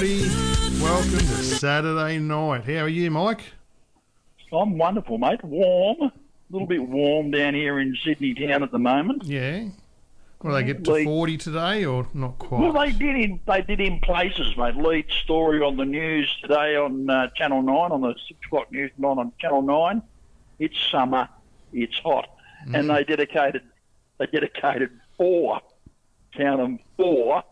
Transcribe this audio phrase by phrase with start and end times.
[0.00, 0.82] everybody.
[0.82, 2.64] Welcome to Saturday night.
[2.64, 3.42] How are you, Mike?
[4.52, 5.44] I'm wonderful, mate.
[5.44, 6.00] Warm.
[6.00, 6.12] A
[6.50, 9.24] little bit warm down here in Sydney town at the moment.
[9.24, 9.66] Yeah.
[10.42, 12.60] Will they get to 40 today or not quite?
[12.60, 14.74] Well, they did in they did in places, mate.
[14.76, 18.90] Lead story on the news today on uh, Channel Nine on the six o'clock news
[18.96, 20.02] nine on Channel Nine.
[20.58, 21.28] It's summer.
[21.74, 22.26] It's hot,
[22.72, 23.62] and they dedicated
[24.16, 25.60] they dedicated four,
[26.34, 27.44] count them four,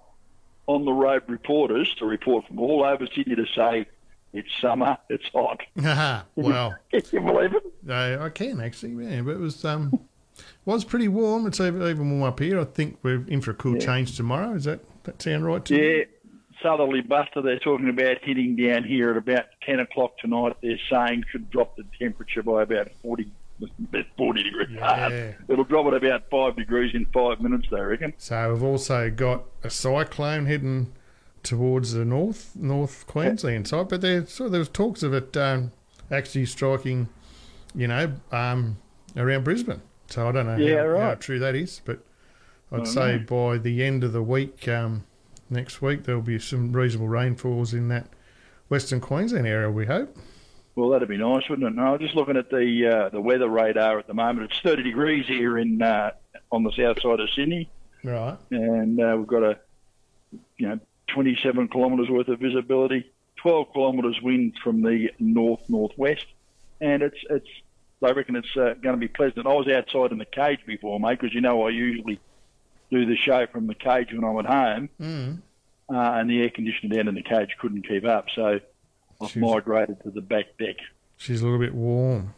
[0.69, 3.87] on the road reporters to report from all over Sydney to say
[4.33, 4.97] it's summer.
[5.09, 5.63] It's hot.
[6.37, 7.91] Well, Can you believe it?
[7.91, 9.99] I, I can actually, yeah, but it was um,
[10.67, 11.47] was pretty warm.
[11.47, 12.61] It's even, even warm up here.
[12.61, 14.55] I think we're in for a cool change tomorrow.
[14.55, 15.83] Is that that sound right to you?
[15.83, 16.05] Yeah,
[16.63, 20.57] southerly buster they're talking about hitting down here at about 10 o'clock tonight.
[20.63, 23.31] They're saying could drop the temperature by about 40,
[23.63, 24.69] about 40 degrees.
[24.71, 25.33] Yeah.
[25.49, 28.15] It'll drop at about 5 degrees in five minutes, they reckon.
[28.19, 30.93] So we've also got a cyclone heading
[31.43, 35.73] towards the north, North Queensland side, but there, so there was talks of it um,
[36.11, 37.09] actually striking,
[37.75, 38.79] you know, um,
[39.17, 39.83] around Brisbane.
[40.09, 42.01] So I don't know Yeah, how, how true that is, but
[42.73, 45.05] I'd say by the end of the week, um,
[45.49, 48.09] next week, there'll be some reasonable rainfalls in that
[48.69, 49.71] Western Queensland area.
[49.71, 50.17] We hope.
[50.79, 51.75] Well, that'd be nice, wouldn't it?
[51.75, 54.49] No, I'm just looking at the uh, the weather radar at the moment.
[54.53, 56.13] It's 30 degrees here in uh,
[56.53, 57.69] on the south side of Sydney,
[58.05, 58.37] Right.
[58.53, 59.59] and uh, we've got a
[60.57, 66.27] you know 27 kilometres worth of visibility, 12 kilometres wind from the north northwest,
[66.81, 67.49] and it's it's.
[68.01, 69.49] I reckon it's uh, going to be pleasant.
[69.49, 72.21] I was outside in the cage before, mate, because you know I usually
[72.93, 75.39] do the show from the cage when I'm at home, Mm.
[75.93, 78.61] uh, and the air conditioner down in the cage couldn't keep up, so
[79.21, 79.41] I've Jeez.
[79.41, 80.77] migrated to the back deck.
[81.17, 82.35] She's a little bit warm.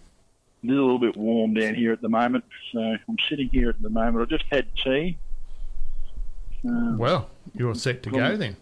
[0.62, 3.68] It is a little bit warm down here at the moment, so I'm sitting here
[3.70, 4.30] at the moment.
[4.30, 5.18] I just had tea.
[6.66, 8.56] Uh, Well, you're set to go then.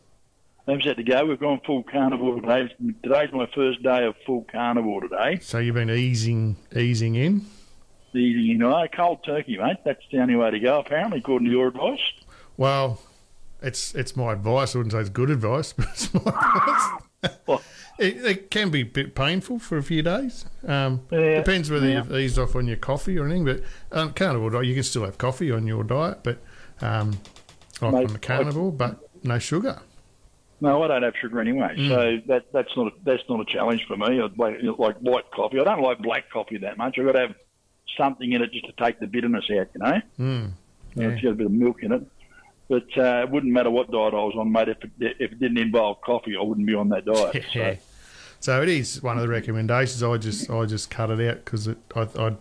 [0.66, 1.24] I'm set to go.
[1.24, 2.72] We've gone full carnivore today.
[3.02, 5.38] Today's my first day of full carnivore today.
[5.40, 7.46] So you've been easing, easing in.
[8.14, 9.78] Eating, you know, cold turkey, mate.
[9.84, 12.00] That's the only way to go, apparently, according to your advice.
[12.56, 13.00] Well,
[13.62, 14.74] it's it's my advice.
[14.74, 16.20] I wouldn't say it's good advice, but it's my
[17.22, 17.38] advice.
[17.46, 17.62] Well,
[17.98, 20.44] It, it can be a bit painful for a few days.
[20.66, 21.96] Um, Yeah, depends whether yeah.
[22.04, 23.44] you've eased off on your coffee or anything.
[23.44, 26.38] But um, carnivore diet, you can still have coffee on your diet, but
[26.80, 27.18] um,
[27.80, 29.80] like Mate, on the carnivore, but no sugar.
[30.60, 31.88] no, I don't have sugar anyway, Mm.
[31.88, 34.20] so that that's not a, that's not a challenge for me.
[34.20, 35.60] I like, like white coffee.
[35.60, 36.98] I don't like black coffee that much.
[36.98, 37.34] I've got to have
[37.96, 40.00] something in it just to take the bitterness out, you know.
[40.20, 40.50] Mm.
[40.94, 41.02] Yeah.
[41.02, 41.08] Yeah.
[41.14, 42.02] It's got a bit of milk in it.
[42.68, 44.68] But uh, it wouldn't matter what diet I was on, mate.
[44.68, 47.44] If it, if it didn't involve coffee, I wouldn't be on that diet.
[47.54, 47.74] Yeah.
[47.74, 47.80] So
[48.46, 50.02] it is one of the recommendations.
[50.02, 52.36] I just I just cut it out because it I, I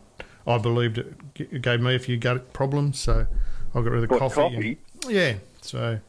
[0.46, 3.28] I believed it gave me a few gut problems, so
[3.74, 4.78] I got rid of the What, coffee.
[5.06, 5.34] and- yeah.
[5.62, 6.00] So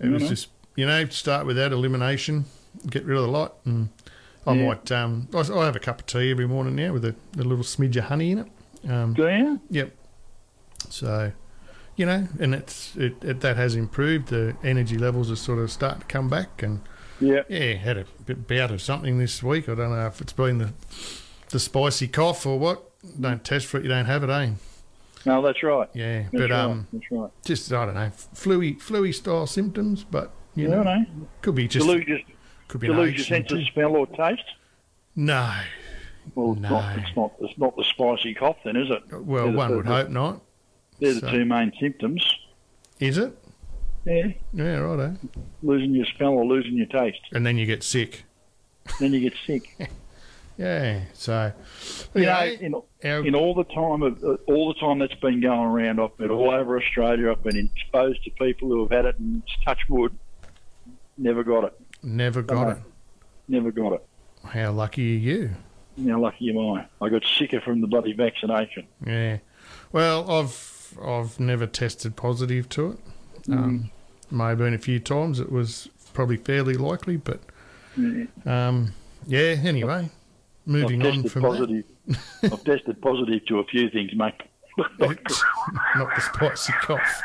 [0.00, 0.28] it was Mhm.
[0.28, 2.44] just you know start with that elimination,
[2.88, 3.88] get rid of the lot, and
[4.46, 4.66] I Yeah.
[4.68, 7.42] might um I, I have a cup of tea every morning now with a, a
[7.42, 8.46] little smidge of honey in it.
[8.90, 9.60] Um, Do you?
[9.70, 9.92] Yep.
[10.90, 11.32] So,
[11.96, 14.28] you know, and it's it, it that has improved.
[14.28, 16.80] The energy levels are sort of starting to come back, and
[17.24, 17.42] Yeah.
[17.48, 19.68] yeah, had a bit bout of something this week.
[19.68, 20.72] I don't know if it's been the
[21.50, 22.82] the spicy cough or what.
[23.20, 24.50] Don't test for it, you don't have it, eh?
[25.26, 25.88] No, that's right.
[25.94, 26.52] Yeah, That's but right.
[26.52, 27.30] um, that's right.
[27.44, 31.04] just I don't know, fluey fluey style symptoms, but you You know, know,
[31.42, 32.04] could be just lose
[32.68, 34.44] could be lose your sense of smell or taste.
[35.16, 35.50] No,
[36.34, 36.68] Well, it's, No.
[36.70, 37.32] not, it's not.
[37.40, 39.02] It's not the spicy cough, then, is it?
[39.12, 40.40] well, They're the- one would the- hope not.
[41.00, 42.24] They're the two main symptoms.
[43.00, 43.36] Is it?
[44.04, 45.16] Yeah, Yeah, righto.
[45.62, 47.20] losing your smell or losing your taste.
[47.32, 48.24] And then you get sick.
[49.00, 49.90] Then you get sick.
[50.56, 51.50] Yeah, so
[52.14, 55.40] You know, in, our- in all the time of uh, all the time that's been
[55.40, 57.32] going around, I've been all over Australia.
[57.32, 60.16] I've been exposed to people who have had it, and touch wood,
[61.18, 61.80] never got it.
[62.04, 62.68] never got No.
[62.74, 62.78] it.
[63.48, 64.06] Never got it.
[64.44, 65.50] How lucky are you?
[66.08, 66.86] How lucky am I?
[67.04, 68.86] I got sicker from the bloody vaccination.
[69.04, 69.38] Yeah.
[69.90, 72.98] Well, I've I've never tested positive to it.
[73.48, 73.54] Mm.
[73.56, 73.90] Um,
[74.30, 75.40] may have been a few times.
[75.40, 77.40] It was probably fairly likely, but
[77.96, 78.24] Yeah.
[78.46, 78.92] um,
[79.26, 79.56] yeah.
[79.64, 80.10] Anyway,
[80.66, 81.84] moving I've on from positive.
[82.42, 84.34] I've tested positive to a few things, mate.
[84.98, 87.22] Not the spicy cough.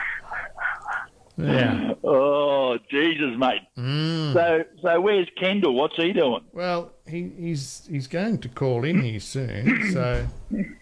[1.39, 1.94] Yeah.
[2.03, 3.62] oh Jesus, mate.
[3.77, 4.33] Mm.
[4.33, 5.74] So, so where's Kendall?
[5.75, 6.41] What's he doing?
[6.53, 10.25] Well, he, he's he's going to call in here soon, so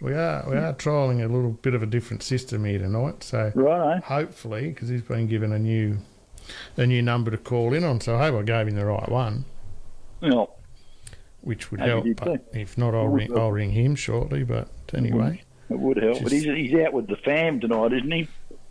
[0.01, 3.23] we are we are trialing a little bit of a different system here tonight.
[3.23, 5.97] So Right, hopefully, because he's been given a new
[6.77, 9.09] a new number to call in on, so I hope I gave him the right
[9.09, 9.45] one,
[10.21, 10.57] well,
[11.41, 12.05] which would help.
[12.17, 13.39] But if not, I'll ring help.
[13.39, 14.43] I'll ring him shortly.
[14.43, 16.23] But anyway, it would help.
[16.23, 18.27] but he's he's out with the fam tonight, isn't he?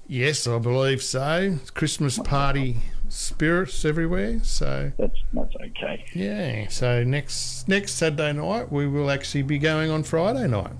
[0.08, 1.56] Yes, I believe so.
[1.60, 4.40] It's Christmas party spirits everywhere.
[4.42, 6.04] So That's that's okay.
[6.14, 6.68] yeah.
[6.68, 10.72] So next next Saturday night we will actually be going on Friday night.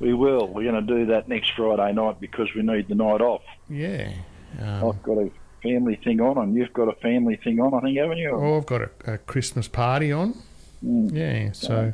[0.00, 0.48] We will.
[0.48, 3.42] We're going to do that next Friday night because we need the night off.
[3.70, 4.12] Yeah.
[4.60, 5.30] Um, I've got a
[5.62, 8.30] family thing on, and you've got a family thing on, I think, haven't you?
[8.32, 10.34] oh, I've got a, a Christmas party on.
[10.84, 11.12] Mm.
[11.12, 11.52] Yeah.
[11.52, 11.92] So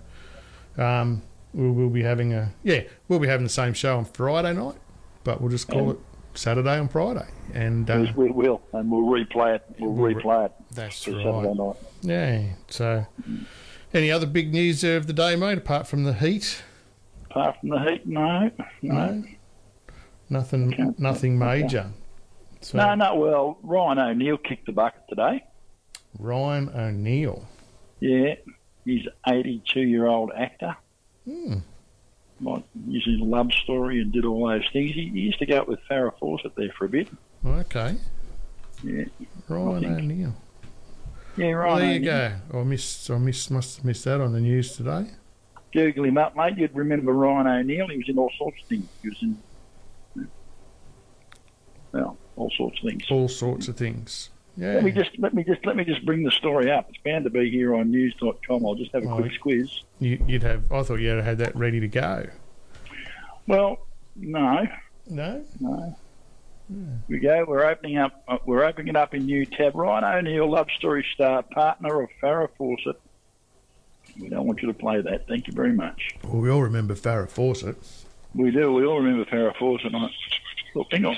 [0.77, 1.23] um,
[1.55, 4.77] we'll, we'll be having a yeah we'll be having the same show on Friday night,
[5.25, 5.99] but we'll just call And- it
[6.35, 7.27] Saturday and Friday.
[7.53, 9.65] And uh, Yes, we will, and we'll replay it.
[9.79, 11.17] We'll, We'll re- replay it that's right.
[11.25, 11.77] Saturday night.
[12.03, 12.43] Yeah.
[12.69, 13.07] So,
[13.93, 15.59] any other big news there of the day, mate?
[15.59, 16.63] Apart from the heat,
[17.31, 18.51] Apart from the heat, no,
[18.83, 19.25] no, no,
[20.29, 21.91] nothing, nothing major.
[22.61, 23.15] So, no, no.
[23.17, 25.45] Well, Ryan O'Neal kicked the bucket today.
[26.19, 27.47] Ryan O'Neal.
[28.01, 28.35] Yeah,
[28.85, 30.77] he's 82-year-old actor.
[31.25, 31.59] Hmm.
[32.43, 34.93] Like, using a love story and did all those things.
[34.95, 37.09] He, he used to go out with Farrah Fawcett there for a bit.
[37.47, 37.97] Okay.
[38.83, 39.05] Yeah,
[39.49, 39.85] Ryan.
[39.85, 40.35] O'Neal.
[41.37, 41.79] yeah, Well, Ryan.
[41.81, 42.01] there you
[42.53, 42.59] go.
[42.59, 43.11] I missed.
[43.11, 43.51] I missed.
[43.51, 45.07] Must have missed that on the news today.
[45.73, 46.57] Google him up, mate.
[46.57, 47.89] You'd remember Ryan O'Neal.
[47.89, 48.89] He was in all sorts of things.
[49.03, 49.39] He was in,
[51.93, 53.05] well, all sorts of things.
[53.11, 54.31] All sorts of things.
[54.61, 54.75] Yeah.
[54.75, 56.87] Let me just let me just let me just bring the story up.
[56.91, 58.67] It's bound to be here on news.com.
[58.67, 59.71] I'll just have a Oh, quick squiz.
[60.01, 60.71] You, you'd have.
[60.71, 62.27] I thought you had had that ready to go.
[63.47, 63.79] Well,
[64.17, 64.67] no,
[65.09, 65.43] No.
[65.61, 65.97] no.
[67.09, 67.45] We go.
[67.49, 68.23] We're opening up.
[68.29, 69.75] Uh, we're opening it up in new tab.
[69.75, 73.01] Ryan O'Neal, love story star, partner of Farrah Fawcett.
[74.21, 75.27] We don't want you to play that.
[75.27, 76.11] Thank you very much.
[76.23, 77.77] Well, we all remember Farrah Fawcett.
[78.35, 78.73] We do.
[78.73, 79.93] We all remember Farrah Fawcett.
[80.75, 81.17] Look, hang on.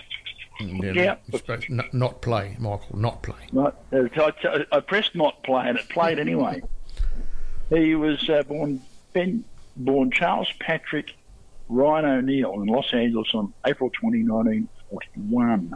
[0.69, 0.93] Yeah.
[0.93, 1.17] Yeah.
[1.31, 2.99] you're supposed to Not, not play, Michael.
[2.99, 3.37] Not play.
[3.57, 6.63] Uh, I, I pressed not play and it played anyway.
[7.71, 8.81] he was uh, born
[9.13, 9.45] Ben,
[9.77, 11.15] born Charles Patrick
[11.69, 15.75] Ryan O'Neal in Los Angeles on April 20, 1941.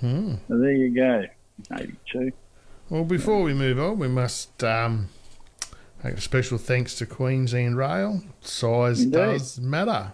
[0.00, 0.34] Hmm.
[0.48, 1.24] So there you go.
[1.72, 2.32] 82.
[2.88, 5.08] Well, before we move on, we must um,
[6.02, 8.22] make a special thanks to Queensland Rail.
[8.40, 9.16] Size Indeed.
[9.16, 10.12] does matter.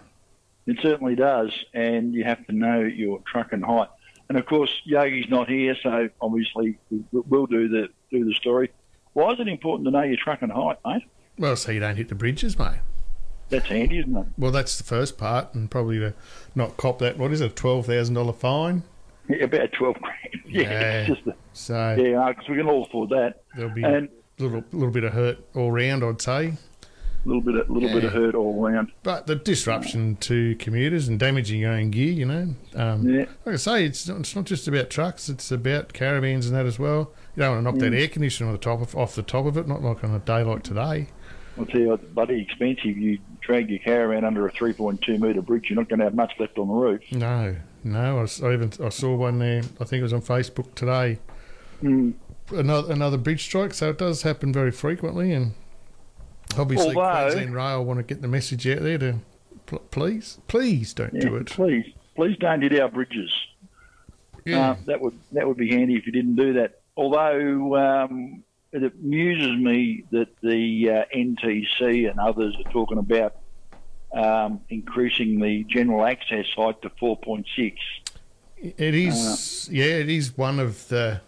[0.69, 3.87] It certainly does, and you have to know your truck and height.
[4.29, 8.69] And of course, Yogi's not here, so obviously we- we'll do the do the story.
[9.13, 11.03] Why is it important to know your truck and height, mate?
[11.37, 12.79] Well, so you don't hit the bridges, mate.
[13.49, 14.25] That's handy, isn't it?
[14.37, 16.13] Well, that's the first part, and probably to
[16.53, 17.17] not cop that.
[17.17, 17.55] What is it?
[17.55, 18.83] Twelve thousand dollar fine.
[19.27, 20.17] Yeah, about twelve grand.
[20.45, 21.01] Yeah, Yeah.
[21.01, 23.41] it's just a, So yeah, because we can all afford that.
[23.55, 26.53] there'll be And a little little bit of hurt all round, I'd say.
[27.23, 28.91] A little bit, of, little bit of hurt all round.
[29.03, 32.55] But the disruption to commuters and damaging your own gear, you know.
[32.75, 36.47] Um, Yeah, Like I say, it's not, it's not just about trucks; it's about caravans
[36.47, 37.11] and that as well.
[37.35, 38.01] You don't want to knock that Mm.
[38.01, 40.19] air conditioner on the top of, off the top of it, not like on a
[40.19, 41.07] day like today.
[41.57, 42.97] I'll tell you, it's bloody expensive.
[42.97, 46.05] You drag your caravan under a three point two metre bridge, you're not going to
[46.05, 47.01] have much left on the roof.
[47.11, 48.19] No, no.
[48.19, 49.61] I, s- I even I saw one there.
[49.79, 51.19] I think it was on Facebook today.
[51.83, 52.13] Mm.
[52.51, 53.73] Another another bridge strike.
[53.73, 55.51] So it does happen very frequently, and
[56.57, 59.15] obviously Although- Queensland Rail want to get the message out there to
[59.65, 61.47] pl- please, please don't Yeah, do it.
[61.47, 61.85] please,
[62.15, 63.31] please don't hit our bridges.
[64.45, 66.79] Yeah, Uh, that would that would be handy if you didn't do that.
[66.97, 73.35] Although um, it amuses me that the uh, NTC and others are talking about
[74.13, 77.75] um, increasing the general access height to 4.6.
[78.57, 79.69] it is.
[79.71, 81.21] yeah, it is one of the.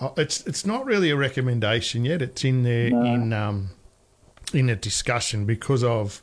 [0.00, 2.22] uh, It's it's not really a recommendation yet.
[2.22, 3.02] It's in there No.
[3.04, 3.70] in um,
[4.52, 6.22] in a discussion because of.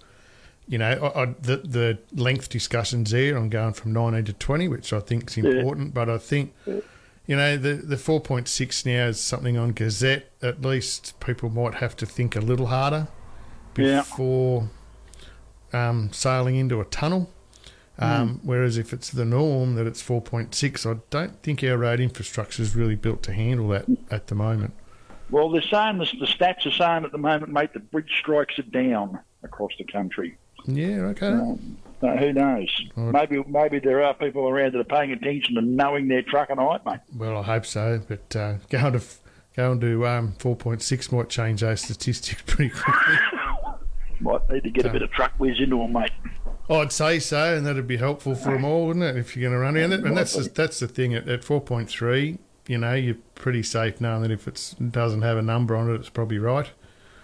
[0.65, 4.69] You know, I, I, the the length discussions there on going from 19 to 20,
[4.69, 5.49] which I think is Yeah.
[5.49, 5.93] important.
[5.93, 10.31] But I think, you know, the the 4.6 now is something on Gazette.
[10.41, 13.09] At least people might have to think a little harder
[13.75, 13.99] Yeah.
[14.03, 14.69] before
[15.73, 17.29] um, sailing into a tunnel.
[17.99, 22.61] Um, Whereas if it's the norm that it's 4.6, I don't think our road infrastructure
[22.63, 24.73] is really built to handle that at the moment.
[25.33, 28.59] Well, they're saying this, the stats are saying at the moment, mate, the bridge strikes
[28.59, 30.37] are down across the country.
[30.67, 31.29] Yeah, okay.
[31.29, 32.69] Um, so who knows?
[32.95, 33.31] Right.
[33.31, 36.59] Maybe maybe there are people around that are paying attention and knowing their truck and
[36.59, 36.99] height, mate.
[37.17, 37.99] Well, I hope so.
[38.07, 39.01] But uh, going to
[39.55, 43.15] going to um, 4.6 might change those statistics pretty quickly.
[44.19, 46.11] Might need to get a bit of truck whiz into them, mate.
[46.69, 49.17] I'd say so, and that'd be helpful for them all, wouldn't it?
[49.17, 51.41] If you're going to run around it, and that's the, that's the thing at, at
[51.41, 52.37] 4.3.
[52.67, 55.95] You know, you're pretty safe knowing that if it doesn't have a number on it,
[55.95, 56.69] it's probably right.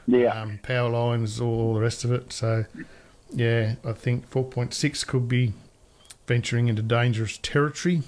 [0.08, 0.41] Yeah.
[0.41, 2.34] um, power lines, all, all the rest of it.
[2.34, 2.65] So,
[3.31, 5.53] yeah, I think 4.6 could be
[6.27, 8.01] venturing into dangerous territory.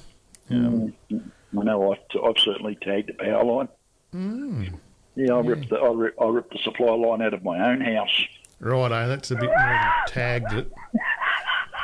[0.50, 1.97] Um, I know I,
[2.27, 3.67] I've certainly tagged the power line.
[4.13, 4.73] mm,
[5.15, 7.81] Yeah, I ripped the I, rip, I ripped the supply line out of my own
[7.81, 8.25] house.
[8.59, 10.71] righto, that's a bit more than tagged it.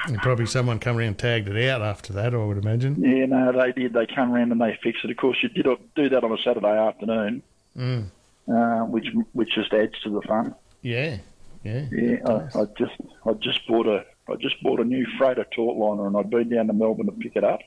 [0.08, 2.96] And probably someone come around and tagged it out after that, I would imagine.
[3.04, 3.94] Yeah, no, they did.
[3.94, 5.12] They come around and they fixed it.
[5.12, 7.44] Of course, you did do that on a Saturday afternoon,
[7.78, 8.06] Mm.
[8.50, 10.56] uh, which which just adds to the fun.
[10.82, 11.18] Yeah,
[11.64, 11.86] yeah.
[11.92, 12.94] Yeah, I, I just
[13.26, 16.50] I just bought a I just bought a new freighter taut liner, and I'd been
[16.50, 17.60] down to Melbourne to pick it up,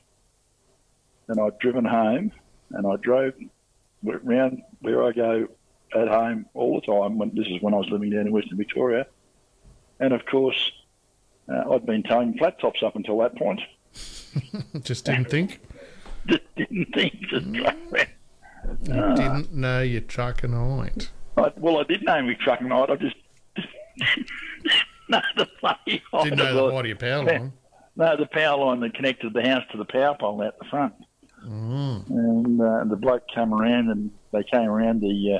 [1.27, 2.31] and I'd driven home,
[2.71, 3.33] and I drove
[4.03, 5.47] round where I go
[5.95, 7.17] at home all the time.
[7.17, 9.05] When this is when I was living down in Western Victoria,
[9.99, 10.71] and of course,
[11.51, 13.61] uh, I'd been towing flat tops up until that point.
[14.83, 15.59] Just didn't think.
[16.27, 17.13] Just didn't think.
[17.29, 18.07] Just around.
[18.83, 21.09] You didn't know your truck and height.
[21.35, 22.89] I, well, I did know me truck night.
[22.89, 23.15] I just
[25.09, 27.53] no the funny Didn't know the height of your power line.
[27.95, 30.93] No, the power line that connected the house to the power pole out the front.
[31.45, 32.09] Mm.
[32.09, 35.39] And uh, the bloke came around and they came around, the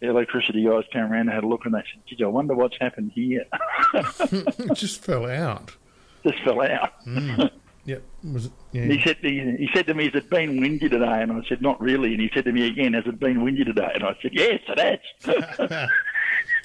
[0.00, 2.76] electricity guys came around and had a look and they said, Gee, I wonder what's
[2.80, 3.44] happened here.
[3.94, 5.76] It just fell out.
[6.24, 7.04] Just fell out.
[7.06, 7.50] Mm.
[7.84, 8.02] Yep.
[8.32, 8.52] Was it?
[8.70, 8.84] Yeah.
[8.84, 11.22] He said, he, he said to me, Has it been windy today?
[11.22, 12.12] And I said, Not really.
[12.12, 13.90] And he said to me again, Has it been windy today?
[13.94, 14.78] And I said, Yes, it
[15.26, 15.58] has.
[15.58, 15.88] A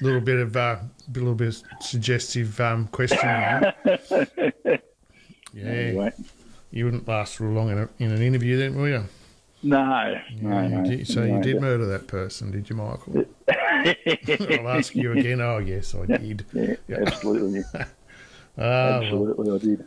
[0.00, 3.18] little bit of uh, a little bit of suggestive um, question.
[3.24, 4.78] yeah,
[5.56, 6.12] Anyway,
[6.70, 9.04] you wouldn't last for long in, a, in an interview, then, will you?
[9.62, 10.84] No, no, Yeah, no.
[10.90, 11.42] you did- so you no.
[11.42, 13.24] did murder that person, did you, Michael?
[13.48, 15.40] I'll ask you again.
[15.40, 16.44] Oh, yes, I did.
[16.52, 16.98] Yeah, Yeah.
[17.06, 17.62] absolutely.
[18.60, 19.84] Ah, well, absolutely, I did.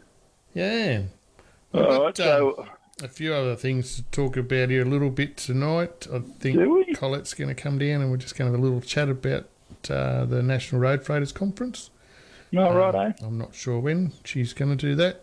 [0.54, 1.01] yeah.
[1.74, 2.70] We've All got, right, so um,
[3.04, 6.08] a few other things to talk about here a little bit tonight.
[6.13, 6.86] I think Do?
[6.96, 9.44] Collette's going to come down and we're just going to have a little chat about
[9.90, 11.90] uh, the National Road Freighters Conference.
[12.54, 13.12] no, right, Um, eh?
[13.25, 15.22] I'm not sure when she's going to do that.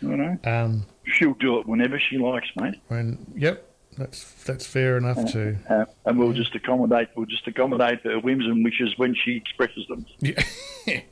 [0.00, 2.80] You know, Um, she'll do it whenever she likes, mate.
[2.88, 3.65] and yep,
[3.96, 5.56] that's that's fair enough too.
[5.68, 7.08] Uh, and we'll just accommodate.
[7.16, 10.06] We'll just accommodate her whims and wishes when she expresses them.
[10.20, 10.42] Yeah.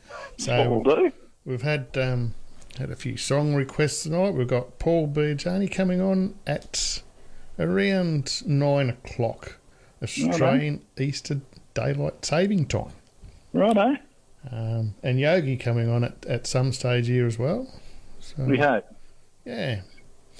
[0.46, 1.12] What we'll so do.
[1.44, 2.34] we've had um,
[2.78, 4.30] had a few song requests tonight.
[4.30, 7.02] We've got Paul Berjani coming on at
[7.58, 9.58] around nine o'clock
[10.02, 11.42] Australian Eastern
[11.74, 12.90] Daylight Saving Time.
[13.52, 13.96] Right, eh?
[14.50, 17.72] Um, and Yogi coming on at, at some stage here as well.
[18.20, 18.84] So, We hope.
[19.44, 19.82] yeah.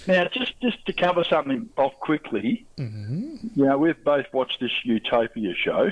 [0.07, 4.73] Now, just just to cover something off quickly, hmm you know, we've both watched this
[4.85, 5.91] Utopia show,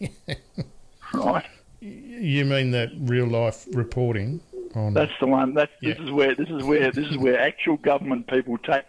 [1.14, 1.46] right?
[1.80, 4.40] You mean that real life reporting
[4.74, 4.94] on?
[4.94, 5.54] That's the one.
[5.54, 8.84] That's this is where this is where this is where actual government people take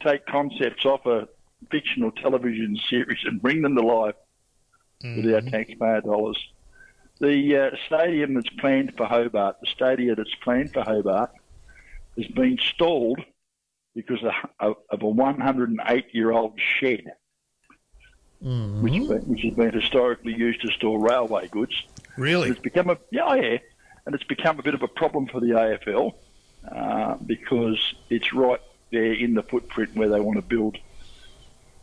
[0.00, 1.28] take concepts off a
[1.70, 4.14] fictional television series and bring them to life
[5.02, 5.50] with our Mhm.
[5.50, 6.38] taxpayer dollars.
[7.20, 11.30] The uh, stadium that's planned for Hobart, the stadium that's planned for Hobart,
[12.18, 13.20] has been stalled
[13.94, 14.18] because
[14.60, 17.04] of, of a 108 year old shed,
[18.42, 18.82] Mhm.
[18.82, 21.84] which, has been- which has been historically used to store railway goods.
[22.16, 22.50] Really?
[22.50, 23.58] It's become a yeah, yeah,
[24.06, 26.14] and it's become a bit of a problem for the AFL
[26.70, 27.78] uh, because
[28.10, 28.60] it's right
[28.90, 30.76] there in the footprint where they want to build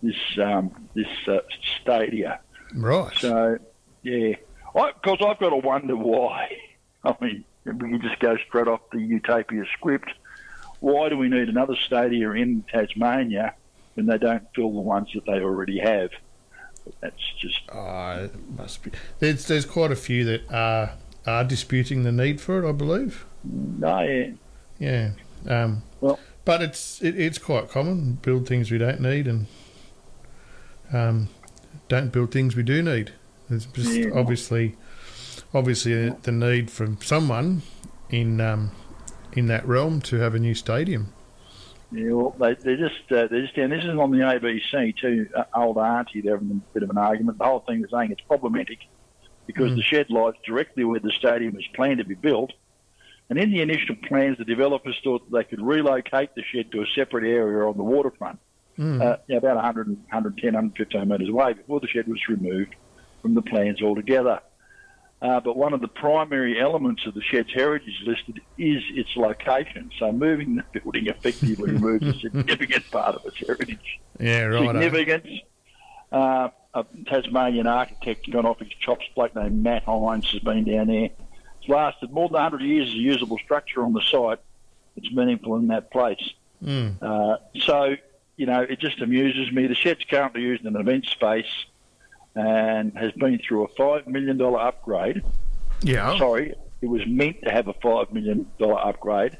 [0.01, 1.39] this um, this uh,
[1.81, 2.39] stadia.
[2.73, 3.13] Right.
[3.17, 3.57] So
[4.03, 4.35] yeah,
[4.73, 6.57] because I've got to wonder why.
[7.03, 10.09] I mean, we can just go straight off the Utopia script.
[10.79, 13.53] Why do we need another stadia in Tasmania
[13.95, 16.11] when they don't fill the ones that they already have?
[17.01, 18.91] That's just Uh, it must be.
[19.19, 20.91] There's there's quite a few that are
[21.25, 22.69] are disputing the need for it.
[22.69, 23.25] I believe.
[23.43, 24.31] no, yeah.
[24.79, 25.09] Yeah.
[25.47, 28.19] Um, Well- but it's it, it's quite common.
[28.21, 29.47] Build things we don't need and
[30.93, 31.29] um,
[31.87, 33.11] don't build things we do need.
[33.49, 34.09] There's just Yeah.
[34.13, 34.75] obviously
[35.53, 37.61] obviously the need from someone
[38.09, 38.71] in um,
[39.33, 41.13] in that realm to have a new stadium.
[41.91, 43.69] Yeah, well, they, they're just uh, they're just down.
[43.69, 45.29] This is on the ABC too.
[45.35, 47.37] Uh, old auntie, they're having a bit of an argument.
[47.37, 48.79] The whole thing is saying it's problematic
[49.45, 49.75] because Mm.
[49.75, 52.51] the shed lies directly where the stadium is planned to be built.
[53.29, 56.81] And in the initial plans, the developers thought that they could relocate the shed to
[56.81, 58.39] a separate area on the waterfront,
[58.79, 59.01] Mm.
[59.01, 62.75] uh, know, about 100, 110, 115 metres away before the shed was removed
[63.21, 64.41] from the plans altogether.
[65.21, 69.89] Uh, but one of the primary elements of the shed's heritage listed is its location.
[69.97, 73.99] So moving the building effectively removes a significant part of its heritage.
[74.19, 74.67] yeah, right.
[74.67, 75.27] Significance.
[76.11, 79.05] Uh, a Tasmanian architect's gone off his chops.
[79.15, 81.09] Bloke named Matt Hines has been down there.
[81.59, 84.39] It's lasted more than 100 years as a usable structure on the site.
[84.97, 86.21] It's meaningful in that place.
[86.63, 87.01] Mm.
[87.01, 87.95] Uh, so,
[88.35, 89.67] you know, it just amuses me.
[89.67, 91.65] The shed's currently used in an event space
[92.35, 95.23] and has been through a $5 million upgrade.
[95.81, 96.17] Yeah.
[96.17, 99.37] Sorry, it was meant to have a $5 million upgrade,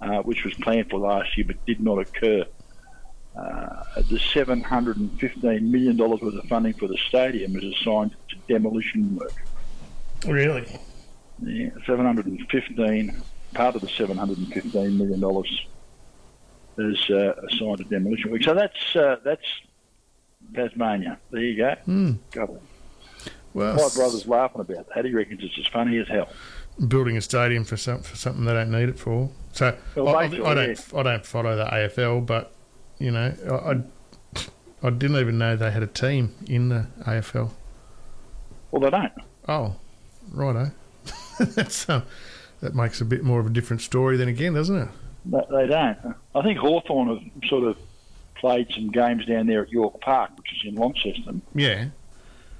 [0.00, 2.44] uh, which was planned for last year but did not occur.
[3.36, 9.32] Uh, the $715 million worth of funding for the stadium is assigned to demolition work.
[10.26, 10.66] Really.
[11.42, 13.22] Yeah, 715,
[13.54, 15.66] part of the 715 million dollars
[16.78, 18.42] is uh, assigned to demolition work.
[18.42, 19.46] So that's uh, that's
[20.54, 21.18] Tasmania.
[21.30, 21.74] There you go.
[22.30, 22.62] Got it.
[23.54, 25.04] Well, My brother's laughing about that.
[25.04, 26.28] He reckons it's as funny as hell.
[26.88, 29.30] building a stadium for some for something they don't need it for.
[29.52, 32.54] So Well, I, I, don't I don't follow the AFL, but
[32.98, 33.82] you know I, I
[34.84, 37.50] I didn't even know they had a team in the AFL.
[38.70, 39.12] Well, they don't.
[39.46, 39.76] Oh,
[40.32, 40.70] righto.
[41.38, 42.04] That's um,
[42.60, 44.88] that makes a bit more of a different story then again, doesn't it?
[45.26, 45.98] They, they don't.
[46.34, 47.76] I think Hawthorn have sort of
[48.42, 51.40] played some games down there at York Park, which is in Launceston.
[51.54, 51.86] Yeah.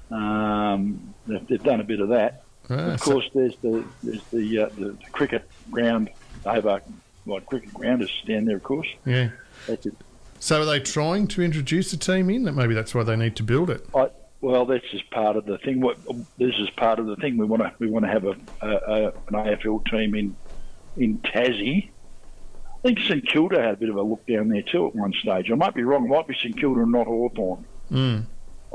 [0.09, 2.43] Um, they've, they've done a bit of that.
[2.69, 6.09] Ah, of so- course, there's the there's the, uh, the the cricket ground,
[6.45, 6.83] Hobart
[7.25, 8.55] like cricket ground is down there.
[8.55, 9.29] Of course, yeah.
[9.67, 9.95] that's it.
[10.39, 12.43] So are they trying to introduce a team in?
[12.43, 13.85] That maybe that's why they need to build it.
[13.93, 14.09] I,
[14.39, 15.81] well, that's just part of the thing.
[15.81, 15.97] What
[16.37, 17.37] this is part of the thing.
[17.37, 20.35] We want to we want to have a, a, a an AFL team in
[20.95, 21.89] in Tassie.
[22.83, 25.13] I think St Kilda had a bit of a look down there too at one
[25.13, 25.49] stage.
[25.49, 26.05] I might be wrong.
[26.05, 27.63] It might be St Kilda and not Hawthorn.
[27.89, 28.25] Mm.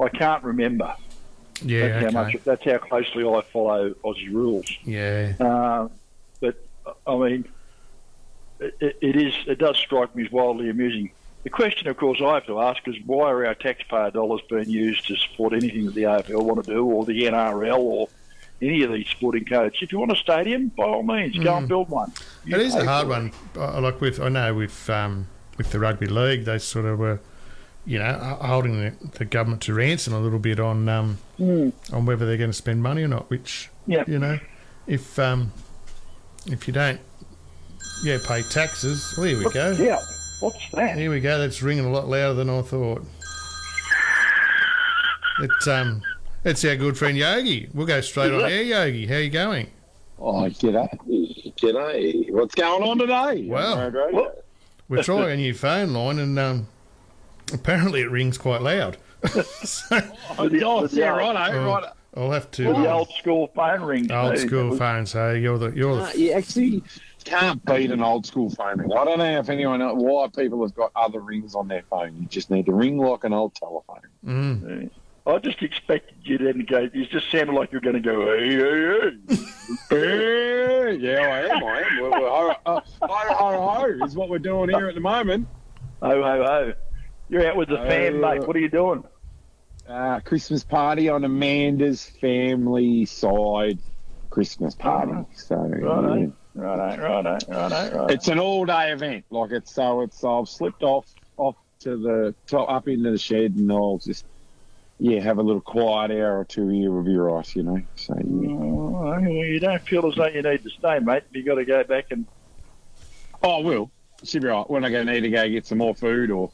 [0.00, 0.94] I can't remember.
[1.62, 2.00] Yeah.
[2.00, 2.36] that's how much.
[2.44, 4.70] That's how closely I follow Aussie rules.
[4.84, 5.34] Yeah.
[5.38, 5.88] Uh,
[6.40, 6.56] but
[7.06, 7.44] I mean,
[8.60, 9.34] it, it is.
[9.46, 11.10] It does strike me as wildly amusing.
[11.44, 14.68] The question, of course, I have to ask is why are our taxpayer dollars being
[14.68, 18.08] used to support anything that the AFL want to do, or the NRL, or
[18.62, 19.76] any of these sporting codes?
[19.80, 22.12] If you want a stadium, by all means, go and build one.
[22.49, 23.17] You It is a hard for it.
[23.17, 23.33] one.
[23.57, 25.26] Uh, Like with, I know with um,
[25.57, 27.21] with the rugby league, they sort of were,
[27.85, 32.26] you know, holding the, the government to ransom a little bit on um, on whether
[32.26, 33.28] they're going to spend money or not.
[33.31, 34.05] Which, Yeah.
[34.07, 34.38] you know,
[34.87, 35.52] if um,
[36.47, 37.00] if you don't,
[38.02, 39.14] yeah, pay taxes.
[39.17, 39.73] Well, here we go.
[39.73, 39.99] Yeah.
[40.40, 40.97] What's that?
[40.97, 41.38] Here we go.
[41.38, 43.05] That's ringing a lot louder than I thought.
[45.40, 46.02] It's um,
[46.45, 47.69] it's our good friend Yogi.
[47.75, 49.07] We'll go straight on air, Yogi.
[49.07, 49.71] How are you going?
[50.21, 51.27] Oh, g'day.
[51.60, 52.30] G'day.
[52.30, 53.46] What's going on today?
[53.48, 54.16] Well, on Road Radio?
[54.22, 54.34] well-
[54.88, 56.66] We're trying a new phone line, and um,
[57.52, 58.97] apparently it rings quite loud.
[59.64, 59.99] so
[60.38, 61.64] oh, the- yeah, right, Oh.
[61.66, 61.84] right.
[62.16, 62.68] I'll have to.
[62.73, 64.10] Well, the um, old school phone rings.
[64.10, 64.47] old too.
[64.47, 65.06] school phone.
[65.06, 66.82] So you're the you're Uh, the you actually
[67.25, 68.90] can't beat an old school phone ring.
[68.92, 72.16] I don't know if anyone knows why people have got other rings on their phone.
[72.18, 74.00] You just need to ring like an old telephone.
[74.26, 74.90] mm,
[75.28, 76.88] I just expected you then to go.
[76.93, 78.34] You just sounded like you're going to go.
[78.36, 79.36] Hey, hey,
[79.91, 80.97] hey.
[80.99, 81.64] yeah, yeah, I am.
[81.64, 82.00] I am.
[82.00, 85.47] We're, we're, ho, ho, ho, ho, is what we're doing here at the moment.
[86.02, 86.73] Ho ho ho!
[87.28, 88.47] You're out with the fam, Uh, mate.
[88.47, 89.04] What are you doing?
[89.86, 93.78] Uh, Christmas party on Amanda's family side.
[94.30, 95.12] Christmas party.
[95.34, 96.14] So Righto.
[96.14, 96.26] yeah.
[96.54, 98.06] Righto, righto, righto, righto.
[98.06, 99.25] It's an all-day event.
[99.30, 103.54] Like it's so it's I've slipped off off to the top up into the shed
[103.56, 104.25] and I'll just
[104.99, 107.80] yeah have a little quiet hour or two here with your ice, You know.
[107.97, 108.49] So yeah.
[108.50, 111.25] Oh, well, you don't feel as though you need to stay, mate.
[111.32, 112.26] You got to go back and
[113.43, 113.91] Oh, I will.
[114.25, 114.69] Should be right.
[114.69, 116.50] When I go need to go get some more food or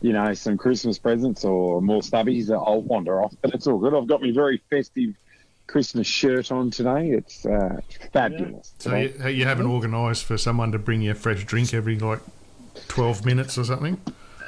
[0.00, 3.34] you know some Christmas presents or more stubbies, I'll wander off.
[3.42, 3.94] But it's all good.
[3.94, 5.14] I've got my very festive
[5.66, 7.10] Christmas shirt on today.
[7.10, 7.80] It's uh,
[8.12, 8.72] fabulous.
[8.78, 12.20] so you, you haven't organised for someone to bring you a fresh drink every like
[12.86, 14.00] twelve minutes or something.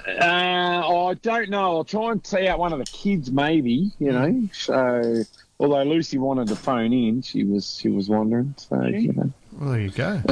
[0.07, 1.77] Uh, I don't know.
[1.77, 3.91] I'll try and see out one of the kids, maybe.
[3.99, 4.49] You know.
[4.53, 5.23] So,
[5.59, 8.55] although Lucy wanted to phone in, she was she was wondering.
[8.57, 10.23] So, you know, Well, there you go.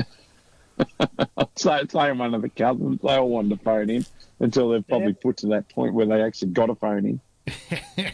[1.56, 4.06] so say one of the cousins, they all wanted to phone in
[4.40, 7.20] until they've probably put to that point where they actually got a phone in.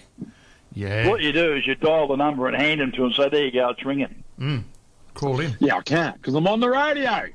[0.77, 3.12] Yeah, what you do is you dial the number and hand them to them.
[3.12, 4.25] So there you go, it's ringing.
[5.14, 5.57] call in.
[5.61, 7.27] Yeah, I can't because I'm on the radio.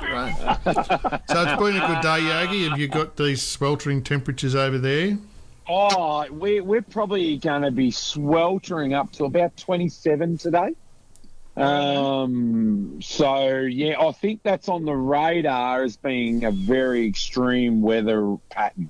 [0.00, 2.68] So it's been a good day, Yogi.
[2.68, 5.18] Have you got these sweltering temperatures over there?
[5.68, 10.74] Oh, we, we're probably going to be sweltering up to about 27 today.
[11.56, 18.36] Um, so, yeah, I think that's on the radar as being a very extreme weather
[18.50, 18.88] pattern.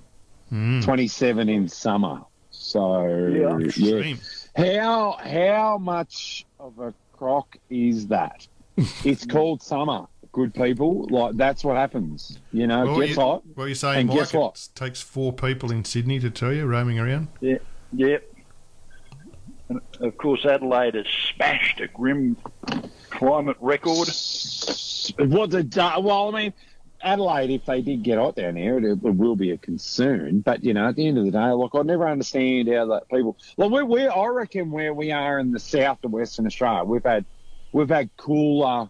[0.53, 0.85] Mm.
[0.85, 2.23] 27 in summer.
[2.51, 3.59] So, Yeah.
[3.77, 4.15] yeah.
[4.57, 8.47] How, how much of a crock is that?
[9.05, 10.07] it's called summer,
[10.39, 11.07] good people.
[11.11, 12.39] Like, that's what happens.
[12.53, 13.43] You know, Well, it gets you- hot.
[13.57, 14.69] Well, you're saying, And Mike, guess what?
[14.73, 17.29] it takes four people in Sydney to tell you roaming around.
[17.41, 17.59] Yeah,
[17.93, 18.25] Yep.
[19.71, 22.37] And of course, Adelaide has smashed a grim
[23.11, 24.09] climate record.
[25.19, 26.35] What a da- well?
[26.35, 26.53] I mean,
[27.03, 30.41] Adelaide, if they did get out down here, it, it will be a concern.
[30.41, 33.09] But you know, at the end of the day, like I never understand how that
[33.11, 33.37] people.
[33.59, 37.05] Well, we we I reckon where we are in the south of Western Australia, we've
[37.05, 37.25] had
[37.73, 38.89] we've had cooler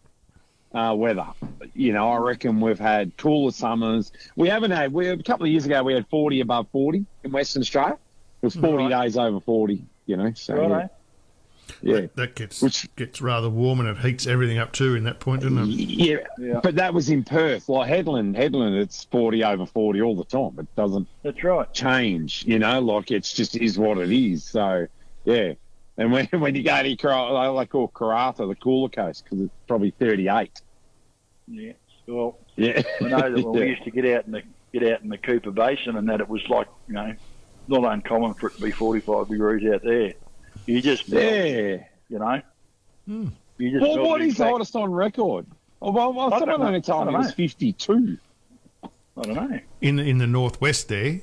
[0.74, 1.26] uh, weather.
[1.74, 4.12] You know, I reckon we've had cooler summers.
[4.36, 4.92] We haven't had.
[4.92, 7.96] We a couple of years ago we had forty above forty in Western Australia.
[8.42, 9.02] It was forty Right.
[9.04, 9.84] days over forty.
[10.06, 10.68] You know, so yeah.
[10.68, 10.90] Righto.
[11.82, 12.06] Yeah.
[12.14, 15.42] That gets Which- gets rather warm and it heats everything up too in that point,
[15.42, 15.66] doesn't it?
[15.68, 16.60] Yeah, Yeah.
[16.62, 17.68] but that was in Perth.
[17.68, 20.58] Like Hedland, Hedland, it's 40 over 40 all the time.
[20.58, 21.70] It doesn't That's right.
[21.74, 24.44] change, you know, like it's just is what it is.
[24.44, 24.86] So,
[25.26, 25.52] yeah.
[25.98, 29.52] And when, when you go to Kar- they call Karratha the cooler coast because it's
[29.66, 30.62] probably 38.
[31.48, 31.72] Yeah.
[32.06, 32.82] Well, Yeah.
[33.00, 35.18] I know that when we used to get out in the get out in the
[35.18, 37.14] Cooper Basin and that it was like you know
[37.68, 40.12] not uncommon for it to be 45 degrees out there.
[40.66, 41.84] You just melt, Yeah.
[42.08, 42.40] you know.
[43.06, 43.28] Hmm.
[43.58, 45.46] You just Well, melt what the fact- hottest on record?
[45.82, 48.18] Oh, well, well I don't someone only told I me it don't was 52.
[48.82, 49.60] I don't know.
[49.80, 51.20] In in the northwest there.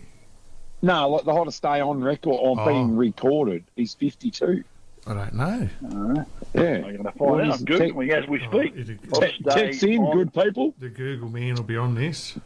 [0.85, 2.65] No, like the hottest day on record on Oh.
[2.67, 4.63] being recorded is 52.
[5.07, 5.67] I don't know.
[5.83, 6.61] Uh, Yeah.
[6.75, 7.47] I'm going to find out.
[7.55, 8.99] is I'm the tech- googling as we speak.
[9.13, 10.75] Oh, Te- Text in, on- good people.
[10.77, 12.37] The Google man will be on this.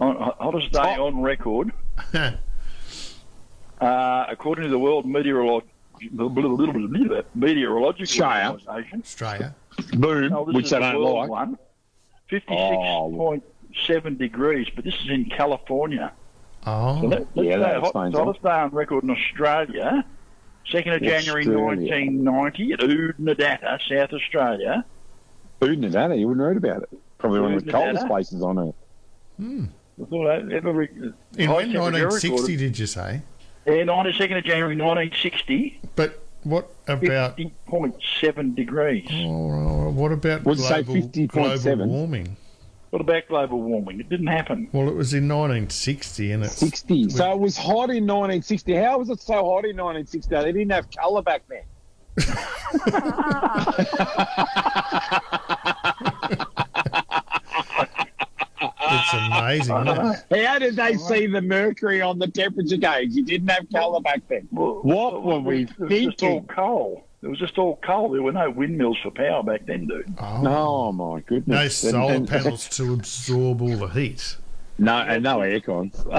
[0.00, 0.98] on- hottest day Top.
[1.00, 1.72] on record,
[3.80, 5.62] uh, according to the World Meteorolo-
[7.34, 8.50] Meteorological Shire.
[8.52, 9.00] Organization.
[9.02, 9.54] Australia.
[9.94, 11.30] Boom, Oh, this which is they the don't world like.
[11.30, 11.58] one.
[12.48, 13.40] Oh.
[13.88, 16.12] 56.7 degrees, but this is in California.
[16.64, 18.26] So Oh, let, let's Yeah, say that explains so it.
[18.26, 20.04] let's on record in Australia.
[20.72, 24.84] 2nd of January 1990 at Oodnadatta, South Australia.
[25.60, 26.88] Oodnadatta, you wouldn't read about it.
[27.18, 28.74] Probably one of the coldest places on earth.
[29.40, 30.88] I thought I ever re-
[31.36, 33.20] in high when 1960 did you say?
[33.66, 39.06] Yeah, 92nd of January 1960, But what about 50.7 degrees.
[39.10, 41.62] oh, what about Would say global, 50.7.
[41.62, 42.36] global warming?
[42.94, 43.98] What about global warming?
[43.98, 44.68] It didn't happen.
[44.70, 47.10] Well, it was in 1960, and it's 60.
[47.10, 48.72] So it was hot in 1960.
[48.76, 50.32] How was it so hot in 1960?
[50.32, 51.64] They didn't have colour back then.
[52.16, 52.34] it's
[59.12, 59.88] amazing.
[59.88, 60.46] Isn't it?
[60.46, 63.10] How did they see the mercury on the temperature gauge?
[63.10, 64.46] You didn't have colour back then.
[64.52, 67.04] Well, What were we it was just all coal.
[67.24, 68.10] It was just all coal.
[68.10, 70.12] There were no windmills for power back then, dude.
[70.18, 71.82] Oh, Oh my goodness.
[71.82, 74.36] no solar And- and- panels to absorb all the heat.
[74.76, 76.04] No, and no air cons.
[76.06, 76.12] no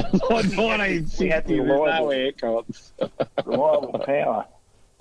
[1.63, 2.11] reliable.
[2.11, 2.93] air cons.
[3.45, 4.45] Reliable power.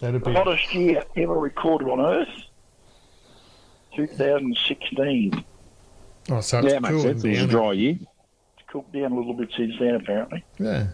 [0.01, 2.29] That'd The be hottest year ever recorded on Earth,
[3.97, 5.45] 2016.
[6.31, 7.17] oh, so it's Yeah, it makes cooling.
[7.19, 7.49] It a down.
[7.49, 7.99] dry year.
[8.59, 10.45] It's cooled down a little bit since then, apparently.
[10.59, 10.89] Yeah,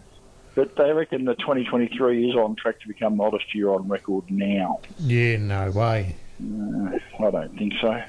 [0.55, 4.25] But they reckon the 2023 is on track to become the hottest year on record
[4.31, 4.81] now.
[4.99, 6.17] yeah, no way.
[6.43, 8.01] Uh, I don't think so.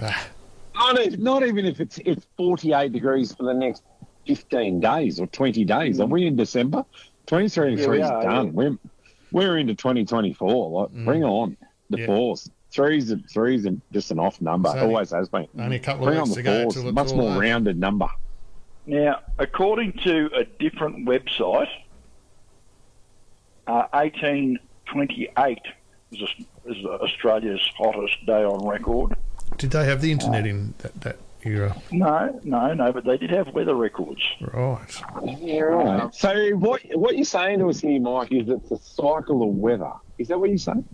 [0.76, 3.84] Not even, not even if it's it's 48 degrees for the next
[4.26, 6.00] 15 days or 20 days.
[6.00, 6.86] Are we in December?
[7.28, 8.46] 2023 Yeah, we is are, done.
[8.48, 8.52] yeah.
[8.52, 8.78] We're
[9.32, 10.82] we're into 2024.
[10.82, 11.06] Like, Mm.
[11.06, 11.58] bring on
[11.90, 12.06] the Yeah.
[12.08, 12.50] fours.
[12.72, 14.70] Threes, are- threes, are just an off number.
[14.70, 15.48] Only- Always has been.
[15.60, 16.94] Only a couple of Bring on weeks the to go fours.
[16.94, 17.40] Much more over.
[17.40, 18.08] rounded number.
[18.88, 21.68] Now, according to a different website,
[23.68, 25.60] uh, 1828
[26.12, 26.30] is,
[26.66, 29.16] is Australia's hottest day on record.
[29.58, 31.76] Did they have the internet in that, that era?
[31.92, 34.22] No, no, no, but they did have weather records.
[34.42, 35.02] Right.
[35.40, 36.16] Yeah, right.
[36.16, 39.92] So what what you're saying to us here, Mike, is it's a cycle of weather.
[40.18, 40.88] Is that what you're saying?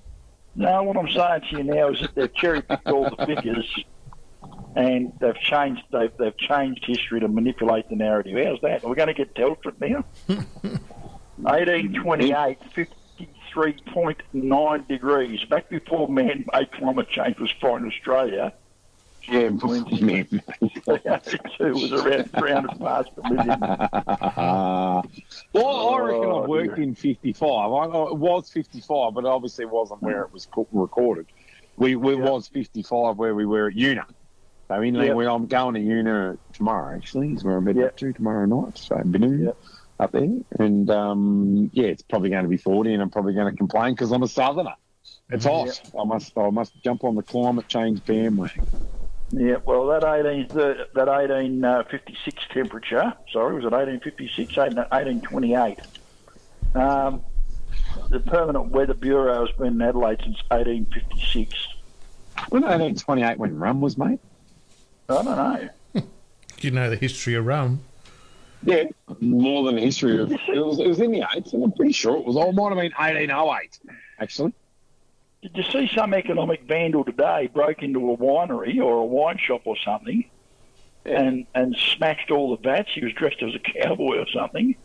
[0.56, 3.84] No, what I'm saying to you now is that they've cherry picked all the figures,
[4.75, 8.43] and they've changed they've, they've changed history to manipulate the narrative.
[8.43, 8.84] How's that?
[8.84, 10.03] Are we going to get Telford now?
[11.38, 12.58] 1828,
[13.56, 15.43] 53.9 degrees.
[15.45, 18.54] Back before man-made climate change was fine Australia,
[19.28, 19.86] Yeah, man.
[20.88, 23.62] it was around 300 parts per million.
[23.63, 25.02] Uh,
[25.54, 27.43] well, I reckon Oh, I've worked in 55.
[27.71, 31.28] I, I, it was 55, but it obviously wasn't where it was recorded.
[31.78, 32.30] We, we Yeah.
[32.30, 34.06] was 55 where we were at Una.
[34.69, 35.13] So in Yeah.
[35.13, 37.89] where I'm going to Una tomorrow, actually, is where I'm heading Yeah.
[37.89, 38.78] to tomorrow night.
[38.78, 39.52] So Benoon Yeah.
[39.99, 40.29] Up there.
[40.60, 43.93] And um, yeah, it's probably going to be 40 and I'm probably going to complain
[43.93, 44.75] because I'm a southerner.
[45.29, 45.81] It's hot.
[45.99, 48.65] I must I must jump on the climate change bandwagon.
[49.31, 54.55] Yeah, well, that 18, the, that 1856 temperature, sorry, was it 1856?
[54.55, 55.79] 1828.
[56.75, 57.21] Um,
[58.10, 61.53] the Permanent Weather Bureau has been in Adelaide since 1856.
[62.49, 64.19] When 1828 when rum was made?
[65.10, 65.69] I don't know.
[66.60, 67.81] You know the history of rum?
[68.67, 68.84] Yeah,
[69.21, 70.30] more than a history of.
[70.30, 72.36] It was, it was in the eights, and I'm pretty sure it was.
[72.36, 73.80] Oh, it might have been 1808,
[74.19, 74.53] actually.
[75.41, 79.62] Did you see some economic vandal today broke into a winery or a wine shop
[79.63, 80.30] or something
[81.06, 82.89] and, and smashed all the vats?
[82.93, 84.75] He was dressed as a cowboy or something.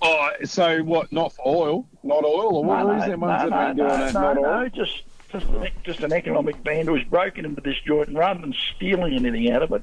[0.00, 1.12] Oh, so what?
[1.12, 3.16] Not for oil, not oil, or what no, is no.
[3.18, 4.68] Ones no, that been no, doing no, that, no, not no, oil.
[4.70, 8.54] just just an, just an economic vandal who's broken into this joint and rather than
[8.76, 9.82] stealing anything out of it,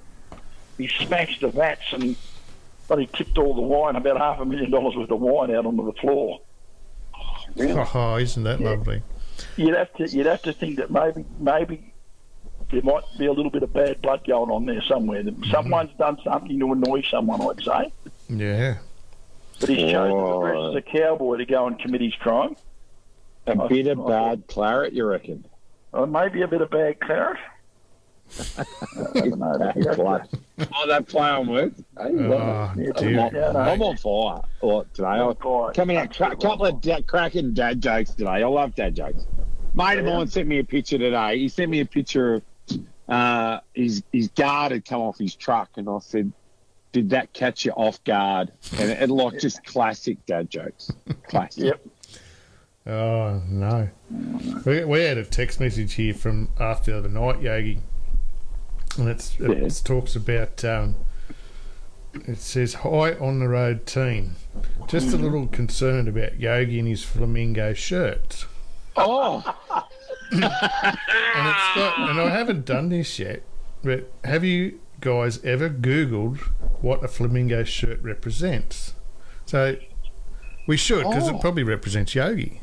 [0.77, 2.15] he smashed the vats and
[2.87, 5.65] but he tipped all the wine, about half a million dollars worth of wine out
[5.65, 6.39] onto the floor.
[7.55, 7.73] Really?
[7.73, 8.69] Oh, oh, isn't that Yeah.
[8.71, 9.01] lovely?
[9.57, 11.93] you'd have to you'd have to think that maybe maybe
[12.71, 15.21] there might be a little bit of bad blood going on there somewhere.
[15.23, 15.51] That mm-hmm.
[15.51, 17.93] Someone's done something to annoy someone, I'd say.
[18.29, 18.77] Yeah.
[19.59, 20.69] But he's chosen to dress Oh.
[20.71, 22.55] as a cowboy to go and commit his crime.
[23.47, 25.45] A I- bit of I- bad claret, you reckon?
[25.91, 27.37] Or maybe a bit of bad claret.
[28.57, 28.63] I
[29.13, 29.57] don't know.
[29.59, 30.29] Bad You'd have to- claret.
[30.75, 31.79] Oh, that play on words.
[31.97, 33.19] Hey, Oh, I'm, dear.
[33.19, 33.49] on, Yeah.
[33.55, 35.07] I'm on fire a today.
[35.07, 35.73] I- Quite.
[35.75, 38.29] Coming out, a couple of da- cracking dad jokes today.
[38.29, 39.25] I love dad jokes.
[39.73, 40.13] Mate of Yeah.
[40.17, 41.39] mine sent me a picture today.
[41.39, 42.43] He sent me a picture of
[43.09, 46.31] uh, his his guard had come off his truck, and I said,
[46.93, 50.89] "Did that catch you off guard?" And it, it like just classic dad jokes.
[51.27, 51.65] Classic.
[51.65, 51.81] Yep.
[52.85, 53.89] Oh no.
[54.65, 57.79] We, we had a text message here from after the other night, Yogi,
[58.97, 59.81] and it's, it Yes.
[59.81, 60.63] talks about.
[60.65, 60.95] Um,
[62.27, 64.35] it says, "Hi on the road team.
[64.87, 68.45] Just a little concerned about Yogi and his flamingo shirts."
[68.95, 69.43] Oh,
[70.31, 73.43] And it's got, and I haven't done this yet,
[73.83, 76.37] but have you guys ever Googled
[76.81, 78.93] what a flamingo shirt represents?
[79.45, 79.77] So
[80.67, 81.35] we should, because Oh.
[81.35, 82.61] it probably represents Yogi.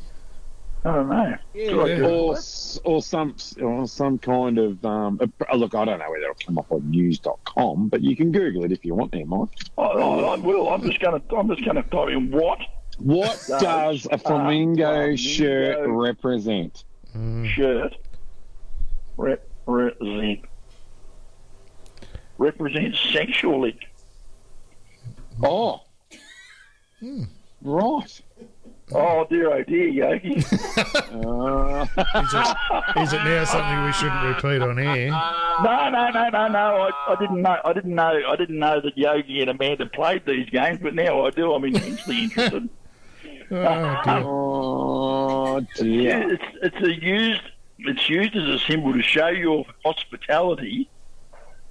[0.84, 1.34] I don't know.
[1.54, 2.06] Do I Yeah.
[2.06, 2.36] or
[2.84, 5.20] or some or some kind of um.
[5.20, 8.64] uh, Look, I don't know whether it'll come up on news.com, but you can Google
[8.64, 9.48] it if you want, there, Mike.
[9.76, 10.68] I, I, I will.
[10.70, 11.36] I'm just going to.
[11.36, 12.58] I'm just going to type in what
[12.98, 16.84] What Does does a a flamingo flamingo shirt represent?
[17.14, 17.46] Mm.
[17.46, 17.94] shirt
[19.16, 20.40] represent
[22.38, 23.78] represents sexually.
[25.42, 25.80] Oh,
[27.00, 27.24] Hmm.
[27.62, 28.20] right.
[28.92, 30.36] Oh dear, oh dear, Yogi.
[30.36, 35.10] Uh, Is it, is it now something we shouldn't repeat on air?
[35.10, 36.76] No, no, no, no, no.
[36.82, 37.56] I, I didn't know.
[37.64, 38.22] I didn't know.
[38.28, 41.52] I didn't know that Yogi and Amanda played these games, but now I do.
[41.52, 42.68] I'm intensely interested.
[43.52, 44.22] Oh, dear.
[44.24, 46.32] oh dear.
[46.34, 47.42] It's it's a used.
[47.80, 50.88] It's used as a symbol to show your hospitality,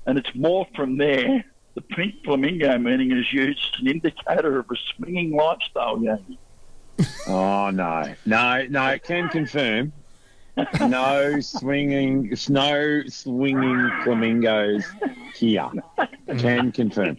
[0.05, 1.45] and it's morphed from there.
[1.75, 6.38] The pink flamingo meaning is used as an indicator of a swinging lifestyle, Yogi.
[7.27, 8.97] Oh no, no, no.
[8.99, 9.93] Can confirm.
[10.81, 14.83] No swinging, no swinging flamingos
[15.35, 15.69] here.
[16.38, 17.17] Can confirm.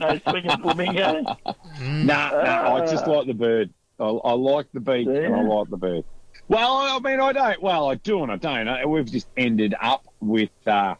[0.00, 1.36] No swinging flamingo.
[1.80, 2.74] Nah, nah.
[2.76, 3.70] I just like the bird.
[4.00, 6.04] I, I like the beat and I like the bird.
[6.48, 7.62] Well, I mean, I don't.
[7.62, 8.66] Well, I do and I don't.
[8.68, 10.50] Uh, We've just ended up with.
[10.66, 10.96] Uh,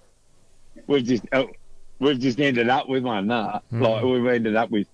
[0.86, 1.24] we've just.
[1.32, 1.44] Uh,
[1.98, 3.26] we've just ended up with one.
[3.26, 4.86] Nah, like we've ended up with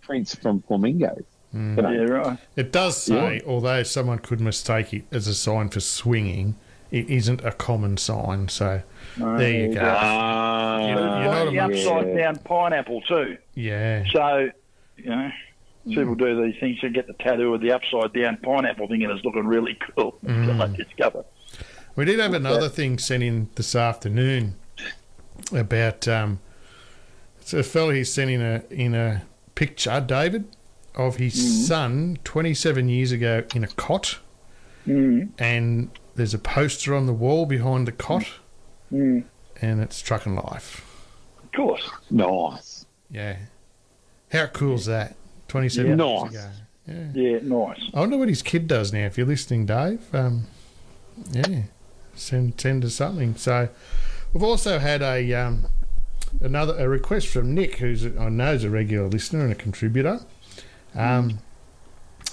[0.00, 1.24] Prince from Flamingos.
[1.54, 1.76] Mm.
[1.76, 2.38] Yeah, right.
[2.56, 6.56] It does say, although someone could mistake it as a sign for swinging,
[6.90, 8.48] it isn't a common sign.
[8.48, 8.82] So
[9.20, 9.80] oh, there you go.
[9.82, 13.38] Ah, You're not it's a the much- upside down pineapple too.
[13.54, 14.04] Yeah.
[14.12, 14.50] So,
[14.96, 15.30] you know,
[15.88, 19.12] people do these things to get the tattoo of the upside down pineapple thing, and
[19.12, 20.18] it's looking really cool.
[20.22, 20.76] So I mm.
[20.76, 21.24] discover.
[21.96, 24.54] We did have another thing sent in this afternoon
[25.52, 26.38] about um,
[27.40, 29.22] it's a fellow he's sent in a in a
[29.54, 30.46] picture, David,
[31.06, 34.18] of his son 27 years ago in a cot,
[34.86, 35.28] Mm.
[35.38, 38.24] and there's a poster on the wall behind the cot,
[38.92, 39.24] Mm.
[39.60, 40.86] and it's Truckin' Life.
[41.42, 41.90] Of course.
[42.10, 42.86] nice.
[43.10, 43.36] Yeah,
[44.32, 45.16] how cool's that?
[45.48, 46.06] 27 Yeah.
[46.06, 46.32] years Nice.
[46.32, 46.50] ago.
[46.86, 47.04] Yeah.
[47.14, 47.80] Yeah, nice.
[47.94, 49.04] I wonder what his kid does now.
[49.06, 50.46] If you're listening, Dave, um,
[51.32, 51.62] yeah,
[52.14, 53.34] send send us something.
[53.36, 53.68] So
[54.32, 55.66] we've also had a um,
[56.40, 60.20] another a request from Nick, who's I know is a regular listener and a contributor.
[60.94, 61.38] Um,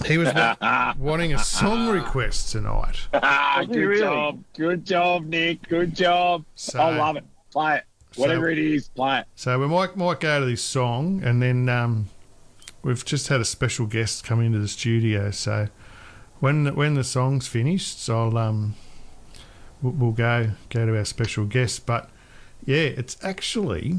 [0.06, 2.96] he was wa- wanting a song request tonight.
[3.14, 4.00] Ah, Was he good really?
[4.00, 4.44] job.
[4.56, 5.68] Good job, Nick.
[5.68, 6.44] Good job.
[6.54, 7.24] So, I love it.
[7.50, 7.84] Play it.
[8.16, 9.26] Whatever So- it is, play it.
[9.34, 12.08] So we might might go to this song, and then um,
[12.82, 15.30] we've just had a special guest come into the studio.
[15.30, 15.68] So
[16.40, 18.74] when the, when the song's finished, I'll um,
[19.82, 21.86] we'll, we'll go go to our special guest.
[21.86, 22.08] But
[22.64, 23.98] yeah, it's actually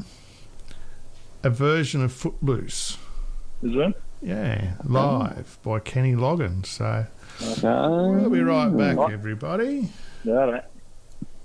[1.42, 2.96] a version of Footloose.
[3.62, 4.02] Is it?
[4.22, 6.66] Yeah, live by Kenny Loggins.
[6.66, 7.06] So
[7.64, 9.88] Ah, we'll be right back, everybody.
[10.24, 10.60] No,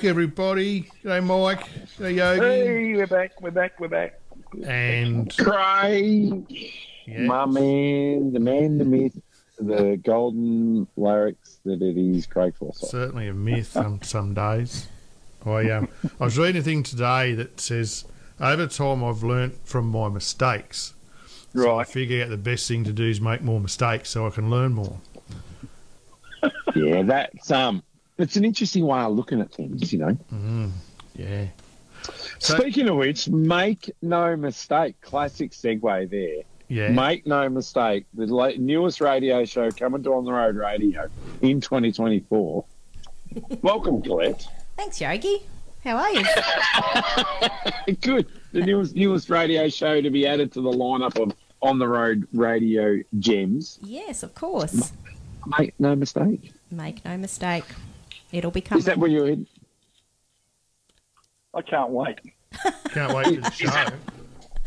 [0.00, 0.82] Back, everybody.
[1.04, 1.66] G'day, Mike.
[1.98, 2.40] G'day, Yogi.
[2.40, 4.18] Hey, we're back, we're back, we're back.
[4.64, 6.44] And Craig,
[7.06, 9.18] yeah, my man, the man, the myth,
[9.58, 12.88] the golden lyrics that it is Craig Forsyth.
[12.88, 14.88] certainly a myth on some days.
[15.44, 18.04] I um, I was reading a thing today that says
[18.40, 20.94] over time I've learnt from my mistakes.
[21.54, 21.88] So I Right.
[21.88, 24.72] figure out the best thing to do is make more mistakes so I can learn
[24.72, 24.98] more.
[26.74, 27.82] yeah, that's um,
[28.22, 30.16] it's an interesting way of looking at things, you know.
[30.32, 30.68] Mm-hmm.
[31.14, 31.46] Yeah.
[32.38, 36.42] So- Speaking of which, make no mistake, classic segue there.
[36.68, 36.90] Yeah.
[36.90, 41.08] Make no mistake, the la- newest radio show coming to On the Road Radio
[41.42, 42.64] in 2024.
[43.62, 44.46] Welcome, Collette.
[44.76, 45.42] Thanks, Yogi.
[45.82, 46.24] How are you?
[48.00, 48.26] Good.
[48.52, 52.26] The newest newest radio show to be added to the lineup of On the Road
[52.32, 53.78] Radio gems.
[53.82, 54.92] yes, of course.
[55.58, 56.52] Make no mistake.
[56.70, 57.64] Make no mistake.
[58.32, 58.78] It'll be coming.
[58.80, 59.46] Is that where you're heading?
[61.54, 62.18] I can't wait.
[62.92, 63.86] Can't wait for the show.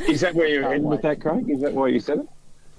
[0.07, 1.49] Is that where you're heading with that, Craig?
[1.49, 2.27] Is that why you said it?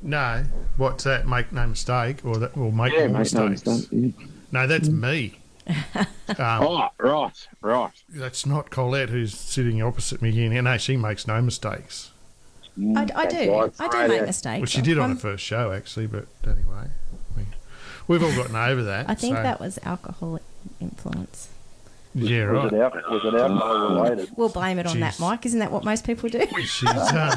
[0.02, 0.44] No.
[0.78, 1.26] What's that?
[1.28, 3.66] Make no mistake, or that will make Yeah, more make no mistakes.
[3.92, 4.14] mistake.
[4.18, 4.26] yeah.
[4.52, 5.38] No, that's me.
[5.96, 6.06] Um,
[6.38, 7.90] Oh, right, right.
[8.08, 10.60] That's not Collette who's sitting opposite me here.
[10.62, 12.10] No, she makes no mistakes.
[12.96, 13.52] I, I do.
[13.52, 14.26] right, I do right, make yeah.
[14.26, 14.58] mistakes.
[14.60, 16.88] Well, she did on I'm- the first show, actually, but anyway.
[17.36, 17.44] We,
[18.08, 19.08] we've all gotten over that.
[19.08, 20.42] I think so- that was alcoholic
[20.80, 21.48] influence.
[22.16, 22.72] Yeah, Was right.
[22.74, 24.28] it, al- was it alcohol related?
[24.36, 25.20] We'll blame it on that, Jeez.
[25.20, 25.46] Mike.
[25.46, 26.46] Isn't that what most people do?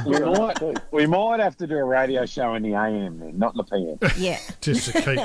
[0.06, 3.56] We might, we might have to do a radio show in the AM then, not
[3.56, 4.12] in the PM.
[4.22, 4.38] yeah.
[4.62, 5.20] just to keep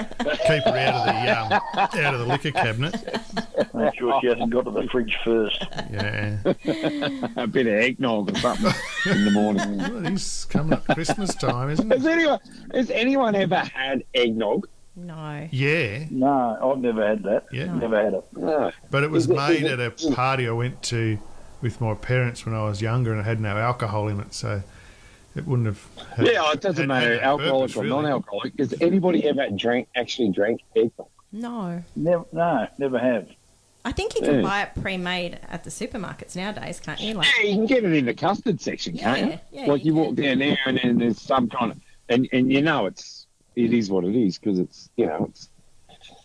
[0.47, 2.95] keep her out of the um, out of the liquor cabinet.
[3.75, 5.67] Make sure she hasn't got to the fridge first.
[5.93, 6.39] Yeah,
[7.37, 8.73] a bit of eggnog or something
[9.05, 9.77] in the morning.
[9.77, 11.99] well, he's coming up Christmas time, isn't it?
[11.99, 12.41] Has anyone,
[12.73, 14.67] has anyone ever had eggnog?
[14.95, 15.49] No.
[15.51, 17.47] Yeah, No, I've never had that.
[17.53, 17.73] yeah.
[17.75, 18.25] Never had it.
[18.37, 18.71] No.
[18.91, 21.19] But it was made at a party I went to
[21.63, 24.63] with my parents when I was younger, and it had no alcohol in it, so
[25.35, 25.87] it wouldn't have.
[26.17, 27.91] Had, Yeah, it doesn't had- matter, had alcoholic purpose, or really.
[28.03, 28.57] non-alcoholic.
[28.57, 31.11] Does anybody ever drink actually drink eggplant?
[31.33, 31.83] No.
[31.97, 33.29] Never, no, never have.
[33.85, 34.43] I think you can Yeah.
[34.43, 37.15] buy it pre-made at the supermarkets nowadays, can't you?
[37.15, 39.39] Like, Yeah, you can get it in the custard section, can't Yeah, you?
[39.63, 42.53] yeah, like you you walk down there and then there's some kind of, and and
[42.53, 43.22] you know it's
[43.57, 45.49] it is what it is because it's you know it's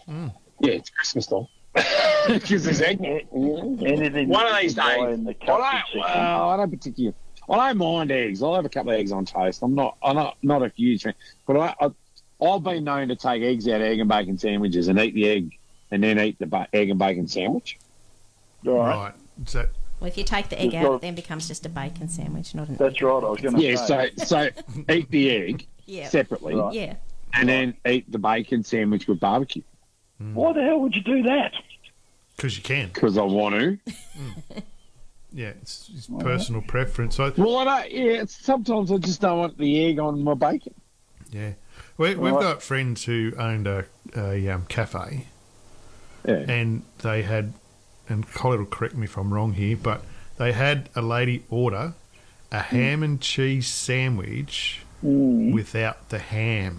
[0.09, 0.34] Mm.
[0.61, 1.45] yeah it's Christmas time
[2.28, 2.99] because there's egg.
[3.01, 5.99] Anything One of these days, in the I don't, section.
[6.01, 7.15] well, I don't particularly.
[7.49, 8.41] I don't mind eggs.
[8.41, 9.61] I'll have a couple of eggs on toast.
[9.61, 9.95] I'm not.
[10.01, 11.13] I'm not not a huge fan,
[11.45, 14.88] but I, I I've been known to take eggs out of egg and bacon sandwiches
[14.88, 15.57] and eat the egg
[15.91, 17.78] and then eat the ba- egg and bacon sandwich.
[18.65, 18.95] All right.
[18.95, 19.13] Right.
[19.45, 19.67] So
[19.99, 22.69] well, if you take the egg out, it then becomes just a bacon sandwich, not
[22.69, 22.75] an.
[22.78, 23.23] That's right.
[23.23, 23.75] I was going to Yeah.
[23.75, 24.11] say.
[24.17, 24.49] So so
[24.89, 26.09] eat the egg Yeah.
[26.09, 26.73] separately Right.
[26.73, 26.95] Yeah.
[27.34, 29.61] And then eat the bacon sandwich with barbecue
[30.19, 31.53] Why the hell would you do that?
[32.36, 32.89] because you can.
[32.93, 33.78] because I want to.
[35.34, 37.15] Yeah, it's, it's personal preference.
[37.17, 37.91] So Well, I don't.
[37.91, 38.21] Yeah.
[38.21, 40.73] It's, sometimes I just don't want the egg on my bacon.
[41.32, 41.51] yeah,
[41.97, 42.41] we, we've Right.
[42.41, 45.28] got friends who owned a, a um, cafe,
[46.25, 46.45] Yeah.
[46.47, 47.53] and they had,
[48.07, 50.03] and Colin will correct me if I'm wrong here, but
[50.38, 51.93] they had a lady order
[52.51, 56.78] a ham and cheese sandwich Mm, without the ham.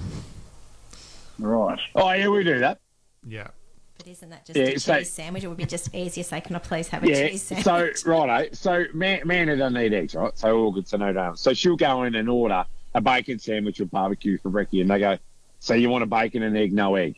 [1.38, 1.78] Right.
[1.94, 2.78] Oh yeah, we do that.
[3.26, 3.48] Yeah.
[3.96, 5.44] But isn't that just Yeah, a cheese so- sandwich?
[5.44, 7.28] It would be just easier say, can I please have a Yeah.
[7.28, 8.06] cheese sandwich?" So sandwich?
[8.06, 8.48] righto.
[8.54, 10.36] So man, man, doesn't need eggs, right?
[10.38, 10.86] So all good.
[10.86, 11.38] So no doubt.
[11.38, 12.64] So she'll go in and order
[12.94, 15.18] a bacon sandwich with barbecue for brekkie, and they go,
[15.58, 17.16] "So you want a bacon and egg, no egg?"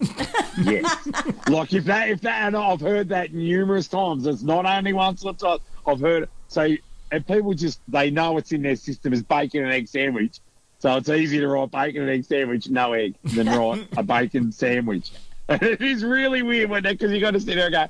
[0.64, 1.08] yes.
[1.48, 4.26] Like if that, if that, and I've heard that numerous times.
[4.26, 5.60] It's not only once or twice.
[5.86, 6.30] I've heard it.
[6.48, 6.74] So
[7.12, 10.38] and people just they know it's in their system as bacon and egg sandwich.
[10.82, 14.50] So it's easy to write bacon and egg sandwich, no egg, than write a bacon
[14.50, 15.12] sandwich.
[15.48, 17.88] And it is really weird when because you got to sit there and go,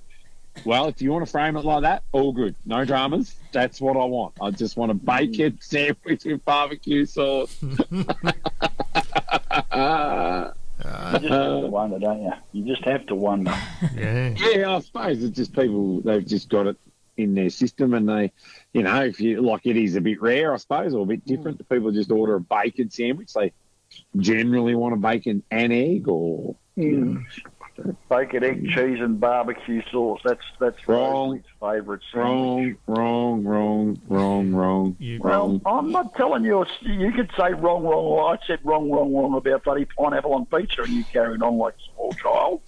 [0.64, 2.56] well, if you want to frame it like that, all good.
[2.64, 3.36] No dramas.
[3.52, 4.34] That's what I want.
[4.40, 7.56] I just want a bacon sandwich with barbecue sauce.
[7.62, 8.10] You just
[10.80, 12.32] have to wonder, don't you?
[12.52, 13.54] You just have to wonder.
[13.94, 14.30] Yeah.
[14.30, 16.78] yeah, I suppose it's just people, they've just got it
[17.18, 18.32] in their system and they,
[18.72, 21.24] you know, if you like it is a bit rare, I suppose, or a bit
[21.26, 21.58] different.
[21.58, 23.32] The people just order a bacon sandwich.
[23.34, 23.52] They
[24.16, 26.56] generally want a bacon and egg or.
[26.76, 27.24] Mm.
[28.10, 30.20] Bacon, egg, cheese, and barbecue sauce.
[30.24, 31.42] That's that's Wrong.
[31.58, 32.76] Favourite sandwich.
[32.86, 35.60] Wrong, wrong, wrong, wrong, wrong, You- Well.
[35.64, 36.64] I'm not telling you.
[36.82, 38.16] You could say wrong, wrong.
[38.16, 38.36] wrong.
[38.38, 41.74] I said wrong, wrong, wrong about bloody pineapple on pizza, and you carried on like
[41.74, 42.60] a small child.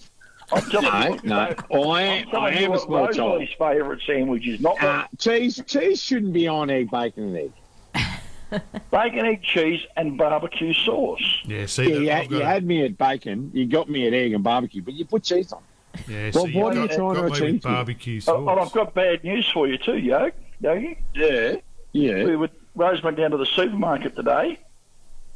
[0.51, 1.19] I'm telling No, you.
[1.23, 1.39] no.
[1.39, 3.17] I I'm I am a what small child.
[3.41, 8.61] Rosalie's favourite sandwich is not Uh, cheese, cheese shouldn't be on egg, bacon, and egg.
[8.91, 11.41] bacon, egg, cheese, and barbecue sauce.
[11.45, 11.65] Yeah.
[11.65, 14.43] See, Yeah, you, had, you had me at bacon, you got me at egg and
[14.43, 15.61] barbecue, but you put cheese on.
[16.07, 16.31] yeah.
[16.33, 17.71] Well, So you what are got, you trying to got me achieve here?
[17.71, 20.33] barbecue Oh, and I've got bad news for you too, Yoke.
[20.61, 20.97] Yogi.
[21.15, 21.55] Yeah,
[21.91, 24.59] yeah, We were Rose went down to the supermarket today,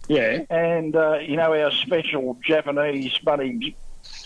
[0.07, 0.43] yeah.
[0.49, 3.75] and uh, you know our special Japanese buddy sauce.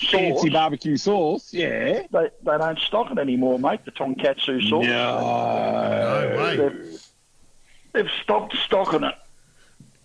[0.09, 1.53] Fancy barbecue sauce.
[1.53, 2.03] Yeah.
[2.11, 3.85] They, they don't stock it anymore, mate.
[3.85, 4.85] The tonkatsu sauce.
[4.85, 6.57] No way.
[6.57, 7.01] They've,
[7.93, 9.15] they've stopped stocking it.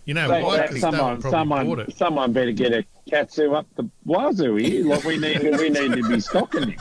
[0.05, 0.67] You know They- why?
[0.67, 1.97] they- someone, Dale probably bought someone, it.
[1.97, 4.85] someone better get a katsu up the wazoo here.
[4.87, 6.79] Like we need, we need to be stocking it.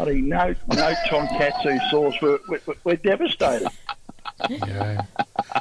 [0.00, 2.14] I mean, no, no tonkatsu sauce.
[2.22, 3.68] We're, we're, we're devastated.
[4.50, 5.02] Yeah.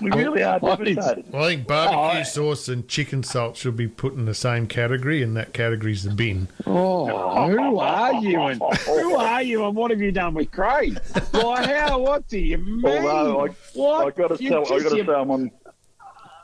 [0.02, 1.32] We really are What is- devastated.
[1.32, 4.68] Well, I think barbecue Oh, sauce and chicken salt should be put in the same
[4.68, 6.48] category, and that category's the bin.
[6.66, 11.00] Oh, who are you and who are you and what have you done with Craig?
[11.32, 12.00] Why, how?
[12.00, 12.86] What do you mean?
[12.86, 14.08] Although I, what?
[14.08, 15.52] I got to You tell, I just- got to you- say, I'm on,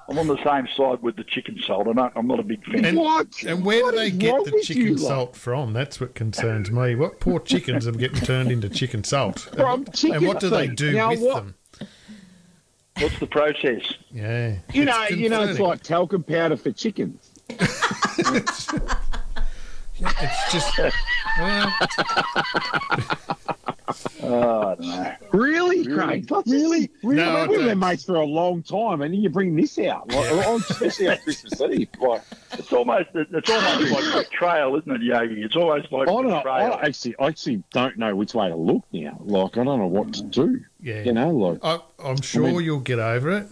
[0.08, 1.88] I'm on the same side with the chicken salt.
[1.88, 2.84] I'm not, I'm not a big fan.
[2.86, 3.28] And, What?
[3.46, 5.08] and where What do they is get wrong the with chicken you lot?
[5.08, 5.74] salt from?
[5.74, 6.96] That's what concerns me.
[6.96, 9.40] What poor chickens are getting turned into chicken salt?
[9.56, 10.78] From chicken and what do they feet.
[10.78, 11.56] do Now, with what- them?
[13.02, 13.82] What's the process?
[14.12, 14.56] Yeah.
[14.74, 17.32] You It's know, you know, it's like talcum powder for chickens.
[20.04, 20.80] It's just.
[21.40, 21.72] well,
[24.24, 25.18] Oh, I.
[25.32, 26.28] Really, Craig?
[26.28, 27.16] That's really, really.
[27.18, 27.68] No, I we've don't.
[27.70, 30.44] been mates for a long time, and then you bring this out, like, Yeah.
[30.46, 31.88] Oh, especially on Christmas Eve.
[32.00, 32.22] Like,
[32.54, 35.42] It's almost, it's almost like betrayal, isn't it, Yogi?
[35.44, 36.38] It's almost like I don't know.
[36.38, 36.74] betrayal.
[36.74, 39.18] I actually, I actually don't know which way to look now.
[39.24, 40.62] Like, I don't know what to do.
[40.82, 41.04] yeah.
[41.04, 43.48] You know, like, I, I'm sure I mean- you'll get over it.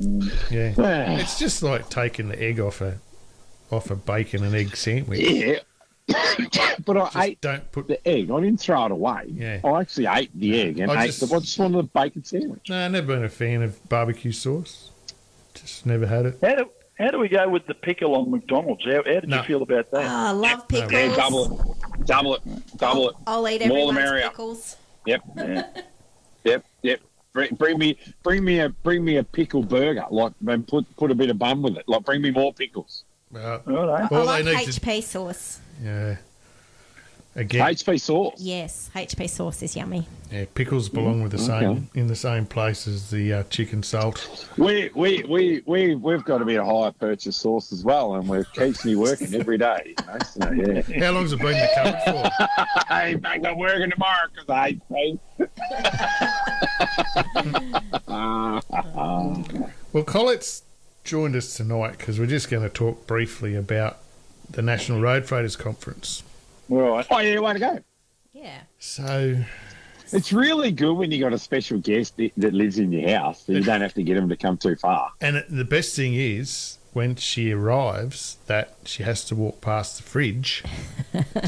[0.00, 0.50] Mm.
[0.50, 0.74] Yeah.
[0.78, 1.20] Ah.
[1.20, 2.98] It's just like taking the egg off a
[3.70, 5.20] off a bacon and egg sandwich.
[5.20, 5.58] yeah.
[6.84, 7.88] but I Just ate don't put.
[7.88, 8.30] the egg.
[8.30, 9.24] I didn't throw it away.
[9.28, 9.60] Yeah.
[9.64, 11.34] I actually ate the egg and I ate just- the.
[11.34, 12.68] I just wanted a bacon sandwich.
[12.68, 14.90] No, I've never been a fan of barbecue sauce.
[15.54, 16.38] Just never had it.
[16.42, 18.84] How do, how do we go with the pickle on McDonald's?
[18.84, 19.38] How, how did No.
[19.38, 20.04] you feel about that?
[20.04, 20.92] Ah, love pickles.
[20.92, 22.42] Yeah, double it, double it,
[22.76, 23.16] double it.
[23.26, 24.28] I'll eat More the everyone's merrier.
[24.28, 24.76] pickles.
[25.06, 25.66] Yep, Yeah.
[26.44, 26.64] yep.
[26.82, 27.00] Yep.
[27.32, 30.04] Bring, bring me, bring me a, bring me a pickle burger.
[30.10, 31.84] Like, and put put a bit of bun with it.
[31.88, 33.03] Like, bring me more pickles.
[33.34, 34.14] Well, Righto.
[34.16, 35.58] All I they like need to- HP sauce.
[35.82, 36.16] yeah.
[37.36, 38.34] Again, HP sauce.
[38.38, 40.06] Yes, HP sauce is yummy.
[40.30, 41.64] yeah, pickles belong with the mm, Okay.
[41.66, 44.46] same in the same place as the uh, chicken salt.
[44.56, 48.30] We we we we we've got a bit of higher purchase sauce as well, and
[48.30, 49.96] it keeps me working every day.
[49.98, 50.18] You know?
[50.32, 50.82] so, yeah.
[51.04, 52.30] How long's it been in the cupboard for?
[52.88, 54.78] I ain't not working tomorrow because I.
[54.94, 55.18] I
[58.06, 59.34] ah, ah.
[59.92, 60.62] Well, Collette's
[61.04, 63.98] joined us tonight because we're just going to talk briefly about
[64.50, 66.22] the National Road Freighters Conference.
[66.68, 67.06] Right.
[67.10, 67.78] oh yeah, way to go!
[68.32, 68.60] Yeah.
[68.78, 69.36] So,
[70.12, 73.44] It's really good when you got a special guest that that lives in your house.
[73.46, 75.10] So you don't have to get them to come too far.
[75.20, 80.02] and the best thing is when she arrives that she has to walk past the
[80.04, 80.62] fridge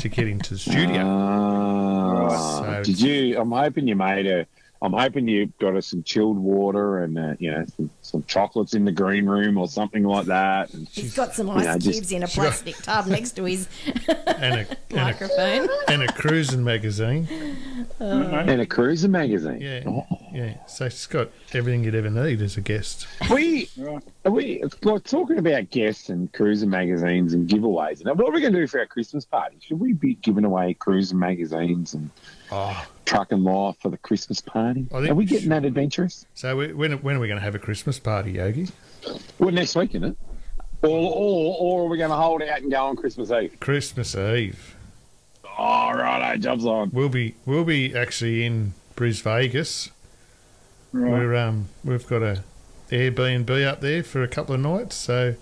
[0.01, 1.03] to get into the studio.
[1.07, 3.41] Ah, So- did you?
[3.41, 4.47] I'm hoping you made a.
[4.83, 8.75] I'm hoping you've got us some chilled water and uh, you know some, some chocolates
[8.75, 10.73] in the green room or something like that.
[10.75, 13.33] And He's got some ice Yeah, just- cubes in a She's got- plastic tub next
[13.37, 15.69] to his and, a, and, a, microphone.
[15.89, 17.27] and a cruising magazine.
[18.01, 19.61] and a cruising magazine.
[19.61, 20.07] Yeah, Oh.
[20.33, 20.67] yeah.
[20.67, 23.07] So she's got everything you'd ever need as a guest.
[23.31, 23.69] We
[24.25, 28.05] are we like talking about guests and cruising magazines and giveaways.
[28.05, 29.57] And what are we going to do for our Christmas party?
[29.61, 32.11] Should we be giving away cruising magazines and
[32.53, 34.87] Oh, Truckin' Life for the Christmas party?
[34.93, 36.27] Are we getting that adventurous?
[36.35, 38.69] so we, when when are we going to have a Christmas party, Yogi?
[39.39, 40.17] Well, next week, isn't it?
[40.83, 43.59] Or, or, or are we going to hold out and go on Christmas Eve?
[43.61, 44.77] Christmas Eve.
[45.59, 46.91] Oh, right, jobs on.
[46.93, 49.91] We'll be we'll be actually in Bris Vegas.
[50.93, 51.11] Right.
[51.11, 52.43] We're um we've got a
[52.91, 55.35] Airbnb up there for a couple of nights, so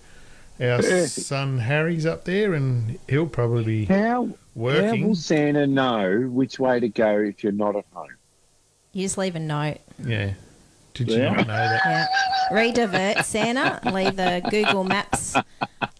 [0.60, 1.10] our Perfect.
[1.10, 6.80] son Harry's up there, and he'll probably be How, how will Santa know which way
[6.80, 8.09] to go if you're not at home?
[8.92, 9.78] You just leave a note.
[10.05, 10.34] Yeah.
[10.94, 11.30] Did you Yeah.
[11.30, 11.80] not know that?
[11.84, 12.07] Yeah.
[12.52, 13.80] Redivert Santa.
[13.92, 15.34] Leave the Google Maps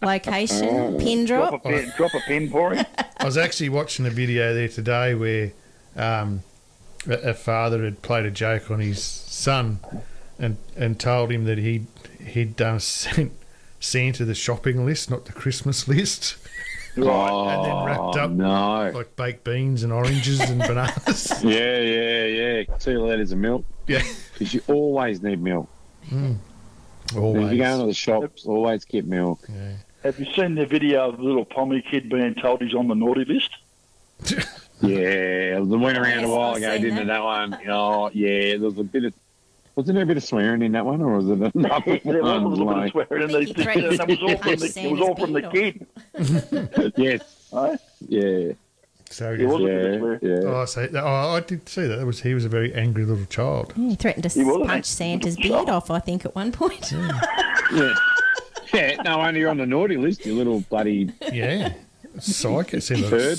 [0.01, 0.97] location.
[0.99, 1.65] Pin Drop drop.
[1.65, 2.85] a pin, drop a pin for him.
[3.19, 5.51] I was actually watching a video there today where
[5.95, 6.43] um,
[7.07, 9.79] a, a father had played a joke on his son
[10.39, 11.85] and and told him that he
[12.25, 13.31] he'd done sent
[13.79, 16.37] Santa the shopping list, not the Christmas list,
[16.97, 18.91] Oh, and then oh, wrapped up no.
[18.93, 21.33] like baked beans and oranges and bananas.
[21.43, 22.63] Yeah, yeah, yeah.
[22.79, 23.65] Two litres of milk.
[23.87, 24.01] yeah,
[24.33, 25.69] Because you always need milk.
[26.09, 26.33] Hmm.
[27.09, 27.51] If always.
[27.51, 29.39] you go into the shops, always get milk.
[29.49, 29.73] Yeah.
[30.03, 32.95] Have you seen the video of the little Pommy kid being told he's on the
[32.95, 33.51] naughty list?
[34.81, 37.05] Yeah, it went around Yes, a while ago, didn't it?
[37.05, 37.07] that.
[37.07, 37.57] That one.
[37.69, 38.57] Oh, yeah.
[38.57, 39.13] There was a bit of.
[39.75, 42.41] Wasn't there a bit of swearing in that one, or was it another there was
[42.41, 42.49] a one?
[42.53, 44.77] little bit of swearing, and, I they, think and that was all from the, punch
[44.77, 46.93] it was all from the kid.
[46.97, 47.47] yes.
[47.51, 47.79] Right?
[48.07, 48.53] Yeah.
[49.09, 50.29] So It was a bit of Yeah.
[50.29, 50.49] Yeah.
[50.49, 50.87] Oh, I see.
[50.95, 51.05] Oh,
[51.35, 51.97] I did see that.
[51.97, 53.73] That was he was a very angry little child.
[53.75, 54.85] Yeah, he threatened to He was, punch?
[54.85, 55.69] Santa's beard child.
[55.69, 56.91] off, I think, at one point.
[56.91, 57.93] Yeah.
[58.73, 59.01] Yeah.
[59.03, 61.11] No only you're on the naughty list, you little bloody.
[61.31, 61.73] Yeah,
[62.19, 62.79] psycho.
[62.79, 63.37] Seemed like a Bird.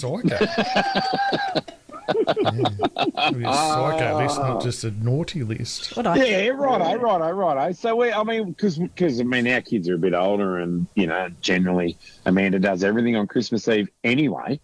[2.07, 2.43] Psycho.
[2.43, 3.31] yeah.
[3.33, 5.97] Be a psycho list, not just a naughty list.
[5.97, 7.61] What I Yeah, righto, righto, righto.
[7.61, 10.59] Eh, so we, I mean, because because I mean, our kids are a bit older,
[10.59, 14.61] and you know, generally Amanda does everything on Christmas Eve anyway.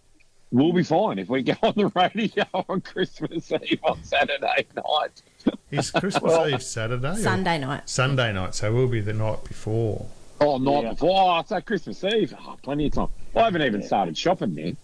[0.51, 5.23] We'll be fine if we go on the radio on Christmas Eve on Saturday night.
[5.71, 7.09] Is Christmas Eve Saturday?
[7.13, 7.89] or- Sunday night.
[7.89, 10.07] Sunday night, so we'll be the night before.
[10.43, 10.91] Oh, night Yeah.
[10.91, 11.39] before.
[11.39, 12.35] Oh, so Christmas Eve.
[12.39, 13.09] Oh, plenty of time.
[13.35, 14.77] I haven't even started shopping yet.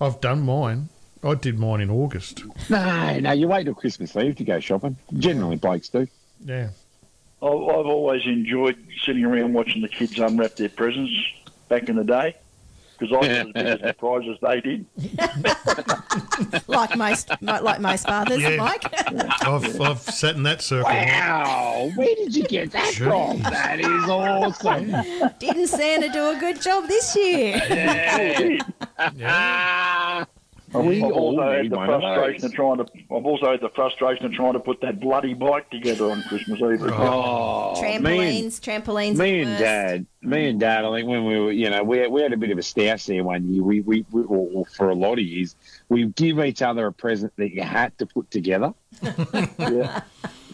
[0.00, 0.88] I've done mine.
[1.24, 2.42] I did mine in August.
[2.68, 4.96] No, no, you wait till Christmas Eve to go shopping.
[5.18, 6.06] Generally, blokes do.
[6.44, 6.68] Yeah.
[7.42, 11.12] I've, I've always enjoyed sitting around watching the kids unwrap their presents
[11.68, 12.36] back in the day
[12.98, 14.86] because I got as big a surprise as they did.
[16.68, 18.56] Like most like like most fathers, Yeah.
[18.56, 18.84] Mike.
[19.46, 20.90] I've, I've sat in that circle.
[20.90, 23.40] Wow, where did you get that from?
[23.42, 24.94] That is awesome.
[25.38, 27.60] Didn't Santa do a good job this year?
[27.68, 28.58] Yeah.
[29.26, 30.26] Ah, I've,
[30.80, 32.86] we I've all also had the one of frustration of trying to.
[33.10, 36.60] I've also had the frustration of trying to put that bloody bike together on Christmas
[36.60, 36.82] Eve.
[36.82, 39.16] Oh, me and, trampolines, trampolines.
[39.16, 39.58] me and.
[39.58, 40.84] Dad, me and Dad.
[40.84, 43.06] I think when we were, you know, we we had a bit of a stoush
[43.06, 43.62] there one year.
[43.62, 45.56] We we, we or, or for a lot of years,
[45.88, 48.74] we give each other a present that you had to put together.
[49.58, 50.02] Yeah.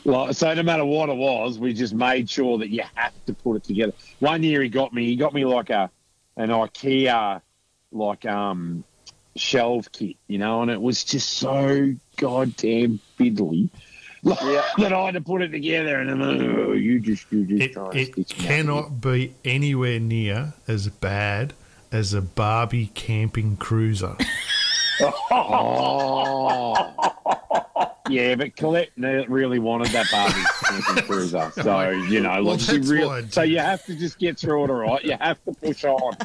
[0.04, 3.34] Like, so no matter what it was, we just made sure that you had to
[3.34, 3.92] put it together.
[4.20, 5.90] One year he got me, he got me like a
[6.36, 7.42] an IKEA
[7.92, 8.84] like um
[9.40, 13.70] shelf kit, you know, and it was just so goddamn fiddly.
[14.22, 14.62] Yeah.
[14.76, 16.20] that I had to put it together, and then
[16.58, 18.46] oh, you just you just It, it stitch up.
[18.46, 21.54] cannot be anywhere near as bad
[21.90, 24.16] as a Barbie camping cruiser.
[25.30, 26.76] Oh,
[28.10, 30.34] yeah, but Collette really wanted that Barbie
[30.64, 33.28] camping cruiser, so you know, Well, like she really.
[33.30, 35.04] So you have to just get through it, all right.
[35.04, 36.16] You have to push on.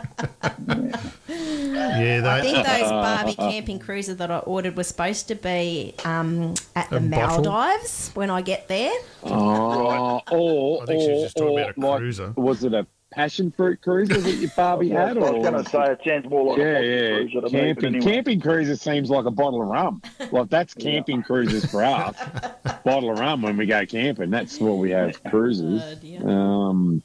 [1.27, 6.53] Yeah, I think those Barbie camping cruises that I ordered were supposed to be um,
[6.75, 7.43] at the A bottle?
[7.43, 8.93] Maldives when I get there.
[9.23, 12.33] Oh, or I think she was just talking about a like, cruiser.
[12.35, 12.85] was it a
[13.15, 15.17] passion fruit cruiser that your Barbie Yeah, had?
[15.17, 17.15] I was going to say it sounds more like yeah, a yeah.
[17.15, 18.11] cruiser to me, but Camping, anyway.
[18.13, 20.01] camping cruiser seems like a bottle of rum.
[20.31, 22.15] Like that's camping cruises for us.
[22.83, 24.29] bottle of rum when we go camping.
[24.29, 25.97] That's what we have cruises.
[25.99, 26.27] Dear.
[26.27, 27.01] Um,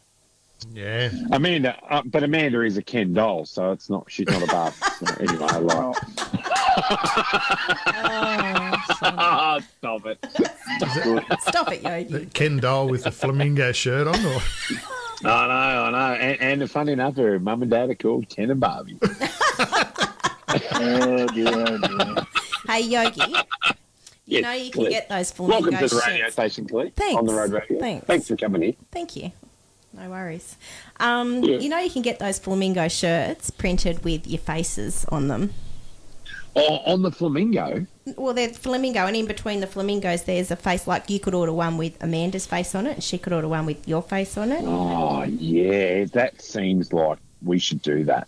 [0.72, 1.10] yeah.
[1.32, 4.04] Amanda, uh, but Amanda is a Ken doll, so it's not.
[4.10, 4.76] She's not a Barbie.
[4.98, 5.96] So anyway, I like.
[9.02, 10.18] Oh, Stop it.
[11.40, 12.26] stop it, Yogi.
[12.26, 14.40] Ken Doll with the flamingo shirt on, or
[15.24, 16.14] I know, I know.
[16.20, 18.98] And, and funny enough, her mum and dad are called Ken and Barbie.
[20.52, 22.26] Oh, dear, oh, dear.
[22.66, 23.20] Hey, Yogi.
[23.20, 23.36] You
[24.26, 24.88] Yes, know you can please.
[24.90, 26.32] get those flamingo Welcome to the radio shirts.
[26.32, 26.92] station, Cleve.
[26.94, 27.16] Thanks.
[27.18, 27.78] On the road radio.
[27.78, 28.06] Thanks.
[28.06, 28.76] Thanks for coming in.
[28.90, 29.30] Thank you.
[29.92, 30.56] No worries.
[30.98, 31.58] Um, Yeah.
[31.58, 35.52] You know you can get those flamingo shirts printed with your faces on them.
[36.56, 37.86] Oh, on the flamingo.
[38.16, 40.86] Well, they're flamingo, and in between the flamingos, there's a face.
[40.86, 43.66] Like you could order one with Amanda's face on it, and she could order one
[43.66, 44.64] with your face on it.
[44.66, 46.04] Oh, yeah.
[46.06, 48.26] That seems like we should do that.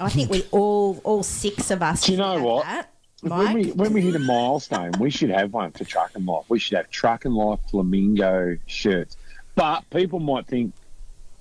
[0.00, 2.04] I think we all, all six of us.
[2.06, 2.64] Do you know have what?
[2.64, 2.90] That.
[3.20, 6.44] When we when we hit a milestone, we should have one for Truckin' Life.
[6.48, 9.16] We should have Truckin' Life flamingo shirts.
[9.56, 10.72] But people might think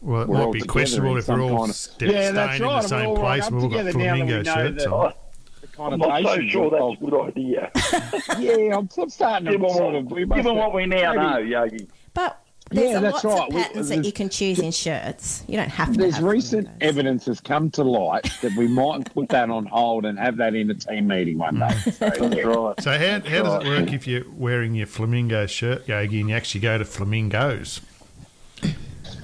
[0.02, 2.56] well, it We're might all be questionable if we're all kind of- st- Yeah, that's
[2.56, 4.92] staying in the same place right and we've all got together we flamingo shirts that-
[4.92, 5.14] on.
[5.62, 7.72] The I'm not so connotations sure of- that's a good idea.
[8.40, 10.06] Yeah, I'm, I'm starting to Given sort of.
[10.06, 11.88] what, We given have- what we now maybe- know, Yogi.
[12.14, 12.40] But
[12.70, 13.48] there's Yeah, a that's lots right.
[13.50, 15.44] of We- patterns that you can choose in shirts.
[15.48, 16.00] You don't have to.
[16.00, 16.88] There's have recent flamingos.
[16.90, 20.54] evidence has come to light that we might put that on hold and have that
[20.56, 21.70] in a team meeting one day.
[21.92, 22.82] So, That's right.
[22.82, 26.36] So how, how does it work if you're wearing your flamingo shirt, Yogi, and you
[26.36, 27.82] actually go to flamingos?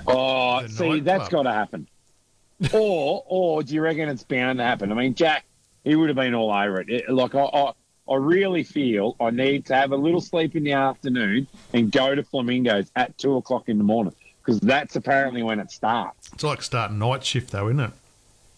[0.08, 1.88] oh, see, that's got to happen.
[2.74, 4.92] or, or do you reckon it's bound to happen?
[4.92, 5.46] I mean, Jack,
[5.84, 6.90] he would have been all over it.
[6.90, 7.74] it like, I, I,
[8.10, 12.16] I really feel I need to have a little sleep in the afternoon and go
[12.16, 16.30] to Flamingos at two o'clock in the morning because that's apparently when it starts.
[16.34, 17.92] It's like starting night shift, though, isn't it?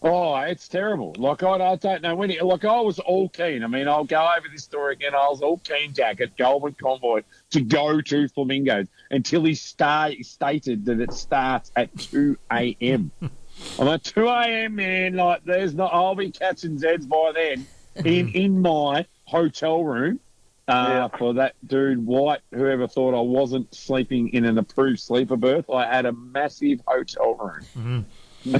[0.01, 1.15] Oh, it's terrible.
[1.17, 2.29] Like I, I don't know when.
[2.29, 3.63] It, like I was all keen.
[3.63, 5.15] I mean, I'll go over this story again.
[5.15, 10.21] I was all keen, Jack, at Goulburn Convoy to go to Flamingos until he sta-
[10.21, 13.11] stated that it starts at two a.m.
[13.79, 14.75] I'm at two a.m.
[14.75, 15.93] Man, like there's not.
[15.93, 17.67] I'll be catching Zeds by then
[18.05, 20.19] in in my hotel room.
[20.67, 21.17] Uh, Yeah.
[21.19, 25.85] For that dude White, whoever thought I wasn't sleeping in an approved sleeper berth, I
[25.85, 28.05] had a massive hotel room.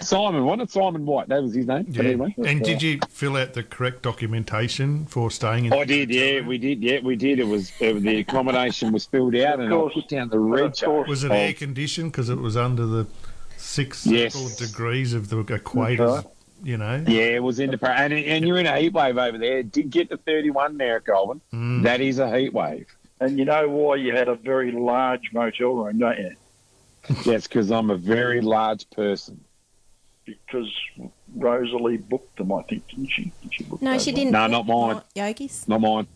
[0.00, 1.28] Simon, wasn't it Simon White?
[1.28, 1.86] That was his name.
[1.88, 2.02] Yeah.
[2.02, 2.34] anyway.
[2.44, 5.72] And did you fill out the correct documentation for staying in?
[5.72, 7.38] I did, yeah, we did, yeah, we did.
[7.38, 9.94] It was uh, the accommodation was filled out, and I course.
[9.94, 10.74] put down the red
[11.06, 13.06] Was it air conditioned because it was under the
[13.68, 14.56] six Yes.
[14.56, 16.06] degrees of the equator?
[16.06, 16.24] right.
[16.64, 17.04] You know.
[17.06, 19.58] Yeah, it was in the and, and you're in a heat wave over there.
[19.58, 21.40] It did get to 31 there at Goulburn.
[21.52, 21.84] Mm.
[21.84, 22.86] That is a heat wave.
[23.20, 26.34] And you know why you had a very large motel room, don't you?
[27.24, 29.40] That's because I'm a very large person.
[30.24, 30.68] Because
[31.36, 33.30] Rosalie booked them, I think, didn't she?
[33.42, 34.18] Did she book No, she ones?
[34.18, 34.32] didn't.
[34.32, 35.00] No, not mine.
[35.14, 35.68] Yogis.
[35.68, 36.06] Not mine.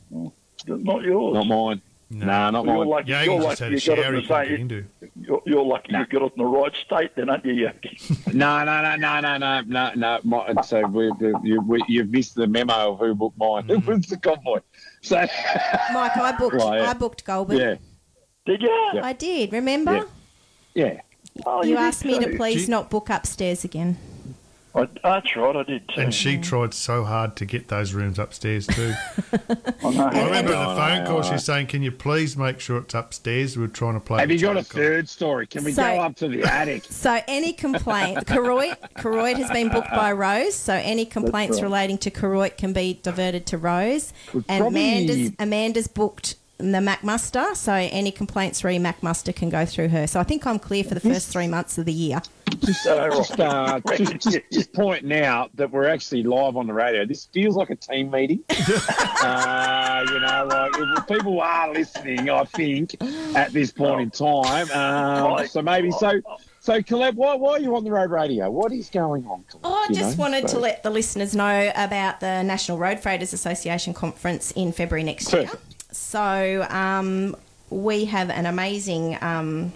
[0.67, 1.35] Not yours.
[1.35, 1.81] Not mine.
[2.15, 2.27] No.
[2.27, 2.89] Nah, not You're mine.
[2.89, 4.61] lucky, Yogi you're lucky had a you got it in the couldn't get same.
[4.61, 4.85] into.
[5.21, 6.01] You're, you're lucky Nah.
[6.01, 7.99] you got it in the right state, then, aren't you, Yogi?
[8.35, 10.21] No, no, no, no, no, no, no, no.
[10.25, 13.65] My, so we, we, you, we, you've missed the memo of who booked mine.
[13.71, 14.59] It was the convoy.
[15.01, 15.17] So,
[15.95, 16.57] Mike, I booked.
[16.57, 16.91] Right, yeah.
[16.91, 17.57] I booked Goulburn.
[17.57, 17.75] yeah,
[18.45, 18.91] Did you?
[18.95, 19.05] Yeah.
[19.07, 19.53] I did.
[19.53, 20.05] Remember?
[20.75, 20.85] Yeah.
[20.87, 21.01] yeah.
[21.47, 22.71] Oh, You did asked me to please Gee.
[22.71, 23.97] not book upstairs again.
[24.75, 26.01] I, ah, that's right, I did too.
[26.01, 28.95] And she tried so hard to get those rooms upstairs too.
[29.85, 30.07] I know.
[30.07, 31.21] I remember No, the phone no, call.
[31.21, 31.31] no.
[31.31, 34.21] She's saying, "Can you please make sure it's upstairs?" We are trying to play.
[34.21, 35.47] Have you got a joke on- third story?
[35.47, 36.85] Can we So- go up to the attic?
[36.91, 40.55] So any complaint, Karoit, Karoit has been booked by Rose.
[40.55, 41.65] So any complaints right.
[41.65, 44.13] relating to Karoit can be diverted to Rose.
[44.33, 46.37] We've And probably- Amanda's, Amanda's booked
[46.71, 47.57] the MacMuster.
[47.57, 50.07] So any complaints re MacMuster can go through her.
[50.07, 52.21] So I think I'm clear for the first three months of the year.
[52.61, 56.73] Just, Oh, just, uh, just, just, just pointing out that we're actually live on the
[56.75, 57.05] radio.
[57.07, 58.45] This feels like a team meeting.
[58.51, 62.97] uh, you know, like if people are listening, I think,
[63.35, 64.71] at this point in time.
[64.71, 66.21] Um, so maybe so.
[66.61, 68.49] So, Collette, why, why are you on the road radio?
[68.49, 69.43] What is going on?
[69.51, 70.23] Collette, Oh, I you just know?
[70.23, 74.71] wanted So- to let the listeners know about the National Road Freighters Association conference in
[74.71, 75.51] February next year.
[75.93, 77.37] So um,
[77.71, 79.73] we have an amazing um,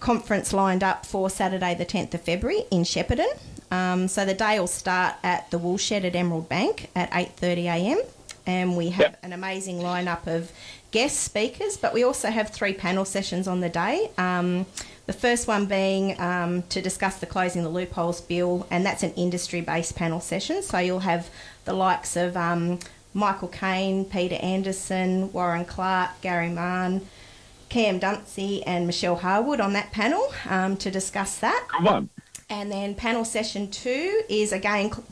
[0.00, 3.28] conference lined up for Saturday, the 10th of February in Shepparton.
[3.70, 8.00] Um, so the day will start at the Woolshed at Emerald Bank at 8:30 a.m.
[8.46, 9.18] and we have Yep.
[9.24, 10.50] an amazing lineup of
[10.90, 14.10] guest speakers, but we also have three panel sessions on the day.
[14.16, 14.64] Um,
[15.04, 19.12] the first one being um, to discuss the Closing the Loopholes Bill, and that's an
[19.14, 20.62] industry based panel session.
[20.62, 21.28] So you'll have
[21.66, 22.78] the likes of um,
[23.18, 27.06] Michael Kane, Peter Anderson, Warren Clark, Gary Mann,
[27.68, 31.66] Cam Dumesny, and Michelle Harwood on that panel um, to discuss that.
[31.68, 32.08] Come on.
[32.48, 35.04] And then panel session two is again cl-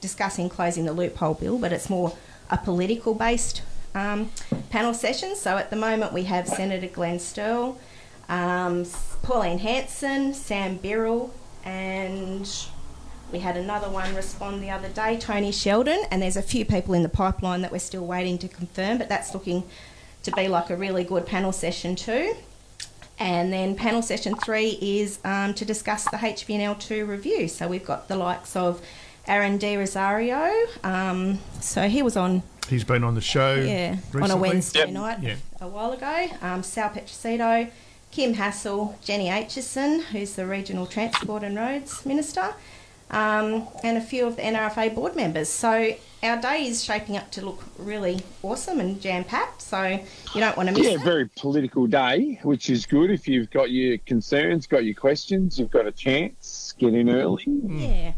[0.00, 2.16] discussing closing the loophole bill, but it's more
[2.50, 3.62] a political based
[3.94, 4.30] um,
[4.70, 5.36] panel session.
[5.36, 7.76] So at the moment we have Senator Glenn Sterle,
[8.28, 8.86] um,
[9.22, 11.30] Pauline Hanson, Sam Birrell,
[11.64, 12.48] and
[13.32, 16.94] we had another one respond the other day, Tony Sheldon, and there's a few people
[16.94, 19.64] in the pipeline that we're still waiting to confirm, but that's looking
[20.22, 22.34] to be like a really good panel session too.
[23.18, 27.48] And then panel session three is um, to discuss the HVNL2 review.
[27.48, 28.82] So we've got the likes of
[29.26, 30.50] Aaron de Rozario.
[30.84, 33.54] Um, so he was on He's been on the show.
[33.54, 34.36] yeah, on a.
[34.36, 34.88] Wednesday Yep.
[34.90, 35.34] night Yeah.
[35.60, 36.28] a while ago.
[36.40, 37.70] Um, Sal Petroccitto,
[38.12, 42.54] Kim Hassall, Jenny Aitchison, who's the Regional Transport and Roads Minister,
[43.12, 45.48] um, and a few of the NRFA board members.
[45.48, 49.62] So our day is shaping up to look really awesome and jam packed.
[49.62, 49.82] So
[50.34, 50.98] you don't want to miss Yeah, it.
[50.98, 53.10] Yeah, very political day, which is good.
[53.10, 56.74] If you've got your concerns, got your questions, you've got a chance.
[56.78, 57.44] Get in early.
[57.46, 58.12] Yeah.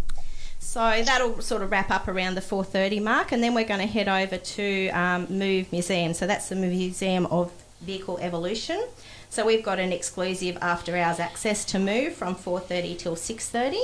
[0.60, 3.86] So that'll sort of wrap up around the 4:30 mark, and then we're going to
[3.86, 6.14] head over to um, Move Museum.
[6.14, 8.82] So that's the Museum of Vehicle Evolution.
[9.28, 13.76] So we've got an exclusive after hours access to Move from 4:30 till 6:30.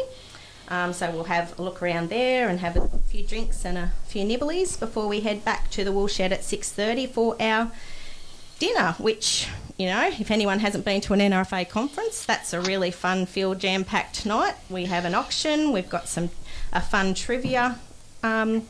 [0.71, 3.93] Um, so we'll have a look around there and have a few drinks and a
[4.07, 7.73] few nibblies before we head back to the woolshed at 6:30 for our
[8.61, 9.49] dinner, which,
[9.79, 13.55] you know, if anyone hasn't been to an NRFA conference, that's a really fun, feel
[13.57, 14.55] jam packed night.
[14.69, 16.31] We have an auction, we've got some
[16.73, 17.79] a fun trivia
[18.23, 18.69] um,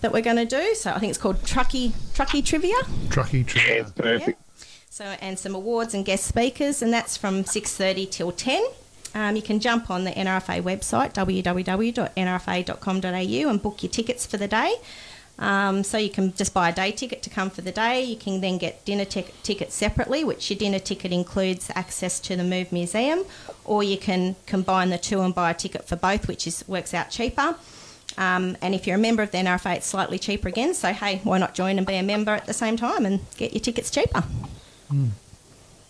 [0.00, 0.74] that we're going to do.
[0.76, 2.76] So I think it's called Trucky Trucky Trivia.
[3.08, 3.80] Trucky Yeah, trip.
[3.80, 4.42] it's perfect.
[4.90, 8.64] So and some awards and guest speakers, and that's from 6:30 till 10.
[9.14, 14.48] Um, you can jump on the NRFA website www.nrfa.com.au and book your tickets for the
[14.48, 14.74] day.
[15.38, 18.02] Um, so you can just buy a day ticket to come for the day.
[18.02, 22.36] You can then get dinner tic- tickets separately, which your dinner ticket includes access to
[22.36, 23.24] the Move Museum,
[23.64, 26.94] or you can combine the two and buy a ticket for both, which is works
[26.94, 27.54] out cheaper.
[28.16, 30.72] Um, and if you're a member of the NRFA, it's slightly cheaper again.
[30.72, 33.52] So hey, why not join and be a member at the same time and get
[33.52, 34.24] your tickets cheaper?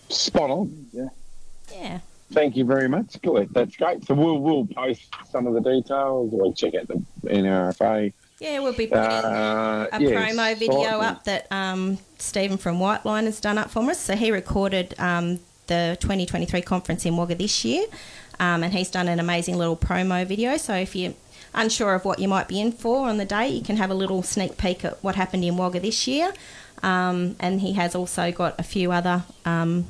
[0.09, 0.87] Spot on.
[0.91, 1.07] Yeah.
[1.71, 1.99] Yeah.
[2.31, 3.21] Thank you very much.
[3.21, 3.53] Good.
[3.53, 4.05] That's great.
[4.05, 6.29] So we'll we'll post some of the details.
[6.31, 8.13] We'll check out the NRFA.
[8.39, 11.05] Yeah, we'll be putting Uh, a yes, promo video slightly.
[11.07, 13.99] up that um, Stephen from Whiteline has done up for us.
[13.99, 17.85] So he recorded um, the 2023 conference in Wagga this year,
[18.39, 20.57] um, and he's done an amazing little promo video.
[20.57, 21.13] So if you're
[21.55, 23.95] unsure of what you might be in for on the day, you can have a
[23.95, 26.31] little sneak peek at what happened in Wagga this year.
[26.83, 29.87] Um, and he has also got a few other um,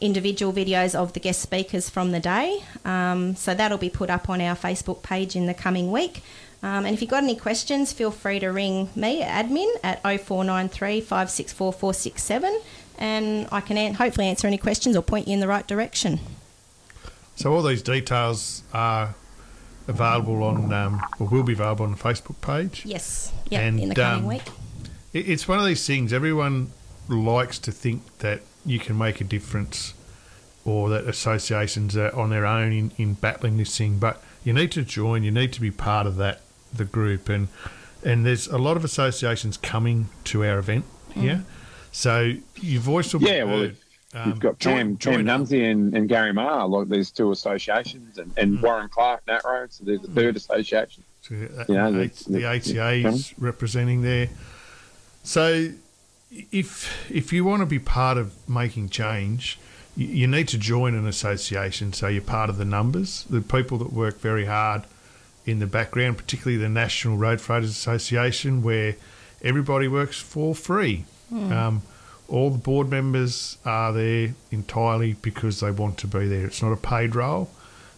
[0.00, 2.62] individual videos of the guest speakers from the day.
[2.84, 6.22] Um, so that'll be put up on our Facebook page in the coming week.
[6.62, 11.00] Um, and if you've got any questions, feel free to ring me admin at 0493
[11.00, 12.60] 564 467
[12.98, 16.20] and I can an- hopefully answer any questions or point you in the right direction.
[17.36, 19.14] So all these details are
[19.86, 22.82] available on, um, or will be available on the Facebook page.
[22.84, 24.42] Yes, yeah, And, in the coming um, week.
[25.12, 26.12] It's one of these things.
[26.12, 26.72] Everyone
[27.08, 29.94] likes to think that you can make a difference,
[30.64, 33.98] or that associations are on their own in, in battling this thing.
[33.98, 35.22] But you need to join.
[35.22, 36.40] You need to be part of that
[36.74, 37.48] the group, and
[38.04, 41.22] and there's a lot of associations coming to our event mm.
[41.22, 41.44] here.
[41.92, 43.76] So your voice will be Yeah, well, heard.
[44.14, 46.68] Um, You've got join- Cam, Cam join and, and Gary Marr.
[46.68, 48.62] Like there's two associations, and, and mm.
[48.62, 49.72] Warren Clark, Nat Road.
[49.72, 50.38] So there's a third mm.
[50.38, 51.04] association.
[51.22, 54.28] So uh, that- Yeah, the, that's- the that's- ATA is representing there.
[55.22, 55.70] So,
[56.30, 59.58] if if you want to be part of making change,
[59.96, 61.92] you, you need to join an association.
[61.92, 64.82] So you're part of the numbers, the people that work very hard
[65.44, 68.96] in the background, particularly the National Road Freighters Association, where
[69.42, 71.04] everybody works for free.
[71.32, 71.82] Um,
[72.28, 76.46] all the board members are there entirely because they want to be there.
[76.46, 77.50] It's not a paid role.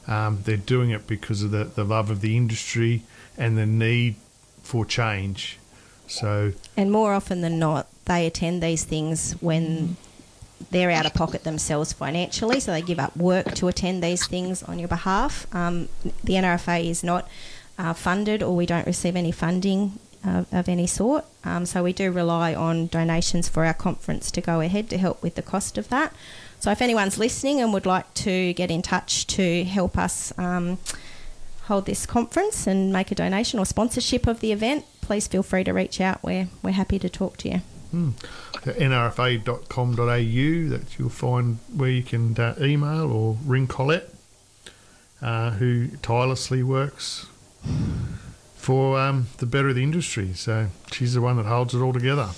[0.07, 3.03] Um, they're doing it because of the, the love of the industry
[3.37, 4.17] and the need
[4.63, 5.59] for change.
[6.07, 9.97] So, And more often than not, they attend these things when
[10.71, 14.63] they're out of pocket themselves financially, so they give up work to attend these things
[14.63, 15.47] on your behalf.
[15.55, 15.89] Um,
[16.25, 17.29] the NRFA is not
[17.79, 21.25] uh, funded, or we don't receive any funding uh, of any sort.
[21.45, 25.23] Um, so we do rely on donations for our conference to go ahead to help
[25.23, 26.13] with the cost of that.
[26.61, 30.79] So if anyone's listening and would like to get in touch to help us um,
[31.65, 35.65] hold this conference and make a donation or sponsorship of the event, please feel free
[35.65, 36.23] to reach out.
[36.23, 37.61] We're we're happy to talk to you.
[37.93, 39.97] nrfa.com.au
[40.71, 44.11] that you'll find where you can uh, email or ring Collette,
[45.23, 47.27] uh, who tirelessly works
[48.57, 50.33] for um, the better of the industry.
[50.35, 52.29] So she's the one that holds it all together.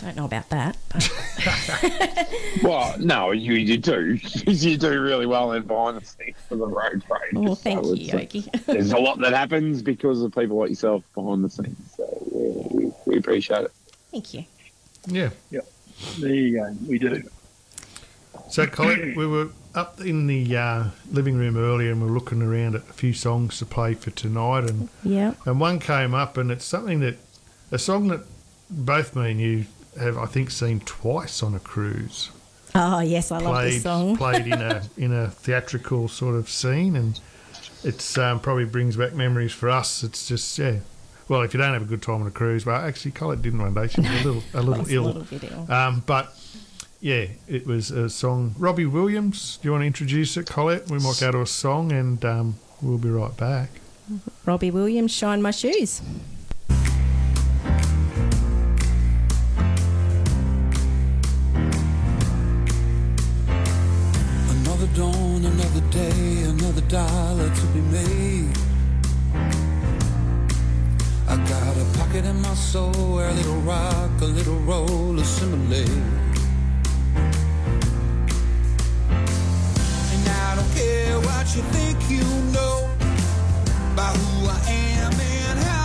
[0.00, 0.76] Don't know about that.
[0.92, 1.08] But
[2.62, 4.18] Well, no, you, you do.
[4.46, 7.32] you do really well in behind the scenes for the road trade.
[7.34, 8.44] well, thank So you, Yogi.
[8.66, 11.76] There's a lot that happens because of people like yourself behind the scenes.
[11.96, 13.72] So yeah, we, we appreciate it.
[14.12, 14.44] Thank you.
[15.06, 15.30] Yeah.
[16.20, 16.76] There you go.
[16.86, 17.22] We do.
[18.50, 22.42] So, Collette, we were up in the uh, living room earlier and we were looking
[22.42, 25.34] around at a few songs to play for tonight, and, Yeah.
[25.46, 27.16] and one came up, and it's something that
[27.70, 28.20] a song that
[28.70, 29.64] both me and you
[29.98, 32.30] have, I think, seen twice on a cruise.
[32.74, 34.16] Oh yes, I love played this song.
[34.24, 37.20] played in a in a theatrical sort of scene, and
[37.84, 40.02] it's um, probably brings back memories for us.
[40.02, 40.76] It's just yeah.
[41.28, 43.60] Well, if you don't have a good time on a cruise, well, actually, Collette didn't
[43.62, 43.88] one day.
[43.88, 45.02] She was a little a little Was a ill.
[45.04, 45.72] little.
[45.72, 46.34] Um, but
[47.00, 48.54] yeah, it was a song.
[48.58, 50.90] Robbie Williams, do you want to introduce it, Collette?
[50.90, 53.70] We might go to a song, and um, we'll be right back.
[54.44, 56.02] Robbie Williams, "Shine My Shoes."
[64.50, 68.56] Another dawn, another day, another dollar to be made.
[71.32, 75.88] I got a pocket in my soul where a little rock, a little roll assimilate.
[80.12, 82.86] And I don't care what you think you know
[83.94, 85.81] about who I am and how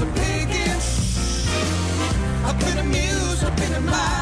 [0.00, 0.14] I've
[2.60, 4.17] been amused, I've been admired,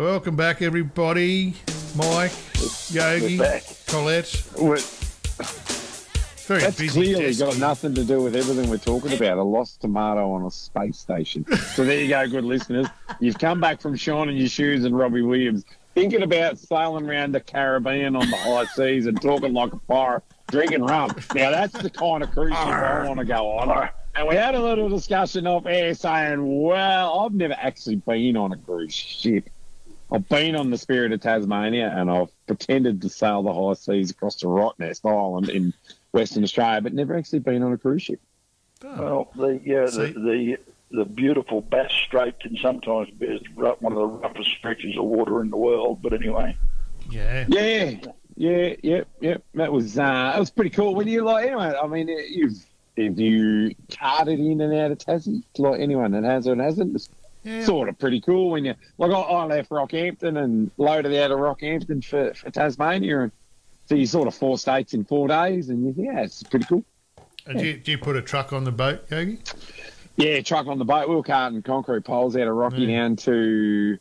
[0.00, 1.52] Welcome back, everybody.
[1.94, 2.32] Mike,
[2.88, 3.60] Yogi, We're.
[3.86, 4.42] Collette.
[4.58, 4.80] We're-
[6.46, 6.88] Very That's busy.
[6.88, 9.36] clearly desk got nothing to do with everything we're talking about.
[9.36, 11.44] A lost tomato on a space station.
[11.74, 12.86] So there you go, good listeners.
[13.20, 17.40] You've come back from shining your shoes and Robbie Williams, thinking about sailing around the
[17.40, 20.22] Caribbean on the high seas and talking like a pirate.
[20.50, 21.10] drinking rum.
[21.34, 23.90] Now that's the kind of cruise ship I want to go on.
[24.16, 28.52] And we had a little discussion off air saying, well, I've never actually been on
[28.52, 29.50] a cruise ship.
[30.12, 34.10] I've been on the Spirit of Tasmania and I've pretended to sail the high seas
[34.10, 35.72] across to Rottnest Island in
[36.12, 38.20] Western Australia, but never actually been on a cruise ship.
[38.82, 40.12] Well, the yeah, the, See?
[40.12, 40.58] the
[40.90, 45.50] the beautiful Bass Strait can sometimes be one of the roughest stretches of water in
[45.50, 46.00] the world.
[46.02, 46.56] But anyway,
[47.10, 47.44] Yeah.
[47.48, 47.96] Yeah,
[48.36, 49.36] yeah, yeah, yeah.
[49.54, 50.94] That was uh, that was pretty cool.
[50.94, 52.64] When you like, anyway, I mean, you've
[52.96, 57.08] if you carted in and out of Tassie, like anyone that has or hasn't, it's
[57.42, 57.64] Yeah.
[57.64, 59.10] sort of pretty cool when you like.
[59.12, 63.32] I, I left Rockhampton and loaded out of Rockhampton for, for Tasmania, and
[63.86, 66.84] so you sort of four states in four days, and you yeah, it's pretty cool.
[67.46, 69.38] And do, you, do you put a truck on the boat, Yogi?
[70.16, 71.08] Yeah, truck on the boat.
[71.08, 72.98] We were carting concrete poles out of Rocky Yeah.
[73.00, 73.98] down to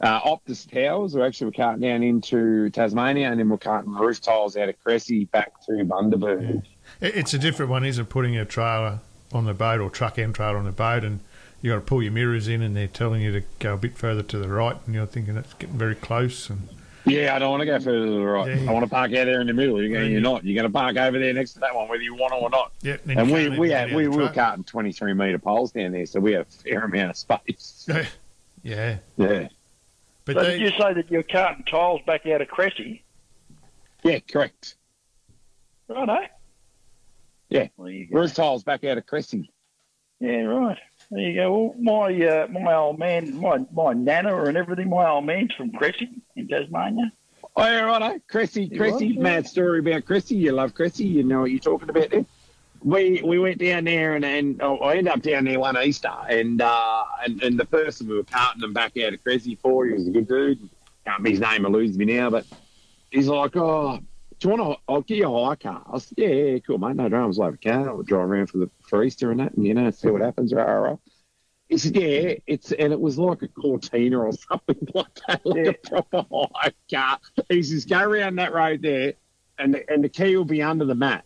[0.00, 1.16] uh, Optus Towers.
[1.16, 4.78] We actually were carting down into Tasmania, and then we're carting roof tiles out of
[4.84, 6.62] Cressy back to Bundaberg.
[7.00, 8.08] It- It's a different one, isn't it?
[8.08, 9.00] Putting a trailer
[9.32, 11.18] on the boat or truck and trailer on the boat, and
[11.62, 13.96] you got to pull your mirrors in, and they're telling you to go a bit
[13.96, 16.48] further to the right, and you're thinking that's getting very close.
[16.50, 16.68] And
[17.04, 18.60] Yeah, I don't want to go further to the right.
[18.62, 18.70] Yeah.
[18.70, 19.82] I want to park out there in the middle.
[19.82, 20.44] You're, going, you're not.
[20.44, 22.50] You're going to park over there next to that one, whether you want to or
[22.50, 22.72] not.
[22.82, 24.34] yeah, then And we can't we even had we, out we were truck.
[24.34, 27.88] carting 23 metre poles down there, so we have a fair amount of space.
[28.62, 29.48] yeah, Yeah,
[30.24, 33.02] but so they, did you say that you're carting tiles back out of Cressy?
[34.04, 34.76] yeah, correct.
[35.88, 36.26] Right, Righto.
[37.48, 37.68] Yeah.
[37.78, 38.20] There you go.
[38.20, 39.50] Roof tiles back out of Cressy.
[40.20, 40.76] Yeah, right.
[41.10, 41.52] There you go.
[41.52, 44.90] Well, my uh, my old man, my my nana and everything.
[44.90, 47.12] My old man's from Cressy in Tasmania.
[47.56, 48.20] Oh, yeah, righto.
[48.28, 49.22] Cressy, You Cressy, what?
[49.22, 50.36] mad story about Cressy.
[50.36, 51.04] You love Cressy.
[51.06, 52.24] You know what you're talking about there.
[52.84, 56.12] We we went down there and, and oh, I ended up down there one Easter
[56.28, 59.86] and uh and, and the person we were carting them back out of Cressy for,
[59.86, 60.58] he was a good dude.
[61.04, 62.46] Can't remember his name eludes me now, but
[63.10, 63.98] he's like, Oh,
[64.38, 65.42] do you want to I'll give you a?
[65.50, 68.58] I said, Yeah, yeah, cool, mate, no dramas, I'll a car, I'll drive around for
[68.58, 70.96] the for Easter and that and you know, see what happens, rah, rah, rah.
[71.68, 75.56] He said, Yeah, it's and it was like a Cortina or something like that, like
[75.56, 75.72] Yeah.
[75.94, 77.18] a proper hire car.
[77.48, 79.14] He says, Go around that road there
[79.58, 81.24] and the, and the key will be under the mat.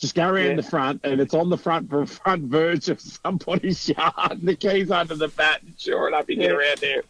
[0.00, 0.56] Just go around Yeah.
[0.56, 4.12] the front, and it's on the front front verge of somebody's yard.
[4.30, 6.56] And the key's under the mat, and sure enough, you get Yeah.
[6.56, 7.02] around there.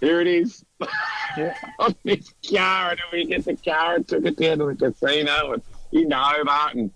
[0.00, 0.64] Here it is.
[1.36, 1.54] Yeah.
[1.78, 4.74] on this car, and then we get the car and took it down to the
[4.74, 6.90] casino and in Hobart and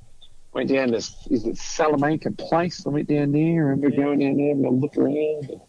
[0.53, 2.87] went down to is it Salamanca Place?
[2.87, 5.61] I went down there and we're going down there having a look around.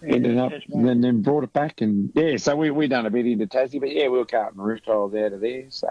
[0.00, 3.06] And ended up and then, then brought it back and yeah, so we we done
[3.06, 5.88] a bit into Tassie, but yeah, we were carting roof tiles out of there, so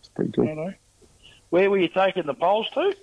[0.00, 0.72] it's pretty cool.
[1.50, 2.96] Where were you taking the poles to?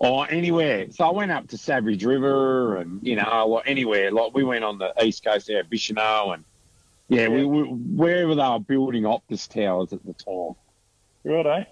[0.00, 0.86] Or anywhere.
[0.90, 4.10] So I went up to Savage River and, you know, anywhere.
[4.10, 6.44] Like we went on the east coast there, Bicheno, and
[7.08, 10.54] yeah, we, we wherever they were building Optus Towers at the time.
[11.22, 11.66] Righto.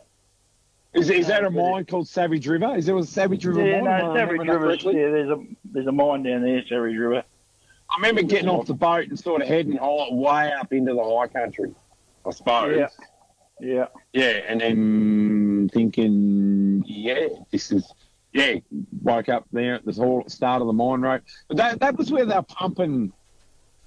[0.94, 2.76] Is, is that a mine called Savage River?
[2.76, 4.04] Is there a Savage River Yeah, mine?
[4.04, 4.74] No, Savage River.
[4.74, 7.24] Yeah, there's a there's a mine down there, Savage River.
[7.90, 11.02] I remember getting off the boat and sort of heading high, way up into the
[11.02, 11.74] high country,
[12.26, 12.76] I suppose.
[12.76, 12.88] Yeah.
[13.60, 13.86] Yeah.
[14.12, 17.90] Yeah, and then thinking, yeah, this is,
[18.38, 18.58] yeah,
[19.02, 21.22] woke up there at the whole start of the mine road.
[21.48, 23.12] But that, that was where they're pumping,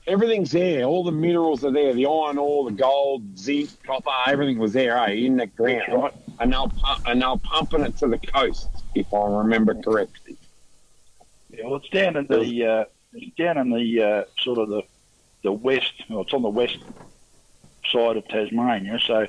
[0.07, 0.83] everything's there.
[0.83, 1.93] All the minerals are there.
[1.93, 5.83] The iron ore, the gold, zinc, copper, everything was there, eh, in the ground.
[5.93, 6.13] right.
[6.39, 10.37] And, they're, pu- and they're pumping it to the coast, if I remember correctly.
[11.49, 12.85] Yeah, well, it's down in the uh,
[13.37, 14.83] down in the uh, sort of the
[15.43, 15.91] the west.
[16.09, 16.77] Well, it's on the west
[17.91, 19.27] side of Tasmania, so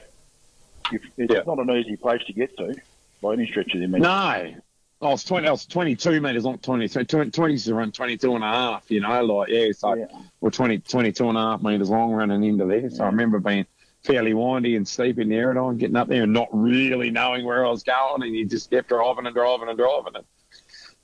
[0.93, 1.43] if, it's Yeah.
[1.47, 2.75] not an easy place to get to
[3.20, 4.55] by any stretch of the imagination.
[4.55, 4.61] No.
[5.05, 6.86] Oh, it's 20, oh, it's 22 metres, not 20.
[6.86, 10.07] So 20, 20 is around 22 and a half, you know, like, yeah, so Yeah.
[10.40, 12.88] we're 20, 22 and a half metres long running into there.
[12.88, 13.66] So I remember being
[14.05, 17.66] fairly windy and steep in the Aerodon, getting up there and not really knowing where
[17.66, 20.14] I was going, and you just kept driving and driving and driving.
[20.14, 20.24] And,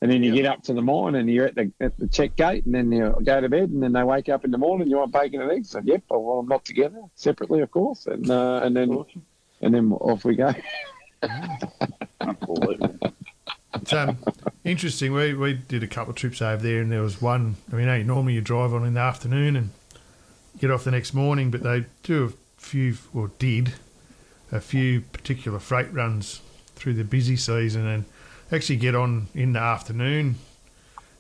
[0.00, 2.36] and then you get up to the mine and you're at the at the check
[2.36, 4.86] gate, and then you go to bed, and then they wake up in the morning,
[4.86, 5.70] you want bacon and eggs.
[5.70, 8.06] So, yep, well, I'm not together, separately, of course.
[8.06, 9.04] And uh, and then
[9.60, 10.54] and then off we go.
[12.20, 13.12] Unbelievable.
[13.74, 14.18] It's um,
[14.64, 15.12] interesting.
[15.12, 17.56] We, we did a couple of trips over there, and there was one.
[17.72, 19.70] I mean, hey, normally you drive on in the afternoon and
[20.58, 23.74] get off the next morning, but they do a few, or did,
[24.50, 26.40] a few particular freight runs
[26.74, 28.04] through the busy season and
[28.50, 30.36] actually get on in the afternoon,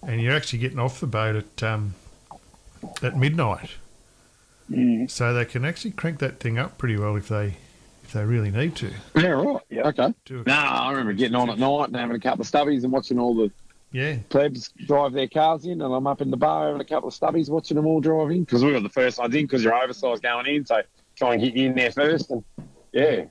[0.06, 1.94] and you're actually getting off the boat at um,
[3.02, 3.70] at midnight.
[4.70, 5.10] Mm.
[5.10, 7.56] So they can actually crank that thing up pretty well if they
[8.08, 8.90] if they really need to.
[9.14, 9.62] Yeah, right.
[9.68, 9.88] Yeah.
[9.88, 10.14] Okay.
[10.30, 13.18] No, I remember getting on at night and having a couple of stubbies and watching
[13.18, 13.50] all the
[13.92, 17.10] Yeah, plebs drive their cars in, and I'm up in the bar having a couple
[17.10, 19.62] of stubbies watching them all drive in because we got the first ones in because
[19.62, 20.80] you're oversized going in, so
[21.16, 22.30] try and get you in there first.
[22.30, 22.42] And
[22.92, 23.24] yeah,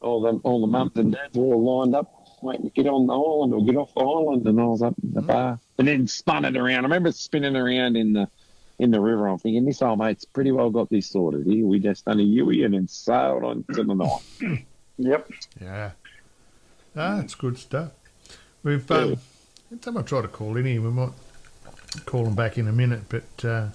[0.00, 3.08] all the all the mums and dads were all lined up waiting to get on
[3.08, 5.26] the island or get off the island, and I was up in the hmm.
[5.26, 6.78] bar, and then spun it around.
[6.78, 8.28] I remember spinning around in the
[8.82, 9.28] in the river.
[9.28, 11.46] I'm thinking this old mate's pretty well got this sorted.
[11.46, 14.64] Here we just done a Yui and then sailed on to the night.
[14.98, 15.30] Yep.
[15.60, 15.90] Yeah.
[16.94, 17.92] Ah, it's good stuff.
[18.62, 19.16] We've um,
[19.80, 20.82] someone tried to call in here.
[20.82, 21.12] We might
[22.04, 23.68] call them back in a minute, but uh,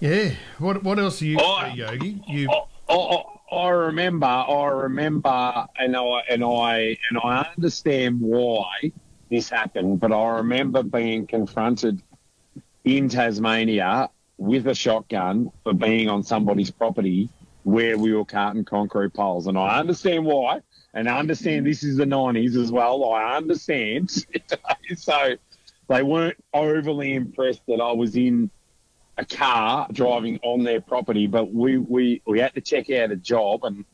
[0.00, 0.30] yeah.
[0.58, 2.22] What what else are you, Oh, Yogi?
[2.26, 2.48] You
[2.88, 3.22] I, I,
[3.56, 8.90] I remember, I remember, and I and I and I understand why
[9.30, 12.00] this happened, but I remember being confronted
[12.88, 17.28] in Tasmania with a shotgun for being on somebody's property
[17.64, 20.62] where we were carting concrete poles, and I understand why,
[20.94, 23.12] and I understand this is the nineties as well.
[23.12, 24.10] I understand,
[24.96, 25.34] so
[25.88, 28.50] they weren't overly impressed that I was in
[29.18, 33.16] a car driving on their property, but we, we, we had to check out a
[33.16, 33.84] job and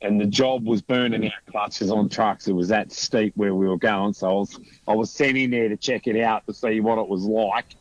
[0.00, 2.46] and the job was burning out clutches on trucks.
[2.46, 4.12] It was that steep where we were going.
[4.12, 6.98] So I was I was sent in there to check it out to see what
[6.98, 7.74] it was like.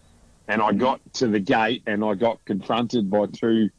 [0.48, 3.70] And I got to the gate and I got confronted by two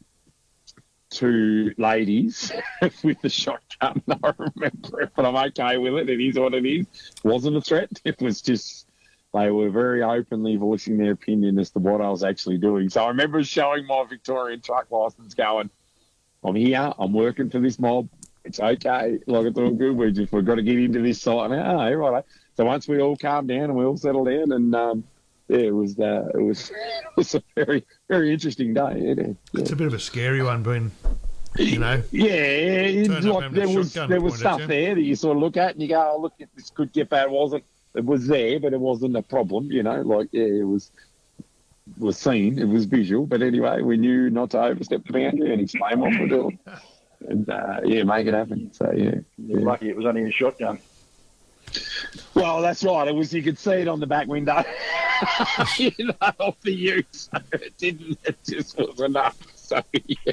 [1.11, 2.53] two ladies
[3.03, 4.03] with the shotgun.
[4.11, 6.11] I remember it, but I'm okay with it.
[6.11, 6.87] It is what it is.
[7.25, 7.91] wasn't a threat.
[8.05, 8.87] It was just
[9.35, 12.89] they were very openly voicing their opinion as to what I was actually doing.
[12.89, 15.71] So I remember showing my Victorian truck license going,
[16.43, 18.09] I'm here, I'm working for this mob.
[18.45, 19.19] It's okay.
[19.27, 19.97] Like it's all good.
[19.97, 21.81] We just we've got to get into this site now.
[21.81, 22.25] Hey, right.
[22.57, 25.05] So once we all calmed down and we all settled down and um,
[25.49, 28.95] it was uh, it was it was a very very interesting day.
[28.97, 29.61] Yeah, yeah.
[29.61, 30.91] it's a bit of a scary one, being
[31.57, 32.03] you know.
[32.11, 35.43] Yeah, it's Turned up like there was there was stuff there that you sort of
[35.43, 37.27] look at and you go, oh look, this could get bad.
[37.27, 37.65] It wasn't.
[37.95, 39.73] It was there, but it wasn't a problem.
[39.73, 40.91] You know, like yeah, it was
[41.97, 42.59] was seen.
[42.59, 46.11] It was visual, but anyway, we knew not to overstep the boundary and explain what
[46.11, 46.59] we're doing,
[47.29, 48.73] and uh, yeah, make it happen.
[48.73, 49.67] So yeah, You're yeah.
[49.67, 50.79] lucky it was only a shotgun.
[52.35, 53.09] Well, that's right.
[53.09, 54.65] It was you could see it on the back window,
[55.77, 57.07] you know, of the ute.
[57.15, 58.19] So it didn't.
[58.25, 59.37] It just was enough.
[59.57, 60.33] So yeah.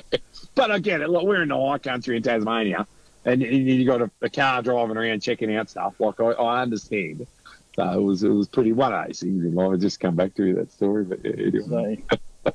[0.53, 1.09] But I get it.
[1.09, 2.87] Look, we're in the high country in Tasmania,
[3.25, 5.99] and, and you got a, a car driving around checking out stuff.
[5.99, 7.27] Like I, I understand.
[7.75, 9.73] So it was it was pretty one of those things in life.
[9.73, 12.03] I just come back to that story, but yeah, anyway.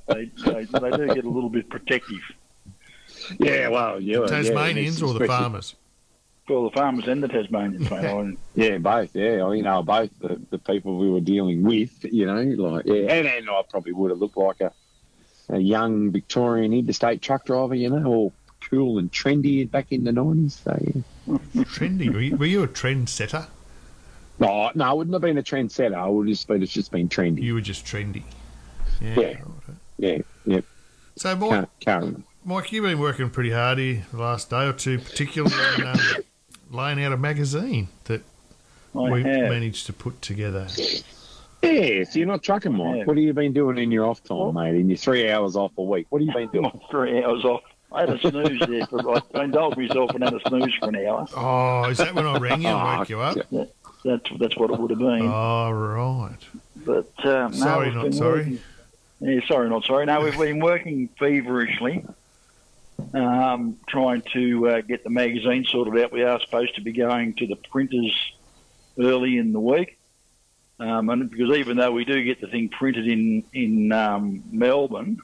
[0.07, 2.21] They, they, they, they do get a little bit protective
[3.39, 5.75] yeah, well, yeah, Tasmanians yeah, or the farmers?
[6.47, 8.05] For the farmers and the Tasmanians, mate.
[8.05, 9.15] I, Yeah, both.
[9.15, 12.05] Yeah, I mean, know both the, the people we were dealing with.
[12.05, 14.73] You know, like yeah, and, and I probably would have looked like a
[15.49, 17.75] a young Victorian interstate truck driver.
[17.75, 18.33] You know, all
[18.69, 20.61] cool and trendy back in the nineties.
[20.65, 21.65] So yeah.
[21.65, 22.13] Trendy.
[22.13, 23.47] Were you, were you a trend setter?
[24.39, 25.95] No, no, I wouldn't have been a trendsetter.
[25.95, 27.43] I would have just been it's just been trendy.
[27.43, 28.23] You were just trendy.
[29.01, 29.21] Yeah.
[29.21, 29.27] Yeah.
[29.27, 29.77] right.
[29.99, 30.61] Yeah, yeah.
[31.17, 32.25] So, Mike, Can't, can't.
[32.45, 36.01] Mike, you've been working pretty hard here the last day or two, particularly on um,
[36.71, 38.23] laying out a magazine that
[38.95, 39.51] I we have.
[39.51, 40.67] managed to put together.
[41.63, 42.99] Yeah, so you're not trucking, Mike.
[42.99, 43.05] Yeah.
[43.05, 44.75] What have you been doing in your off time, mate?
[44.77, 46.81] In your three hours off a week, what have you been doing?
[46.91, 47.63] Three hours off.
[47.93, 48.87] I had a snooze there.
[48.87, 51.27] For, I indulged myself and had a snooze for an hour.
[51.37, 53.37] Oh, is that when I rang you and woke you up?
[54.05, 55.23] That's that's what it would have been.
[55.27, 56.37] Oh, right.
[56.77, 58.39] But uh, Sorry, we've not sorry.
[58.39, 58.59] working-
[59.21, 60.07] Yeah, sorry, not sorry.
[60.07, 62.05] No, we've been working feverishly,
[63.15, 66.13] um, trying to uh, get the magazine sorted out.
[66.13, 68.15] We are supposed to be going to the printers
[68.99, 69.99] early in the week,
[70.79, 75.19] um, and because even though we do get the thing printed in in um, Melbourne,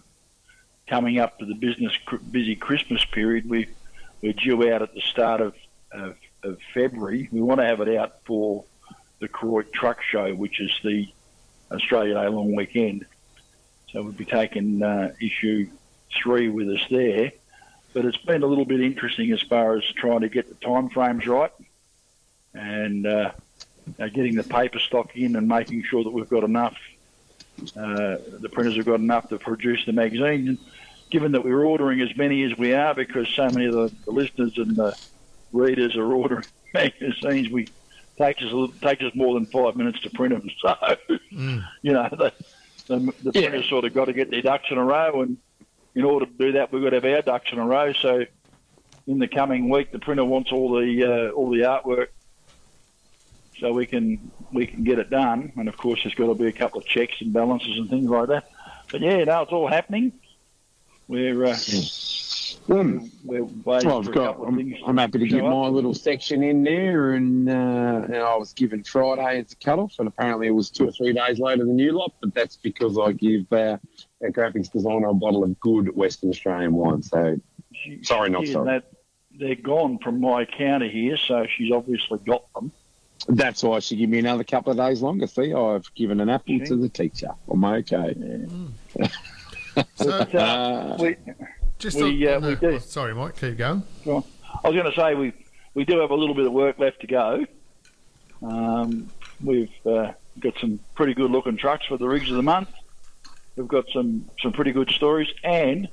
[0.87, 1.93] coming up to the business
[2.31, 3.69] busy Christmas period, we
[4.23, 5.55] we're due out at the start of,
[5.93, 7.29] of, of February.
[7.31, 8.65] We want to have it out for
[9.21, 11.09] the Croydon Truck Show, which is the
[11.71, 13.07] Australia Day long weekend.
[13.91, 15.69] So we'll be taking uh, issue
[16.23, 17.33] three with us there.
[17.97, 20.91] But it's been a little bit interesting as far as trying to get the time
[20.91, 21.51] frames right
[22.53, 23.31] and uh,
[23.99, 26.77] uh, getting the paper stock in and making sure that we've got enough.
[27.75, 30.47] Uh, the printers have got enough to produce the magazine.
[30.47, 30.59] And
[31.11, 34.11] given that we're ordering as many as we are, because so many of the, the
[34.11, 34.95] listeners and the
[35.55, 36.45] readers are ordering
[36.75, 37.67] magazines, we
[38.19, 40.51] takes us a little- takes us more than five minutes to print them.
[40.61, 40.97] So,
[41.81, 42.31] you know, the,
[42.89, 43.49] the, the Yeah.
[43.49, 45.39] printers sort of got to get their ducks in a row, and
[45.97, 47.93] in order to do that, we've got to have our ducks in a row.
[47.95, 48.27] So,
[49.07, 52.09] in the coming week, the printer wants all the uh, all the artwork,
[53.59, 55.53] so we can we can get it done.
[55.57, 58.11] And of course, there's got to be a couple of checks and balances and things
[58.11, 58.51] like that.
[58.93, 60.13] But yeah, no, it's all happening.
[61.09, 61.57] We're uh,
[62.69, 64.27] Um, we're waiting Well, I've for a got.
[64.33, 64.77] couple of I'm, things.
[64.87, 65.51] I'm happy to get up.
[65.51, 67.53] my little section in there, and, uh,
[68.07, 71.13] and I was given Friday as a cut-off, and apparently it was two or three
[71.13, 72.13] days later than you lot.
[72.21, 73.79] But that's because I give uh,
[74.23, 77.03] a graphics designer a bottle of good Western Australian wine.
[77.03, 77.39] So
[78.03, 78.67] Sorry, not she sorry.
[78.67, 78.91] That,
[79.39, 82.73] they're gone from my counter here, so she's obviously got them.
[83.29, 85.27] That's why she gave me another couple of days longer.
[85.27, 87.31] See, I've given an apple to the teacher.
[87.51, 88.15] I'm okay.
[89.97, 91.17] So, Uh, Uh, we,
[91.79, 92.75] just we, on, uh, on we do.
[92.75, 93.83] oh, sorry, Mike, keep going.
[94.07, 95.33] I was going to say we
[95.75, 97.47] we do have a little bit of work left to go.
[98.43, 99.11] Um,
[99.43, 102.71] we've uh, got some pretty good looking trucks for the rigs of the month.
[103.57, 105.89] We've got some some pretty good stories, and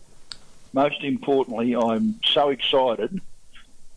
[0.74, 3.22] most importantly, I'm so excited.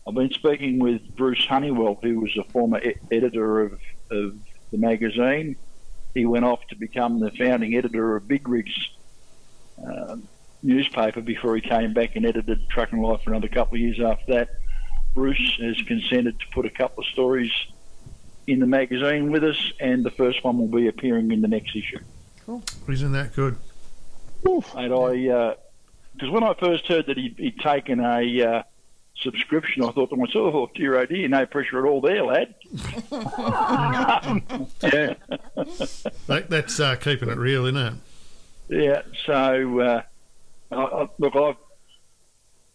[0.07, 3.73] I've been speaking with Bruce Honeywell, who was a former e- editor of,
[4.09, 4.37] of
[4.71, 5.57] the magazine.
[6.13, 8.89] He went off to become the founding editor of Big Rigs
[9.85, 10.27] um,
[10.63, 14.33] newspaper before he came back and edited Truckin' Life for another couple of years after
[14.33, 14.49] that.
[15.13, 17.51] Bruce has consented to put a couple of stories
[18.45, 21.75] in the magazine with us, and the first one will be appearing in the next
[21.75, 21.99] issue.
[22.45, 22.63] Cool.
[22.87, 23.57] Isn't that good?
[24.45, 25.55] And I,
[26.13, 28.63] because when I first heard that he'd, he'd taken a uh,
[29.21, 32.55] subscription, I thought to myself, "Oh dear, oh dear, no pressure at all there, lad."
[34.81, 35.15] yeah.
[36.27, 37.93] That, that's uh, keeping it real, isn't it?
[38.69, 39.01] Yeah.
[39.25, 40.01] So, uh,
[40.71, 41.55] I, look, I've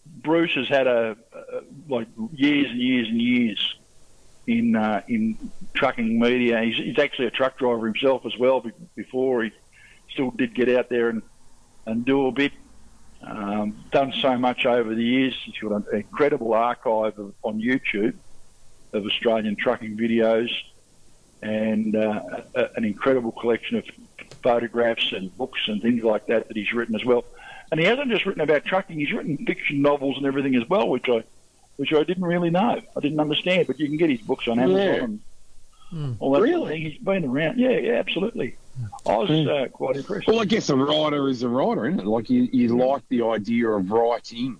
[0.05, 3.77] Bruce has had a, a like years and years and years
[4.47, 5.39] in uh, in
[5.74, 6.60] trucking media.
[6.62, 8.64] He's, he's actually a truck driver himself as well.
[8.94, 9.52] Before he
[10.10, 11.23] still did get out there and
[11.86, 12.52] and do a bit.
[13.24, 15.35] Um, done so much over the years.
[15.44, 18.14] He's got an incredible archive of, on YouTube
[18.93, 20.51] of Australian trucking videos
[21.40, 22.20] and uh,
[22.56, 23.85] a, an incredible collection of
[24.43, 27.24] photographs and books and things like that that he's written as well.
[27.73, 30.89] And he hasn't just written about trucking; he's written fiction novels and everything as well,
[30.90, 31.24] which I,
[31.77, 32.82] which I didn't really know.
[32.94, 35.05] I didn't understand, but you can get his books on Amazon Yeah.
[35.05, 35.20] and
[35.89, 36.12] Hmm.
[36.20, 36.69] all that sort of Really?
[36.69, 36.82] thing.
[36.90, 37.59] He's been around.
[37.59, 38.57] Yeah, yeah, absolutely.
[39.07, 39.49] I was Hmm.
[39.49, 40.27] uh, quite impressed.
[40.27, 42.07] Well, I guess a writer is a writer, isn't it?
[42.07, 44.57] Like you, you like the idea of writing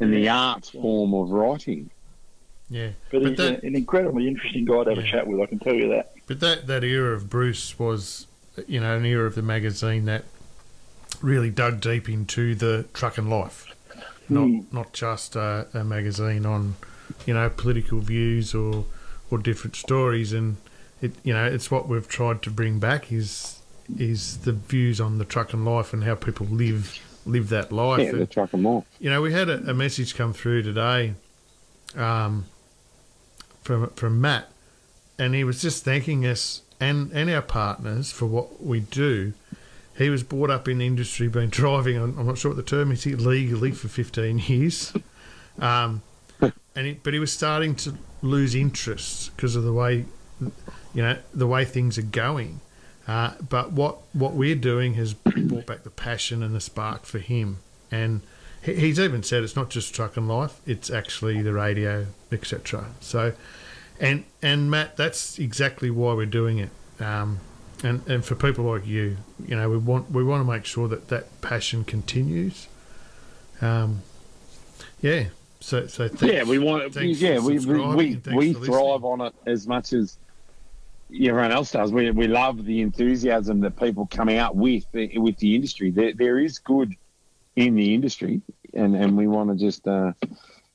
[0.00, 1.90] and the art form of writing.
[2.70, 2.88] Yeah.
[3.10, 5.38] but, but he's that- a, an incredibly interesting guy to have a chat with.
[5.40, 6.12] I can tell you that.
[6.26, 8.26] But that, that era of Bruce was,
[8.66, 10.24] you know, an era of the magazine that
[11.22, 13.66] really dug deep into the truck and life,
[14.28, 14.60] not Hmm.
[14.72, 16.76] not just a, a magazine on,
[17.26, 18.84] you know, political views or
[19.30, 20.32] or different stories.
[20.32, 20.56] And
[21.02, 23.60] it, you know, it's what we've tried to bring back is
[23.98, 28.00] is the views on the truck and life and how people live live that life.
[28.00, 28.84] Yeah, the And- truck and more.
[29.00, 31.14] you know, we had a, a message come through today
[31.96, 32.44] um,
[33.62, 34.50] from from Matt,
[35.18, 39.32] and he was just thanking us and, and our partners for what we do.
[39.98, 41.96] He was brought up in the industry, been driving.
[41.96, 43.04] I'm not sure what the term is.
[43.04, 44.92] Legally for 15 years,
[45.58, 46.02] um,
[46.40, 50.04] and he, but he was starting to lose interest because of the way,
[50.40, 52.60] you know, the way things are going.
[53.08, 57.18] Uh, but what what we're doing has brought back the passion and the spark for
[57.18, 57.58] him,
[57.90, 58.20] and
[58.62, 62.86] he- he's even said it's not just Truckin' Life; it's actually the radio, etc.
[63.00, 63.32] So,
[63.98, 66.70] and and Matt, that's exactly why we're doing it.
[67.00, 67.40] Um,
[67.84, 70.88] and and for people like you, you know, we want we want to make sure
[70.88, 72.66] that that passion continues.
[73.60, 74.02] Um,
[75.00, 75.26] yeah.
[75.60, 76.94] So so thanks, yeah, we want.
[76.96, 80.16] yeah, we we we, thrive on it as much as
[81.12, 81.90] everyone else does.
[81.92, 85.90] We we love the enthusiasm that people come out with the- with the industry.
[85.90, 86.94] There there is good
[87.56, 88.40] in the industry,
[88.72, 90.12] and and we want to just uh,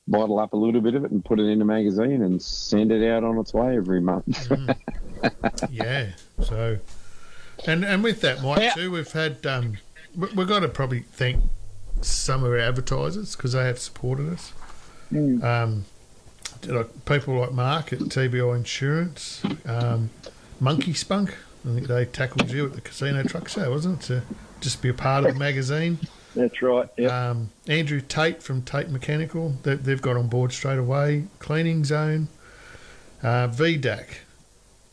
[0.06, 2.92] bottle up a little bit of it and put it in a magazine and send
[2.92, 4.50] it out on its way every month.
[5.70, 6.10] Yeah.
[6.42, 6.76] So,
[7.66, 8.74] and and with that, Mike, Yeah.
[8.74, 9.78] too, we've had um,
[10.16, 11.42] we- we've got to probably thank
[12.00, 14.52] some of our advertisers because they have supported us.
[15.12, 15.84] Um,
[16.66, 20.10] like people like Mark at TBI Insurance, um,
[20.60, 21.34] Monkey Spunk.
[21.68, 24.06] I think they tackled you at the Casino Truck Show, wasn't it?
[24.06, 24.22] To
[24.60, 25.98] just be a part of the magazine.
[26.34, 26.88] That's right.
[26.98, 27.30] Yeah.
[27.30, 31.24] Um, Andrew Tate from Tate Mechanical, they, they've got on board straight away.
[31.38, 32.28] Cleaning Zone,
[33.22, 34.06] uh, VDAC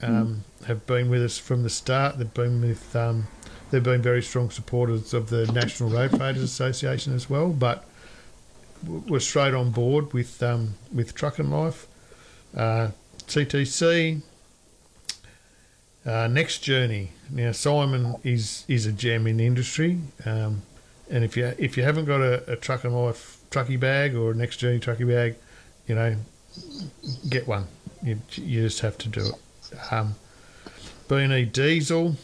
[0.02, 2.18] um, have been with us from the start.
[2.18, 3.28] They've been with, um,
[3.70, 7.50] they've been very strong supporters of the National Road Traders Association as well.
[7.50, 7.86] But
[8.86, 11.88] we're straight on board with um, with Truckin' Life,
[12.56, 12.90] uh,
[13.28, 14.22] CTC.
[16.04, 17.12] Uh, next journey.
[17.30, 20.00] Now Simon is is a gem in the industry.
[20.26, 20.64] Um,
[21.10, 24.34] and if you if you haven't got a, a Truckin' Life trucky bag or a
[24.34, 25.36] next journey trucky bag,
[25.86, 26.16] you know,
[27.30, 27.68] get one.
[28.02, 29.94] You, you just have to do it.
[29.94, 30.16] Um,
[31.12, 32.16] B&E Diesel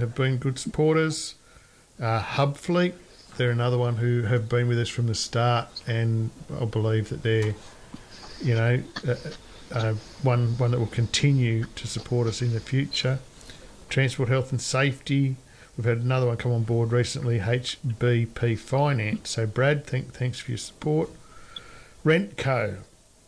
[0.00, 1.36] have been good supporters.
[2.00, 2.92] Uh, Hub Fleet,
[3.36, 6.30] they're another one who have been with us from the start, and
[6.60, 7.54] I believe that they're,
[8.42, 9.14] you know, uh,
[9.70, 9.94] uh,
[10.24, 13.20] one one that will continue to support us in the future.
[13.90, 15.36] Transport Health and Safety,
[15.76, 19.30] We've had another one come on board recently, HBP Finance.
[19.30, 21.10] So, Brad, thank, thanks for your support.
[22.04, 22.78] Rentco.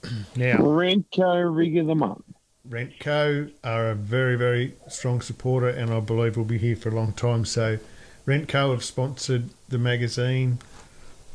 [0.35, 2.25] Now, Rentco rig of the month.
[2.69, 6.95] Rentco are a very, very strong supporter, and I believe will be here for a
[6.95, 7.45] long time.
[7.45, 7.79] So,
[8.27, 10.59] Rentco have sponsored the magazine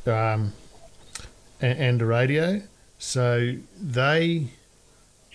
[0.06, 0.54] um,
[1.60, 2.62] and, and the radio.
[3.00, 4.50] So, they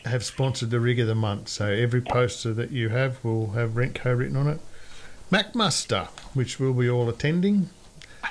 [0.05, 1.49] have sponsored the rig of the month.
[1.49, 4.61] So, every poster that you have will have Rentco written on it.
[5.33, 7.71] MacMuster, which we'll be all attending.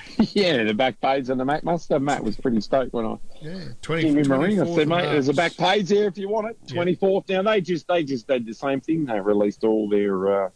[0.34, 2.00] yeah, the back page on the Mac Muster.
[2.00, 4.60] Matt was pretty stoked when I Yeah, 20, gave him a ring.
[4.62, 6.58] I 24th said, mate, there's a back page there if you want it.
[6.68, 6.76] Yeah.
[6.76, 7.30] Twenty fourth.
[7.30, 9.06] Now they just they just did the same thing.
[9.06, 10.50] They released all their uh,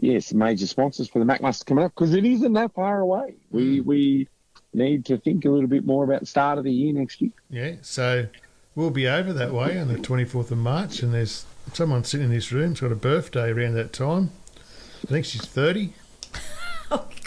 [0.00, 3.34] yes major sponsors for the Mac Muster coming up because it isn't that far away.
[3.50, 3.88] We Hmm.
[3.88, 4.28] we
[4.74, 7.30] need to think a little bit more about the start of the year next year.
[7.48, 8.26] Yeah, so
[8.74, 12.32] we'll be over that way on the 24th of March, and there's someone sitting in
[12.32, 14.30] this room who's got a birthday around that time.
[15.02, 15.94] I think she's 30.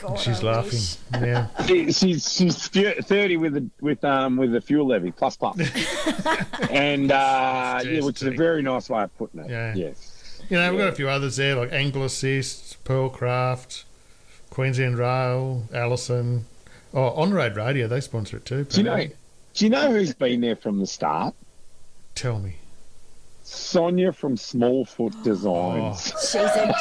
[0.03, 0.19] Oh, God.
[0.19, 0.97] she's I laughing wish.
[1.21, 1.51] now.
[1.67, 5.71] She, she's she's thirty with the with um with the fuel levy plus plus plus
[6.21, 9.49] plus, and uh, yeah, which is a very nice way of putting it.
[9.49, 9.73] Yeah.
[9.75, 10.41] Yes.
[10.49, 13.83] You know, we've got a few others there like Anglo Assist, Pearlcraft,
[14.49, 16.45] Queensland Rail, Allison.
[16.93, 18.63] Oh, On Road Radio, they sponsor it too.
[18.63, 19.05] Do you know?
[19.53, 21.35] Do you know who's been there from the start?
[22.15, 22.55] Tell me.
[23.43, 26.03] Sonia from Smallfoot Designs.
[26.21, 26.71] She's a gem,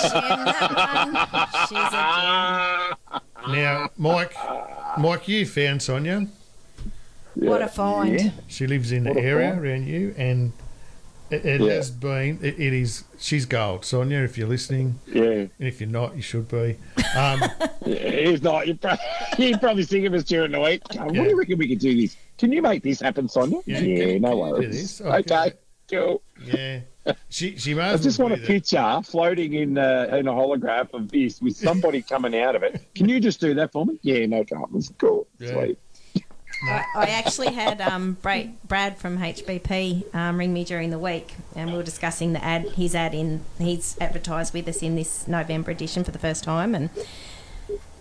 [0.42, 1.48] that one.
[1.68, 2.87] She's a gem.
[3.52, 4.34] Now, Mike,
[4.98, 6.26] Mike, you found Sonia.
[7.34, 8.20] What a find.
[8.20, 8.30] Yeah.
[8.48, 9.64] She lives in the What a area find.
[9.64, 10.52] around you, and
[11.30, 11.72] it, it Yeah.
[11.74, 12.38] has been.
[12.42, 13.04] It, it is.
[13.18, 14.18] She's gold, Sonia.
[14.22, 15.22] If you're listening, Yeah.
[15.22, 16.76] and if you're not, you should be.
[17.16, 17.42] Um,
[17.86, 19.04] If not, you'd probably,
[19.38, 20.82] you'd probably think of us during the week.
[20.98, 22.16] Oh, What do you reckon we could do this?
[22.38, 23.60] Can you make this happen, Sonia?
[23.66, 25.00] Yeah, Yeah, can- no can you do worries.
[25.00, 25.18] Okay.
[25.18, 25.52] Okay,
[25.90, 26.22] cool.
[26.44, 26.80] yeah,
[27.28, 30.32] she she may I just well want a be picture floating in uh, in a
[30.32, 32.84] holograph of this with somebody coming out of it.
[32.94, 33.98] Can you just do that for me?
[34.02, 34.92] Yeah, no dramas.
[34.98, 35.26] Cool.
[35.38, 35.52] Yeah.
[35.52, 35.78] Sweet.
[36.64, 41.34] I, I actually had um, Bra- Brad from HBP um, ring me during the week,
[41.54, 42.70] and we were discussing the ad.
[42.70, 46.74] His ad in he's advertised with us in this November edition for the first time,
[46.74, 46.90] and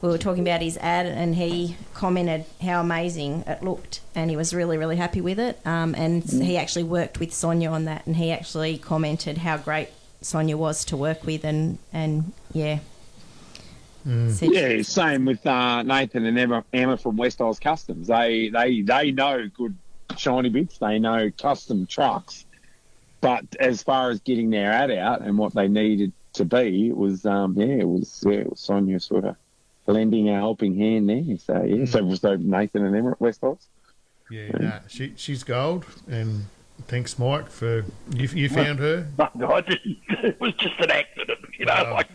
[0.02, 4.35] we were talking about his ad, and he commented how amazing it looked, and he
[4.35, 5.60] was really really happy with it.
[5.65, 9.89] Um, and he actually worked with Sonia on that, and he actually commented how great
[10.22, 12.80] Sonia was to work with, and and yeah.
[14.30, 18.07] Said- Yeah, same with uh, Nathan and Emma, Emma from West Oz Customs.
[18.07, 19.76] They they they know good
[20.15, 20.77] shiny bits.
[20.77, 22.45] They know custom trucks.
[23.19, 26.95] But as far as getting their ad out and what they needed to be, it
[26.95, 29.35] was um, yeah, it was yeah, it was Sonia sort of
[29.88, 31.38] lending a helping hand there.
[31.38, 33.68] So yeah, so so Nathan and Emma at West Oz.
[34.30, 36.46] Yeah, nah, she she's gold, and
[36.88, 38.28] thanks, Mike, for you.
[38.28, 39.08] You found her.
[39.36, 39.98] No, I didn't.
[40.24, 41.86] It was just an accident, you know.
[41.88, 42.08] Oh, like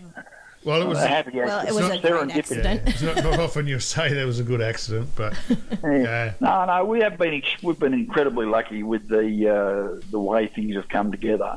[0.64, 0.98] Well, it was.
[0.98, 1.74] a happy Well, it accident.
[1.74, 2.64] was a great accident.
[2.84, 5.34] Yeah, it's not, not often you say there was a good accident, but
[5.82, 10.46] yeah, No, no, we have been we've been incredibly lucky with the uh, the way
[10.48, 11.56] things have come together.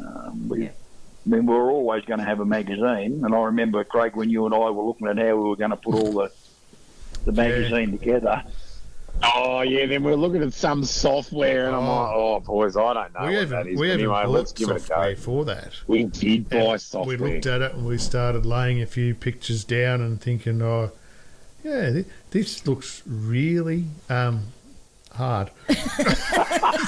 [0.00, 0.70] Um, we,
[1.26, 4.30] I mean, we were always going to have a magazine, and I remember Craig when
[4.30, 6.30] you and I were looking at how we were going to put all the
[7.24, 8.44] the magazine together.
[9.34, 12.02] Oh yeah, then we're looking at some software, and I'm Oh.
[12.02, 13.80] like, oh boys, I don't know we what haven't that is.
[13.80, 15.14] we But haven't anyway, let's give it a go.
[15.16, 15.72] for that.
[15.88, 17.16] We did buy And software.
[17.18, 20.92] We looked at it and we started laying a few pictures down and thinking, oh,
[21.64, 24.42] yeah, this looks really um,
[25.12, 25.50] hard.
[25.68, 25.74] yeah,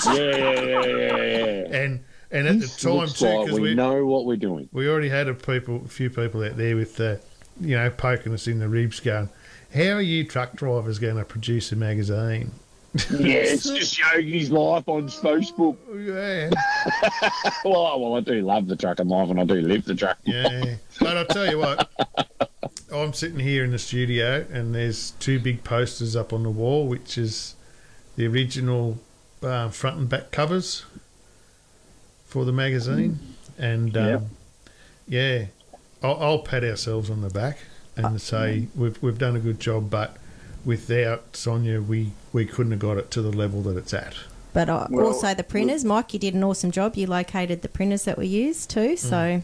[0.07, 1.77] yeah, yeah, yeah, yeah.
[1.77, 2.01] And
[2.31, 4.69] and at This the time too, like because we we, know what we're doing.
[4.73, 7.17] we already had a people, a few people out there with, uh,
[7.61, 9.29] you know, poking us in the ribs, going,
[9.75, 12.51] "How are you truck drivers going to produce a magazine?"
[13.11, 15.77] Yeah, it's just Yogi's life on Facebook.
[15.95, 16.51] Yeah,
[17.65, 20.19] well, well, I do love the truck and life, and I do live the truck.
[20.25, 20.77] yeah.
[21.01, 21.89] But I'll tell you what,
[22.93, 26.87] I'm sitting here in the studio, and there's two big posters up on the wall,
[26.87, 27.55] which is
[28.17, 28.99] the original
[29.43, 30.85] uh, front and back covers
[32.29, 33.19] for the magazine,
[33.59, 34.23] and um, Yep.
[35.09, 35.45] yeah,
[36.03, 37.59] I'll, I'll pat ourselves on the back
[37.97, 40.17] and say we've we've done a good job, but
[40.65, 44.15] without Sonia, we we couldn't have got it to the level that it's at.
[44.53, 46.97] But uh, Well, also the printers, Mike, you did an awesome job.
[46.97, 49.43] You located the printers that were used too, so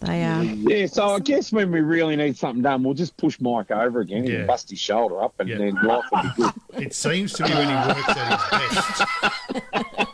[0.00, 0.42] they are.
[0.44, 4.00] Yeah, so I guess when we really need something done, we'll just push Mike over
[4.00, 4.34] again Yeah.
[4.38, 5.58] and bust his shoulder up, and Yeah.
[5.58, 6.82] then life will be good.
[6.86, 9.00] It seems to be when he works at
[9.52, 10.08] his best.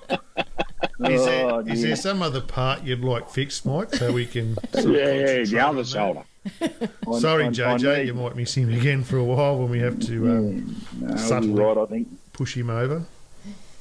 [1.05, 4.55] Is, there, Oh, is there some other part you'd like fixed, Mike, so we can?
[4.73, 6.23] Sort of yeah, yeah, the other shoulder.
[7.07, 8.05] On- Sorry, on- on JJ, me.
[8.05, 11.51] you might miss him again for a while when we have to um, No, subtly
[11.53, 12.09] right, I think.
[12.33, 13.05] push him over.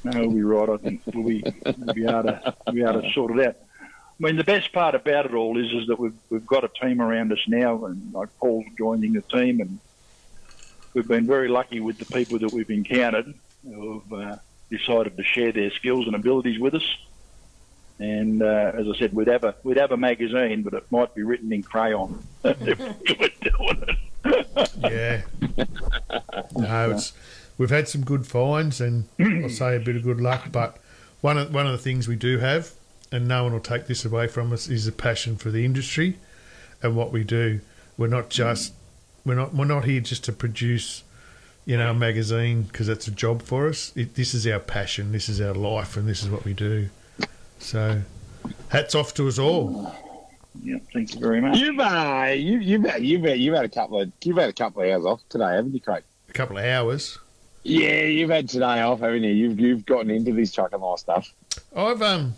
[0.04, 0.68] No, we'll be right.
[0.70, 3.56] I think we'll be, we'll be able to we'll be able to sort it out.
[3.82, 3.86] I
[4.26, 7.00] mean, the best part about it all is is that we've we've got a team
[7.02, 9.78] around us now, and like Paul's joining the team, and
[10.94, 13.32] we've been very lucky with the people that we've encountered
[13.64, 14.36] who've uh,
[14.70, 16.96] decided to share their skills and abilities with us.
[18.00, 21.14] And uh, as I said, we'd have a we'd have a magazine, but it might
[21.14, 23.84] be written in crayon if we were doing
[24.24, 24.70] it.
[24.78, 25.22] Yeah.
[26.56, 27.12] no, it's
[27.58, 30.50] we've had some good finds, and I'll say a bit of good luck.
[30.50, 30.78] But
[31.20, 32.72] one of one of the things we do have,
[33.12, 36.16] and no one will take this away from us, is a passion for the industry
[36.82, 37.60] and what we do.
[37.98, 38.72] We're not just
[39.26, 41.02] we're not we're not here just to produce,
[41.66, 43.92] you know, a magazine because that's a job for us.
[43.94, 45.12] It, this is our passion.
[45.12, 46.88] This is our life, and this is what we do.
[47.60, 48.00] So,
[48.68, 49.94] hats off to us all.
[50.62, 51.58] Yeah, thank you very much.
[51.58, 54.52] You've uh, you, you've had, you've had, you've had a couple of you've had a
[54.52, 56.02] couple of hours off today, haven't you, Craig?
[56.28, 57.18] A couple of hours.
[57.62, 59.32] Yeah, you've had today off, haven't you?
[59.32, 61.32] You've you've gotten into this Truckin' Life stuff.
[61.76, 62.34] I've um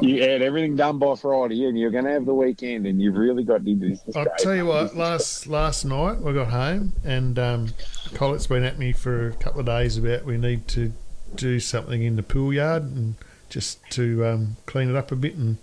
[0.00, 3.16] You had everything done by Friday, and you're going to have the weekend, and you've
[3.16, 4.00] really got into this.
[4.06, 4.38] It's I'll great.
[4.38, 4.96] tell you what.
[4.96, 7.68] Last last night I got home and um,
[8.14, 10.92] Collette's been at me for a couple of days about we need to
[11.34, 13.14] do something in the pool yard and
[13.50, 15.58] just to um, clean it up a bit and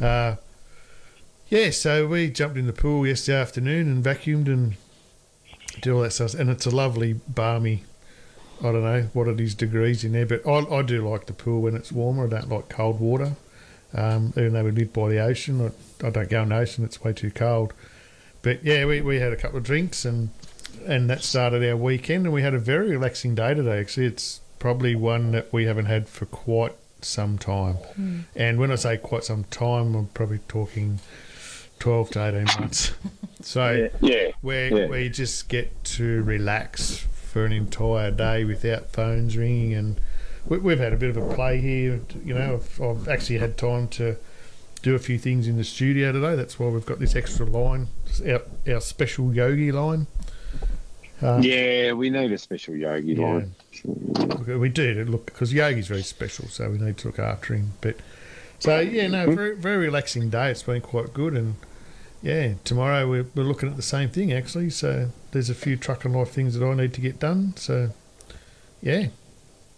[0.00, 0.36] uh,
[1.48, 1.70] yeah.
[1.70, 4.74] So we jumped in the pool yesterday afternoon and vacuumed and
[5.80, 6.34] did all that stuff.
[6.34, 7.84] And it's a lovely balmy.
[8.60, 11.32] I don't know what it is degrees in there, but I, I do like the
[11.32, 12.26] pool when it's warmer.
[12.26, 13.36] I don't like cold water.
[13.92, 16.84] Um, even though we live by the ocean, I, I don't go in the ocean;
[16.84, 17.72] it's way too cold.
[18.42, 20.30] But yeah, we, we had a couple of drinks and
[20.86, 23.78] and that started our weekend, and we had a very relaxing day today.
[23.78, 26.74] Actually, it's probably one that we haven't had for quite
[27.04, 27.74] some time.
[27.74, 28.20] Hmm.
[28.34, 31.00] And when I say quite some time, I'm probably talking
[31.78, 32.92] twelve to eighteen months.
[33.40, 34.86] so Yeah, where Yeah.
[34.88, 40.00] we just get to relax for an entire day without phones ringing, and
[40.46, 42.00] we, we've had a bit of a play here.
[42.24, 44.16] You know, I've, I've actually had time to
[44.82, 46.34] do a few things in the studio today.
[46.36, 47.88] That's why we've got this extra line,
[48.28, 50.06] our, our special yogi line.
[51.22, 53.26] Um, yeah, we need a special yogi Yeah.
[53.26, 53.54] line.
[54.46, 57.72] We do to look because Yogi's very special, so we need to look after him.
[57.80, 57.96] But
[58.58, 60.50] so yeah, no, very very relaxing day.
[60.50, 61.54] It's been quite good, and
[62.22, 64.70] yeah, tomorrow we're, we're looking at the same thing actually.
[64.70, 67.54] So there's a few Truckin' Life things that I need to get done.
[67.56, 67.90] So
[68.82, 69.08] yeah,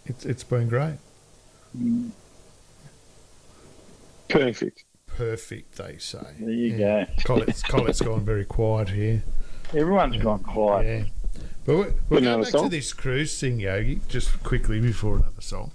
[0.05, 0.97] it's it's been great.
[4.29, 4.83] Perfect.
[5.07, 6.19] Perfect, they say.
[6.39, 7.05] There you yeah.
[7.05, 7.11] go.
[7.23, 9.23] Collette's, Collette's gone very quiet here.
[9.73, 11.07] Everyone's gone quiet.
[11.67, 11.73] Yeah.
[11.73, 15.71] But we're, we're going back to this cruise thing, Yogi, just quickly before another song.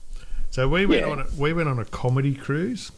[0.51, 1.13] So we went Yeah.
[1.13, 2.93] on a, we went on a comedy cruise.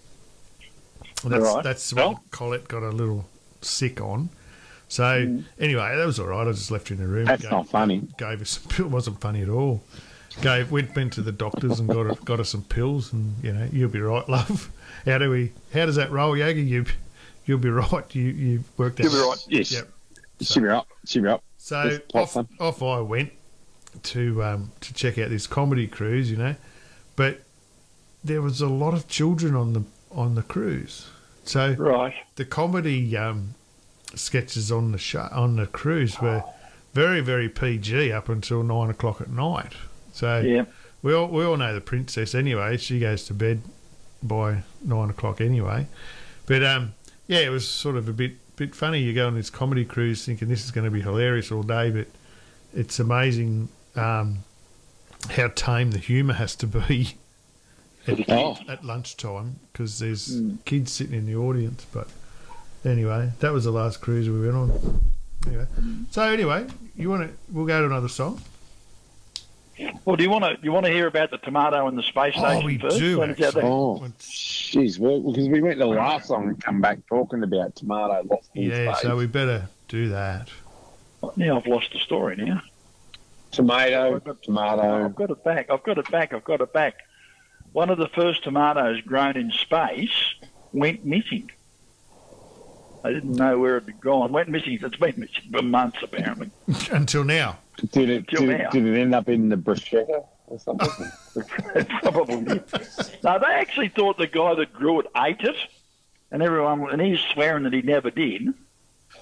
[1.22, 1.64] And that's Right.
[1.64, 3.28] that's Well- what Collette got a little
[3.62, 4.28] sick on.
[4.88, 5.40] So hmm.
[5.58, 6.46] anyway, that was all right.
[6.46, 7.24] I just left her in the room.
[7.26, 8.06] That's gave, not funny.
[8.18, 8.92] Gave her some pills.
[8.92, 9.82] wasn't funny at all.
[10.42, 13.52] Gave went been to the doctors and got her, got her some pills, and you
[13.52, 14.68] know you'll be right, love.
[15.06, 15.52] How do we?
[15.72, 16.62] How does that roll, Yogi?
[16.62, 16.84] You
[17.46, 18.14] you'll be right.
[18.14, 19.04] You you worked out.
[19.04, 19.46] You'll be right.
[19.48, 19.70] Yes.
[19.72, 19.88] Yep.
[20.42, 20.88] Shimmy up.
[21.06, 21.42] Shimmy up.
[21.53, 23.32] So Just pop off, off I went
[24.04, 26.56] to um, to check out this comedy cruise, you know,
[27.16, 27.40] but
[28.22, 31.08] there was a lot of children on the on the cruise.
[31.44, 32.14] So Right.
[32.36, 33.54] the comedy um,
[34.14, 36.42] sketches on the show, on the cruise were
[36.94, 39.72] very very PG up until nine o'clock at night.
[40.12, 40.64] So Yeah.
[41.02, 42.76] we all we all know the princess anyway.
[42.76, 43.62] She goes to bed
[44.22, 45.86] by nine o'clock anyway.
[46.46, 46.94] But um,
[47.26, 49.00] yeah, it was sort of a bit bit funny.
[49.00, 51.90] You go on this comedy cruise thinking this is going to be hilarious all day,
[51.90, 52.06] but
[52.74, 54.38] it's amazing um,
[55.30, 57.14] how tame the humour has to be
[58.06, 58.58] at, Oh.
[58.68, 61.86] at lunchtime because there's kids sitting in the audience.
[61.92, 62.08] But
[62.84, 65.00] anyway, that was the last cruise we went on.
[65.46, 65.66] Anyway,
[66.10, 66.66] so anyway,
[66.96, 67.36] you want to?
[67.52, 68.40] We'll go to another song.
[70.04, 72.34] Well, do you want to you want to hear about the tomato and the space
[72.36, 72.98] Oh, station we first?
[72.98, 73.62] do, Find out actually.
[73.64, 74.98] Oh, jeez.
[74.98, 78.50] Well, because we went to the last song and come back talking about tomato lost
[78.54, 79.02] in Yeah, space.
[79.02, 80.48] so we better do that.
[81.36, 82.36] Now I've lost the story.
[82.36, 82.62] Now
[83.50, 85.04] tomato, I've tomato.
[85.06, 85.70] I've got it back.
[85.70, 86.32] I've got it back.
[86.32, 86.94] I've got it back.
[87.72, 90.34] One of the first tomatoes grown in space
[90.72, 91.50] went missing.
[93.02, 94.32] I didn't know where it had gone.
[94.32, 94.78] Went missing.
[94.80, 96.50] It's been missing for months, apparently.
[96.90, 97.58] Until now.
[97.92, 100.88] Did it, did, it, did it end up in the bruschetta or something?
[102.02, 102.60] Probably.
[103.24, 105.56] no, they actually thought the guy that grew it ate it,
[106.30, 108.54] and everyone, and he's swearing that he never did.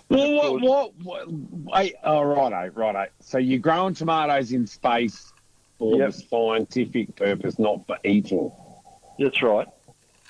[0.08, 1.32] well, what, what, what,
[1.74, 3.06] wait, oh, righto, righto.
[3.20, 5.32] So you're growing tomatoes in space
[5.78, 6.12] for Yep.
[6.12, 8.50] the scientific purpose, not for eating.
[9.18, 9.68] That's right.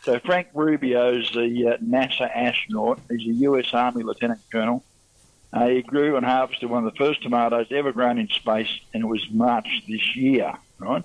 [0.04, 2.98] So Frank Rubio's the uh, NASA astronaut.
[3.10, 3.66] He's a U.S.
[3.72, 4.82] Army lieutenant colonel.
[5.52, 9.02] Uh, he grew and harvested one of the first tomatoes ever grown in space, and
[9.02, 11.04] it was March this year, right?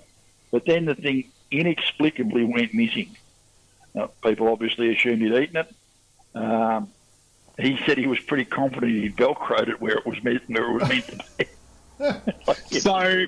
[0.50, 3.14] But then the thing inexplicably went missing.
[3.94, 5.74] Now, people obviously assumed he'd eaten it.
[6.34, 6.88] Um,
[7.58, 10.72] he said he was pretty confident he'd velcroed it where it was meant, where it
[10.80, 11.44] was meant to be.
[12.46, 13.26] Like, So I,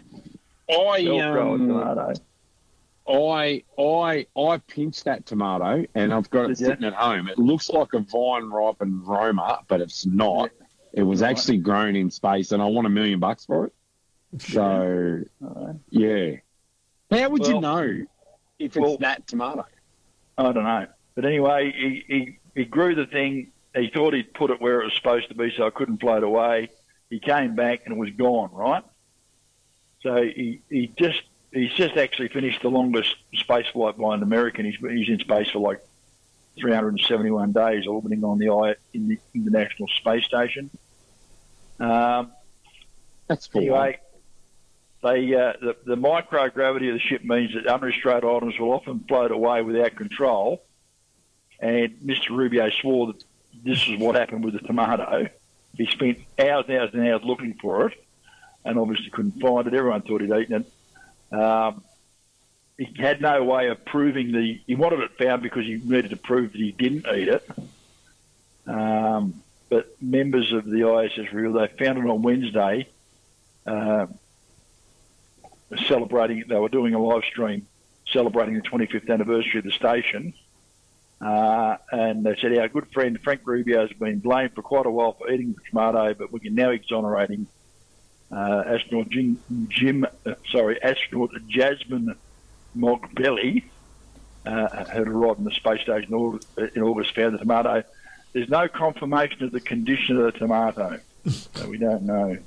[0.68, 2.12] Velcro um, tomato.
[3.08, 6.66] I I I pinched that tomato and I've got it Did you?
[6.66, 7.26] sitting at home.
[7.26, 10.50] It looks like a vine ripened Roma, but it's not.
[10.92, 13.72] It was actually grown in space, and I want a million bucks for it.
[14.38, 15.22] So
[15.90, 16.36] yeah,
[17.10, 18.06] how would you know
[18.58, 19.66] if it's well- that tomato?
[20.38, 20.86] I don't know.
[21.14, 23.52] But anyway, he, he, he grew the thing.
[23.74, 26.22] He thought he'd put it where it was supposed to be so I couldn't float
[26.22, 26.70] away.
[27.10, 28.84] He came back and it was gone, right?
[30.02, 31.22] So he, he just
[31.52, 34.64] he's just actually finished the longest space flight by an American.
[34.64, 35.80] He's, he's in space for like
[36.58, 40.70] 371 days orbiting on the I in the International Space Station.
[41.78, 42.32] Um,
[43.26, 43.98] That's for Anyway,
[45.02, 49.30] they, uh, the, the microgravity of the ship means that unrestrained items will often float
[49.30, 50.62] away without control.
[51.58, 52.30] And Mr.
[52.30, 53.24] Rubio swore that
[53.64, 55.28] this is what happened with the tomato.
[55.76, 58.04] He spent hours and hours and hours looking for it
[58.64, 59.74] and obviously couldn't find it.
[59.74, 60.64] Everyone thought he'd eaten
[61.32, 61.34] it.
[61.34, 61.82] Um,
[62.80, 64.58] he had no way of proving the.
[64.66, 67.48] He wanted it found because he needed to prove that he didn't eat it.
[68.66, 72.88] Um, but members of the ISS real they found it on Wednesday
[73.66, 74.06] uh,
[75.88, 76.44] celebrating.
[76.48, 77.66] They were doing a live stream
[78.10, 80.32] celebrating the 25th anniversary of the station,
[81.20, 84.90] uh, and they said our good friend Frank Rubio has been blamed for quite a
[84.90, 87.46] while for eating the tomato, but we can now exonerate him.
[88.32, 89.38] Uh, astronaut Jim,
[89.68, 92.16] Jim uh, sorry, astronaut Jasmin
[92.76, 93.64] Moghbeli,
[94.46, 96.14] uh, had arrived in the space station
[96.74, 97.82] in August, found the tomato.
[98.32, 102.38] There's no confirmation of the condition of the tomato, so we don't know.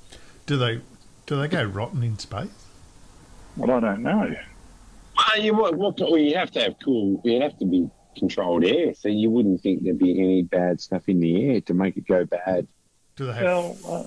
[0.45, 0.82] Do they
[1.26, 2.50] do they go rotten in space?
[3.56, 4.36] Well, I don't know.
[5.16, 7.22] Uh, you, what, what, well, you have to have cool.
[7.24, 11.08] You'd have to be controlled air, so you wouldn't think there'd be any bad stuff
[11.08, 12.68] in the air to make it go bad.
[13.16, 14.04] Do they have Well, uh,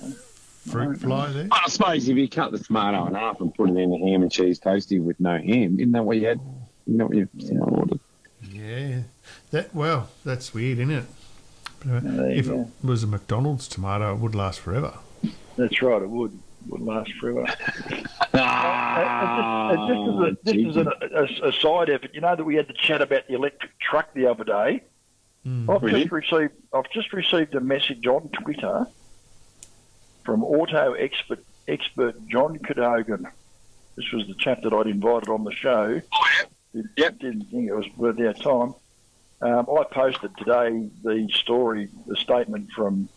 [0.67, 1.47] fruit fly there?
[1.51, 4.21] I suppose if you cut the tomato in half and put it in a ham
[4.23, 6.39] and cheese toasty with no ham, isn't that what you had?
[6.85, 7.99] Isn't that what you someone ordered?
[8.51, 8.99] Yeah.
[9.51, 11.05] That well, that's weird, isn't it?
[11.85, 12.61] But, uh, there you if go.
[12.83, 14.93] it was a McDonald's tomato, it would last forever.
[15.57, 16.01] that's right.
[16.01, 16.37] It would
[16.67, 17.45] would last forever.
[18.33, 18.73] Ah,
[19.67, 20.85] Uh, just as, a, just as
[21.41, 23.77] a, a, a side effort, you know that we had to chat about the electric
[23.79, 24.81] truck the other day.
[25.45, 25.73] Mm.
[25.73, 26.01] I've Really?
[26.01, 28.87] just received I've just received a message on Twitter
[30.27, 33.27] from auto expert expert John Cadogan.
[33.95, 36.01] This was the chap that I'd invited on the show.
[36.13, 36.45] Oh, yeah.
[36.73, 37.19] Did, Yep.
[37.19, 38.75] Didn't think it was worth our time.
[39.41, 43.07] Um, I posted today the story, the statement from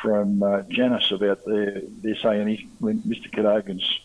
[0.00, 3.30] from uh, Janus about their they're saying he, Mr.
[3.30, 4.00] Cadogan's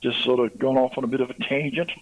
[0.00, 1.92] just sort of gone off on a bit of a tangent,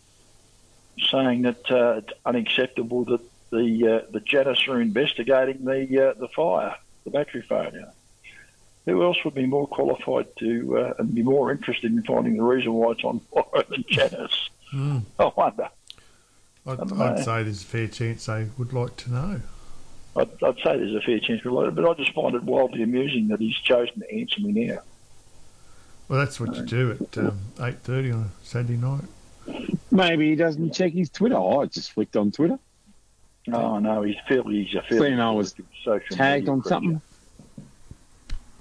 [1.10, 3.20] saying that uh, it's unacceptable that
[3.50, 6.74] the uh, the Janus are investigating the uh, the fire,
[7.04, 7.92] the battery failure.
[8.86, 12.42] Who else would be more qualified to uh, and be more interested in finding the
[12.42, 14.50] reason why it's on fire than Janus?
[14.74, 15.02] Mm.
[15.18, 15.68] I wonder.
[16.66, 16.92] I'd.
[16.92, 19.40] I'd say there's a fair chance they would like to know.
[20.16, 23.28] I'd, I'd say there's a fair chance we'll but I just find it wildly amusing
[23.28, 24.80] that he's chosen to answer me now.
[26.08, 29.04] Well, that's what you do at um, eight thirty on a Saturday night.
[29.90, 31.36] Maybe he doesn't check his Twitter.
[31.36, 32.58] Oh, I just flicked on Twitter.
[33.52, 35.54] Oh no, he's fairly he's a fairly Seen I was
[35.84, 36.68] social tagged on creature.
[36.68, 37.00] something.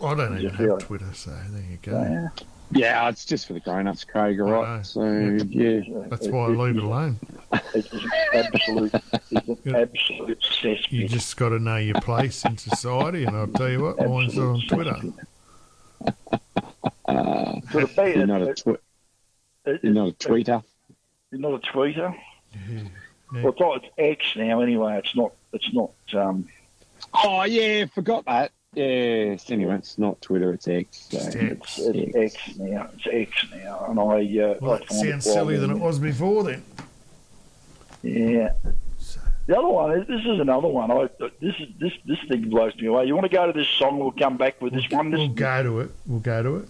[0.03, 0.69] I don't Is even it really?
[0.71, 1.91] have Twitter, so there you go.
[2.01, 2.27] Yeah.
[2.73, 4.39] Yeah, it's just for the grown-ups, Craig.
[4.39, 4.61] All I know.
[4.61, 4.85] right.
[4.85, 5.03] So
[5.49, 7.19] yeah, That's why I leave it alone.
[7.75, 8.93] It's an absolute,
[9.31, 10.89] it's absolute cesspit.
[10.91, 14.37] You just got to know your place in society, and I'll tell you what, mine's
[14.37, 14.95] on Absolute Twitter.
[16.03, 17.71] cesspit.
[17.71, 18.67] Sort of be- you're not a it- tw-
[19.65, 20.63] it- you're not a tweeter.
[21.31, 22.15] You're not a tweeter.
[22.69, 22.83] Yeah.
[23.33, 24.97] Well, it's, like- it's X now anyway.
[24.97, 25.33] It's not.
[25.53, 25.91] It's not.
[26.13, 26.47] Um,
[27.13, 28.51] Oh yeah, forgot that.
[28.73, 29.49] Yes.
[29.51, 30.53] Anyway, it's not Twitter.
[30.53, 31.07] It's X.
[31.09, 31.17] So.
[31.17, 31.79] It's it's,
[32.15, 32.89] it's X now.
[32.95, 34.43] It's X now, and I.
[34.43, 36.63] Uh, Well, I that sounds sillier than it was before then.
[38.01, 38.53] Yeah.
[39.47, 40.89] The other one, is- this is another one.
[40.89, 41.09] I
[41.41, 43.05] this is this this thing blows me away.
[43.05, 43.99] You want to go to this song?
[43.99, 45.11] We'll come back with this one.
[45.11, 45.91] This We'll go to it.
[46.05, 46.69] We'll go to it.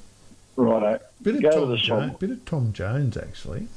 [0.56, 1.00] Right.
[1.22, 1.88] Bit of Go to Tom the Jones.
[2.12, 2.16] song.
[2.20, 3.68] Bit of Tom Jones actually.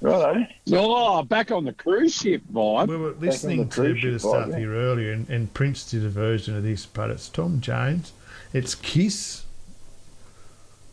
[0.00, 0.46] Righto.
[0.72, 2.88] Oh, back on the cruise ship vibe.
[2.88, 4.58] We were listening to a cruise bit of stuff yeah.
[4.58, 8.12] here earlier, and, and Prince did a version of this, but it's Tom Jones.
[8.52, 9.44] It's Kiss.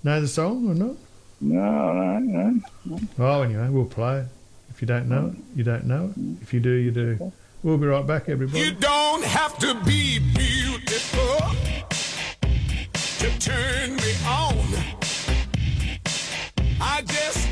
[0.04, 0.96] Know the song or not?
[1.40, 3.00] No, no, no.
[3.20, 4.28] Oh, anyway, we'll play it.
[4.70, 6.42] If you don't know it, you don't know it.
[6.42, 7.32] If you do, you do.
[7.62, 8.60] We'll be right back, everybody.
[8.60, 11.38] You don't have to be beautiful
[13.20, 14.58] to turn me on.
[16.82, 17.43] I just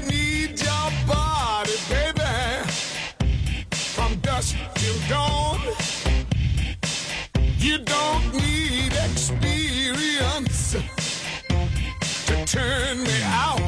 [7.72, 10.76] You don't need experience
[12.26, 13.62] to turn me out.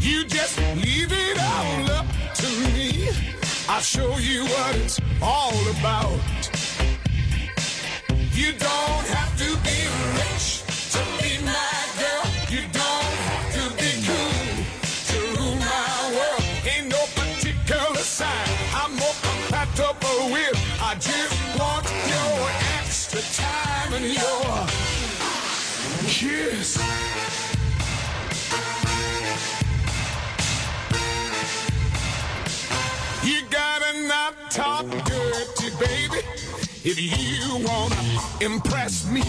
[0.00, 2.04] You just leave it out,
[3.80, 6.18] show you what it's all about.
[8.32, 9.78] You don't have to be
[10.18, 12.26] rich to be my girl.
[12.50, 14.42] You don't have to be cool
[15.08, 15.86] to rule my
[16.16, 16.42] world.
[16.66, 20.56] Ain't no particular sign I'm more compatible with.
[20.82, 21.35] I just
[24.04, 24.66] your
[26.06, 26.78] kiss.
[33.24, 36.20] You gotta not talk dirty, baby,
[36.84, 37.96] if you wanna
[38.40, 39.24] impress me.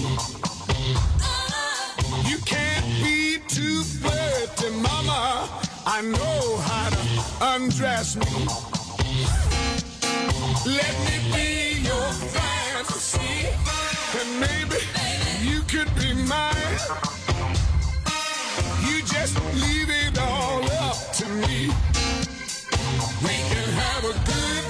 [2.29, 5.49] You can't be too flirty, mama.
[5.85, 9.56] I know how to undress me.
[10.65, 13.47] Let me be your fantasy,
[14.19, 14.81] and maybe
[15.41, 16.79] you could be mine.
[18.87, 21.71] You just leave it all up to me.
[23.23, 24.66] We can have a good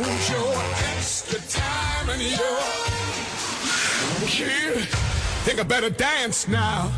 [0.00, 0.54] want your
[0.94, 2.58] extra time and your
[4.26, 4.84] kid.
[5.44, 6.92] Think I better dance now.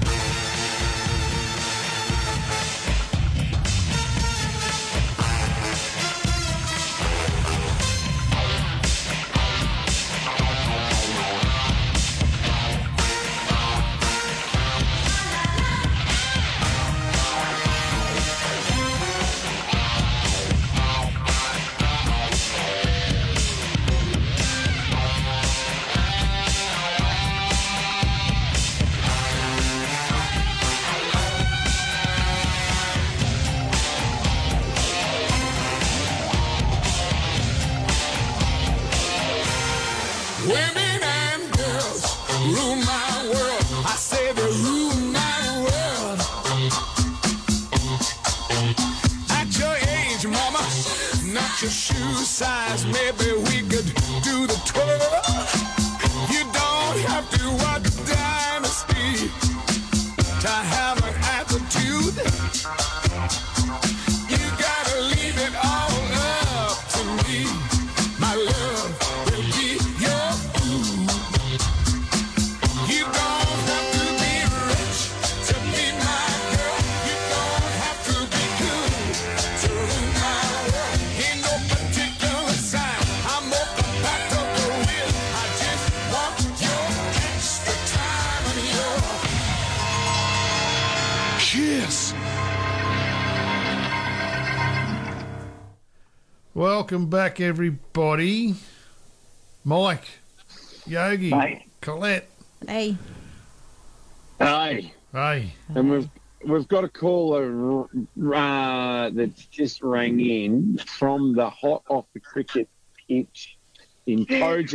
[51.62, 52.84] Your shoe size.
[52.86, 53.86] Maybe we could
[54.22, 55.22] do the twirl.
[56.30, 59.28] You don't have to watch Dynasty
[60.40, 60.87] to have
[96.90, 98.54] Welcome back, everybody.
[99.62, 100.06] Mike,
[100.86, 101.64] Yogi, Mate.
[101.82, 102.30] Collette.
[102.66, 102.96] Hey.
[104.38, 106.08] Hey, Hey, and we've
[106.46, 107.84] we've got a caller
[108.34, 112.70] uh, that's just rang in from the hot off the cricket
[113.06, 113.58] pitch
[114.06, 114.24] in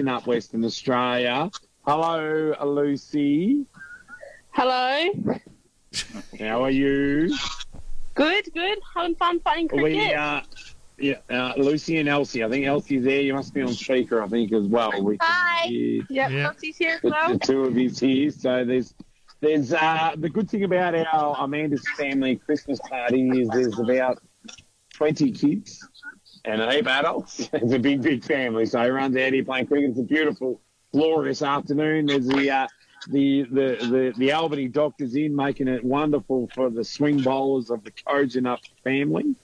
[0.08, 1.50] up Western Australia.
[1.84, 3.66] Hello, Lucy.
[4.52, 5.10] Hello.
[6.40, 7.36] How are you?
[8.14, 8.78] Good, good.
[8.96, 9.84] Having fun playing cricket.
[9.94, 10.42] We uh,
[11.04, 12.44] yeah, uh, Lucy and Elsie.
[12.44, 13.22] I think Elsie's there.
[13.22, 15.04] You must be on speaker, I think, as well.
[15.04, 15.68] We Hi.
[15.68, 16.46] hear Yep, Yeah.
[16.48, 17.34] Elsie's here as well.
[17.34, 18.32] the two of you here.
[18.32, 18.94] So there's
[19.42, 24.20] there's uh, the good thing about our Amanda's family Christmas party is there's about
[24.94, 25.86] twenty kids
[26.46, 27.50] and a heap of adults.
[27.54, 28.66] It's a big, big family.
[28.66, 29.92] So everyone's out here playing cricket.
[29.92, 30.62] It's a beautiful,
[30.94, 32.06] glorious afternoon.
[32.06, 32.68] There's the uh,
[33.10, 37.84] the, the, the, the Albany doctors in making it wonderful for the swing bowlers of
[37.84, 39.36] the Kojonup family.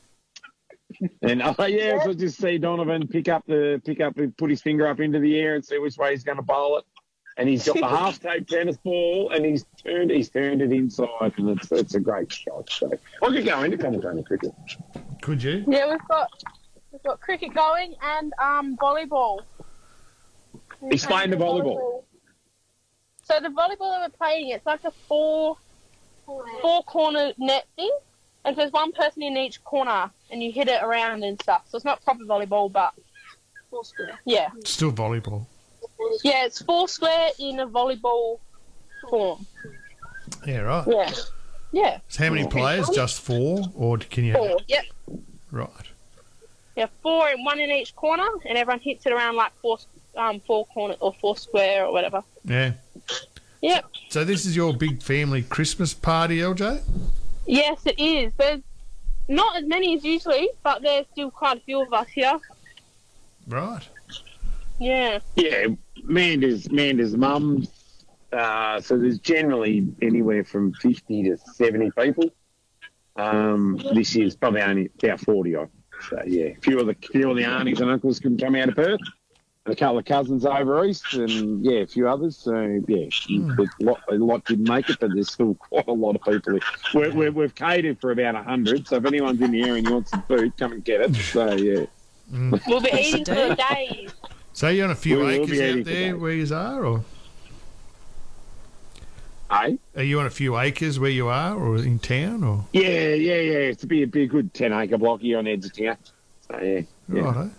[1.22, 4.88] And uh, yeah, so just see Donovan pick up the pick up, put his finger
[4.88, 6.86] up into the air and see which way he's going to bowl it.
[7.38, 11.34] And he's got the half tape tennis ball, and he's turned he's turned it inside,
[11.38, 12.70] and it's it's a great shot.
[12.70, 12.92] So
[13.24, 14.52] I could go into commentating cricket.
[15.22, 15.64] could you?
[15.68, 16.30] Yeah, we've got
[16.92, 19.40] we've got cricket going and um volleyball.
[20.82, 22.04] We're Explain playing the volleyball.
[23.24, 25.58] So the volleyball that we're playing, it's like a four
[26.26, 27.92] four corner net thing,
[28.44, 31.64] and so there's one person in each corner, and you hit it around and stuff.
[31.69, 32.93] So it's not proper volleyball, but
[34.26, 35.45] yeah, Still volleyball.
[36.23, 38.39] yeah, it's four square in a volleyball
[39.10, 39.45] form.
[40.45, 40.88] Yeah, right.
[40.88, 41.11] Yeah,
[41.72, 42.89] yeah, So how many players?
[42.89, 44.34] Just four, or can you?
[44.34, 44.57] four.
[44.68, 44.85] Yep.
[45.51, 45.69] Right.
[46.76, 49.77] Yeah, four and one in each corner, and everyone hits it around like four,
[50.15, 52.23] um, four corner or four square or whatever.
[52.45, 52.73] Yeah.
[53.61, 53.85] Yep.
[54.10, 56.81] So this is your big family Christmas party, LJ?
[57.45, 58.31] Yes, it is.
[58.38, 58.61] There's
[59.30, 62.39] not as many as usually, but there's still quite a few of us here.
[63.47, 63.88] Right.
[64.80, 65.19] Yeah.
[65.35, 65.68] Yeah,
[66.03, 67.68] Manda's Manda's mum.
[68.31, 72.30] Uh, so there's generally anywhere from 50 to 70 people.
[73.15, 75.69] Um, this year's probably only about 40 odd.
[76.10, 78.69] So yeah, a few of the few of the aunties and uncles can come out
[78.69, 79.10] of Perth, and
[79.65, 82.38] a couple of cousins over east, and yeah, a few others.
[82.38, 82.53] So
[82.88, 86.22] yeah, a lot, a lot didn't make it, but there's still quite a lot of
[86.23, 86.53] people.
[86.53, 86.61] Here.
[86.94, 88.88] We're, we're, we've catered for about hundred.
[88.88, 91.15] So if anyone's in the area and you want some food, come and get it.
[91.15, 91.86] So yeah.
[92.68, 93.49] We'll be eating for do.
[93.49, 94.11] the days.
[94.53, 96.14] So you're on a few We'll- we'll acres out there today.
[96.14, 97.03] where you are, or
[99.52, 99.77] Eh?
[99.95, 102.84] are you on a few acres where you are, or in town, or Yeah,
[103.15, 103.57] yeah, yeah.
[103.72, 105.76] It's to be a, be a good 10 acre block here on the edge of
[105.76, 105.98] town.
[106.48, 106.81] So, yeah,
[107.11, 107.22] yeah.
[107.22, 107.48] right?
[107.48, 107.49] eh?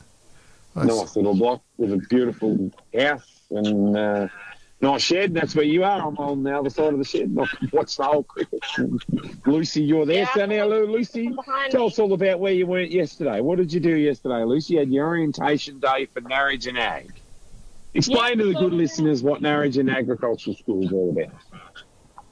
[0.87, 4.29] Nice little block with a beautiful house and uh,
[4.81, 5.35] nice shed.
[5.35, 6.01] That's where you are.
[6.07, 7.37] I'm on the other side of the shed.
[7.39, 8.63] I watch the whole cricket.
[9.47, 10.19] Lucy, you're there.
[10.23, 11.31] Yeah, so now, Lu- Lucy,
[11.71, 11.87] tell me.
[11.89, 13.41] us all about where you went yesterday.
[13.41, 14.75] What did you do yesterday, Lucy?
[14.75, 17.13] You had your orientation day for Narrage and Ag.
[17.95, 21.35] Explain Yeah, to the good so- listeners what Narrogin Agricultural School is all about.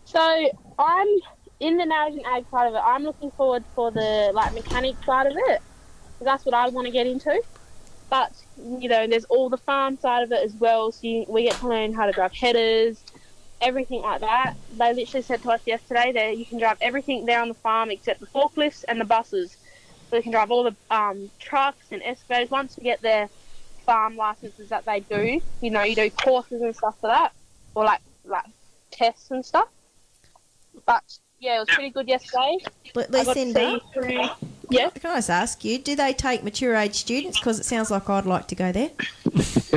[0.05, 1.09] So I'm
[1.61, 2.79] in the knowledge and ag part of it.
[2.85, 5.61] I'm looking forward for the like mechanic side of it.
[6.19, 7.43] 'cause That's what I want to get into.
[8.11, 10.93] But you know, there's all the farm side of it as well.
[10.93, 13.03] So you, we get to learn how to drive headers,
[13.61, 14.55] everything like that.
[14.77, 17.91] They literally said to us yesterday that you can drive everything there on the farm
[17.91, 19.57] except the forklifts and the buses.
[20.11, 22.51] So you can drive all the um, trucks and excavators.
[22.51, 23.29] Once you get their
[23.85, 27.33] farm licenses that they do, you know, you do courses and stuff for that,
[27.75, 28.45] or like like
[28.91, 29.69] tests and stuff.
[30.87, 31.03] But
[31.41, 32.59] yeah, it was pretty good yesterday.
[32.95, 34.49] Lu- I got to Lucinda, see through.
[34.71, 37.39] Yeah, can I just ask you, do they take mature age students?
[37.39, 38.91] Because it sounds like I'd like to go there.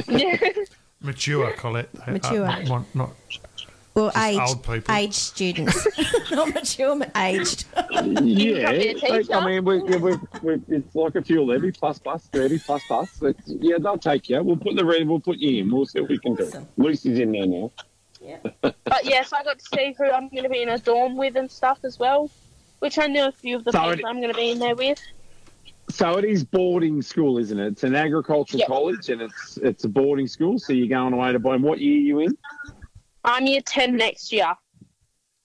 [0.08, 0.38] yeah.
[1.04, 1.90] Mature, Collette.
[2.06, 2.46] Uh, Mature.
[2.46, 3.10] uh, not, not
[3.96, 4.94] Well, aged, old people.
[4.94, 5.88] aged students,
[6.32, 7.66] not mature, but aged.
[8.22, 10.12] Yeah, they- I mean, we, we, we,
[10.44, 13.20] we, it's like a fuel levy plus plus thirty plus plus.
[13.24, 14.44] It's, yeah, they'll take you.
[14.44, 15.08] We'll put the red.
[15.08, 15.72] We'll put you in.
[15.72, 16.64] We'll see what we can Awesome.
[16.78, 16.84] do.
[16.84, 17.72] Lucy's in there now.
[18.22, 18.38] Yeah.
[18.62, 21.36] but yes, I got to see who I'm going to be in a dorm with
[21.36, 22.30] and stuff as well,
[22.82, 24.76] which I knew a few of the So people I'm going to be in there
[24.76, 25.00] with.
[25.92, 27.68] So it is boarding school, isn't it?
[27.68, 28.68] It's an agricultural Yep.
[28.68, 30.58] college, and it's it's a boarding school.
[30.58, 31.56] So you're going away to buy.
[31.58, 32.38] What year are you in?
[33.24, 34.52] I'm year 10 next year.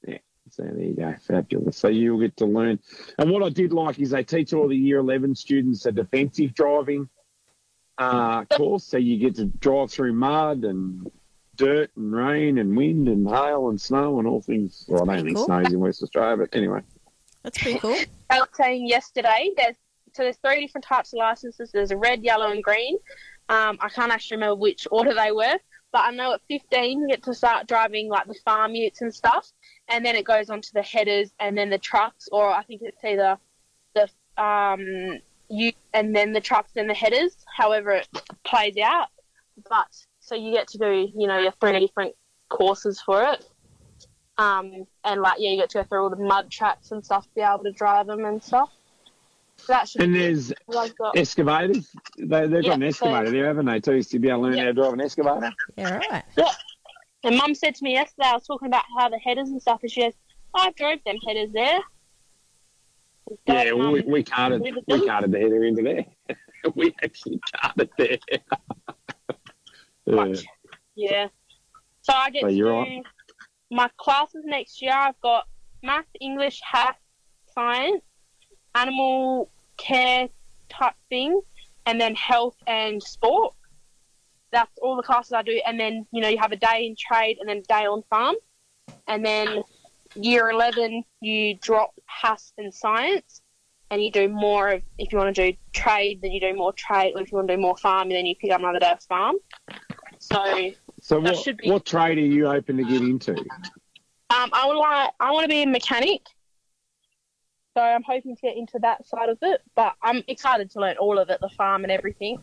[0.09, 0.19] Yeah,
[0.51, 1.77] so there you go, fabulous.
[1.77, 2.79] So you'll get to learn.
[3.19, 6.55] And what I did like is they teach all the year 11 students a defensive
[6.55, 7.07] driving
[7.99, 8.85] uh, course.
[8.85, 11.11] So you get to drive through mud and
[11.57, 14.87] dirt and rain and wind and hail and snow and all things.
[14.89, 15.47] Well, I don't think Cool.
[15.47, 16.81] snows in West Australia, but anyway.
[17.47, 17.97] That's pretty cool.
[18.29, 19.77] I was saying yesterday, there's
[20.15, 21.71] so there's three different types of licenses.
[21.73, 22.97] There's a red, yellow, and green.
[23.49, 25.57] Um, I can't actually remember which order they were,
[25.93, 29.15] but I know at 15 you get to start driving like the farm utes and
[29.15, 29.53] stuff,
[29.87, 32.83] and then it goes on to the headers and then the trucks, or I think
[32.83, 33.39] it's either
[33.95, 37.37] the um ute and then the trucks and the headers.
[37.57, 38.09] However it
[38.43, 39.11] plays out,
[39.71, 39.87] but
[40.19, 42.17] so you get to do you know your three different
[42.49, 43.47] courses for it.
[44.39, 47.25] Um, and like yeah, you get to go through all the mud traps and stuff,
[47.25, 48.71] to be able to drive them and stuff.
[49.59, 50.95] So that should And be there's good.
[50.99, 51.91] Got- excavators.
[52.19, 54.03] They, they've got an Yeah, excavator so- there, haven't they, too?
[54.03, 54.61] So you'll be able to learn Yeah.
[54.61, 55.53] how to drive an excavator.
[55.79, 56.25] Yeah, right.
[57.25, 59.81] And Mum said to me yesterday, I was talking about how the headers and stuff,
[59.83, 60.13] and she goes,
[60.55, 61.81] oh, "I drove them headers there."
[63.47, 65.07] Yeah, But, well, we, um, we carted we them?
[65.07, 66.05] carted the header into there.
[66.77, 68.19] we actually carted there.
[68.31, 70.15] yeah.
[70.15, 70.45] Much.
[70.95, 71.29] Yeah.
[72.03, 73.03] So I get So to you're do on.
[73.71, 74.93] My classes next year.
[74.95, 75.45] I've got
[75.83, 76.97] math, English, health,
[77.55, 78.03] science,
[78.75, 80.29] animal care
[80.69, 81.41] type thing,
[81.87, 83.55] and then health and sport.
[84.53, 85.61] That's all the classes I do.
[85.67, 88.03] And then, you know, you have a day in trade and then a day on
[88.09, 88.37] farm.
[89.07, 89.63] And then
[90.15, 93.43] year 11, you drop HAS and science.
[93.91, 96.73] And you do more of, if you want to do trade, then you do more
[96.73, 97.13] trade.
[97.15, 99.03] Or if you want to do more farm, then you pick up another day of
[99.03, 99.37] farm.
[100.19, 100.73] So
[101.07, 103.31] So That what, be- what trade are you open to get into?
[103.39, 105.11] Um, I would like.
[105.21, 106.23] I want to be a mechanic.
[107.77, 110.97] So I'm hoping to get into that side of it, but I'm excited to learn
[110.97, 112.39] all of it, the farm and everything.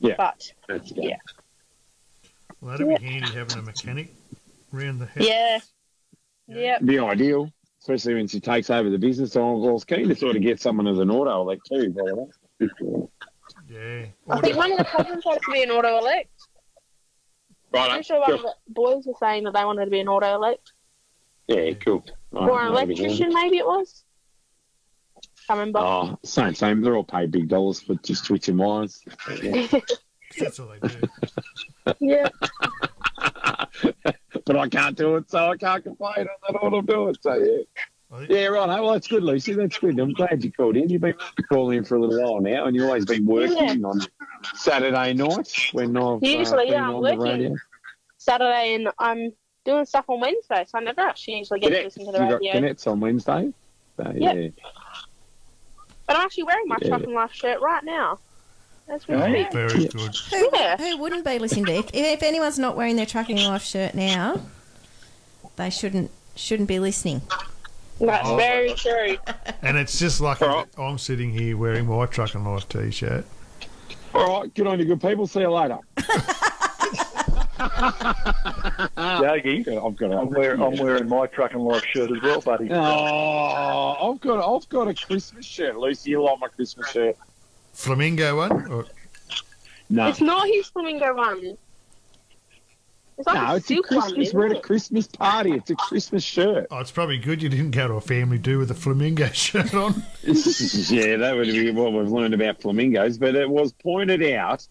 [0.00, 0.14] Yeah.
[0.18, 0.90] But That's.
[0.96, 1.18] Yeah.
[2.60, 4.12] Well, that'd be handy having a mechanic
[4.74, 5.24] around the house.
[5.24, 5.58] yeah,
[6.48, 7.48] yeah, Be ideal,
[7.80, 9.34] especially when she takes over the business.
[9.34, 12.02] So I was keen to sort of get someone as an auto elect too, by
[12.06, 13.08] the way.
[13.68, 14.06] Yeah.
[14.28, 16.31] I think one of the cousins wanted to be an auto elect.
[17.78, 18.02] I'm eh?
[18.02, 20.72] sure one of the boys were saying that they wanted to be an auto elect
[21.48, 22.04] Yeah, cool.
[22.32, 23.04] or an That'd be handy.
[23.04, 24.04] electrician, maybe it was.
[25.48, 25.80] I remember.
[25.80, 26.80] Oh, same, same.
[26.82, 29.02] They're all paid big dollars for just switching wires.
[29.42, 29.66] Yeah.
[30.38, 31.94] That's all they do.
[32.00, 32.28] yeah,
[34.46, 36.14] but I can't do it, so I can't complain.
[36.48, 37.16] I don't know what I'm doing.
[37.20, 37.68] So yeah, I think-
[38.28, 38.66] yeah, right.
[38.68, 39.52] Well, that's good, Lucy.
[39.54, 39.98] That's good.
[39.98, 40.88] I'm glad you called in.
[40.88, 41.14] You've been
[41.48, 44.00] calling in for a little while now, and you've always been working on
[44.54, 47.18] Saturday nights when I've Usually, uh, been yeah, I'm on the working.
[47.42, 47.56] radio.
[48.18, 49.32] Saturday and I'm
[49.64, 52.32] doing stuff on Wednesday, so I never actually usually get to listen to the got
[52.34, 52.52] radio.
[52.52, 53.52] cadets on Wednesday.
[53.96, 54.36] So, Yep.
[54.36, 54.48] yeah.
[56.06, 56.88] But I'm actually wearing my Yeah.
[56.90, 58.18] Truckin' Life shirt right now.
[58.88, 59.28] That's we Yeah.
[59.30, 59.52] speak.
[59.52, 60.16] Very good.
[60.30, 60.76] Who, Yeah.
[60.76, 61.72] who wouldn't be listening to?
[61.74, 64.40] If, if anyone's not wearing their Truckin' Life shirt now,
[65.56, 67.22] they shouldn't shouldn't be listening.
[68.02, 68.36] That's Oh.
[68.36, 69.16] very true.
[69.62, 70.72] And it's just like All right.
[70.72, 73.24] that I'm sitting here wearing my Truckin' Life t-shirt.
[74.14, 75.26] All right, good on you, good people.
[75.26, 75.78] See you later.
[78.98, 82.68] Yogi, I've got I'm wearing, I'm wearing my Truckin' Life shirt as well, buddy.
[82.72, 85.76] Oh, I've got I've got a Christmas shirt.
[85.76, 87.16] Lucy, you like my Christmas shirt?
[87.72, 88.66] Flamingo one?
[88.70, 88.84] Or,
[89.88, 91.56] No, It's not his flamingo one.
[93.18, 94.28] It's like no, a it's a Christmas.
[94.28, 94.60] isn't We're at a?
[94.60, 95.52] Christmas party.
[95.52, 96.66] It's a Christmas shirt.
[96.70, 99.74] oh, it's probably good you didn't go to a family do with a flamingo shirt
[99.74, 100.02] on.
[100.22, 103.18] yeah, that would be what we've learned about flamingos.
[103.18, 104.66] But it was pointed out.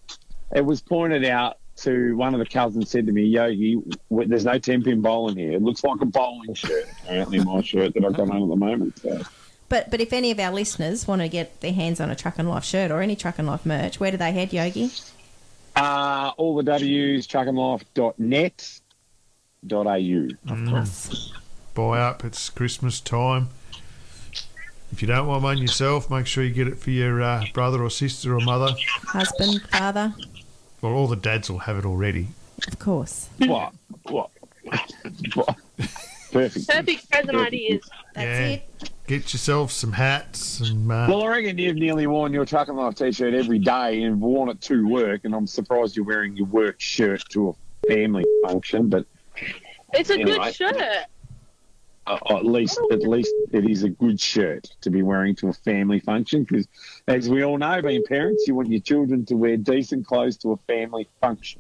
[0.53, 4.57] It was pointed out to one of the cousins said to me, Yogi, there's no
[4.59, 5.53] ten pin bowling here.
[5.53, 6.85] It looks like a bowling shirt.
[7.03, 8.99] Apparently, my shirt that I've got on at the moment.
[8.99, 9.21] So.
[9.69, 12.47] But but if any of our listeners want to get their hands on a Truckin'
[12.47, 14.91] Life shirt or any Truckin' Life merch, where do they head, Yogi?
[15.75, 18.79] Uh, all the W's, truckandlife.net.
[19.67, 20.27] Dot au.
[20.49, 21.09] Of.
[21.75, 23.49] Buy up, it's Christmas time.
[24.91, 27.81] If you don't want one yourself, make sure you get it for your uh, brother
[27.83, 28.73] or sister or mother.
[29.03, 30.13] Husband, father,
[30.81, 32.27] Well, all the dads will have it already.
[32.67, 33.29] of course.
[33.37, 33.73] What?
[34.03, 34.31] What?
[35.35, 35.55] what?
[36.31, 36.67] Perfect.
[36.67, 37.89] Perfect present ideas.
[38.15, 38.47] That's Yeah.
[38.47, 38.91] it.
[39.11, 42.95] Get yourself some hats and uh, Well, I reckon you've nearly worn your Truckin' Life
[42.95, 46.79] t-shirt every day and worn it to work, and I'm surprised you're wearing your work
[46.79, 48.87] shirt to a family function.
[48.87, 49.05] But
[49.93, 50.37] It's a Anyway.
[50.37, 50.77] good shirt.
[52.07, 55.53] uh, at least, at least it is a good shirt to be wearing to a
[55.55, 56.43] family function.
[56.45, 56.69] Because,
[57.09, 60.53] as we all know, being parents, you want your children to wear decent clothes to
[60.53, 61.59] a family function.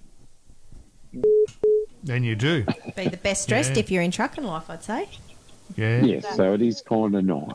[2.01, 2.63] then you do.
[2.95, 3.79] Be the best dressed Yeah.
[3.79, 5.09] if you're in Truckin' Life, I'd say.
[5.75, 6.01] Yeah.
[6.03, 7.53] Yes, so it is kind of nice.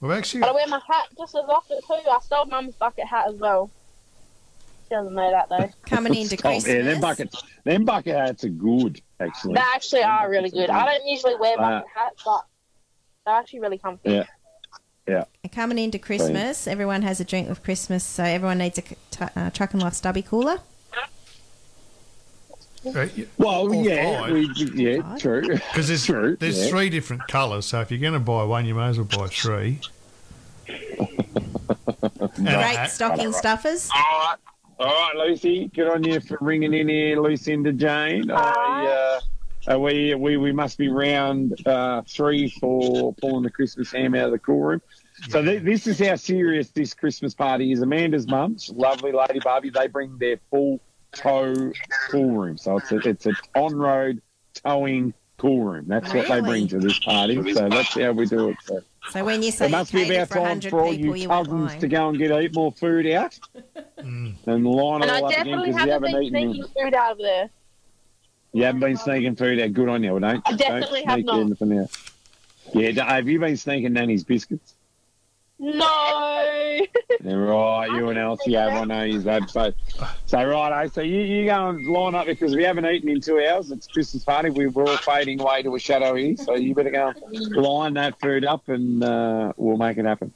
[0.00, 1.94] We've actually But I wear my hat just as often too.
[2.10, 3.70] I stole Mum's bucket hat as well.
[4.88, 5.68] She doesn't know that though.
[5.86, 6.66] Coming into Oh, Christmas.
[6.74, 9.54] yeah, them buckets, them bucket hats are good, actually.
[9.54, 10.70] They actually are really good.
[10.70, 12.44] I don't usually wear Uh, bucket hats, but
[13.24, 14.10] they're actually really comfy.
[15.08, 15.24] Yeah.
[15.44, 18.96] And coming into Christmas, everyone has a drink with Christmas, so everyone needs a c-
[19.12, 20.58] t- uh, Truckin' Life stubby cooler.
[23.38, 25.18] Well, Or yeah, we, yeah, Five?
[25.20, 25.42] true.
[25.48, 26.70] because there's True, there's yeah.
[26.70, 27.66] three different colours.
[27.66, 29.80] So if you're going to buy one, you may as well buy three.
[32.36, 32.90] Great hat.
[32.90, 33.88] stocking stuffers.
[33.94, 34.36] All right,
[34.78, 35.68] all right, Lucy.
[35.74, 38.30] Good on you for ringing in here, Lucinda Jane.
[38.30, 39.20] I,
[39.68, 44.14] uh, uh, we, we we must be round uh, three for pulling the Christmas ham
[44.14, 44.82] out of the cool room.
[45.28, 47.80] So th- this is how serious this Christmas party is.
[47.80, 49.70] Amanda's mum, she's a lovely lady, Barbie.
[49.70, 50.78] They bring their full
[51.16, 51.72] tow
[52.10, 54.20] cool room, so it's a, it's an on road
[54.54, 55.84] towing cool room.
[55.88, 57.52] That's what they bring to this party.
[57.54, 58.56] So that's how we do it.
[58.64, 58.80] So.
[59.10, 61.28] So when you say It must be about for time for all people, you you
[61.28, 61.78] cousins lie.
[61.78, 63.38] to go and get eat more food out
[64.00, 64.34] Mm.
[64.46, 66.52] and line And it I up again definitely because you haven't haven't been eaten.
[66.54, 67.50] sneaking food out of there.
[68.52, 69.72] You haven't been sneaking food out.
[69.72, 70.18] Good on you.
[70.20, 70.24] Don't.
[70.24, 71.40] I definitely don't have sneak not.
[71.40, 71.90] anything out.
[72.74, 74.74] Yeah, have you been sneaking Nanny's biscuits?
[75.58, 76.80] No.
[77.20, 78.72] Yeah, right, you and Elsie have.
[78.72, 79.50] I know you have.
[79.50, 79.72] So,
[80.26, 83.42] so right, so you, you go and line up because we haven't eaten in two
[83.44, 83.70] hours.
[83.70, 84.50] It's Christmas party.
[84.50, 86.36] We, we're all fading away to a shadow here.
[86.36, 90.32] So you better go and line that food up and uh, we'll make it happen.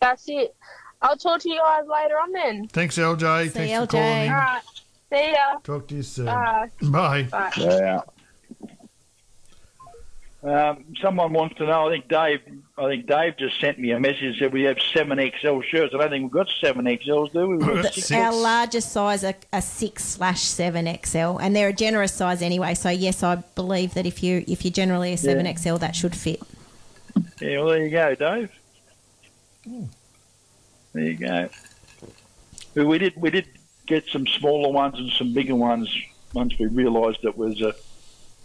[0.00, 0.54] That's it.
[1.02, 2.68] I'll talk to you guys later on then.
[2.68, 3.44] Thanks, LJ.
[3.44, 4.30] See Thanks you, for calling LJ.
[4.30, 4.62] All right.
[5.12, 5.58] See ya.
[5.62, 6.26] Talk to you soon.
[6.26, 6.70] Bye.
[6.82, 7.22] Bye.
[7.24, 7.52] Bye.
[7.58, 8.00] Yeah.
[10.46, 11.88] Um, someone wants to know.
[11.88, 12.40] I think Dave.
[12.78, 15.92] I think Dave just sent me a message that we have seven XL shirts.
[15.92, 17.56] I don't think we've got seven XLs, do we?
[17.56, 18.06] We've got Six.
[18.08, 18.12] six.
[18.12, 22.74] Our largest size are a six slash seven XL, and they're a generous size anyway.
[22.74, 26.14] So yes, I believe that if you if you're generally a seven XL, that should
[26.14, 26.40] fit.
[27.40, 28.50] Yeah, well, there you go, Dave.
[30.92, 31.48] There you go.
[32.74, 33.46] But we did we did
[33.86, 35.92] get some smaller ones and some bigger ones
[36.34, 37.74] once we realised it was a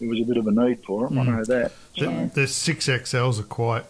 [0.01, 1.19] it was a bit of a need for them.
[1.19, 1.71] I know that.
[1.97, 2.29] The, Yeah.
[2.33, 3.85] the six XLs are quite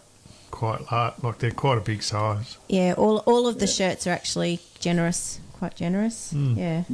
[0.50, 1.14] quite large.
[1.22, 2.58] Like they're quite a big size.
[2.68, 6.32] Yeah, all all of the shirts are actually generous, quite generous.
[6.32, 6.84] Yeah.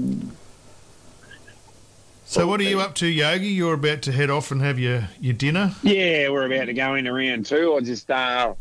[2.25, 3.47] So what are you up to, Yogi?
[3.49, 5.75] You're about to head off and have your, your dinner.
[5.83, 7.75] Yeah, we're about to go into round two.
[7.75, 8.53] I just, uh,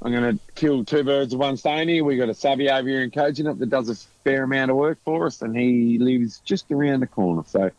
[0.00, 2.04] I'm going to kill two birds with one stone here.
[2.04, 4.98] We got a subby over here in Kojonup that does a fair amount of work
[5.04, 7.42] for us, and he lives just around the corner.
[7.48, 7.72] So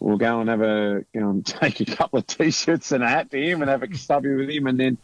[0.00, 3.30] we'll go and have a, go and take a couple of t-shirts and a hat
[3.30, 4.98] to him, and have a subby with him, and then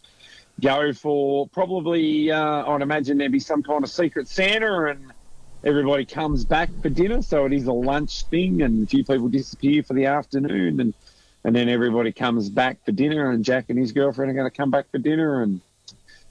[0.60, 5.12] go for probably, uh, I'd imagine there'd be some kind of secret Santa and
[5.64, 7.22] everybody comes back for dinner.
[7.22, 10.94] So it is a lunch thing, and a few people disappear for the afternoon, and
[11.44, 13.30] and then everybody comes back for dinner.
[13.30, 15.60] And Jack and his girlfriend are going to come back for dinner, and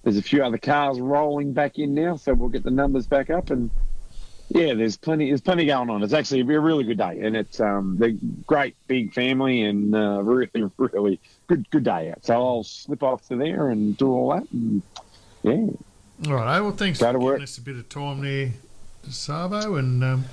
[0.04, 3.30] there's a few other cars rolling back in now, so we'll get the numbers back
[3.30, 3.70] up and.
[4.54, 5.28] Yeah, there's plenty.
[5.30, 6.04] There's plenty going on.
[6.04, 8.12] It's actually a really good day, and it's um, the
[8.46, 12.26] great big family, and uh, really, really good, good day out.
[12.26, 14.82] So I'll slip off to there and do all that, and
[15.44, 16.60] yeah, All right.
[16.60, 17.42] Well, thanks Go for giving work.
[17.42, 18.52] us a bit of time there,
[19.10, 20.26] Savo, and um,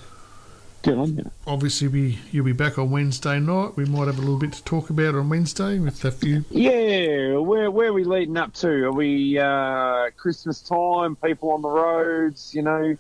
[0.83, 1.31] good on you.
[1.47, 3.77] obviously we you'll be back on Wednesday night.
[3.77, 6.45] We might have a little bit to talk about on Wednesday with a few.
[6.51, 8.69] Yeah, where where are we leading up to?
[8.87, 11.15] Are we uh, Christmas time?
[11.17, 12.53] People on the roads?
[12.55, 12.97] You know,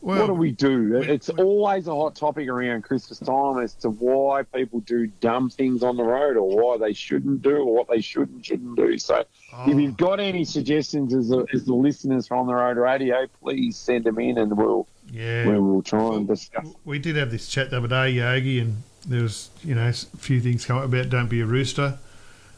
[0.00, 0.96] Well, what do we do?
[0.96, 5.82] It's always a hot topic around Christmas time as to why people do dumb things
[5.82, 8.96] on the road, or why they shouldn't do, or what they should and shouldn't do.
[8.98, 12.76] So, Oh, if you've got any suggestions as the, as the listeners from the road
[12.76, 15.48] radio, please send them in, and we'll yeah.
[15.48, 16.68] we will try and discuss.
[16.84, 19.92] We did have this chat the other day, Yogi, and there was, you know, a
[19.92, 21.98] few things come up about don't be a rooster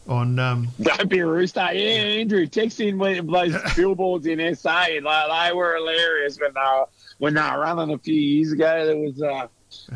[0.09, 1.60] on um, Don't be a rooster.
[1.73, 4.86] Yeah, Andrew, text in those billboards in SA.
[5.02, 6.86] Like, they were hilarious when they were,
[7.23, 8.85] when they were running a few years ago.
[8.85, 9.47] There was, uh,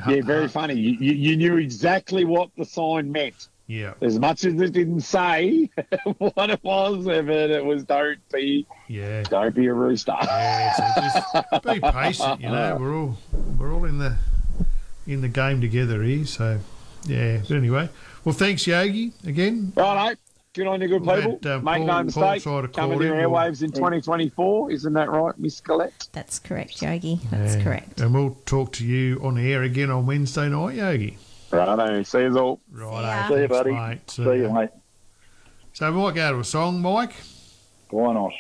[0.09, 0.75] yeah, very funny.
[0.75, 3.49] You, you, you knew exactly what the sign meant.
[3.67, 5.69] yeah, As much as it didn't say
[6.19, 10.15] what it was, but it was don't be, yeah, don't be a rooster.
[10.23, 10.73] yeah.
[10.77, 12.77] So just be patient, you know.
[12.79, 13.19] We're all
[13.59, 14.17] we're all in the
[15.09, 16.27] in the game together here.
[16.27, 16.61] So
[17.07, 17.39] yeah.
[17.39, 17.89] But anyway,
[18.25, 19.73] well, thanks, Yogi, again.
[19.75, 20.17] Righto.
[20.57, 21.15] Good on you, good people.
[21.43, 22.43] had, uh, Make Paul- no mistake.
[22.73, 23.13] Coming to in.
[23.13, 24.71] airwaves in 2024.
[24.71, 26.09] Isn't that right, Miss Collette?
[26.13, 27.21] That's correct, Yogi.
[27.31, 27.63] That's Yeah.
[27.63, 28.01] correct.
[28.01, 31.19] And we'll talk to you on air again on Wednesday night, Yogi.
[31.51, 32.03] Righto.
[32.05, 32.61] See you all.
[32.73, 33.03] Right.
[33.03, 33.29] ya.
[33.29, 33.73] See you, buddy.
[33.73, 34.11] Mate.
[34.11, 34.71] See you, mate.
[35.75, 37.13] So we might go to a song, Mike.
[37.91, 38.33] Why not?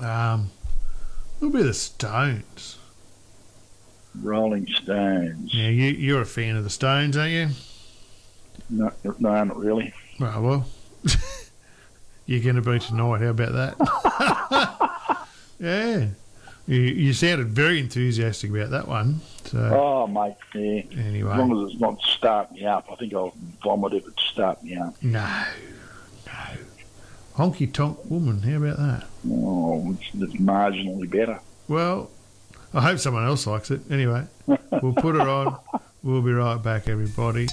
[0.00, 2.78] Um, a little bit of the Stones.
[4.20, 5.54] Rolling Stones.
[5.54, 7.48] Yeah, you, you're a fan of the Stones, aren't you?
[8.70, 8.90] No,
[9.20, 9.94] no, not really.
[10.20, 10.66] Oh, well,
[12.26, 13.20] you're going to be tonight.
[13.20, 15.26] How about that?
[15.58, 16.06] yeah.
[16.66, 19.20] You, you sounded very enthusiastic about that one.
[19.44, 20.82] So, Oh, mate, yeah.
[21.30, 24.68] As long as it's not starting me up, I think I'll vomit if it's starting
[24.70, 24.94] me up.
[25.02, 25.44] no,
[26.26, 26.32] no.
[27.36, 28.42] Honky tonk woman.
[28.42, 29.06] How about that?
[29.30, 31.40] Oh, it's, it's marginally better.
[31.68, 32.10] Well,
[32.74, 33.80] I hope someone else likes it.
[33.90, 35.56] Anyway, we'll put her on.
[36.04, 37.48] We'll be right back, everybody.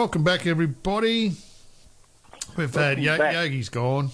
[0.00, 1.32] Welcome back, everybody.
[2.56, 3.34] We've had back.
[3.34, 4.08] Yogi's gone.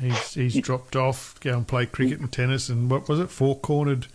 [0.00, 1.38] He's he's dropped off.
[1.40, 3.28] Go and play cricket and tennis and what was it?
[3.28, 4.06] Four cornered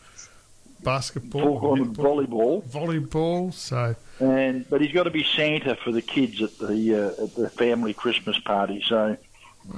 [0.82, 3.54] basketball, on netball, volleyball, volleyball.
[3.54, 7.36] So and but he's got to be Santa for the kids at the uh, at
[7.36, 8.84] the family Christmas party.
[8.88, 9.16] So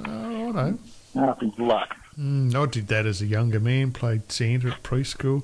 [0.02, 0.78] I know.
[1.14, 1.94] half his luck.
[2.18, 3.92] Mm, I did that as a younger man.
[3.92, 5.42] Played Santa at preschool.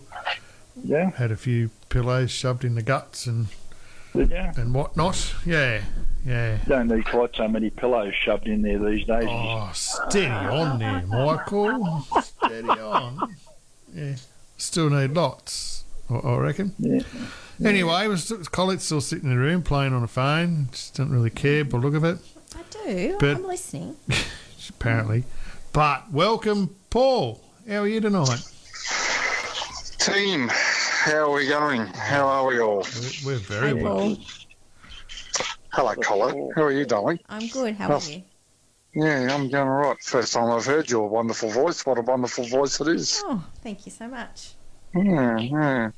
[0.82, 3.48] Yeah, Had a few pillows shoved in the guts and
[4.14, 4.62] Did you?
[4.62, 5.34] and whatnot.
[5.46, 5.82] Yeah,
[6.26, 6.58] yeah.
[6.66, 9.26] Don't need quite so many pillows shoved in there these days.
[9.28, 12.06] Oh, steady on there, Michael.
[12.22, 13.36] Steady on.
[13.94, 14.16] Yeah,
[14.56, 15.84] still need lots.
[16.08, 16.74] I, I reckon.
[16.78, 17.02] Yeah.
[17.64, 20.68] Anyway, was Collette's still sitting in the room playing on a phone.
[20.72, 22.18] Just don't really care by the look of it,
[22.56, 23.16] I do.
[23.20, 23.96] But- I'm listening.
[24.70, 25.24] apparently.
[25.72, 27.40] But welcome, Paul.
[27.68, 28.40] How are you tonight?
[29.98, 30.50] Team,
[31.00, 31.86] how are we going?
[31.86, 32.84] How are we all?
[33.24, 33.96] We're, we're very Hi, well.
[33.98, 34.16] Paul.
[35.72, 36.50] Hello, Colin.
[36.56, 37.18] How are you, darling?
[37.28, 37.74] I'm good.
[37.76, 38.22] How are you?
[38.94, 39.96] Yeah, I'm going all right.
[40.02, 41.86] First time I've heard your wonderful voice.
[41.86, 43.22] What a wonderful voice it is.
[43.24, 44.54] Oh, thank you so much.
[44.94, 45.90] Yeah, yeah.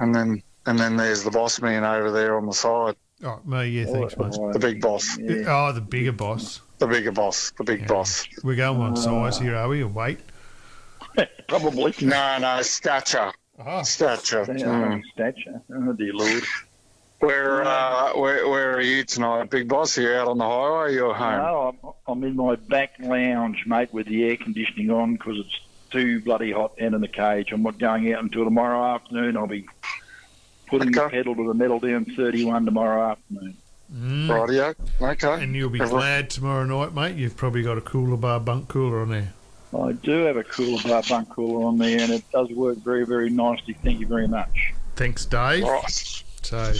[0.00, 3.66] And then, and then there's the boss man over there on the side, Oh, me,
[3.68, 4.32] yeah, thanks, mate.
[4.52, 5.44] the big boss, Yeah.
[5.46, 6.60] Oh, the bigger boss.
[6.78, 7.86] the bigger boss, the big Yeah.
[7.86, 8.26] boss.
[8.42, 9.82] We're going one size here, are we?
[9.82, 10.18] Or weight?
[11.48, 11.94] Probably.
[12.00, 13.32] No, no, stature,
[13.64, 14.44] Oh, stature.
[14.44, 15.02] Mm.
[15.12, 15.60] stature.
[15.74, 16.42] Oh dear lord.
[17.20, 19.96] Where, uh, where, where are you tonight, big boss?
[19.96, 20.94] Are you out on the highway?
[20.94, 21.38] You're home.
[21.38, 25.60] No, I'm, I'm in my back lounge, mate, with the air conditioning on because it's
[25.90, 27.52] too bloody hot down in the cage.
[27.52, 29.36] I'm not going out until tomorrow afternoon.
[29.36, 29.66] I'll be
[30.66, 33.56] putting the pedal to the metal down 31 tomorrow afternoon.
[33.94, 34.26] mm.
[34.26, 34.74] Rightio.
[35.00, 35.44] Okay.
[35.44, 37.16] And you'll be Everyone- glad tomorrow night, mate.
[37.16, 39.32] You've probably got a cooler bar bunk cooler on there.
[39.74, 43.06] I do have a cooler bar bunk cooler on there, and it does work very,
[43.06, 43.74] very nicely.
[43.82, 44.74] Thank you very much.
[44.96, 45.64] Thanks, Dave.
[45.64, 45.90] Right.
[46.42, 46.72] So,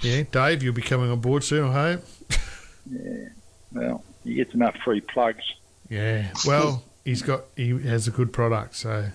[0.00, 2.04] yeah, Dave, you'll be coming on board soon, I hope.
[2.90, 3.28] Yeah.
[3.72, 5.44] Well, you get enough free plugs.
[5.88, 6.30] Yeah.
[6.46, 9.06] Well, he's got he has a good product, so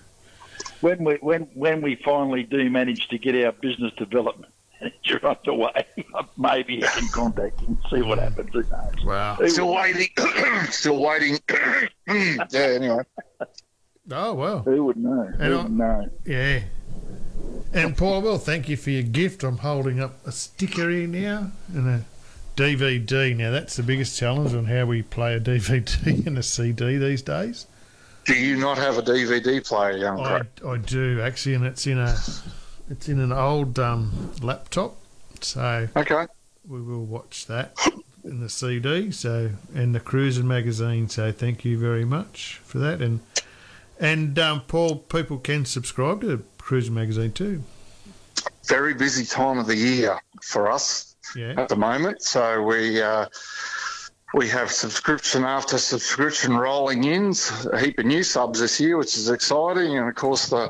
[0.81, 4.51] When we when when we finally do manage to get our business development
[5.15, 5.85] manager way.
[6.37, 8.49] maybe I can contact him and see what happens.
[8.53, 9.05] Who knows?
[9.05, 9.35] wow.
[9.35, 10.07] Who Still waiting.
[10.71, 11.39] Still waiting.
[11.49, 11.87] yeah.
[12.53, 13.03] Anyway.
[14.11, 15.23] Oh well, Who would know?
[15.37, 16.09] Who And I- would know?
[16.25, 16.61] yeah.
[17.71, 19.43] And Paul, well, thank you for your gift.
[19.43, 22.05] I'm holding up a sticker here now and a
[22.55, 23.35] DVD.
[23.35, 27.21] Now that's the biggest challenge on how we play a DVD and a CD these
[27.21, 27.67] days.
[28.25, 31.97] Do you not have a DVD player, young I, I do actually, and it's in
[31.99, 32.15] a
[32.89, 34.97] it's in an old um, laptop,
[35.41, 36.27] so Okay.
[36.67, 37.75] we will watch that
[38.23, 39.11] in the CD.
[39.11, 41.09] So and the Cruising magazine.
[41.09, 43.01] So thank you very much for that.
[43.01, 43.19] And
[43.99, 47.63] and um, Paul, people can subscribe to Cruising magazine too.
[48.65, 51.53] Very busy time of the year for us Yeah.
[51.57, 52.21] at the moment.
[52.21, 53.25] So we uh,
[54.33, 57.33] we have subscription after subscription rolling in.
[57.71, 60.67] A heap of new subs this year, which is exciting, and of course the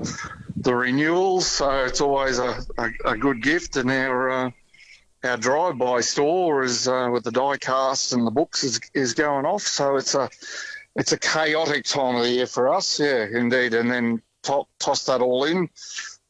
[0.55, 1.47] the renewals.
[1.47, 3.75] So it's always a, a, a good gift.
[3.75, 4.51] And our uh,
[5.23, 9.45] our drive-by store is uh, with the die cast and the books is is going
[9.45, 9.63] off.
[9.63, 10.29] So it's a
[10.95, 12.99] it's a chaotic time of the year for us.
[12.99, 13.73] Yeah, indeed.
[13.73, 15.69] And then to- toss that all in.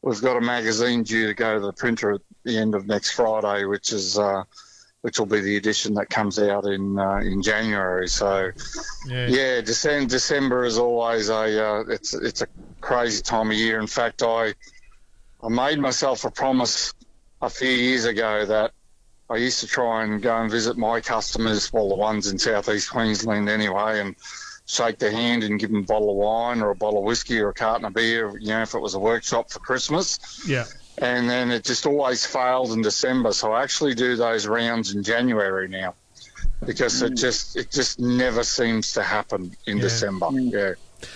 [0.02, 3.10] We've got a magazine due to go to the printer at the end of next
[3.10, 4.44] Friday, which is uh,
[5.02, 8.08] which will be the edition that comes out in uh, in January.
[8.08, 8.50] So
[9.06, 9.26] Yeah.
[9.28, 12.46] yeah, December, December is always a uh, it's it's a
[12.80, 13.80] crazy time of year.
[13.80, 14.54] In fact, I
[15.42, 16.92] I made myself a promise
[17.40, 18.72] a few years ago that
[19.30, 22.90] I used to try and go and visit my customers, well, the ones in southeast
[22.90, 24.16] Queensland anyway, and
[24.66, 27.40] shake their hand and give them a bottle of wine or a bottle of whiskey
[27.40, 30.66] or a carton of beer, you know, if it was a workshop for Christmas Yeah.
[30.98, 33.32] And then it just always failed in December.
[33.32, 35.94] So I actually do those rounds in January now
[36.66, 39.82] because it just it just never seems to happen in Yeah.
[39.82, 40.28] December.
[40.32, 40.72] Yeah,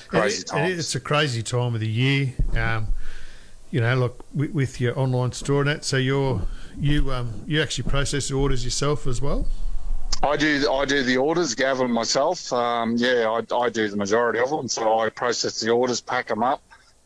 [0.08, 2.32] crazy It- it- it's a crazy time of the year.
[2.56, 2.88] Um,
[3.70, 5.84] you know, look with, with your online store and that.
[5.84, 6.42] So you're
[6.78, 9.46] you um, you actually process the orders yourself as well.
[10.22, 12.52] I do I do the orders, Gavin myself.
[12.52, 14.68] Um, yeah, I, I do the majority of them.
[14.68, 16.62] So I process the orders, pack them up,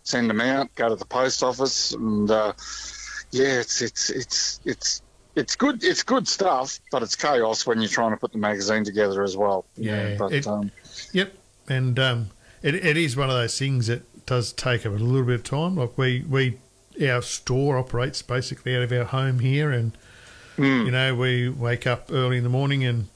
[0.08, 2.52] send them out, go to the post office, and uh,
[3.30, 5.02] yeah, it's it's it's it's.
[5.36, 5.84] It's good.
[5.84, 9.36] It's good stuff, but it's chaos when you're trying to put the magazine together as
[9.36, 9.66] well.
[9.76, 10.72] Yeah, but it- um,
[11.12, 11.32] Yep,
[11.68, 12.30] and um,
[12.60, 15.76] it, it is one of those things that does take a little bit of time.
[15.76, 16.58] Like we we
[17.08, 19.96] our store operates basically out of our home here, and
[20.56, 23.06] mm, you know we wake up early in the morning and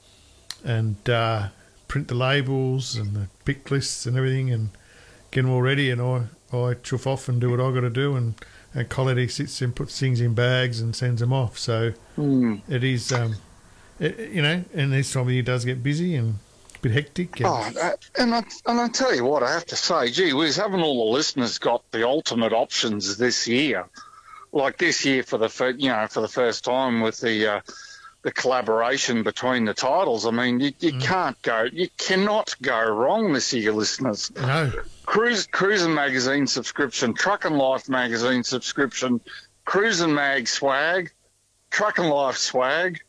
[0.63, 1.49] and uh,
[1.89, 4.69] print the labels and the pick lists and everything, and
[5.31, 5.89] get them all ready.
[5.91, 6.21] And I
[6.53, 8.35] I chuff off and do what I got to do, and
[8.73, 11.57] and Collette sits and puts things in bags and sends them off.
[11.57, 12.61] So mm.
[12.67, 13.35] it is um,
[13.99, 16.35] it, you know, and this time of year does get busy and
[16.75, 17.39] a bit hectic.
[17.39, 20.33] And, Oh, uh, and I and I tell you what, I have to say, gee
[20.33, 23.85] whiz, haven't all the listeners got the ultimate options this year?
[24.51, 27.61] Like this year for the fir- you know for the first time with the uh,
[28.23, 30.25] the collaboration between the titles.
[30.25, 34.31] I mean, you, you can't go, you cannot go wrong this year, listeners.
[34.35, 34.71] no,
[35.05, 39.21] Cruise Cruising Magazine subscription, Truckin' Life Magazine subscription,
[39.65, 41.11] Cruising Mag swag,
[41.71, 43.01] Truckin' Life swag,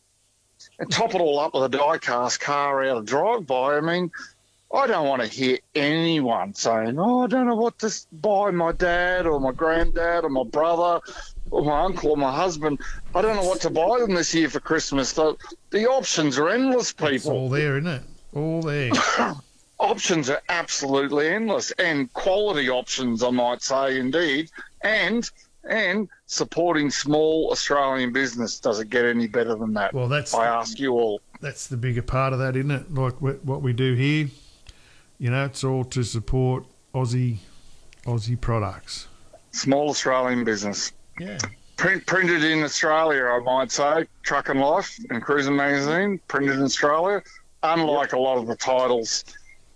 [0.77, 3.77] and top it all up with a diecast car out of drive by.
[3.77, 4.11] I mean,
[4.73, 8.73] I don't want to hear anyone saying, "Oh, I don't know what to buy my
[8.73, 10.99] dad or my granddad or my brother
[11.49, 12.79] or my uncle or my husband.
[13.13, 15.35] I don't know what to buy them this year for Christmas." The,
[15.69, 18.03] the options are endless, it's people all there, isn't it?
[18.33, 18.91] All there.
[19.79, 24.49] options are absolutely endless and quality options I might say indeed.
[24.81, 25.29] And
[25.67, 29.93] and supporting small Australian business does it get any better than that?
[29.93, 31.21] Well, that's I ask you all.
[31.41, 32.93] That's the bigger part of that, isn't it?
[32.93, 34.29] Like what we do here,
[35.17, 37.37] you know, it's all to support Aussie
[38.05, 39.07] Aussie products.
[39.51, 40.91] small Australian business.
[41.19, 41.37] Yeah.
[41.77, 44.05] Print, printed in Australia I might say.
[44.23, 47.21] Truckin' Life and Cruising Magazine printed in Australia.
[47.63, 49.25] Unlike a lot of the titles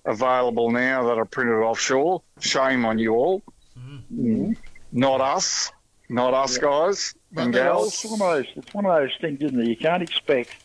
[0.05, 3.43] available now that are printed offshore shame on you all
[3.77, 4.53] Mm-hmm.
[4.91, 5.71] not us
[6.09, 8.45] not us guys and Well, gals it's one of those.
[8.55, 9.67] It's one of those things, isn't it?
[9.67, 10.55] You can't expect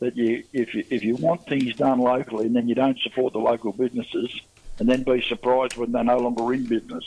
[0.00, 3.32] that you, if you, if you want things done locally, and then you don't support
[3.32, 4.40] the local businesses,
[4.78, 7.04] and then be surprised when they're no longer in business.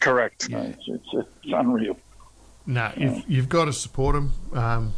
[0.00, 1.96] correct You know, it's, it's, it's unreal.
[2.66, 4.32] No, you've, you've got to support them.
[4.52, 4.94] Um,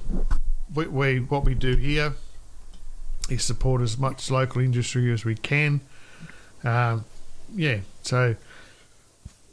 [0.75, 2.15] we, we what we do here
[3.31, 5.81] is support as much local industry as we can.
[6.65, 7.05] Um,
[7.55, 8.37] yeah, so,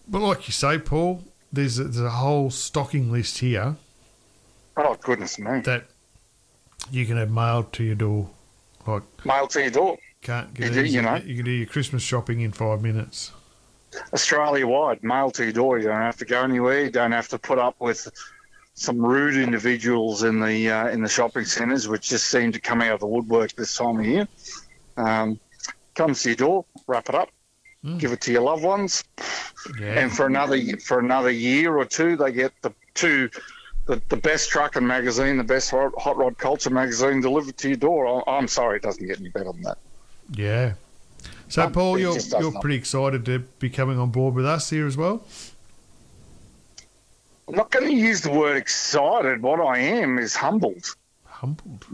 [0.07, 3.75] but like you say, Paul, there's a, there's a whole stocking list here
[4.77, 5.59] Oh goodness me!
[5.61, 5.85] that
[6.91, 8.29] you can have mailed to your door.
[8.87, 11.15] Like Mail to your door, can't get You do- you know.
[11.15, 13.31] you can do your Christmas shopping in five minutes.
[14.13, 15.77] Australia wide, mail to your door.
[15.79, 16.85] You don't have to go anywhere.
[16.85, 18.07] You don't have to put up with
[18.79, 22.81] some rude individuals in the uh, in the shopping centres, which just seem to come
[22.81, 24.27] out of the woodwork this time of year.
[24.95, 25.39] Um,
[25.95, 27.29] comes to your door, wrap it up,
[27.85, 27.97] Mm.
[27.97, 29.05] give it to your loved ones,
[29.79, 33.29] Yeah, and for another for another year or two, they get the two.
[33.85, 37.77] The, the best trucking magazine, the best hot, hot rod culture magazine delivered to your
[37.77, 38.21] door.
[38.29, 39.77] I, I'm sorry, it doesn't get any better than that.
[40.35, 40.73] yeah.
[41.47, 44.85] So, Um, Paul, you're you're pretty excited to be coming on board with us here
[44.85, 45.23] as well.
[47.49, 49.41] I'm not going to use the word excited.
[49.41, 50.85] What I am is humbled.
[51.25, 51.85] Humbled.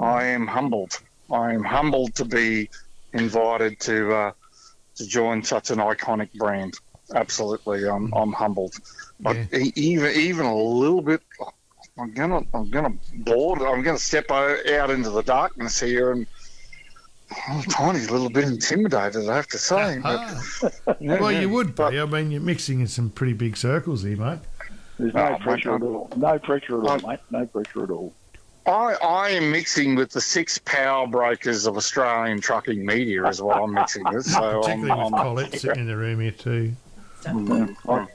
[0.00, 1.00] I am humbled.
[1.32, 2.68] I am humbled to be
[3.14, 4.32] invited to uh,
[4.96, 6.74] to join such an iconic brand.
[7.14, 8.74] Absolutely, I'm I'm humbled.
[9.20, 9.70] But Yeah.
[9.76, 11.22] even even a little bit,
[11.98, 13.62] I'm gonna I'm gonna board.
[13.62, 16.26] I'm gonna step out into the darkness here and.
[17.48, 19.98] I'm a tiny little bit intimidated, I have to say.
[20.02, 20.42] But, Ah.
[21.00, 21.40] yeah, Well, yeah.
[21.40, 21.98] you would But be.
[21.98, 24.40] I mean, you're mixing in some pretty big circles here, mate.
[24.98, 26.10] There's Oh, no my pressure at all.
[26.16, 27.20] No pressure at all, Um, mate.
[27.30, 28.12] No pressure at all.
[28.64, 33.60] I, I am mixing with the six power breakers of Australian trucking media, is what
[33.60, 34.24] I'm mixing with.
[34.24, 36.72] So I'm, Particularly with I'm, Collette sitting in the room here too.
[37.24, 37.76] Mm.
[37.88, 38.06] I-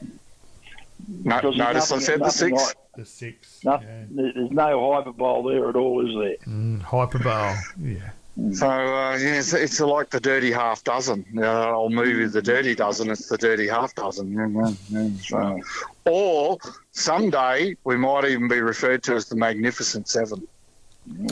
[1.09, 2.51] no, because there's notice I nothing- said the six.
[2.53, 3.63] like- The six.
[3.63, 4.31] Nothing, Yeah.
[4.33, 6.53] There's no hyperbole there at all, is there?
[6.53, 7.55] Mm, hyperbole.
[7.81, 8.09] Yeah.
[8.53, 11.25] So uh, yeah, it's, it's like the Dirty Half Dozen.
[11.33, 13.09] You know, that old movie, The Dirty Dozen.
[13.09, 14.31] It's the Dirty Half Dozen.
[14.31, 15.09] Yeah, yeah, yeah.
[15.23, 15.59] So,
[16.05, 16.57] or
[16.91, 20.47] someday we might even be referred to as the Magnificent Seven.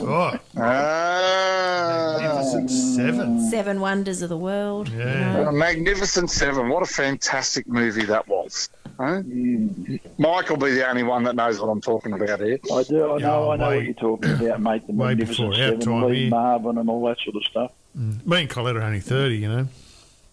[0.00, 3.50] Oh, Ah, Magnificent Seven.
[3.50, 4.88] Seven Wonders of the World.
[4.88, 5.32] you Yeah.
[5.42, 5.48] know.
[5.48, 6.68] Uh, Magnificent Seven.
[6.68, 8.68] What a fantastic movie that was.
[8.96, 9.22] Huh?
[9.22, 10.00] Mm.
[10.18, 12.58] Mike will be the only one that knows what I'm talking about here.
[12.72, 13.12] I do.
[13.14, 13.44] I know.
[13.44, 14.86] Oh, I know way- what you're talking about, mate.
[14.86, 16.30] The way Magnificent before our Seven, time Lee here.
[16.30, 17.72] Marvin, and all that sort of stuff.
[17.98, 18.26] Mm.
[18.26, 19.68] Me and Collette are only 30, you know.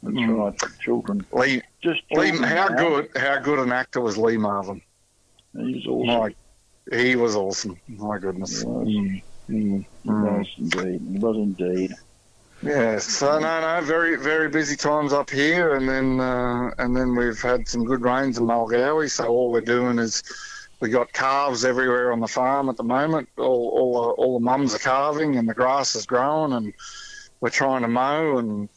[0.04, 0.38] That's Mm.
[0.38, 0.80] right.
[0.82, 1.26] Children.
[1.34, 2.76] Lee, Just Lee, how now.
[2.76, 4.82] good, how good an actor was Lee Marvin?
[5.58, 6.34] He was awesome.
[6.92, 7.80] My, he was awesome.
[7.88, 8.62] My goodness.
[8.62, 8.88] He was.
[8.88, 11.02] Mm, mm, He was indeed.
[11.12, 11.94] He was indeed.
[12.64, 17.16] Yeah, so no, no, very, very busy times up here, and then uh, and then
[17.16, 19.10] we've had some good rains in Mulgowie.
[19.10, 20.24] So all we're doing is
[20.80, 23.28] we got calves everywhere on the farm at the moment.
[23.38, 26.74] All all, the- all the mums are calving, and the grass is growing, and
[27.42, 28.70] we're trying to mow and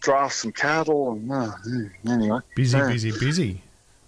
[0.00, 1.12] draft some cattle.
[1.12, 1.50] And uh,
[2.08, 2.86] anyway, Busy, Yeah.
[2.88, 3.62] busy, busy.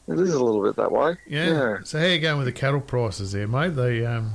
[0.06, 1.16] it is a little bit that way.
[1.26, 1.78] Yeah.
[1.82, 3.70] So how are you going with the cattle prices there, mate?
[3.74, 4.34] They um,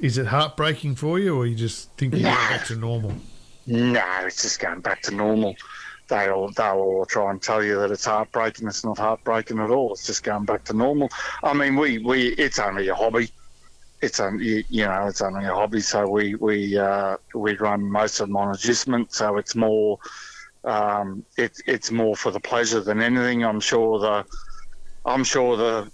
[0.00, 3.12] is it heartbreaking for you, or you just think you're back to normal?
[3.66, 5.56] No, it's just going back to normal.
[6.08, 8.68] They'll they'll all try and tell you that it's heartbreaking.
[8.68, 9.92] It's not heartbreaking at all.
[9.92, 11.08] It's just going back to normal.
[11.42, 13.30] I mean, we, we it's only a hobby.
[14.02, 18.20] it's a you, know it's only a hobby, so we we uh, we run most
[18.20, 19.98] of them on agistment, so it's more
[20.64, 23.44] um, it, it's more for the pleasure than anything.
[23.44, 24.24] I'm sure the
[25.04, 25.90] I'm sure the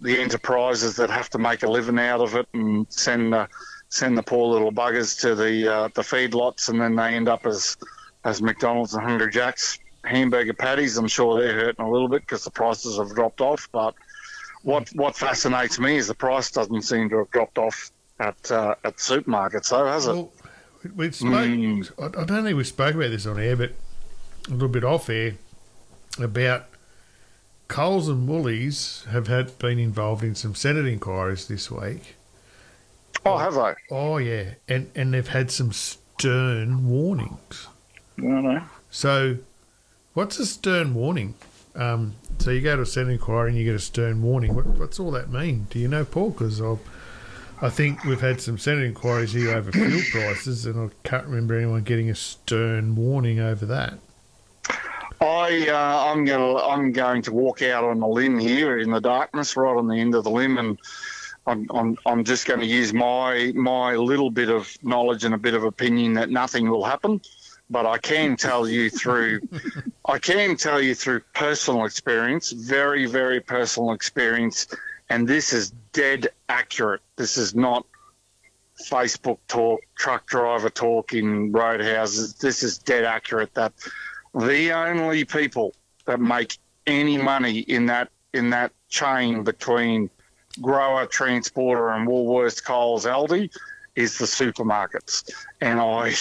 [0.00, 3.48] the enterprises that have to make a living out of it and send the
[3.94, 7.46] send the poor little buggers to the uh, the feedlots, and then they end up
[7.46, 7.76] as
[8.24, 10.98] as McDonald's and Hungry Jack's hamburger patties.
[10.98, 13.68] I'm sure they're hurting a little bit because the prices have dropped off.
[13.72, 13.94] But
[14.62, 18.74] what what fascinates me is the price doesn't seem to have dropped off at uh,
[18.84, 20.12] at supermarkets, though, has it?
[20.12, 20.32] Well,
[20.96, 21.30] we spoke.
[21.30, 21.90] Mm.
[21.98, 23.72] I, I don't think we spoke about this on air, but
[24.48, 25.34] a little bit off air
[26.18, 26.66] about
[27.68, 32.16] Coles and Woolies have had been involved in some Senate inquiries this week.
[33.24, 33.74] Oh, have they?
[33.90, 37.68] Oh yeah, and and they've had some stern warnings.
[38.18, 38.62] I don't know.
[38.90, 39.38] So,
[40.12, 41.34] what's a stern warning?
[41.74, 44.54] Um, so you go to a Senate inquiry and you get a stern warning.
[44.54, 45.66] What, what's all that mean?
[45.70, 46.30] Do you know, Paul?
[46.30, 51.26] Because I think we've had some Senate inquiries here over fuel prices, and I can't
[51.26, 53.94] remember anyone getting a stern warning over that.
[55.20, 59.00] I uh, I'm gonna I'm going to walk out on a limb here in the
[59.00, 60.78] darkness, right on the end of the limb, and
[61.46, 65.38] I'm I'm, I'm just going to use my my little bit of knowledge and a
[65.38, 67.20] bit of opinion that nothing will happen,
[67.70, 69.40] but I can tell you through
[70.06, 74.66] I can tell you through personal experience, very very personal experience,
[75.10, 77.02] and this is dead accurate.
[77.16, 77.86] This is not
[78.90, 82.34] Facebook talk, truck driver talk in roadhouses.
[82.34, 83.54] This is dead accurate.
[83.54, 83.72] That
[84.34, 85.74] the only people
[86.06, 90.10] that make any money in that in that chain between
[90.60, 93.50] grower, transporter, and Woolworths, Coles, Aldi
[93.94, 95.30] is the supermarkets.
[95.60, 96.14] And I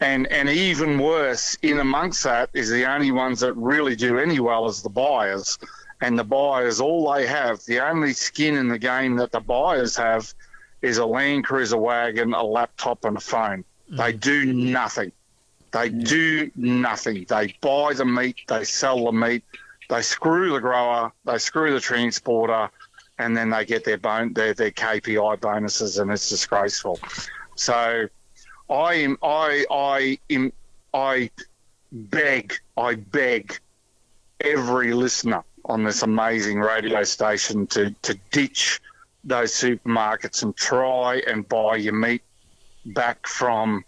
[0.00, 4.40] and and even worse, in amongst that is the only ones that really do any
[4.40, 5.58] well is the buyers.
[6.00, 9.96] And the buyers, all they have, the only skin in the game that the buyers
[9.96, 10.34] have
[10.82, 13.64] is a Land Cruiser wagon, a laptop, and a phone.
[13.90, 13.96] Mm.
[13.96, 15.12] They do nothing.
[15.72, 17.26] They do nothing.
[17.28, 19.42] They buy the meat, they sell the meat,
[19.88, 22.70] they screw the grower, they screw the transporter,
[23.18, 26.98] and then they get their their, their KPI bonuses, and it's disgraceful.
[27.54, 28.08] So,
[28.70, 30.52] I am I I am
[30.92, 31.30] I
[31.92, 33.58] beg I beg
[34.40, 38.80] every listener on this amazing radio station to to ditch
[39.24, 42.22] those supermarkets and try and buy your meat
[42.86, 43.84] back from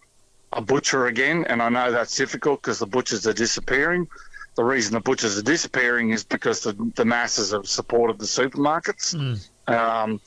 [0.53, 1.45] a butcher again.
[1.49, 4.09] And I know that's difficult because the butchers are disappearing.
[4.57, 9.15] The reason the butchers are disappearing is because the, the masses have supported the supermarkets.
[9.69, 10.21] Um,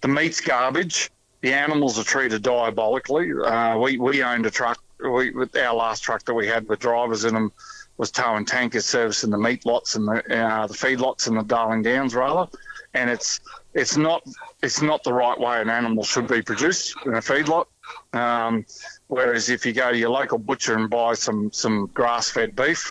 [0.00, 1.10] the meat's garbage.
[1.40, 3.32] The animals are treated diabolically.
[3.32, 4.82] Uh, we, we owned a truck.
[4.98, 7.52] We, with our last truck that we had with drivers in them
[7.96, 11.42] was towing tankers servicing the meat lots and the uh, the feed lots and the
[11.42, 12.50] Darling Downs rather.
[12.94, 13.40] And it's
[13.74, 14.22] it's not
[14.62, 17.66] it's not the right way an animal should be produced in a feedlot.
[18.12, 18.64] Um,
[19.08, 22.90] whereas if you go to your local butcher and buy some some grass fed beef,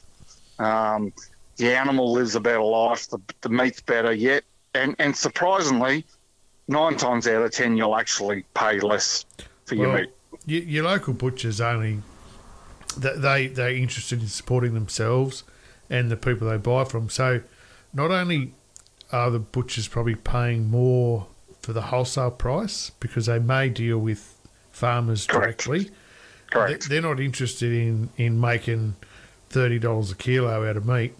[0.59, 1.13] um,
[1.57, 3.09] the animal lives a better life.
[3.09, 4.43] The, the meat's better yet,
[4.73, 6.05] and and surprisingly,
[6.67, 9.25] nine times out of ten you'll actually pay less
[9.65, 10.09] for your Well, meat.
[10.45, 12.01] your, your local butchers only
[13.01, 15.43] th- they they're interested in supporting themselves
[15.89, 17.09] and the people they buy from.
[17.09, 17.41] So
[17.93, 18.53] not only
[19.11, 21.27] are the butchers probably paying more
[21.61, 24.35] for the wholesale price because they may deal with
[24.71, 25.65] farmers Correct.
[25.65, 25.91] directly.
[26.51, 26.83] Correct.
[26.89, 28.95] They- They're not interested in, in making
[29.53, 31.13] thirty dollars a kilo out of meat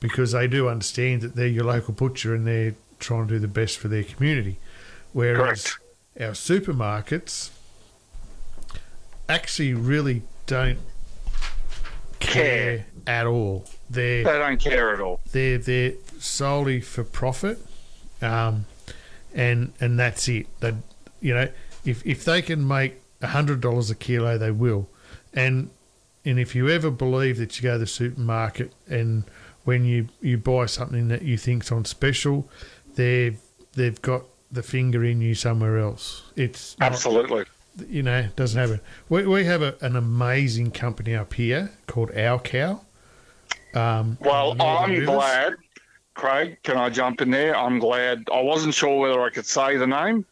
[0.00, 3.48] because they do understand that they're your local butcher and they're trying to do the
[3.48, 4.58] best for their community.
[5.12, 5.66] Whereas
[6.16, 6.20] Correct.
[6.20, 7.50] our supermarkets
[9.28, 10.78] actually really don't
[12.18, 12.86] care, Care.
[13.06, 13.64] at all.
[13.88, 15.20] They're They don't care at all.
[15.32, 17.58] they're they're solely for profit,
[18.22, 18.66] um,
[19.34, 20.46] and and that's it.
[20.60, 20.74] They,
[21.20, 21.48] you know,
[21.84, 24.88] if if they can make hundred dollars a kilo, they will.
[25.32, 25.70] And
[26.24, 29.24] and if you ever believe that you go to the supermarket and
[29.64, 32.48] when you, you buy something that you think's on special,
[32.94, 33.38] they've
[33.74, 36.22] they've got the finger in you somewhere else.
[36.36, 37.44] It's not- Absolutely.
[37.88, 38.80] you know, doesn't happen.
[39.08, 42.80] We, we have a, an amazing company up here called Our Cow.
[43.74, 45.06] Um, Well, on the Northern I'm Rivers.
[45.06, 45.54] glad,
[46.14, 46.58] Craig.
[46.64, 47.56] Can I jump in there?
[47.56, 48.24] I'm glad.
[48.34, 50.24] I wasn't sure whether I could say the name.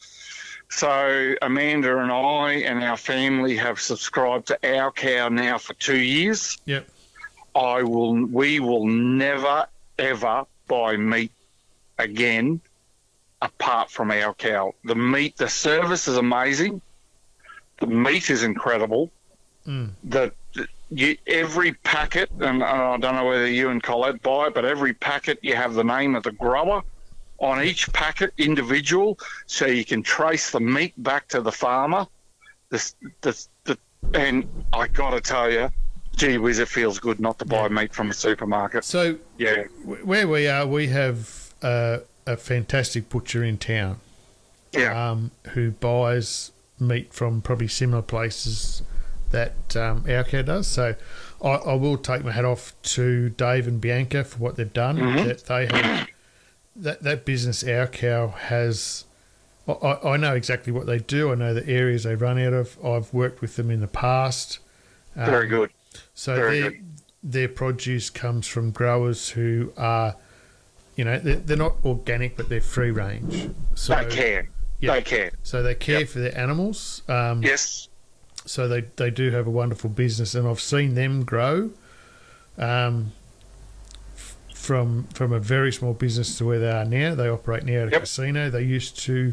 [0.71, 5.99] So Amanda and I and our family have subscribed to our cow now for two
[5.99, 6.59] years.
[6.67, 6.87] Yep.
[7.55, 8.27] I will.
[8.27, 9.67] We will never
[9.99, 11.33] ever buy meat
[11.99, 12.61] again,
[13.43, 14.75] apart from our cow.
[14.85, 16.81] The meat, the service is amazing.
[17.79, 19.11] The meat is incredible.
[19.67, 19.91] Mm.
[20.05, 20.33] The
[20.91, 24.95] you, every packet, and I don't know whether you and Collette buy it, but every
[24.95, 26.83] packet you have the name of the grower
[27.39, 32.07] on each packet individual, so you can trace the meat back to the farmer.
[32.71, 33.79] This, this, the,
[34.15, 35.71] and I got to tell you,
[36.17, 38.85] gee whiz, it feels good not to buy meat from a supermarket.
[38.85, 44.01] So Yeah, w- where we are, we have uh, a fantastic butcher in town
[44.73, 46.51] yeah, um, who buys
[46.81, 48.83] meat from probably similar places
[49.31, 50.67] that um, our cow does.
[50.67, 50.95] So
[51.43, 54.97] I, I will take my hat off to Dave and Bianca for what they've done.
[54.97, 56.09] That they have
[56.79, 59.05] that that business, our cow has.
[59.67, 61.31] I- I, know exactly what they do.
[61.31, 62.79] I know the areas they run out of.
[62.83, 64.61] I've worked with them in the past.
[65.15, 65.71] Um, very good.
[66.15, 66.85] So Very their good.
[67.23, 70.17] their produce comes from growers who are,
[70.97, 73.51] you know, they're, they're not organic, but they're free range.
[73.75, 74.49] So they care.
[74.81, 74.95] yeah.
[74.95, 75.31] They care.
[75.43, 76.09] So they care Yep.
[76.09, 77.03] for their animals.
[77.09, 77.89] Um, Yes.
[78.47, 81.73] So they, they do have a wonderful business, and I've seen them grow
[82.57, 83.13] um,
[84.59, 87.15] from from a very small business to where they are now.
[87.15, 88.01] They operate now at a Yep.
[88.01, 88.51] casino.
[88.51, 89.33] They used to,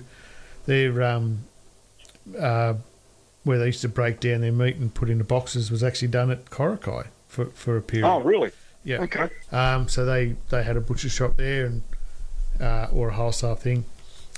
[0.66, 1.40] their um,
[2.40, 2.76] uh,
[3.44, 6.32] where they used to break down their meat and put into boxes was actually done
[6.32, 8.08] at Coraki for, for a period.
[8.08, 8.52] Oh, really?
[8.84, 9.02] Yeah.
[9.02, 9.30] Okay.
[9.52, 11.82] Um, so they, they had a butcher shop there and
[12.62, 13.86] uh, or a wholesale thing.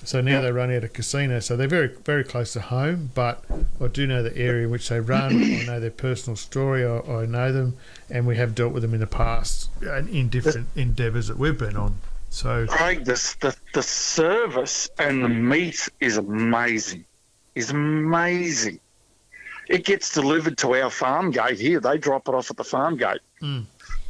[0.03, 0.41] So now Yeah.
[0.41, 1.39] they run out of casino.
[1.39, 3.11] So they're very very close to home.
[3.15, 3.43] But
[3.81, 5.33] I do know the area in which they run.
[5.43, 6.85] I know their personal story.
[6.85, 7.77] I, I know them,
[8.09, 11.57] and we have dealt with them in the past and in different endeavours that we've
[11.57, 11.95] been on.
[12.29, 17.03] So Craig, this, the the service and the meat is amazing.
[17.55, 18.79] Is amazing.
[19.67, 21.79] It gets delivered to our farm gate here.
[21.79, 23.65] They drop it off at the farm gate, Mm.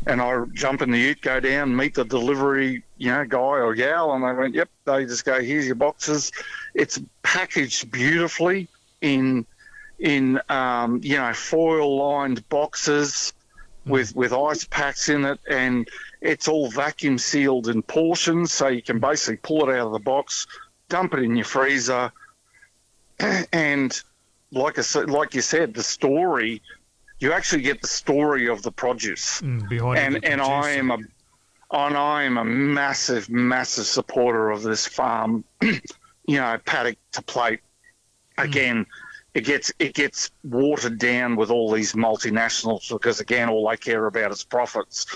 [0.05, 3.73] And I jump in the ute, go down, meet the delivery, you know, guy or
[3.73, 6.31] gal, and they went, "Yep." They just go, "Here's your boxes."
[6.73, 8.67] It's packaged beautifully
[9.01, 9.45] in
[9.99, 13.33] in um, you know foil lined boxes
[13.85, 15.87] with with ice packs in it, and
[16.21, 19.99] it's all vacuum sealed in portions, so you can basically pull it out of the
[19.99, 20.47] box,
[20.89, 22.11] dump it in your freezer,
[23.51, 24.01] and
[24.51, 26.61] like I said, like you said, the story.
[27.19, 29.41] You actually get the story of the produce.
[29.41, 30.97] Mm, behind and and I am a
[31.71, 35.79] and I am a massive massive supporter of this farm you
[36.27, 37.61] know paddock to plate.
[38.37, 38.85] Again
[39.33, 44.05] it gets it gets watered down with all these multinationals because again all they care
[44.05, 45.07] about is profits.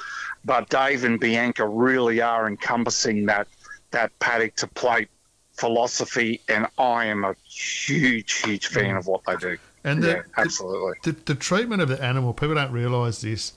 [0.44, 3.48] But Dave and Bianca really are encompassing that
[3.92, 5.10] that paddock to plate
[5.54, 10.22] philosophy and I am a huge huge fan of what they do and the, yeah
[10.38, 13.54] absolutely the, the treatment of the animal, people don't realise this.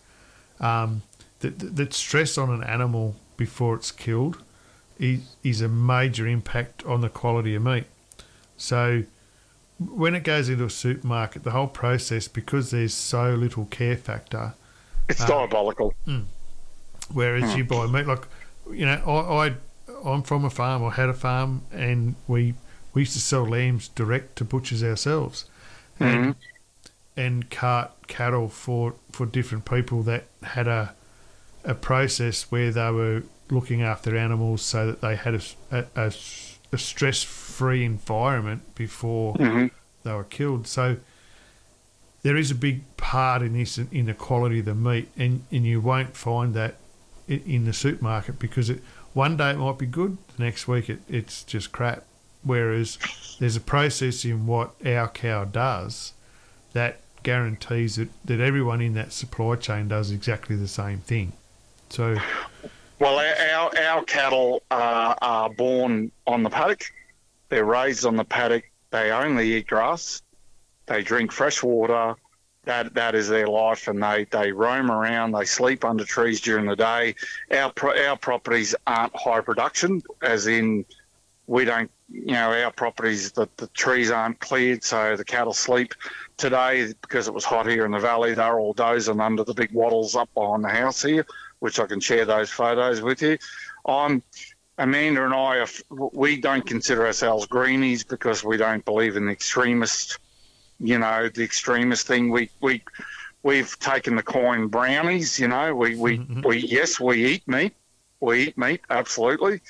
[0.61, 1.03] Um,
[1.41, 4.39] that, that, stress on an animal before it's killed
[4.99, 7.85] is, is a major impact on the quality of meat.
[8.57, 9.03] So
[9.79, 14.55] when it goes into a supermarket, the whole process, because there's so little care factor,
[15.09, 15.27] it's Ah.
[15.27, 15.95] diabolical
[17.13, 18.27] whereas you buy meat, like
[18.71, 19.55] you know, I, I
[20.05, 20.85] I'm from a farm.
[20.85, 22.55] I had a farm, and we
[22.95, 25.45] we used to sell lambs direct to butchers ourselves,
[26.01, 26.35] and
[27.17, 30.95] and cart cattle for for different people that had a
[31.65, 35.35] a process where they were looking after animals so that they had
[35.71, 35.85] a
[36.73, 39.71] a stress-free environment before Mhm.
[40.03, 40.67] they were killed.
[40.67, 40.97] So
[42.23, 45.65] there is a big part in this in the quality of the meat, and, and
[45.65, 46.77] you won't find that
[47.29, 50.91] in, in the supermarket because it one day it might be good, the next week
[50.91, 52.05] it, it's just crap.
[52.45, 52.99] Whereas
[53.41, 56.13] there's a process in what our cow does
[56.73, 61.33] that guarantees that, that everyone in that supply chain does exactly the same thing.
[61.89, 62.17] So
[62.99, 66.85] Well, our our cattle are, are born on the paddock.
[67.49, 68.65] They're raised on the paddock.
[68.91, 70.23] They only eat grass.
[70.87, 72.15] They drink fresh water.
[72.65, 75.33] That that is their life, and they, they roam around.
[75.33, 77.15] They sleep under trees during the day.
[77.53, 80.87] Our pro, our properties aren't high production, as in
[81.47, 81.91] we don't.
[82.11, 85.95] You know, our properties the, the trees aren't cleared, so the cattle sleep.
[86.37, 89.73] Today, because it was hot here in the valley, they're all dozing under the big
[89.73, 91.25] wattles up behind the house here
[91.65, 93.39] which I can share those photos with you.
[93.87, 94.23] I'm
[94.77, 95.69] Amanda and I are,
[96.13, 100.19] we don't consider ourselves greenies because we don't believe in the extremist,
[100.79, 102.29] you know, the extremist thing.
[102.29, 102.83] We we
[103.43, 105.75] we've taken the coin brownies, you know.
[105.75, 106.43] We we, mm-hmm.
[106.47, 107.73] we yes, we eat meat,
[108.21, 109.63] we eat meat absolutely,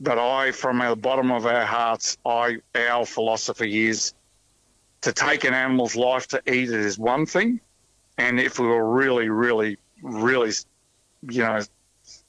[0.00, 4.14] but I, from the bottom of our hearts, I our philosophy is
[5.02, 7.60] to take an animal's life to eat it is one thing,
[8.18, 10.52] and if we were really, really, really
[11.28, 11.60] you know,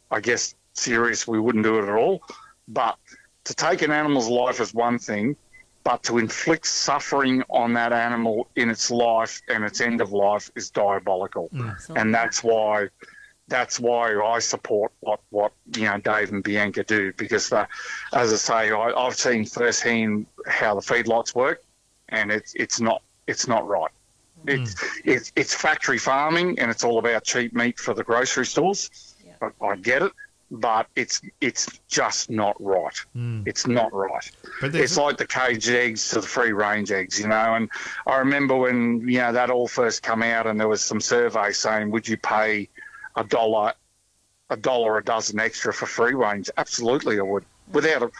[0.09, 2.21] I guess serious, we wouldn't do it at all.
[2.67, 2.97] But
[3.45, 5.35] to take an animal's life is one thing,
[5.83, 10.51] but to inflict suffering on that animal in its life and its end of life
[10.55, 11.49] is diabolical.
[11.53, 11.95] Mm.
[11.95, 12.89] And that's why
[13.51, 17.67] that's why I support what, what you know Dave and Bianca do because, the,
[18.13, 21.61] as I say, I, I've seen firsthand how the feedlots work,
[22.09, 23.91] and it's it's not it's not right.
[24.43, 24.49] Hmm.
[24.49, 28.89] It's it's it's factory farming, and it's all about cheap meat for the grocery stores.
[29.25, 29.49] Yeah.
[29.61, 30.13] I, I get it,
[30.49, 32.97] but it's it's just not right.
[33.13, 33.43] Hmm.
[33.45, 34.31] It's not right.
[34.63, 37.55] It's like the caged eggs to the free range eggs, you know.
[37.55, 37.69] And
[38.07, 41.51] I remember when you know that all first come out, and there was some survey
[41.51, 42.69] saying, "Would you pay
[43.15, 43.73] a dollar,
[44.49, 47.45] a dollar a dozen extra for free range?" Absolutely, I would.
[47.71, 48.11] Without a,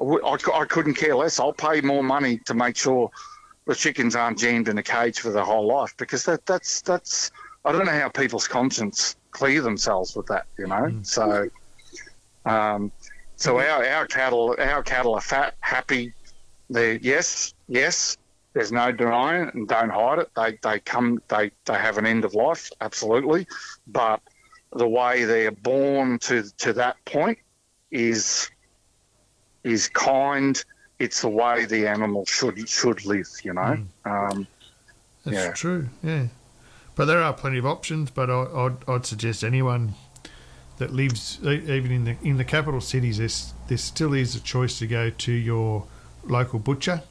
[0.00, 1.40] I I, couldn't care less.
[1.40, 3.10] I'll pay more money to make sure
[3.66, 7.30] the chickens aren't jammed in a cage for their whole life because that that's that's
[7.64, 10.98] I don't know how people's conscience clear themselves with that, you know.
[11.02, 11.48] So,
[12.46, 12.90] um,
[13.36, 16.12] so our our cattle our cattle are fat, happy.
[16.68, 18.16] They yes yes.
[18.52, 20.30] There's no denying it and don't hide it.
[20.34, 23.46] They they come they they have an end of life absolutely,
[23.86, 24.20] but
[24.72, 27.38] the way they're born to to that point
[27.90, 28.50] is
[29.64, 30.62] is kind.
[30.98, 33.28] It's the way the animal should should live.
[33.42, 33.78] You know.
[34.04, 34.46] Um,
[35.24, 35.52] That's Yeah.
[35.52, 35.88] true.
[36.02, 36.26] Yeah,
[36.94, 38.10] but there are plenty of options.
[38.10, 39.94] But I, I'd, I'd suggest anyone
[40.78, 44.78] that lives even in the in the capital cities, there's there still is a choice
[44.78, 45.86] to go to your
[46.24, 47.02] local butcher.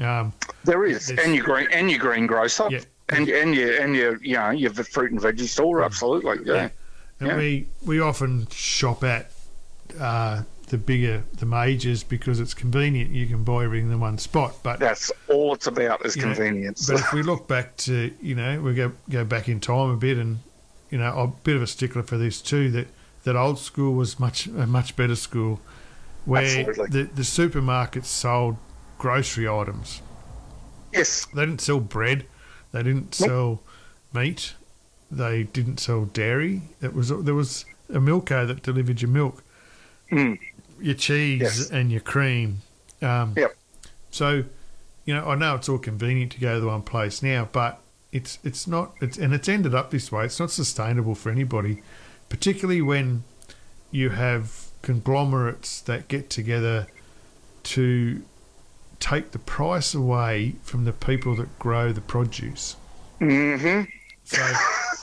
[0.00, 0.32] Um,
[0.64, 2.80] There is, and your green and your greengrocer, Yeah.
[3.08, 6.68] and and your and your you know your fruit and veggie store, absolutely, yeah.
[7.20, 7.36] And Yeah.
[7.36, 9.30] we we often shop at
[10.00, 13.10] uh, the bigger the majors because it's convenient.
[13.12, 14.56] You can buy everything in one spot.
[14.62, 16.86] But That's all it's about is you know, convenience.
[16.88, 19.96] But if we look back to you know we go go back in time a
[19.96, 20.38] bit, and
[20.90, 22.70] you know I'm a bit of a stickler for this too.
[22.70, 22.88] That
[23.24, 25.60] that old school was much a much better school,
[26.24, 27.02] where Absolutely.
[27.04, 28.56] the the supermarkets sold
[28.98, 30.00] grocery items.
[30.92, 32.24] yes, They didn't sell bread.
[32.72, 33.62] They didn't sell
[34.12, 34.54] meat.
[35.10, 36.62] They didn't sell dairy.
[36.82, 39.42] It was there was a milko that delivered your milk,
[40.10, 40.38] Mm.
[40.80, 41.70] your cheese, Yes.
[41.70, 42.62] and your cream.
[43.02, 43.56] Um, Yep.
[44.10, 44.44] So,
[45.04, 47.80] you know, I know it's all convenient to go to the one place now, but
[48.12, 48.94] it's it's not.
[49.00, 50.24] It's and it's ended up this way.
[50.24, 51.82] It's not sustainable for anybody,
[52.28, 53.22] particularly when
[53.90, 56.86] you have conglomerates that get together
[57.64, 58.22] to
[59.00, 62.76] take the price away from the people that grow the produce.
[63.18, 63.82] hmm
[64.26, 64.44] So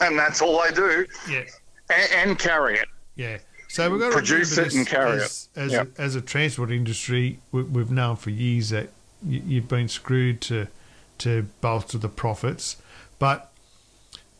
[0.04, 1.42] and that's all they do, yeah,
[1.90, 2.88] and, and carry it.
[3.16, 3.38] yeah.
[3.68, 5.98] So we've got to Produce it and carry as, As, Yep.
[5.98, 8.90] a, as a transport industry, we, we've known for years that
[9.26, 10.68] you, you've been screwed to
[11.18, 12.76] to bolster the profits,
[13.18, 13.50] but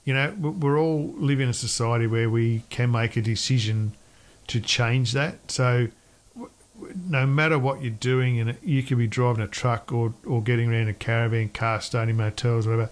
[0.04, 3.92] you know we- we're all live in a society where we can make a decision
[4.46, 5.50] to change that.
[5.50, 5.88] So
[7.08, 10.72] no matter what you're doing, and you could be driving a truck or, or getting
[10.72, 12.90] around a caravan, car, in motels, whatever.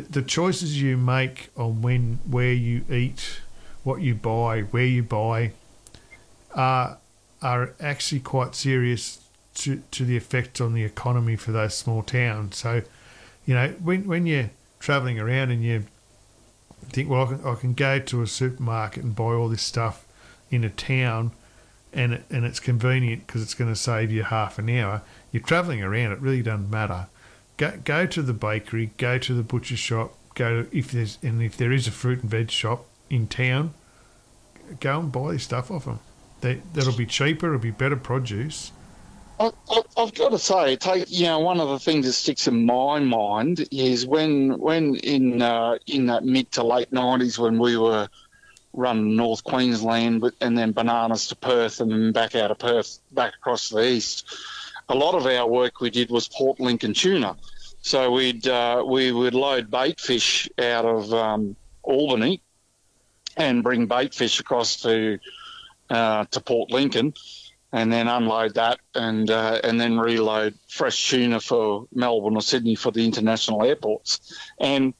[0.00, 3.40] The, choices you make on when, where you eat,
[3.84, 5.52] what you buy, where you buy,
[6.52, 6.98] are
[7.40, 9.20] are actually quite serious
[9.54, 12.56] to, to the effect on the economy for those small towns.
[12.56, 12.82] So,
[13.46, 14.50] you know, when when you're
[14.80, 15.84] travelling around and you
[16.88, 20.06] think, well, I can, I can go to a supermarket and buy all this stuff
[20.50, 21.30] in a town,
[21.92, 25.02] and it, and it's convenient because it's going to save you half an hour.
[25.30, 27.06] You're travelling around; it really doesn't matter.
[27.56, 31.56] Go go to the bakery, go to the butcher shop, go if there's and if
[31.56, 33.74] there is a fruit and veg shop in town,
[34.80, 36.00] go and buy stuff off them.
[36.40, 37.48] They, that'll be cheaper.
[37.48, 38.72] It'll be better produce.
[39.40, 39.50] I,
[39.96, 43.00] I've got to say, take you know, one of the things that sticks in my
[43.00, 48.08] mind is when when in uh, in that mid to late nineties when we were
[48.72, 53.34] running North Queensland and then bananas to Perth and then back out of Perth back
[53.34, 54.36] across the east.
[54.88, 57.36] A lot of our work we did was Port Lincoln tuna,
[57.80, 62.42] so we'd uh, we would load bait fish out of um, Albany
[63.36, 65.18] and bring bait fish across to
[65.90, 67.14] uh, to Port Lincoln
[67.74, 72.76] and then unload that and uh, and then reload fresh tuna for Melbourne or Sydney
[72.76, 74.32] for the international airports.
[74.60, 74.94] And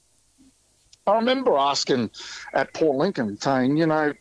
[1.06, 2.11] I remember asking
[2.52, 4.12] at Port Lincoln, saying, you know,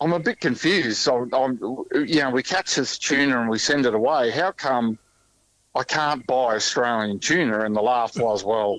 [0.00, 1.06] I'm a bit confused.
[1.08, 1.60] I'm,
[1.92, 4.30] you know, we catch this tuna and we send it away.
[4.30, 4.98] How come
[5.74, 7.60] I can't buy Australian tuna?
[7.60, 8.78] And the laugh was, well,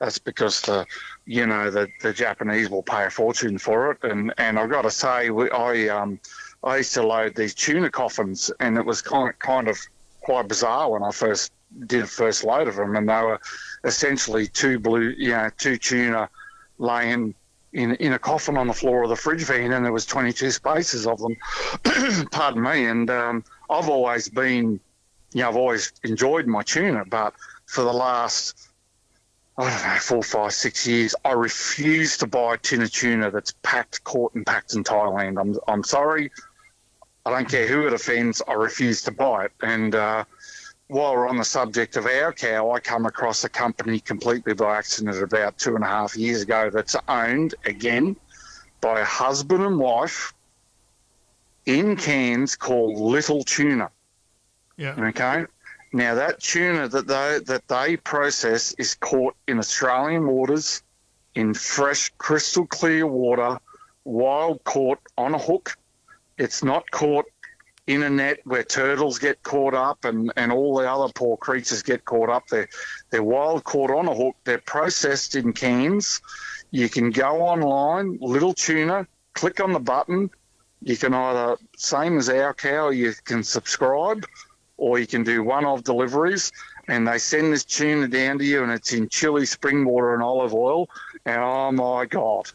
[0.00, 0.84] that's because the
[1.26, 3.98] you know the, the Japanese will pay a fortune for it.
[4.02, 6.18] And and I've got to say, we, I um
[6.64, 9.78] I used to load these tuna coffins, and it was kind of, kind of
[10.22, 11.52] quite bizarre when I first
[11.86, 13.40] did first load of them, and they were
[13.84, 16.28] essentially two blue, you know, two tuna
[16.78, 17.34] laying
[17.72, 20.50] in in a coffin on the floor of the fridge van, and there was 22
[20.50, 21.36] spaces of them.
[22.30, 22.86] Pardon me.
[22.86, 24.80] And um, I've always been,
[25.32, 27.34] you know, I've always enjoyed my tuna, but
[27.66, 28.72] for the last
[29.58, 33.30] I don't know, four, five, six years, I refuse to buy a tin of tuna
[33.30, 35.38] that's packed, caught, and packed in Thailand.
[35.38, 36.30] I'm, I'm sorry.
[37.26, 38.40] I don't care who it offends.
[38.48, 39.52] I refuse to buy it.
[39.62, 40.24] And uh,
[40.92, 44.76] while we're on the subject of our cow, I come across a company completely by
[44.76, 48.14] accident about two and a half years ago that's owned again
[48.82, 50.34] by a husband and wife
[51.64, 53.90] in Cairns called Little Tuna.
[54.76, 54.94] Yeah.
[54.98, 55.46] Okay.
[55.94, 60.82] Now that tuna that they that they process is caught in Australian waters,
[61.34, 63.58] in fresh, crystal clear water,
[64.04, 65.76] wild caught on a hook.
[66.36, 67.26] It's not caught
[67.86, 71.82] in a net where turtles get caught up and, and all the other poor creatures
[71.82, 72.46] get caught up.
[72.48, 72.68] They're
[73.10, 74.36] they're wild caught on a hook.
[74.44, 76.20] They're processed in cans.
[76.70, 80.30] You can go online, little tuna, click on the button.
[80.80, 84.24] You can either same as our cow, you can subscribe
[84.76, 86.50] or you can do one off deliveries
[86.88, 90.22] and they send this tuna down to you and it's in chili spring water and
[90.22, 90.88] olive oil
[91.24, 92.50] and oh my god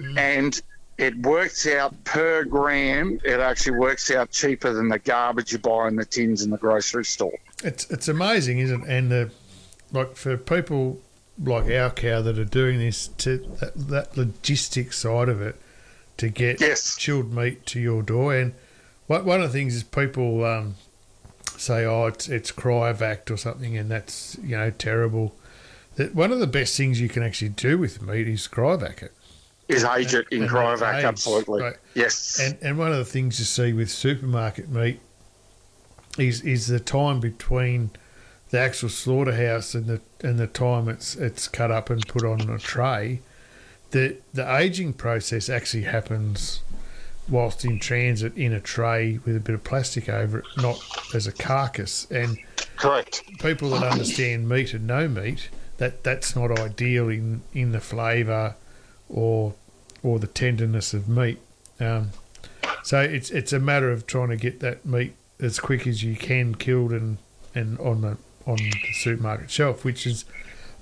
[0.00, 0.18] mm.
[0.18, 0.62] and
[0.98, 5.88] it works out per gram it actually works out cheaper than the garbage you buy
[5.88, 8.88] in the tins in the grocery store It's it's amazing, isn't it?
[8.88, 9.30] And the
[9.92, 11.00] like for people
[11.38, 15.56] like our cow that are doing this to that, that logistics side of it
[16.18, 16.96] to get Yes.
[16.96, 18.34] chilled meat to your door.
[18.36, 18.54] And
[19.06, 20.74] one one of the things is people um,
[21.56, 25.34] say, "Oh, it's it's cryovac or something," and that's you know terrible.
[25.96, 29.12] That one of the best things you can actually do with meat is cryovac it.
[29.68, 31.76] Is age it in cryovac absolutely right.
[31.94, 35.00] yes And and one of the things you see with supermarket meat
[36.18, 37.90] is is the time between
[38.50, 42.48] the actual slaughterhouse and the and the time it's it's cut up and put on
[42.48, 43.20] a tray.
[43.90, 46.62] The the aging process actually happens
[47.28, 50.78] whilst in transit in a tray with a bit of plastic over it, not
[51.14, 52.06] as a carcass.
[52.10, 52.38] And
[52.76, 57.80] correct people that understand meat and no meat, that that's not ideal in, in the
[57.80, 58.56] flavour
[59.14, 59.54] or
[60.02, 61.38] or the tenderness of meat.
[61.80, 62.10] Um,
[62.82, 66.16] so it's it's a matter of trying to get that meat as quick as you
[66.16, 67.16] can killed and,
[67.54, 70.26] and on the on the supermarket shelf, which is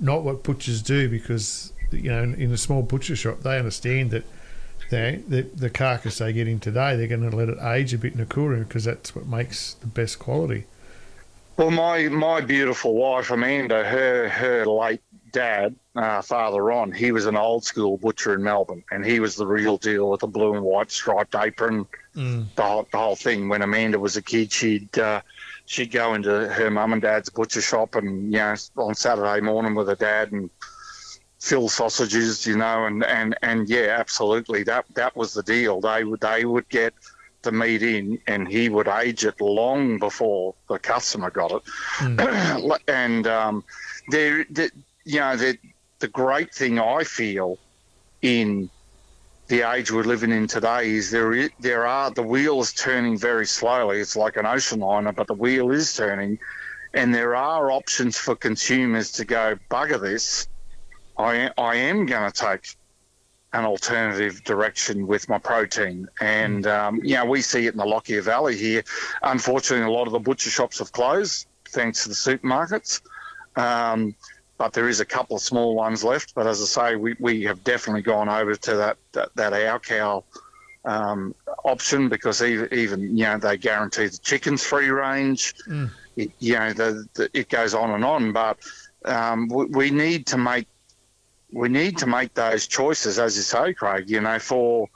[0.00, 4.10] not what butchers do because you know in, in a small butcher shop they understand
[4.10, 4.24] that
[4.90, 7.98] they, the the carcass they get in today they're going to let it age a
[7.98, 10.64] bit in a cool room because that's what makes the best quality.
[11.56, 15.02] Well, my my beautiful wife Amanda, her her late
[15.32, 19.36] dad, uh, Father Ron, he was an old school butcher in Melbourne, and he was
[19.36, 22.54] the real deal with the blue and white striped apron, Mm.
[22.56, 23.48] the whole, the whole thing.
[23.48, 25.22] When Amanda was a kid, she'd uh,
[25.64, 29.74] she'd go into her mum and dad's butcher shop, and you know on Saturday morning
[29.74, 30.50] with her dad and
[31.40, 35.80] fill sausages, you know, and and and yeah, absolutely, that that was the deal.
[35.80, 36.92] They would they would get
[37.40, 42.80] the meat in, and he would age it long before the customer got it.
[42.88, 43.64] and um,
[44.08, 44.70] there, the,
[45.04, 45.58] you know, the
[45.98, 47.58] the great thing I feel
[48.22, 48.68] in
[49.48, 53.46] the age we're living in today is there there are the wheel is turning very
[53.46, 54.00] slowly.
[54.00, 56.38] It's like an ocean liner, but the wheel is turning,
[56.94, 60.48] and there are options for consumers to go bugger this.
[61.18, 62.76] I I am going to take
[63.52, 66.08] an alternative direction with my protein.
[66.20, 68.82] And, um, you know, we see it in the Lockyer Valley here.
[69.22, 73.02] Unfortunately, a lot of the butcher shops have closed thanks to the supermarkets.
[73.56, 74.14] Um,
[74.62, 76.36] but there is a couple of small ones left.
[76.36, 79.80] But as I say, we, we have definitely gone over to that, that, that our
[79.80, 80.22] cow
[80.84, 81.34] um,
[81.64, 85.54] option because even, even, you know, they guarantee the chicken's free range.
[86.14, 88.32] It, you know, the, the, it goes on and on.
[88.32, 88.58] But
[89.04, 90.68] um, we, we need to make
[91.52, 94.08] we need to make those choices, as you say, Craig.
[94.08, 94.88] You know, for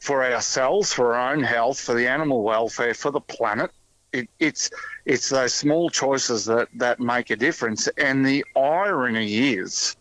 [0.00, 3.70] for ourselves, for our own health, for the animal welfare, for the planet.
[4.12, 4.70] It, it's
[5.04, 7.88] it's those small choices that that make a difference.
[7.96, 9.96] And the irony is,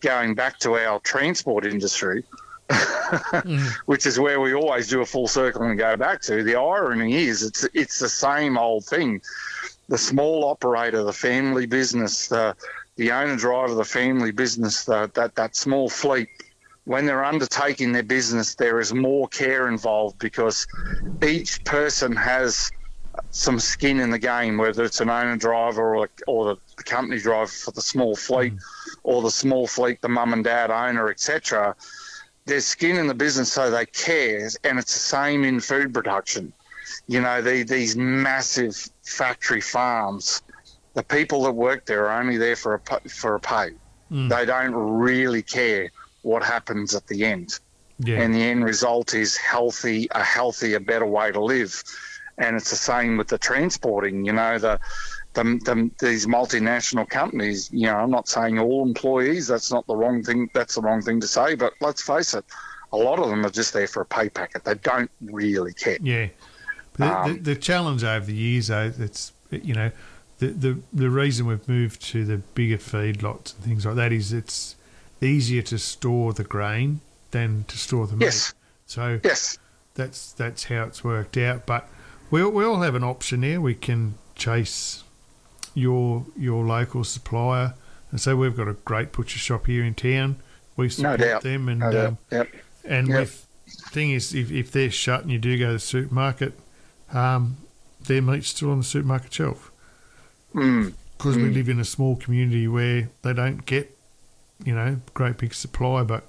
[0.00, 2.24] going back to our transport industry,
[2.70, 3.72] mm.
[3.86, 6.42] which is where we always do a full circle and go back to.
[6.42, 9.20] The irony is, it's it's the same old thing.
[9.88, 12.54] The small operator, the family business, the
[12.96, 16.28] the owner driver, the family business, the, that that small fleet,
[16.84, 20.66] when they're undertaking their business, there is more care involved because
[21.22, 22.70] each person has
[23.30, 26.44] some skin in the game, whether it's an owner driver or, or
[26.76, 28.60] the, company driver for the small fleet, mm.
[29.04, 31.74] or the small fleet, the mum and dad owner, etc.
[32.44, 36.52] There's skin in the business, so they care, and it's the same in food production.
[37.06, 40.42] You know, the, these massive factory farms
[40.94, 43.70] the people that work there are only there for a for a pay.
[44.10, 44.28] Mm.
[44.28, 45.90] They don't really care
[46.22, 47.58] what happens at the end,
[47.98, 48.22] Yeah.
[48.22, 51.82] and the end result is healthy, a healthier, better way to live.
[52.38, 54.24] And it's the same with the transporting.
[54.24, 54.80] You know, the
[55.34, 59.48] the, the, these multinational companies, you know, I'm not saying all employees.
[59.48, 60.48] That's not the wrong thing.
[60.54, 61.54] That's the wrong thing to say.
[61.56, 62.44] But let's face it,
[62.92, 64.64] a lot of them are just there for a pay packet.
[64.64, 65.98] They don't really care.
[66.00, 66.28] Yeah.
[66.94, 69.90] The, Um, the, the challenge over the years, though, it's you know,
[70.38, 74.32] the, the the reason we've moved to the bigger feedlots and things like that is
[74.32, 74.76] it's
[75.20, 77.00] easier to store the grain
[77.32, 78.26] than to store the meat.
[78.26, 78.54] Yes.
[78.86, 79.58] So Yes.
[79.94, 81.66] that's that's how it's worked out.
[81.66, 81.88] But
[82.30, 83.60] we all- we all have an option there.
[83.60, 85.02] We can chase
[85.74, 87.74] your your local supplier
[88.10, 90.36] and so we've got a great butcher shop here in town.
[90.76, 91.42] We support doubt.
[91.42, 92.48] them, and No um, Yep.
[92.84, 93.20] and Yep.
[93.20, 93.46] with
[93.90, 96.58] thing is, if, if they're shut and you do go to the supermarket,
[97.12, 97.56] um,
[98.06, 99.70] their meat's still on the supermarket shelf
[100.54, 100.92] Mm.
[101.16, 103.96] because we live in a small community where they don't get,
[104.64, 106.02] you know, great big supply.
[106.04, 106.24] But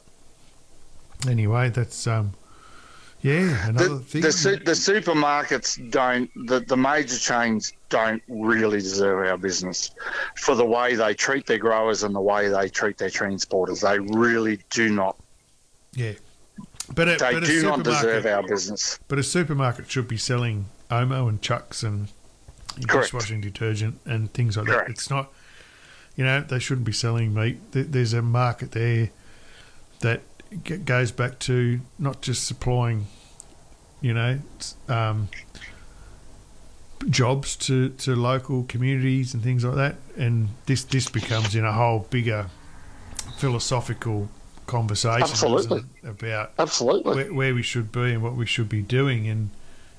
[1.28, 2.34] anyway, that's um,
[3.26, 4.22] yeah, another The, thing.
[4.22, 9.92] the, su- the supermarkets don't, the, the major chains don't really deserve our business
[10.38, 13.82] for the way they treat their growers and the way they treat their transporters.
[13.82, 15.18] They really do not.
[15.94, 16.14] yeah,
[16.94, 19.00] but a, They but do not deserve our business.
[19.08, 22.10] But a supermarket should be selling Omo and Chux and
[22.88, 23.08] Correct.
[23.08, 24.88] dishwashing detergent and things like that.
[24.90, 25.32] It's not,
[26.16, 27.58] you know, they shouldn't be selling meat.
[27.72, 29.10] There's a market there
[30.02, 30.22] that
[30.64, 33.08] g- goes back to not just supplying,
[34.02, 34.40] you know,
[34.88, 35.30] um,
[37.10, 39.96] jobs to, to local communities and things like that.
[40.18, 42.48] And this this becomes in a whole bigger
[43.38, 44.30] philosophical
[44.68, 45.84] conversation Absolutely.
[46.04, 47.16] about Absolutely.
[47.16, 49.28] where, where we should be and what we should be doing.
[49.28, 49.50] And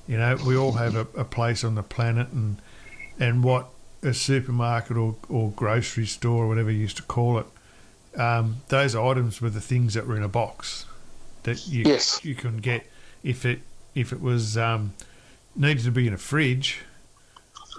[0.09, 2.57] you know, we all have a, a place on the planet, and
[3.19, 3.69] and what
[4.03, 7.47] a supermarket or, or grocery store or whatever you used to call it,
[8.17, 10.87] um, those items were the things that were in a box
[11.43, 12.25] that you Yes.
[12.25, 12.87] you can get
[13.23, 13.61] if it
[13.95, 14.93] if it was um,
[15.55, 16.81] needed to be in a fridge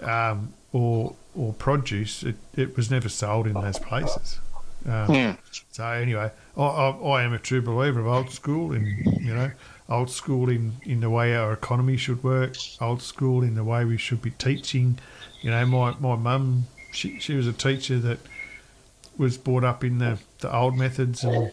[0.02, 2.24] um, or or produce.
[2.24, 4.40] It, it was never sold in those places.
[4.86, 5.32] Um, Hmm.
[5.72, 8.88] so anyway, I, I, I am a true believer of old school, and
[9.22, 9.52] you know,
[9.90, 13.84] old school in, in the way our economy should work, old school in the way
[13.86, 14.98] we should be teaching.
[15.42, 18.20] You know, my my mum, she she was a teacher that
[19.18, 21.52] was brought up in the, the old methods, and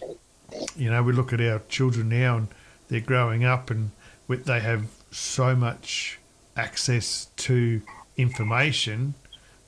[0.76, 2.48] you know, we look at our children now, and
[2.88, 3.90] they're growing up, and
[4.28, 6.18] they have so much
[6.56, 7.82] access to
[8.16, 9.14] information.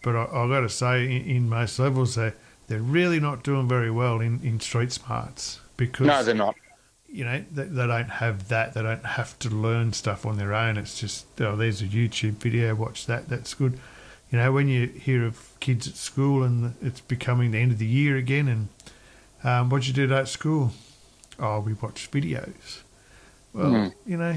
[0.02, 2.32] But I, I've got to say, in, in most levels, they
[2.68, 6.56] they're really not doing very well in, in street smarts because No, they're not.
[7.08, 8.74] you know they, they don't have that.
[8.74, 10.76] They don't have to learn stuff on their own.
[10.76, 12.74] It's just oh, there's a YouTube video.
[12.74, 13.28] Watch that.
[13.28, 13.78] That's good.
[14.32, 17.78] You know, when you hear of kids at school and it's becoming the end of
[17.78, 18.68] the year again, and
[19.44, 20.72] um, what'd you do at school?
[21.38, 22.82] Oh, we watched videos.
[23.52, 23.94] Well, Mm.
[24.06, 24.36] you know,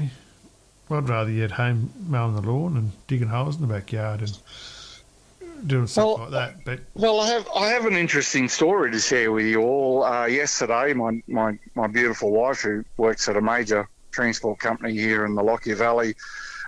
[0.90, 4.38] I'd rather you at home mowing the lawn and digging holes in the backyard and
[5.66, 6.64] doing stuff Well, like that.
[6.64, 10.02] But Well, I have I have an interesting story to share with you all.
[10.04, 15.24] Uh, yesterday, my, my, my beautiful wife, who works at a major transport company here
[15.24, 16.14] in the Lockyer Valley,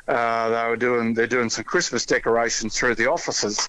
[0.08, 3.68] uh, they were doing they're doing some Christmas decorations through the offices.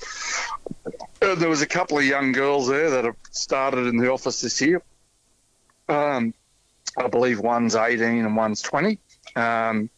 [1.22, 4.42] Uh, there was a couple of young girls there that have started in the office
[4.42, 4.82] this year.
[5.90, 6.34] Um,
[6.98, 9.00] I believe one's 18 and one's 20,
[9.36, 9.90] um,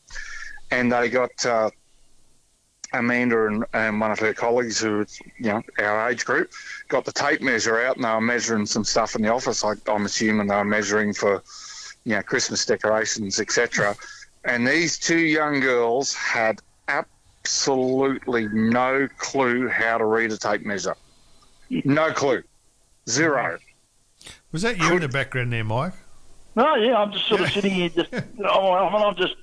[0.71, 1.45] and they got.
[1.45, 1.69] Uh,
[2.93, 5.05] Amanda and, and one of her colleagues, who
[5.39, 6.51] you know our age group,
[6.87, 9.63] got the tape measure out and they were measuring some stuff in the office.
[9.63, 11.43] I, I'm assuming they were measuring for
[12.03, 13.95] you know Christmas decorations, etc.
[14.45, 20.95] And these two young girls had absolutely no clue how to read a tape measure.
[21.69, 22.43] No clue,
[23.09, 23.57] zero.
[24.51, 25.93] was that you in the background there, Mike?
[26.55, 28.13] No, yeah, I'm just sort of sitting here, just,
[28.47, 29.35] oh, I mean, I'm just,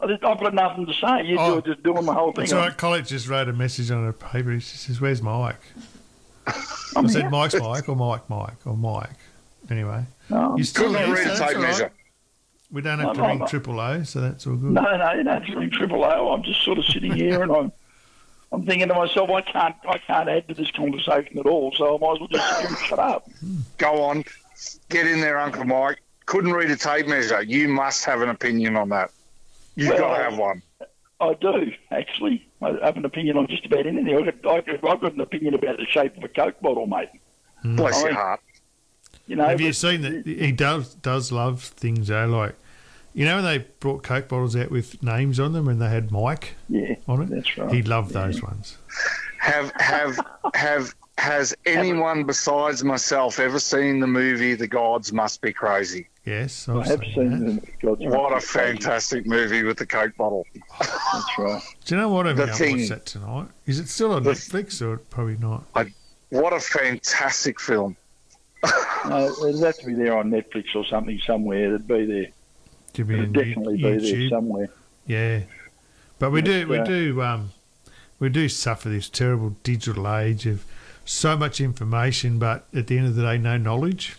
[0.00, 1.24] I just- I've got nothing to say.
[1.24, 1.52] You Oh.
[1.52, 2.42] two are just doing the whole thing.
[2.42, 2.76] That's all right.
[2.76, 4.50] Collette just wrote a message on a paper.
[4.50, 5.60] He says, "Where's Mike?"
[6.96, 7.30] I'm I said, here.
[7.30, 9.10] "Mike's Mike or Mike Mike or Mike."
[9.70, 11.92] Anyway, No, you still Couldn't read a that's tape all right.
[12.70, 12.74] Measure.
[12.74, 13.46] We don't have to No, no, ring no.
[13.46, 14.70] triple O, so that's all good.
[14.72, 16.32] no, no, you don't have to ring triple O.
[16.32, 17.72] I'm just sort of sitting here and I'm,
[18.52, 21.72] I'm thinking to myself, I can't, I can't add to this conversation at all.
[21.76, 23.28] So I might as well just sit and shut up.
[23.78, 24.24] Go on,
[24.88, 26.00] get in there, Uncle Mike.
[26.26, 27.42] Couldn't read a tape measure.
[27.42, 29.10] You must have an opinion on that.
[29.76, 30.62] You've Well, got to have one.
[31.20, 32.46] I do actually.
[32.62, 34.14] I have an opinion on just about anything.
[34.14, 37.08] I've got, I've got, an opinion about the shape of a Coke bottle, mate.
[37.64, 38.40] Bless your heart.
[39.28, 40.26] You know, Have you seen that?
[40.26, 42.54] He does does love things though, like
[43.14, 46.10] you know when they brought Coke bottles out with names on them and they had
[46.10, 47.28] Mike Yeah, on it.
[47.30, 47.70] that's right.
[47.72, 48.78] He loved those ones.
[49.38, 50.18] Have have
[50.54, 56.08] have has anyone besides myself ever seen the movie The Gods Must Be Crazy?
[56.24, 57.62] Yes, I I've seen, seen that.
[57.62, 58.84] the God's What a Wonderful Pages.
[58.84, 60.46] fantastic movie with the Coke bottle.
[60.80, 61.62] That's right.
[61.86, 62.26] Do you know what?
[62.26, 63.48] I'm The going to thing- watch that tonight.
[63.66, 65.64] Is it still on The- Netflix or probably not?
[66.30, 67.96] What a fantastic film.
[69.08, 71.66] No, it'd have to be there on Netflix or something somewhere.
[71.66, 72.26] It'd be there.
[72.94, 74.68] To be It'd on definitely be there somewhere.
[75.06, 75.40] Yeah,
[76.18, 76.84] but we do, we Yeah.
[76.84, 77.50] do, um,
[78.18, 80.64] we do suffer this terrible digital age of
[81.04, 84.16] so much information, but at the end of the day, no knowledge.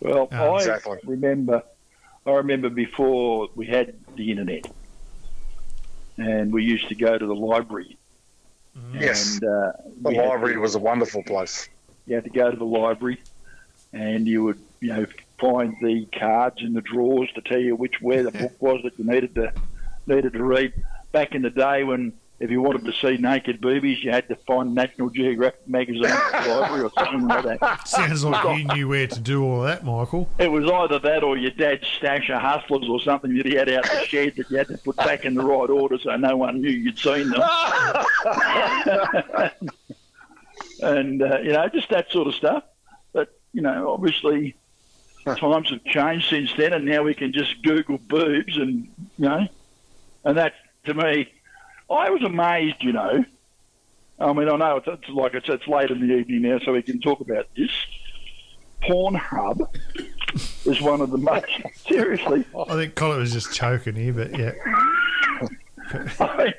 [0.00, 0.98] Well, Oh, I exactly.
[1.04, 1.62] remember.
[2.26, 4.66] I remember before we had the internet,
[6.18, 7.96] and we used to go to the library.
[8.94, 9.34] Yes.
[9.34, 9.72] And, uh,
[10.02, 11.68] The we had library to- was a wonderful place.
[12.06, 13.18] You had to go to the library,
[13.96, 15.06] and you would, you know,
[15.38, 18.98] find the cards in the drawers to tell you which where the book was that
[18.98, 19.52] you needed to
[20.06, 20.72] needed to read.
[21.12, 24.36] Back in the day, when if you wanted to see naked boobies, you had to
[24.46, 27.88] find National Geographic magazine at the library or something like that.
[27.88, 30.28] Sounds like you knew where to do all that, Michael.
[30.38, 33.70] It was either that or your dad's stash of hustlers or something that he had
[33.70, 36.36] out the shed that you had to put back in the right order so no
[36.36, 37.40] one knew you'd seen them.
[40.82, 42.64] and, uh, you know, just that sort of stuff.
[43.56, 44.54] But, you know, obviously
[45.24, 49.48] times have changed since then and now we can just Google boobs and, you know,
[50.24, 50.54] and that,
[50.84, 51.28] to me,
[51.90, 53.24] I was amazed, you know.
[54.18, 56.72] I mean, I know it's, it's like it's, it's late in the evening now, so
[56.72, 57.70] we can talk about this.
[58.82, 59.68] Pornhub
[60.64, 61.46] is one of the most
[61.88, 62.44] seriously.
[62.68, 64.52] I think Colin was just choking here, but yeah.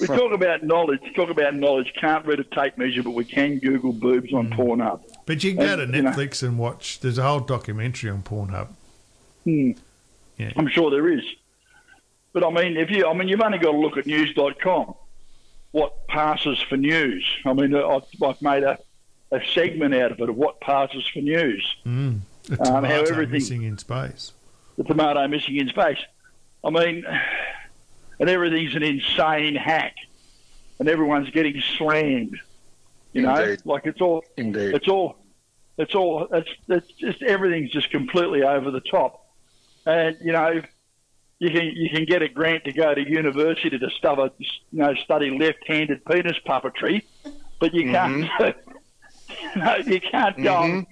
[0.00, 1.00] we talk about knowledge.
[1.14, 1.92] Talk about knowledge.
[2.00, 4.60] Can't read a tape measure, but we can Google boobs on hmm.
[4.60, 5.00] Pornhub.
[5.26, 7.00] But you can go to And, you know- Netflix and watch.
[7.00, 8.68] There's a whole documentary on Pornhub.
[9.44, 9.72] Hmm.
[10.38, 10.52] Yeah.
[10.56, 11.24] I'm sure there is.
[12.32, 14.94] But I mean, if you, I mean, you've only got to look at news.com.
[15.70, 17.24] What passes for news?
[17.46, 18.78] I mean, I've, I've made a,
[19.32, 21.64] a segment out of it of what passes for news.
[21.86, 22.20] Mm.
[22.44, 24.32] The Um, how tomato everything- missing in space.
[24.76, 25.98] the tomato missing in space.
[26.64, 27.04] I mean,
[28.20, 29.94] and everything's an insane hack,
[30.78, 32.38] and everyone's getting slammed.
[33.14, 34.74] You know, like it's all, Indeed.
[34.74, 35.16] it's all,
[35.78, 39.24] it's all, it's, it's just everything's just completely over the top,
[39.86, 40.60] and you know,
[41.38, 44.94] you can you can get a grant to go to university to study, you know,
[44.96, 47.02] study left-handed penis puppetry,
[47.60, 49.58] but you can't, mm-hmm.
[49.60, 50.86] no, you can't go, and,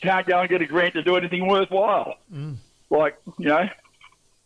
[0.00, 2.16] can't go and get a grant to do anything worthwhile.
[2.32, 2.56] Mm.
[2.88, 3.68] Like you know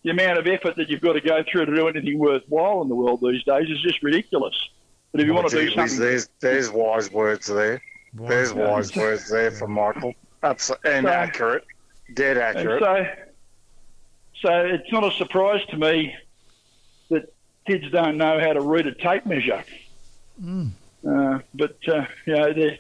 [0.03, 2.89] the amount of effort that you've got to go through to do anything worthwhile in
[2.89, 4.57] the world these days is just ridiculous.
[5.17, 7.81] But if you Oh, want to do gee something, there's there's wise words there.
[8.13, 8.69] Why There's is that?
[8.71, 10.13] wise words there from Michael.
[10.43, 11.65] Abs- and So- accurate,
[12.13, 12.83] dead accurate.
[12.83, 13.07] so
[14.43, 16.15] so it's not a surprise to me
[17.09, 17.33] that
[17.67, 19.65] kids don't know how to read a tape measure.
[20.45, 20.73] Mm.
[21.09, 22.79] Uh, but uh, you know, they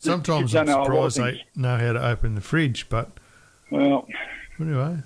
[0.00, 2.40] Sometimes kids I'm don't know a lot of surprised they know how to open the
[2.40, 3.12] fridge, but
[3.70, 4.08] well,
[4.60, 4.96] anyway.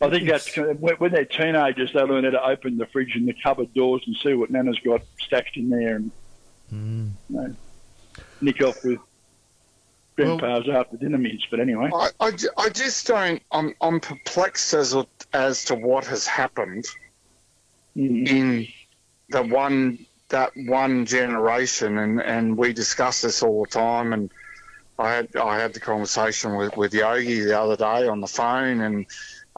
[0.00, 3.26] I think that's when, when they're teenagers, they learn how to open the fridge and
[3.26, 6.12] the cupboard doors and see what Nana's got stacked in there and
[6.72, 7.12] Mm.
[7.28, 7.56] you know,
[8.40, 9.00] nick off with
[10.16, 11.46] grandpa's after dinner mints.
[11.50, 13.42] But anyway, I, I, I just don't.
[13.52, 14.94] I'm I'm perplexed as
[15.32, 16.84] as to what has happened
[17.96, 18.68] mm, in
[19.30, 24.12] the one that one generation, and, and we discuss this all the time.
[24.12, 24.30] And
[24.98, 28.82] I had I had the conversation with, with Yogi the other day on the phone,
[28.82, 29.06] and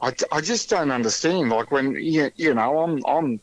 [0.01, 1.49] I, I just don't understand.
[1.49, 3.39] Like when you, you know I'm I'm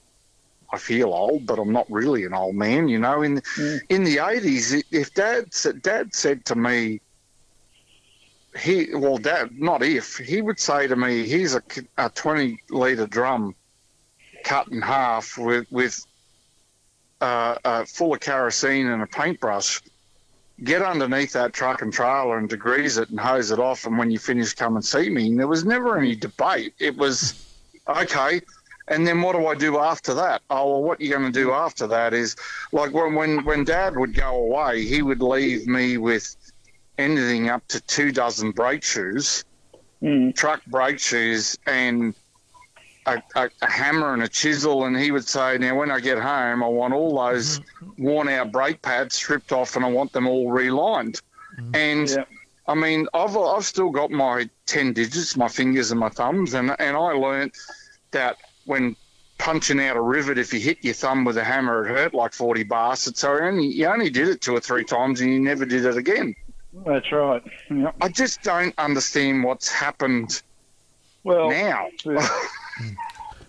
[0.73, 2.89] I feel old, but I'm not really an old man.
[2.89, 3.81] You know, in Mm.
[3.89, 7.01] in the eighties, if Dad said Dad said to me.
[8.59, 11.63] He well, Dad, not if he would say to me, "Here's a,
[11.97, 13.55] a twenty liter drum,
[14.43, 16.05] cut in half with with
[17.21, 19.81] uh, uh, full of kerosene and a paintbrush.
[20.65, 23.87] Get underneath that truck and trailer and degrease it and hose it off.
[23.87, 25.29] And when you finish, come and see me.
[25.29, 26.75] And there was never any debate.
[26.79, 27.35] It was
[27.89, 28.41] okay.
[28.89, 30.43] And then what do I do after that?
[30.51, 32.35] Oh, well, what you're going to do after that is
[32.73, 36.35] like when, when when Dad would go away, he would leave me with
[36.97, 39.45] anything up to two dozen brake shoes
[40.03, 42.15] mm, truck brake shoes and
[43.15, 46.19] a, a, a hammer and a chisel, and he would say, "Now, when I get
[46.19, 48.05] home, I want all those mm-hmm.
[48.05, 51.21] worn-out brake pads stripped off, and I want them all relined."
[51.59, 51.75] Mm-hmm.
[51.75, 52.25] And Yeah.
[52.69, 56.77] I mean, I've I've still got my ten digits, my fingers and my thumbs, and
[56.79, 57.57] and I learnt
[58.11, 58.95] that when
[59.39, 62.35] punching out a rivet, if you hit your thumb with a hammer, it hurt like
[62.35, 63.01] forty bars.
[63.17, 65.97] So only you only did it two or three times, and you never did it
[65.97, 66.35] again.
[66.85, 67.43] that's right.
[67.71, 67.95] Yep.
[68.03, 70.43] I just don't understand what's happened
[71.25, 71.89] Well, now.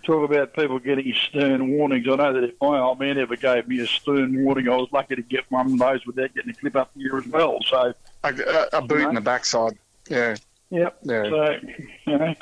[0.03, 2.07] talk about people getting stern warnings.
[2.09, 4.89] I know that if my old man ever gave me a stern warning, I was
[4.91, 7.59] lucky to get one of those without getting a clip up here as well.
[7.67, 7.93] So,
[8.23, 9.77] A, a, a boot in the backside.
[10.09, 10.35] Yeah.
[10.71, 10.97] Yep.
[11.03, 11.23] Yeah.
[11.29, 11.57] So,
[12.07, 12.35] you know,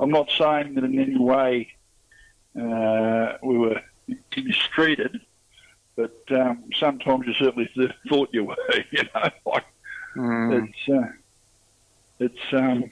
[0.00, 1.72] I'm not saying that in any way
[2.58, 3.80] uh, we were
[4.36, 5.20] mistreated,
[5.96, 8.56] but um, sometimes you certainly th- thought you were.
[8.90, 9.64] You know, like
[10.14, 10.68] Mm.
[10.68, 11.10] it's uh,
[12.18, 12.90] it's um,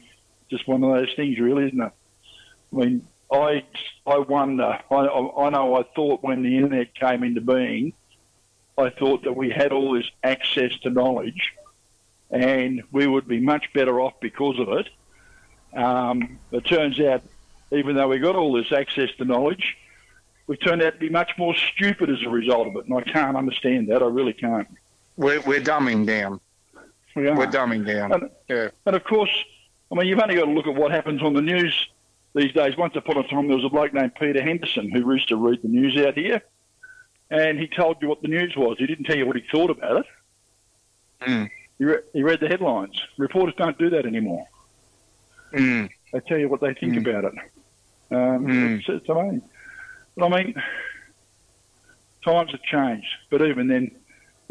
[0.51, 1.93] just one of those things, really, isn't it?
[2.73, 3.65] I mean, I
[4.07, 4.79] I wonder.
[4.91, 5.77] I I know.
[5.77, 7.93] I thought when the internet came into being,
[8.77, 11.53] I thought that we had all this access to knowledge,
[12.31, 14.89] and we would be much better off because of it.
[15.79, 17.23] Um, it turns out,
[17.71, 19.77] even though we got all this access to knowledge,
[20.49, 23.03] we turned out to be much more stupid as a result of it, and I
[23.03, 24.03] can't understand that.
[24.03, 24.67] I really can't.
[25.17, 26.41] We're, we're dumbing down.
[27.15, 27.37] We are.
[27.37, 28.13] We're dumbing down.
[28.13, 28.71] And, Yeah.
[28.87, 29.31] and of course,
[29.93, 31.89] I mean, you've only got to look at what happens on the news
[32.35, 32.77] these days.
[32.77, 35.63] Once upon a time, there was a bloke named Peter Henderson who used to read
[35.63, 36.43] the news out here,
[37.31, 38.77] and he told you what the news was.
[38.79, 40.07] He didn't tell you what he thought about it.
[41.29, 41.51] Mm.
[41.79, 43.01] He, re- he read the headlines.
[43.19, 44.47] Reporters don't do that anymore.
[45.53, 45.91] Mm.
[46.13, 47.07] They tell you what they think Mm.
[47.09, 47.35] about it.
[48.13, 48.79] Um, Mm.
[48.79, 49.43] it's, it's amazing.
[50.17, 50.55] But I mean,
[52.25, 53.07] times have changed.
[53.31, 53.91] But even then,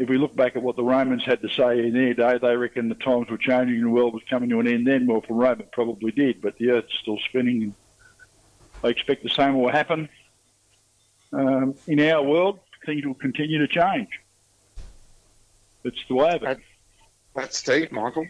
[0.00, 2.56] if we look back at what the Romans had to say in their day, they
[2.56, 5.06] reckon the times were changing and the world was coming to an end then.
[5.06, 7.62] Well, for Rome, it probably did, but the Earth's still spinning.
[7.64, 7.74] And
[8.82, 10.08] I expect the same will happen
[11.34, 12.60] um, in our world.
[12.86, 14.08] Things will continue to change.
[15.84, 16.58] It's the way of it.
[17.36, 18.26] That's deep, Michael.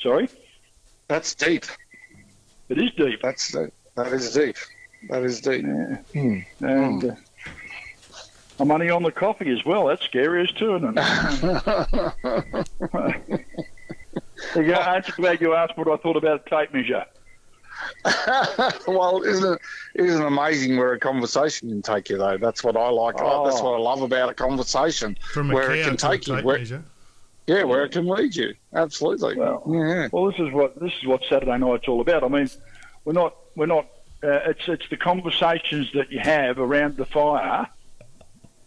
[0.00, 0.28] Sorry,
[1.08, 1.64] That's deep.
[2.68, 3.20] it is deep.
[3.20, 3.72] That's deep.
[3.96, 4.56] That is deep.
[5.08, 5.64] That is deep.
[5.66, 5.96] Yeah.
[6.12, 6.38] Hmm.
[6.60, 7.14] And uh,
[8.60, 9.86] I'm only on the coffee as well.
[9.86, 12.14] That's scary as too, isn't it?
[14.54, 14.74] There you go.
[14.74, 17.04] Aren't glad you asked what I thought about a tape measure?
[18.88, 19.60] well, isn't it,
[19.94, 22.36] isn't it amazing where a conversation can take you, though?
[22.38, 23.16] That's what I like.
[23.18, 23.44] Oh.
[23.44, 25.16] That's what I love about a conversation.
[25.32, 26.58] From a Where it can take you, where-
[27.46, 28.54] Yeah, where it can lead you.
[28.74, 29.36] Absolutely.
[29.36, 30.08] Well, yeah.
[30.12, 32.24] Well, this is what this is what Saturday night's all about.
[32.24, 32.48] I mean,
[33.04, 33.86] we're not we're not.
[34.22, 37.68] Uh, it's it's the conversations that you have around the fire.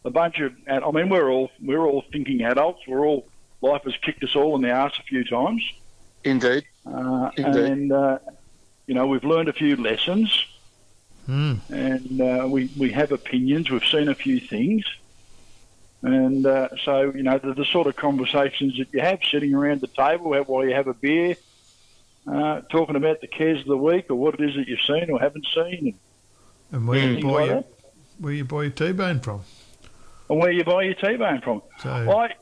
[0.04, 0.54] A bunch of.
[0.68, 2.82] I mean, we're all we're all thinking adults.
[2.88, 3.28] We're all
[3.62, 5.62] life has kicked us all in the arse a few times.
[6.24, 6.66] Indeed.
[6.86, 7.56] Uh, Indeed.
[7.64, 8.20] and uh,
[8.88, 10.46] you know we've learned a few lessons,
[11.28, 11.54] Hmm.
[11.70, 13.70] and uh, we we have opinions.
[13.70, 14.84] We've seen a few things,
[16.02, 19.82] and uh, so you know the, the sort of conversations that you have sitting around
[19.82, 21.36] the table while you have a beer,
[22.28, 25.12] uh, talking about the cares of the week or what it is that you've seen
[25.12, 25.94] or haven't seen,
[26.72, 27.64] And where you buy like your,
[28.20, 29.42] where you buy your T-bone from.
[30.32, 31.62] And where you buy your T-bone from.
[31.84, 32.34] So I,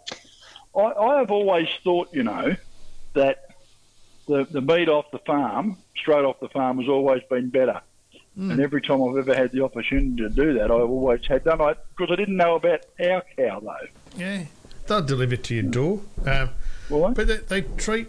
[0.80, 2.56] I, I have always thought, you know,
[3.14, 3.48] that
[4.28, 7.82] the the meat off the farm, straight off the farm, has always been better.
[8.38, 8.52] Mm.
[8.52, 11.60] And every time I've ever had the opportunity to do that, I've always had done
[11.62, 13.88] it because I didn't know about our cow though.
[14.16, 14.46] yeah,
[14.86, 16.02] they'll deliver to your door.
[16.26, 16.52] Um,
[16.92, 18.08] Well, But they, they treat,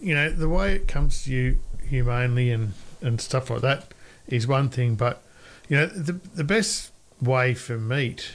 [0.00, 3.92] you know, the way it comes to you humanely and, and stuff like that
[4.26, 4.94] is one thing.
[4.94, 5.22] But,
[5.68, 8.32] you know, the, the best way for meat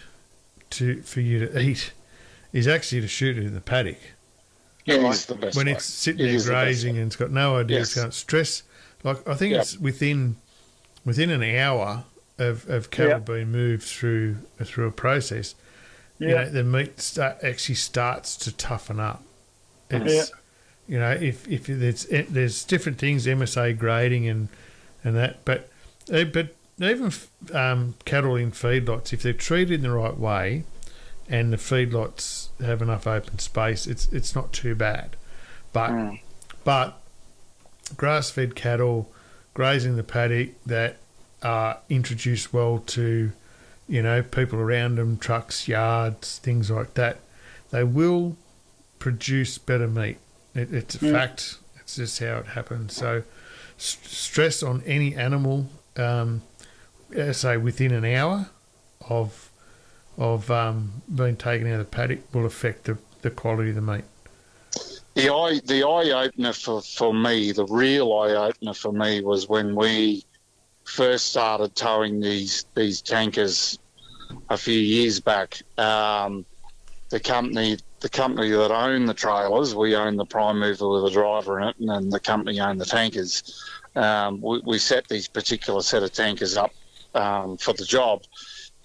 [0.71, 1.91] to for you to eat
[2.53, 3.97] is actually to shoot it in the paddock.
[4.85, 5.73] It is the best when way.
[5.73, 7.01] it's sitting It there is the best grazing way.
[7.01, 7.87] and it's got no idea Yes.
[7.87, 8.63] it's going to stress.
[9.03, 9.61] Like I think Yep.
[9.61, 10.37] it's within
[11.05, 12.03] within an hour
[12.37, 13.25] of, of cattle Yep.
[13.25, 15.55] being moved through through a process,
[16.19, 16.43] you Yeah.
[16.45, 19.23] know, the meat start, actually starts to toughen up.
[19.89, 20.31] It's,
[20.87, 24.47] You know, if if there's it, there's different things, MSA grading and
[25.03, 25.69] and that, but
[26.11, 27.11] eh, but even
[27.53, 30.63] um, cattle in feedlots, if they're treated in the right way,
[31.29, 35.15] and the feedlots have enough open space, it's it's not too bad.
[35.73, 36.19] But Mm.
[36.63, 36.99] but
[37.95, 39.09] grass fed cattle
[39.53, 40.97] grazing the paddock that
[41.41, 43.31] are introduced well to
[43.87, 47.19] you know people around them, trucks, yards, things like that,
[47.71, 48.35] they will
[48.99, 50.17] produce better meat.
[50.55, 51.11] It, it's a Yeah.
[51.11, 51.55] fact.
[51.79, 52.93] It's just how it happens.
[52.95, 53.23] So
[53.79, 56.41] s- stress on any animal, um,
[57.31, 58.49] say within an hour
[59.09, 59.49] of
[60.17, 63.81] of um, being taken out of the paddock will affect the, the quality of the
[63.81, 64.03] meat.
[65.13, 69.47] The eye, the eye opener for, for me, the real eye opener for me was
[69.47, 70.23] when we
[70.83, 73.79] first started towing these these tankers
[74.49, 75.61] a few years back.
[75.77, 76.45] Um,
[77.09, 81.11] the company, the company that owned the trailers, we owned the prime mover with a
[81.11, 83.63] driver in it, and then the company owned the tankers.
[83.95, 86.73] Um, we, we set these particular set of tankers up
[87.13, 88.23] um, for the job,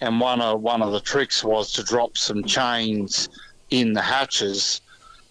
[0.01, 3.29] and one of one of the tricks was to drop some chains
[3.69, 4.81] in the hatches.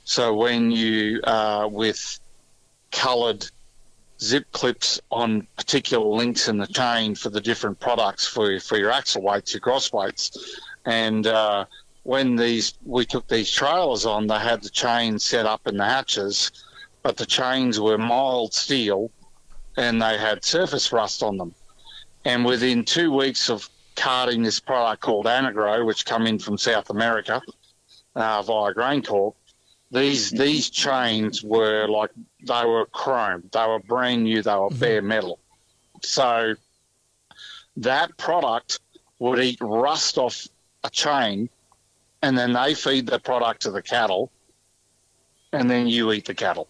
[0.04, 2.20] So when you uh, with
[2.90, 3.46] coloured
[4.20, 8.90] zip clips on particular links in the chain for the different products for for your
[8.90, 11.64] axle weights, your cross weights, and uh,
[12.02, 15.84] when these we took these trailers on, they had the chains set up in the
[15.84, 16.50] hatches
[17.02, 19.10] but the chains were mild steel
[19.76, 21.54] and they had surface rust on them.
[22.24, 26.90] And within two weeks of carting this product called Anagro, which come in from South
[26.90, 27.42] America
[28.14, 29.34] uh, via GrainCorp,
[29.90, 32.10] these these chains were like
[32.46, 35.38] they were chrome, they were brand new, they were bare metal.
[36.02, 36.54] So
[37.76, 38.80] that product
[39.18, 40.46] would eat rust off
[40.84, 41.50] a chain,
[42.22, 44.32] and then they feed the product to the cattle,
[45.52, 46.68] and then you eat the cattle.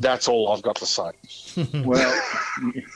[0.00, 1.10] That's all I've got to say.
[1.84, 2.22] Well,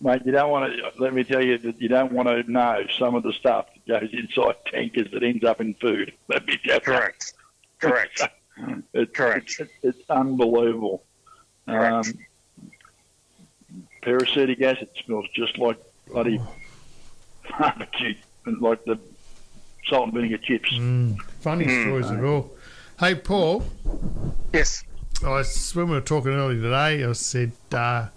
[0.00, 1.02] mate, you don't want to.
[1.02, 4.00] Let me tell you that you don't want to know some of the stuff that
[4.00, 6.12] goes inside tankers that ends up in food.
[6.28, 6.80] Let me tell you.
[6.80, 7.34] Correct.
[7.78, 8.22] Correct.
[8.92, 9.60] It's, Correct.
[9.60, 11.04] It's, it's unbelievable.
[11.68, 12.12] Um, Correct.
[14.02, 15.78] Peracetic acid smells just like
[16.08, 16.40] bloody
[17.56, 18.16] barbecue,
[18.60, 18.98] like the
[19.86, 20.72] salt and vinegar chips.
[20.72, 22.50] Mm, funny stories at all.
[22.98, 23.64] Hey, Paul.
[24.52, 24.82] Yes.
[25.24, 25.44] I
[25.74, 28.08] when we were talking earlier today, I said, uh,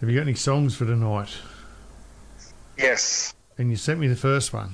[0.00, 1.30] "Have you got any songs for tonight?"
[2.78, 3.34] Yes.
[3.58, 4.70] And you sent me the first one.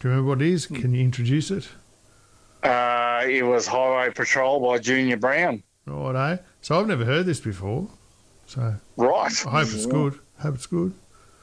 [0.00, 0.66] Do you remember what it is?
[0.66, 1.68] Can you introduce it?
[2.62, 5.62] Uh, it was Highway Patrol by Junior Brown.
[5.86, 6.42] Righto.
[6.62, 7.88] So I've never heard this before.
[8.46, 9.32] So Right.
[9.46, 10.18] I hope it's good.
[10.38, 10.92] I Hope it's good.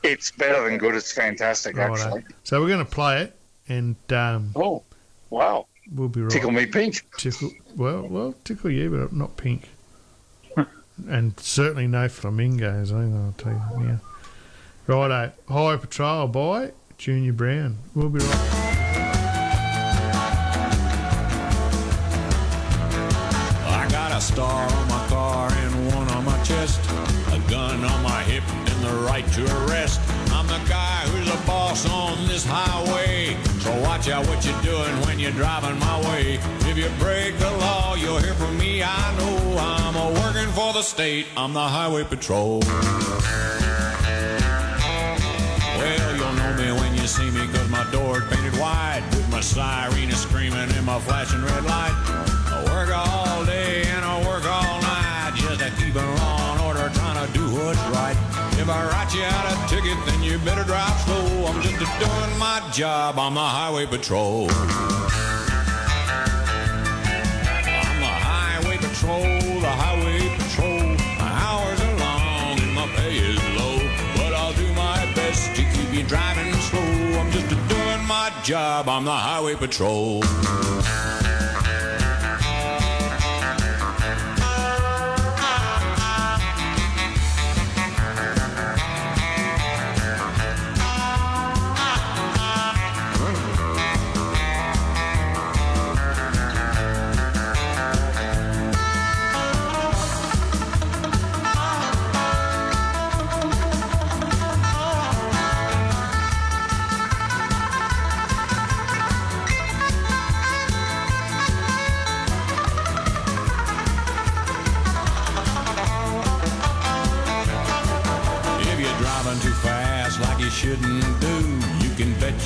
[0.03, 0.95] It's better than good.
[0.95, 1.93] It's fantastic, Righto.
[1.93, 2.25] actually.
[2.43, 3.37] So we're going to play it,
[3.69, 4.83] and um, Oh,
[5.29, 5.67] wow.
[5.93, 6.29] we'll be right.
[6.31, 7.05] Tickle me pink.
[7.17, 7.51] Tickle.
[7.77, 9.69] Well, well, tickle you, but not pink.
[11.07, 13.15] And certainly no flamingos either.
[13.15, 13.99] I'll tell you now.
[14.87, 15.31] Righto.
[15.47, 17.77] High Patrol by Junior Brown.
[17.95, 18.49] We'll be right.
[23.65, 26.79] I got a star on my car and one on my chest,
[27.31, 30.01] a gun on my hip and the right to arrest.
[30.31, 33.35] I'm the guy who's boss on this highway.
[33.63, 36.37] So watch out what you're doing when you're driving my way.
[36.69, 38.83] If you break the law, you'll hear from me.
[38.83, 41.27] I know I'm a working for the state.
[41.37, 42.59] I'm the highway patrol.
[45.79, 49.39] Well, you'll know me when you see me cause my door's painted wide with my
[49.39, 51.95] siren screaming and my flashing red light.
[52.51, 53.62] I work all day
[58.63, 61.47] If I write you out a ticket, then you better drive slow.
[61.47, 63.19] I'm just doing my job.
[63.19, 64.49] I'm the highway patrol.
[64.49, 64.79] I'm
[67.99, 69.19] the highway patrol,
[69.59, 70.95] the highway patrol.
[71.19, 73.79] My hours are long and my pay is low,
[74.15, 77.19] but I'll do my best to keep you driving slow.
[77.19, 78.87] I'm just doing my job.
[78.87, 80.23] I'm the highway patrol.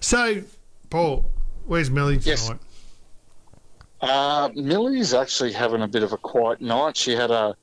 [0.00, 0.42] So,
[0.90, 1.30] Paul,
[1.66, 2.38] where's Millie tonight?
[2.38, 2.52] Yes.
[4.00, 6.96] Uh, Millie's actually having a bit of a quiet night.
[6.96, 7.56] She had a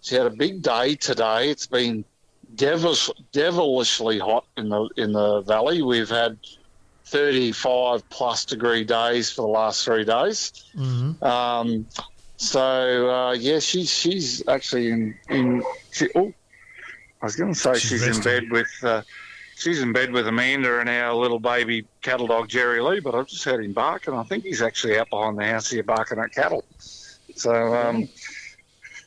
[0.00, 1.50] she had a big day today.
[1.50, 2.04] It's been
[2.54, 5.82] devilish, devilishly hot in the in the valley.
[5.82, 6.38] We've had
[7.04, 10.52] thirty five plus degree days for the last three days.
[10.74, 11.22] Mhm.
[11.22, 11.86] Um,
[12.42, 15.62] so uh, yeah, she's she's actually in in.
[15.90, 16.32] She, oh,
[17.20, 18.70] I was going to say She's she's, in bed with.
[18.82, 19.02] Uh,
[19.54, 23.28] She's in bed with Amanda and our little baby cattle dog Jerry Lee, but I've
[23.28, 26.18] just heard him bark, and I think he's actually out behind the house here barking
[26.18, 26.64] at cattle.
[27.36, 28.08] So, um,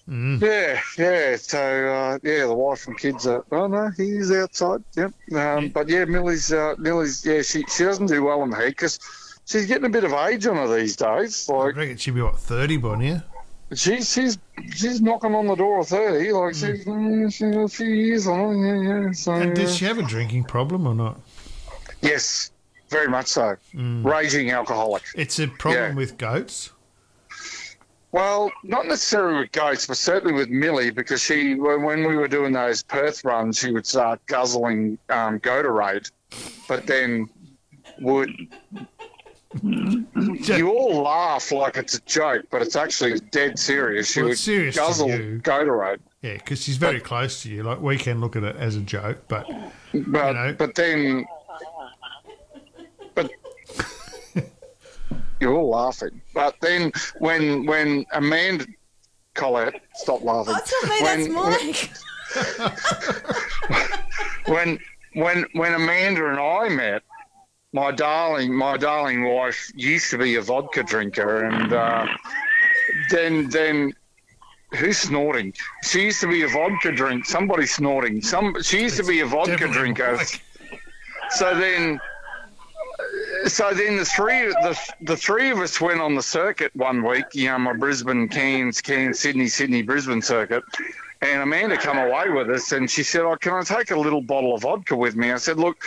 [0.07, 0.39] Mm.
[0.39, 1.35] yeah, yeah.
[1.35, 3.43] So, uh, yeah, the wife and kids are.
[3.51, 4.83] Oh no, he's outside.
[4.95, 5.13] Yep.
[5.35, 6.53] Um, but yeah, Millie's.
[6.53, 7.25] Uh, Millie's.
[7.25, 8.99] Yeah, she she doesn't do well in the heat because
[9.45, 11.49] she's getting a bit of age on her these days.
[11.49, 13.23] I Like reckon she'd be what thirty by now.
[13.73, 14.37] she's she's
[14.75, 16.31] she's knocking on the door of thirty.
[16.31, 18.59] Like she's, mm, she's a few years on.
[18.59, 19.11] Yeah, yeah.
[19.11, 21.19] So And does she have a drinking problem or not?
[22.01, 22.51] yes,
[22.89, 23.55] very much so.
[23.73, 25.03] Raging alcoholic.
[25.15, 25.95] It's a problem Yeah.
[25.95, 26.71] with goats.
[28.11, 32.29] Well, not necessarily with goats, but certainly with Millie, because she, when when we were
[32.29, 36.09] doing those Perth runs, she would start guzzling um, Gatorade,
[36.69, 37.27] but then
[37.99, 38.31] would.
[39.63, 44.11] You all laugh like it's a joke, but it's actually dead serious.
[44.11, 45.39] She Well, would serious guzzle you.
[45.43, 47.63] Gatorade, Yeah, because she's very close to you.
[47.63, 49.47] Like we can look at it as a joke, but
[49.93, 50.53] but know.
[50.57, 51.25] but then,
[53.13, 53.31] but
[55.39, 56.21] you're all laughing.
[56.33, 58.65] But then when when Amanda
[59.35, 60.55] Collette, stop laughing.
[60.57, 61.89] Oh, that's not me, that's
[64.47, 64.75] When- Mike.
[64.75, 64.79] when
[65.23, 67.03] when when Amanda and I met,
[67.75, 72.07] my darling my darling wife used to be a vodka drinker, and uh,
[73.11, 73.93] then then
[74.77, 75.53] who's snorting?
[75.83, 77.25] She used to be a vodka drink.
[77.25, 78.21] Somebody snorting.
[78.21, 80.17] Some she used to be a vodka drinker.
[81.31, 81.99] So then.
[83.47, 87.25] So then the three the the three of us went on the circuit one week.
[87.33, 90.63] You know, my Brisbane, Cairns, Cairns, Sydney, Sydney, Brisbane circuit.
[91.21, 94.21] And Amanda come away with us, and she said, "Oh, can I take a little
[94.21, 95.83] bottle of vodka with me?" I said, "Look,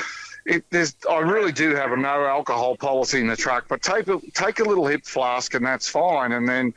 [0.48, 4.08] it, there's, I really do have a no alcohol policy in the truck, but take
[4.08, 6.74] a, take a little hip flask, and that's fine." And then,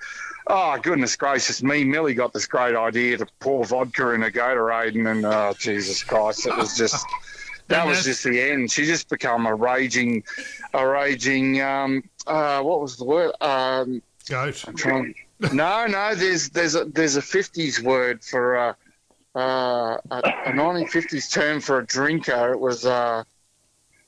[0.47, 4.95] oh goodness gracious me, Millie got this great idea to pour vodka in a Gatorade,
[4.95, 7.05] and then, oh Jesus Christ, it was just.
[7.67, 8.69] That was just the end.
[8.69, 10.25] She just become a raging,
[10.73, 11.61] a raging.
[11.61, 13.31] Um, uh, what was the word?
[13.39, 14.65] Um, goat.
[14.75, 15.15] Trying.
[15.53, 16.13] No, no.
[16.13, 18.73] There's there's a there's a fifties word for uh,
[19.35, 22.51] uh, a, a nineteen fifties term for a drinker.
[22.51, 23.23] It was uh,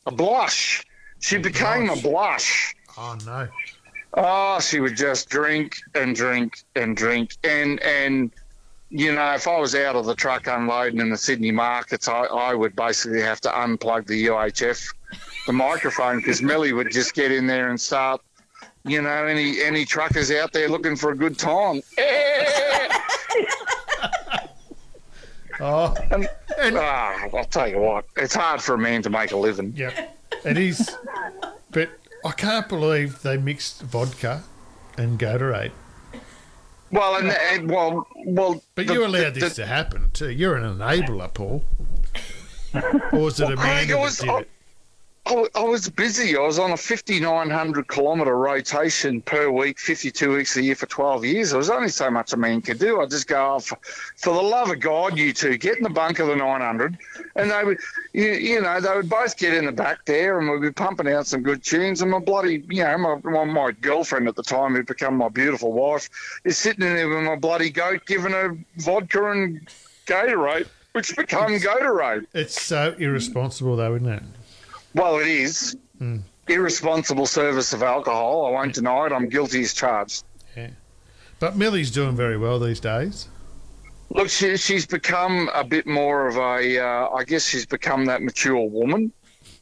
[0.05, 0.85] a blush.
[1.19, 2.75] She became a blush.
[2.97, 3.47] Oh no.
[4.15, 8.31] Oh, she would just drink and drink and drink and and
[8.95, 12.25] you know, if I was out of the truck unloading in the Sydney markets, I,
[12.25, 14.93] I would basically have to unplug the UHF,
[15.47, 18.21] the microphone, because Millie would just get in there and start,
[18.85, 21.81] you know, any any truckers out there looking for a good time.
[25.59, 25.93] Oh,
[26.59, 29.73] And, ah, I'll tell you what, it's hard for a man to make a living.
[29.75, 30.07] yeah,
[30.45, 30.95] it is.
[31.71, 31.89] But
[32.25, 34.43] I can't believe they mixed vodka
[34.97, 35.71] and Gatorade.
[36.91, 40.29] Well, and, and well, well, But the- you allowed the- this to happen too.
[40.29, 41.63] You're an enabler, Paul.
[43.11, 44.49] Or was it Well, Craig, Amanda I that was- did I- it?
[45.25, 46.35] I, I was busy.
[46.35, 51.23] I was on a 5,900 kilometre rotation per week, 52 weeks a year for 12
[51.23, 51.49] years.
[51.51, 52.99] There was only so much a man could do.
[52.99, 53.77] I'd just go, oh, for,
[54.17, 56.97] for the love of God, you two, get in the bunk of the 900.
[57.37, 57.79] And they would,
[58.11, 61.07] you, you know, they would both get in the back there and we'd be pumping
[61.07, 62.01] out some good tunes.
[62.01, 65.29] And my bloody, you know, my, my, my girlfriend at the time, who'd become my
[65.29, 66.09] beautiful wife,
[66.43, 69.69] is sitting in there with my bloody goat giving her vodka and
[70.05, 72.25] Gatorade, which become Gatorade.
[72.33, 74.23] It's so irresponsible, though, isn't it?
[74.93, 75.75] Well, it is.
[76.47, 78.45] Irresponsible service of alcohol.
[78.45, 79.11] I won't deny it.
[79.13, 80.23] I'm guilty as charged.
[81.39, 83.27] But Millie's doing very well these days.
[84.09, 88.21] Look, she, she's become a bit more of a, uh, I guess she's become that
[88.21, 89.11] mature woman.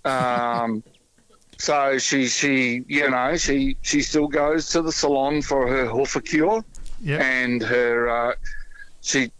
[0.05, 0.83] Um,
[1.57, 6.63] so she, she, you know, she, she still goes to the salon for her Hoofer
[7.01, 7.17] Yeah.
[7.23, 8.33] and her, uh,
[9.01, 9.31] she,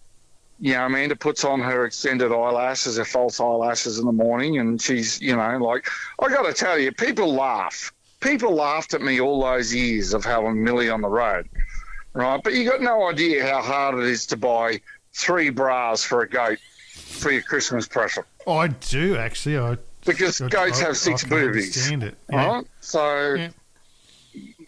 [0.61, 4.79] you know, Amanda puts on her extended eyelashes, her false eyelashes in the morning, and
[4.79, 7.91] she's, you know, like, I got to tell you, people laugh.
[8.19, 11.49] People laughed at me all those years of having Millie on the road,
[12.13, 12.39] right?
[12.43, 14.79] But you got no idea how hard it is to buy
[15.13, 16.59] three bras for a goat
[16.91, 19.57] for your Christmas present I do actually.
[19.57, 21.63] I because I- goats I- have six I can boobies.
[21.75, 22.15] understand it.
[22.31, 22.45] Yeah.
[22.47, 22.65] Right?
[22.81, 23.49] So Yeah.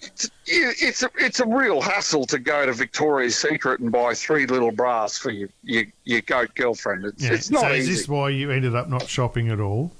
[0.06, 4.46] It's, it's a it's a real hassle to go to Victoria's Secret and buy three
[4.46, 7.06] little bras for your your, your goat girlfriend.
[7.06, 7.34] It's, Yeah.
[7.34, 7.94] it's not so is easy.
[8.02, 9.92] this why you ended up not shopping at all?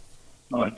[0.54, 0.70] Oh,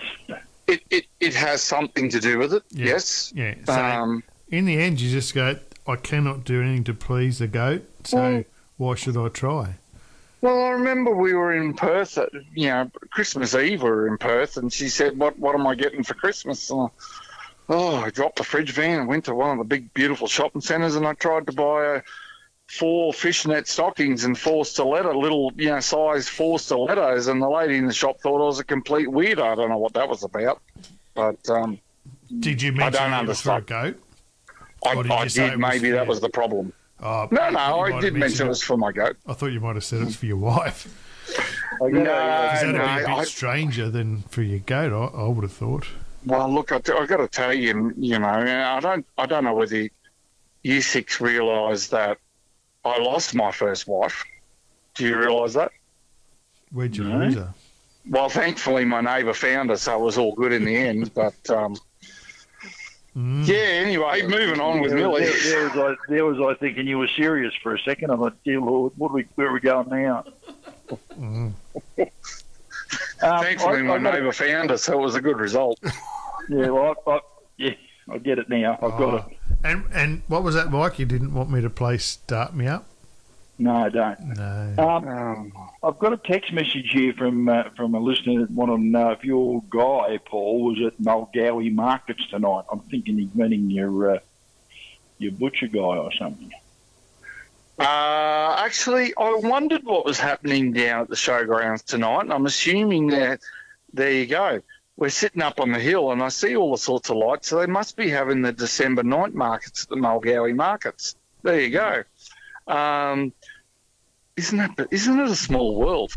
[0.67, 2.63] It, it it has something to do with it.
[2.71, 2.85] Yeah.
[2.85, 3.33] Yes.
[3.35, 3.55] Yeah.
[3.65, 7.47] So Um, in the end, you just go, I cannot do anything to please the
[7.47, 8.45] goat, so Mm.
[8.77, 9.75] why should I try?
[10.41, 14.17] Well, I remember we were in Perth, at, you know, Christmas Eve we were in
[14.19, 16.87] Perth, and she said, "What what am I getting for Christmas?" And I,
[17.69, 20.61] oh, I dropped the fridge van and went to one of the big, beautiful shopping
[20.61, 22.01] centres, and I tried to buy a,
[22.67, 27.77] four fishnet stockings and four stiletto, little, you know, size four stilettos, and the lady
[27.77, 29.41] in the shop thought I was a complete weirdo.
[29.43, 30.61] I don't know what that was about,
[31.13, 31.79] but um,
[32.39, 33.67] Did you I don't it was for a understand.
[33.67, 34.03] goat?
[34.85, 35.59] I, Or did I you say did.
[35.59, 36.73] Maybe that was the problem.
[37.01, 39.17] Oh, No, no, might I did mention it was for my goat.
[39.27, 40.87] I thought you might have said it was for your wife.
[41.81, 42.03] No, Because
[42.61, 44.91] that'd no, be a bit I- stranger than for your goat.
[44.91, 45.85] I, I would have thought.
[46.25, 49.53] Well, look, I, I got to tell you, you know, I don't, I don't know
[49.53, 49.87] whether
[50.63, 52.17] you six realise that
[52.83, 54.23] I lost my first wife.
[54.95, 55.71] Do you realise that?
[56.71, 57.19] Where'd you No.
[57.19, 57.53] lose her?
[58.07, 61.13] Well, thankfully, my neighbour found her, so it was all good in the end.
[61.13, 61.75] But um,
[63.15, 63.47] Mm.
[63.47, 65.23] yeah, anyway, moving on with there, Millie.
[65.23, 68.11] there, there was I, there was I thinking you were serious for a second.
[68.11, 70.25] I thought, dear Lord, what are we, where are we going now?
[71.17, 71.53] Mm.
[73.21, 75.79] Um, Thankfully, I- my I gotta- neighbour found us, so it was a good result.
[76.49, 77.19] Yeah, well, I, I,
[77.57, 77.73] yeah,
[78.11, 78.73] I get it now.
[78.73, 79.15] I've got Oh.
[79.17, 79.37] it.
[79.63, 80.99] And and what was that Mike?
[80.99, 82.85] You didn't want me to play Start Me Up?
[83.57, 84.19] No, I don't.
[84.37, 84.73] No.
[84.77, 88.77] Um, Um, I've got a text message here from uh, from a listener that wanted
[88.77, 92.65] to know if your guy Paul was at Mulgowie Markets tonight.
[92.71, 94.19] I'm thinking he's meeting your uh,
[95.17, 96.51] your butcher guy or something.
[97.77, 103.07] Uh, actually, I wondered what was happening down at the showgrounds tonight, and I'm assuming
[103.07, 103.41] that
[103.93, 104.61] there you go.
[104.97, 107.59] We're sitting up on the hill, and I see all the sorts of lights, so
[107.59, 111.15] they must be having the December night markets at the Mulgowie markets.
[111.43, 112.03] There you go.
[112.67, 113.33] Um,
[114.37, 114.87] isn't that?
[114.91, 116.13] Isn't it a small world?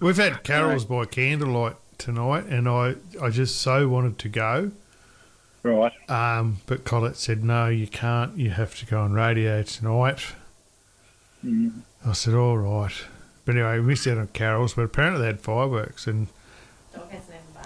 [0.00, 4.72] We've had carols by candlelight tonight, and I, I just so wanted to go.
[5.62, 5.92] Right.
[6.08, 8.36] Um, but Collette said, no, you can't.
[8.38, 10.24] You have to go on radio tonight.
[11.44, 11.80] Mm.
[12.06, 12.92] I said, all right.
[13.44, 16.06] But anyway, we missed out on carols, but apparently they had fireworks.
[16.06, 16.28] And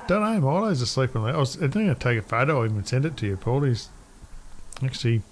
[0.09, 1.35] don't know, Milo's asleep on that.
[1.35, 3.37] I was I think I'd take a photo of him and send it to you,
[3.37, 3.63] Paul.
[3.63, 3.89] He's
[4.83, 5.23] actually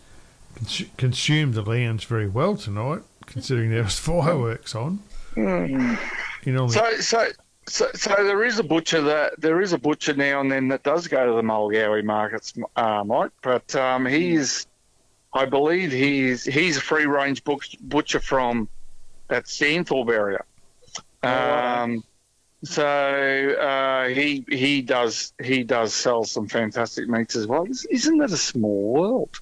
[0.56, 5.00] cons- consumed the lounge very well tonight, considering there was fireworks on.
[5.36, 7.28] You know, So, so,
[7.70, 10.82] so, so there is a butcher that there is a butcher now and then that
[10.82, 13.30] does go to the Mulgowie markets, uh, Mike.
[13.42, 14.66] But um, he's,
[15.32, 18.68] I believe he's he's a free range butcher from
[19.28, 20.44] that Stanthorpe area.
[21.22, 22.02] Um,
[22.64, 27.66] so uh, he he does he does sell some fantastic meats as well.
[27.90, 29.40] Isn't that a small world?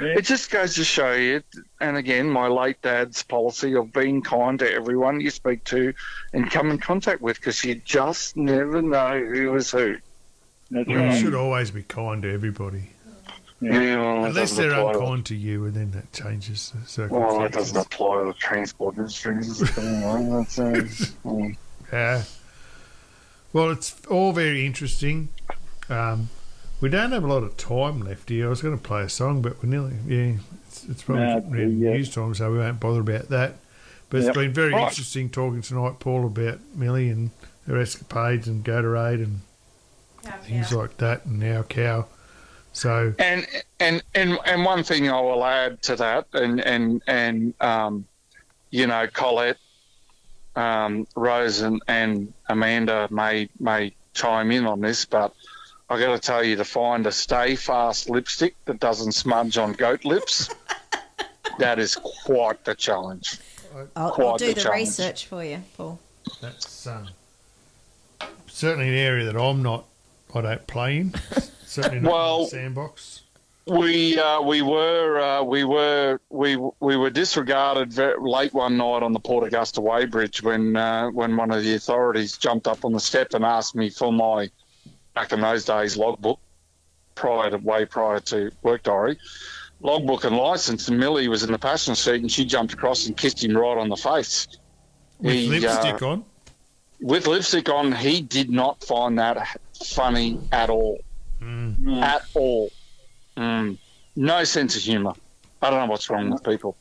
[0.00, 0.14] Yeah.
[0.18, 1.42] It just goes to show you,
[1.80, 5.92] and again, my late dad's policy of being kind to everyone you speak to
[6.32, 9.96] and come in contact with, because you just never know who is who.
[10.70, 11.20] That's you right.
[11.20, 12.90] should always be kind to everybody.
[13.60, 17.10] Yeah, well, that Unless they're unkind to you, and then that changes the circumstances.
[17.10, 19.38] Well, that doesn't apply to the transport industry.
[19.38, 19.78] is it?
[19.78, 21.48] Anyway, that's, uh.
[21.92, 22.22] Yeah.
[23.52, 25.30] Well, it's all very interesting.
[25.88, 26.28] Um,
[26.80, 28.46] we don't have a lot of time left here.
[28.46, 30.34] I was going to play a song, but we're nearly, yeah,
[30.66, 31.90] it's, it's probably Nah, getting yeah.
[31.90, 33.54] news time, so we won't bother about that.
[34.10, 34.88] But it's been very Right.
[34.88, 37.30] interesting talking tonight, Paul, about Millie and
[37.66, 39.40] her escapades and Gatorade and
[40.44, 42.06] things like that, and now cow.
[42.72, 43.46] So, And
[43.80, 48.06] and and and one thing I will add to that, and and and um,
[48.70, 49.58] you know, Collette,
[50.56, 55.34] um, Rose, and, and Amanda may may chime in on this, but
[55.90, 59.72] I got to tell you to find a Stay Fast lipstick that doesn't smudge on
[59.72, 60.50] goat lips.
[61.58, 63.38] that is quite the challenge.
[63.96, 64.80] I'll, I'll do the the challenge.
[64.80, 65.98] research for you, Paul.
[66.40, 67.08] that's um,
[68.46, 69.84] certainly an area that I'm not,
[70.34, 71.14] I don't play in.
[71.64, 73.22] certainly not Well- in the sandbox.
[73.66, 79.02] We uh, we were uh, we were we we were disregarded very late one night
[79.02, 82.92] on the Port Augusta Weighbridge when uh, when one of the authorities jumped up on
[82.94, 84.48] the step and asked me for my
[85.14, 86.38] back in those days logbook
[87.14, 89.18] prior to way prior to work diary
[89.80, 93.16] logbook and license and Millie was in the passenger seat and she jumped across and
[93.16, 94.46] kissed him right on the face
[95.20, 96.24] With He, uh, lipstick on.
[97.00, 100.98] with lipstick on he did not find that funny at all
[101.40, 102.02] Mm.
[102.02, 102.68] at all.
[103.36, 103.78] Mm.
[104.16, 105.12] No sense of humour.
[105.62, 106.76] I don't know what's wrong with people.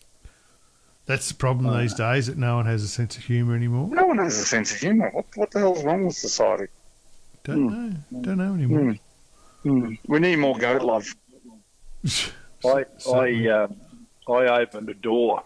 [1.05, 3.87] That's the problem these days that no one has a sense of humour anymore.
[3.93, 5.11] No one has a sense of humour.
[5.13, 6.71] What, what the hell's wrong with society?
[7.47, 7.67] Don't
[8.11, 8.21] know.
[8.21, 8.95] Don't know anymore.
[9.65, 9.97] Mm.
[10.07, 11.07] We need more goat love.
[12.65, 13.75] I I um,
[14.27, 15.43] I opened a door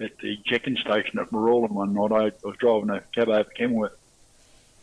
[0.00, 2.34] at the check-in station at Marulan one night.
[2.44, 3.92] I was driving a cab over Kenworth.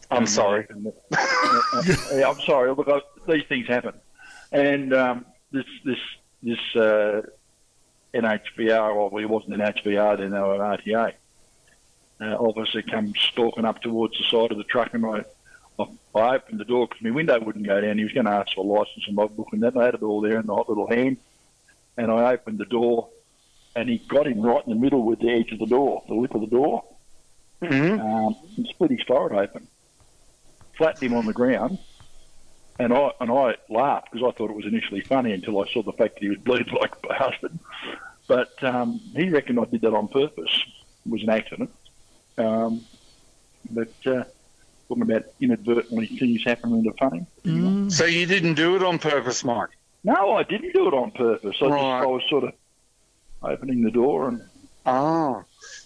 [0.09, 0.67] I'm And, uh, sorry.
[0.69, 0.91] and, uh,
[2.13, 2.73] yeah, I'm sorry.
[2.73, 3.01] Look, I,
[3.31, 3.93] these things happen,
[4.51, 5.99] and um, this this
[6.43, 7.21] this uh,
[8.13, 11.13] NHVR, or well, he wasn't an HVR then, they were RTA.
[12.19, 15.23] Uh, officer comes stalking up towards the side of the truck, and I,
[16.15, 17.97] I, opened the door because my window wouldn't go down.
[17.97, 19.77] He was going to ask for a license and logbook and that.
[19.77, 21.17] I had it all there in the hot little hand,
[21.97, 23.09] and I opened the door,
[23.75, 26.15] and he got him right in the middle with the edge of the door, the
[26.15, 26.83] lip of the door,
[27.61, 29.67] hmm um, and split his forehead open,
[30.77, 31.77] flattened him on the ground,
[32.79, 35.83] and I and I laughed because I thought it was initially funny until I saw
[35.83, 37.59] the fact that he was bleeding like a bastard.
[38.27, 40.63] But um, he reckoned I did that on purpose.
[41.05, 41.71] It was an accident.
[42.37, 42.85] Um,
[43.69, 44.23] but uh,
[44.91, 47.89] talking about inadvertently things happening that are funny.
[47.89, 49.69] So you didn't do it on purpose, Mike?
[50.03, 51.55] No, I didn't do it on purpose.
[51.61, 52.53] I, just, I was sort of
[53.41, 54.41] opening the door and
[54.83, 55.43] Oh.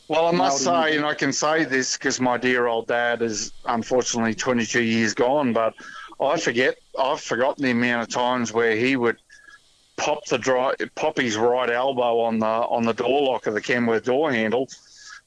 [0.08, 3.52] Well, I must say, and I can say this because my dear old dad is
[3.66, 5.74] unfortunately 22 years gone, but
[6.22, 9.18] I forget, I've forgotten the amount of times where he would
[9.98, 13.62] pop the dry, pop his right elbow on the on the door lock of the
[13.62, 14.70] Kenworth door handle,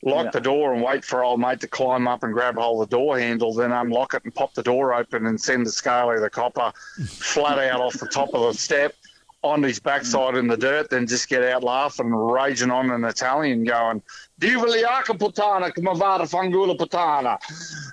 [0.04, 0.30] lock Yeah.
[0.30, 2.96] the door and wait for old mate to climb up and grab hold of the
[2.96, 6.30] door handle, then unlock it and pop the door open and send the scaly the
[6.30, 6.72] copper
[7.08, 8.94] flat out off the top of the step
[9.42, 13.62] on his backside in the dirt, then just get out laughing, raging on in Italian,
[13.64, 14.02] going,
[14.40, 17.38] Divaliaca putana, come vada fangula putana.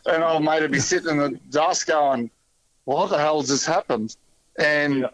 [0.08, 2.32] And old mate would be sitting in the dust going,
[2.86, 4.16] What the hell has just happened?
[4.58, 5.08] And Yeah.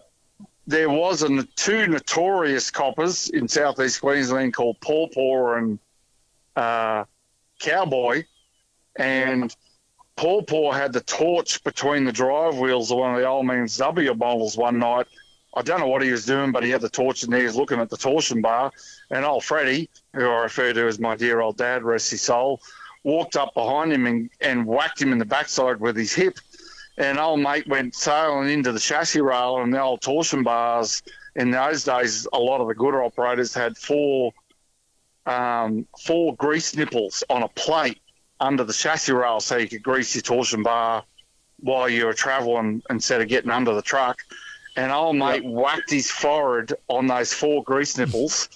[0.67, 5.79] there was a, two notorious coppers in southeast Queensland called Paw Paw and
[6.55, 7.05] uh,
[7.59, 8.23] Cowboy.
[8.97, 9.55] And
[10.15, 13.77] Paw Paw had the torch between the drive wheels of one of the old man's
[13.77, 15.07] W models one night.
[15.53, 17.55] I don't know what he was doing, but he had the torch and he was
[17.55, 18.71] looking at the torsion bar.
[19.09, 22.61] And old Freddie, who I refer to as my dear old dad, rest his soul,
[23.03, 26.39] walked up behind him and, and whacked him in the backside with his hip.
[26.97, 31.01] And old mate went sailing into the chassis rail and the old torsion bars.
[31.35, 34.33] In those days, a lot of the good operators had four
[35.31, 37.99] um, four grease nipples on a plate
[38.39, 41.03] under the chassis rail so you could grease your torsion bar
[41.59, 44.19] while you were travelling instead of getting under the truck.
[44.75, 48.49] And old mate whacked his forehead on those four grease nipples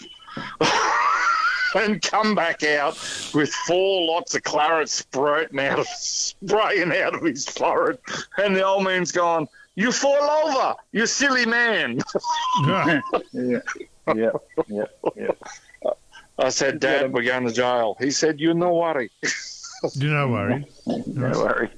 [1.75, 2.93] and come back out
[3.33, 7.99] with four lots of claret sprouting out of spraying out of his forehead.
[8.37, 11.99] And the old man's gone, You fall over, you silly man.
[12.65, 13.01] Yeah.
[13.33, 13.59] yeah,
[14.15, 14.31] yeah,
[14.67, 15.31] yeah, yeah.
[16.37, 17.95] I said, Dad, we're going to jail.
[17.99, 19.09] He said, You no worry.
[19.97, 20.65] Do no worry.
[20.85, 21.69] No worry.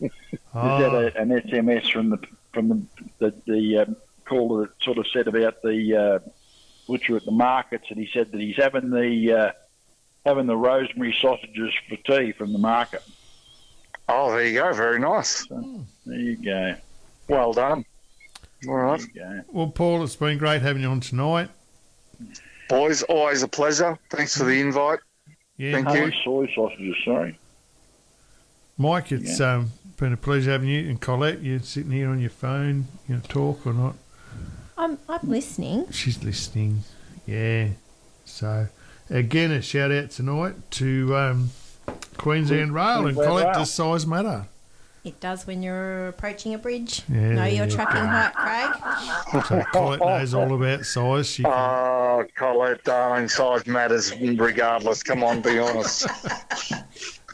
[0.00, 0.10] We
[0.54, 2.18] Oh, had a, an SMS from the
[2.52, 2.82] from the
[3.18, 6.30] the, the um, caller that sort of said about the uh,
[6.86, 9.52] butcher at the markets, and he said that he's having the uh,
[10.24, 13.02] having the rosemary sausages for tea from the market.
[14.08, 14.72] Oh, there you go.
[14.72, 15.46] Very nice.
[16.06, 16.76] There you go.
[17.28, 17.84] Well done.
[18.68, 19.00] All right.
[19.14, 19.44] There you go.
[19.52, 21.48] well, Paul, it's been great having you on tonight.
[22.68, 23.98] Boys, always a pleasure.
[24.10, 25.00] Thanks for the invite.
[25.56, 26.12] Yeah, Thank you.
[26.24, 26.96] soy sausages.
[27.04, 27.38] Sorry.
[28.76, 30.88] Mike, it's um, been a pleasure having you.
[30.88, 32.86] And Collette, you're sitting here on your phone.
[33.08, 33.94] You know, talk or not?
[34.76, 35.90] I'm, I'm listening.
[35.92, 36.80] She's listening.
[37.26, 37.68] Yeah.
[38.24, 38.68] So,
[39.10, 41.50] again, a shout out tonight to um,
[42.16, 43.54] Queensland Rail and Queensland Collette Rail.
[43.54, 44.46] does size matter.
[45.04, 47.02] It does when you're approaching a bridge.
[47.10, 48.30] Yeah, know your yeah, trucking yeah.
[48.32, 49.44] height, Craig.
[49.44, 51.26] So Collette knows all about size.
[51.26, 55.02] She can, Oh, Collette, darling, size matters regardless.
[55.02, 56.06] Come on, be honest.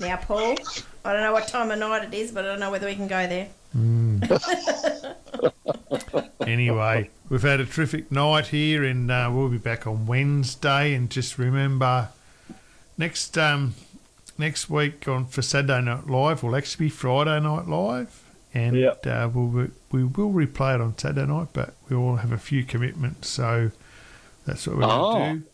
[0.01, 0.57] Now, Paul,
[1.05, 2.95] I don't know what time of night it is, but I don't know whether we
[2.95, 3.49] can go there.
[6.47, 10.95] anyway, we've had a terrific night here, and uh, we'll be back on Wednesday.
[10.95, 12.09] And just remember,
[12.97, 13.75] next um,
[14.41, 19.07] next week on for Saturday Night Live will actually be Friday Night Live, and Yep.
[19.07, 22.65] uh, we'll, we will replay it on Saturday night, but we all have a few
[22.65, 23.71] commitments, so
[24.47, 25.13] that's what we're Oh.
[25.13, 25.47] going to do.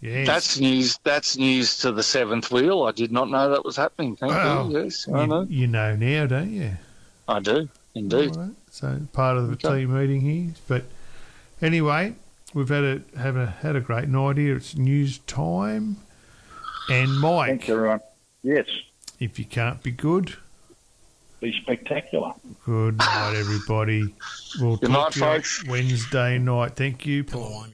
[0.00, 0.26] Yes.
[0.26, 0.98] That's news.
[1.04, 2.82] That's news to the seventh wheel.
[2.84, 4.16] I did not know that was happening.
[4.16, 4.82] Thank Well, you.
[4.82, 5.46] Yes, I you, know.
[5.48, 6.72] you know now, don't you?
[7.28, 8.36] I do indeed.
[8.36, 8.50] All right.
[8.70, 9.80] So part of the Okay.
[9.82, 10.54] team meeting here.
[10.66, 10.86] But
[11.60, 12.14] anyway,
[12.52, 14.56] we've had a have a had a great night here.
[14.56, 15.98] It's news time.
[16.90, 18.00] And Mike, Thanks, everyone.
[18.42, 18.66] Yes,
[19.20, 20.34] if you can't be good,
[21.40, 22.32] be spectacular.
[22.64, 24.14] good night, everybody.
[24.60, 25.66] We'll Good talk night, to you folks.
[25.68, 26.76] Wednesday night.
[26.76, 27.66] Thank you, Paul.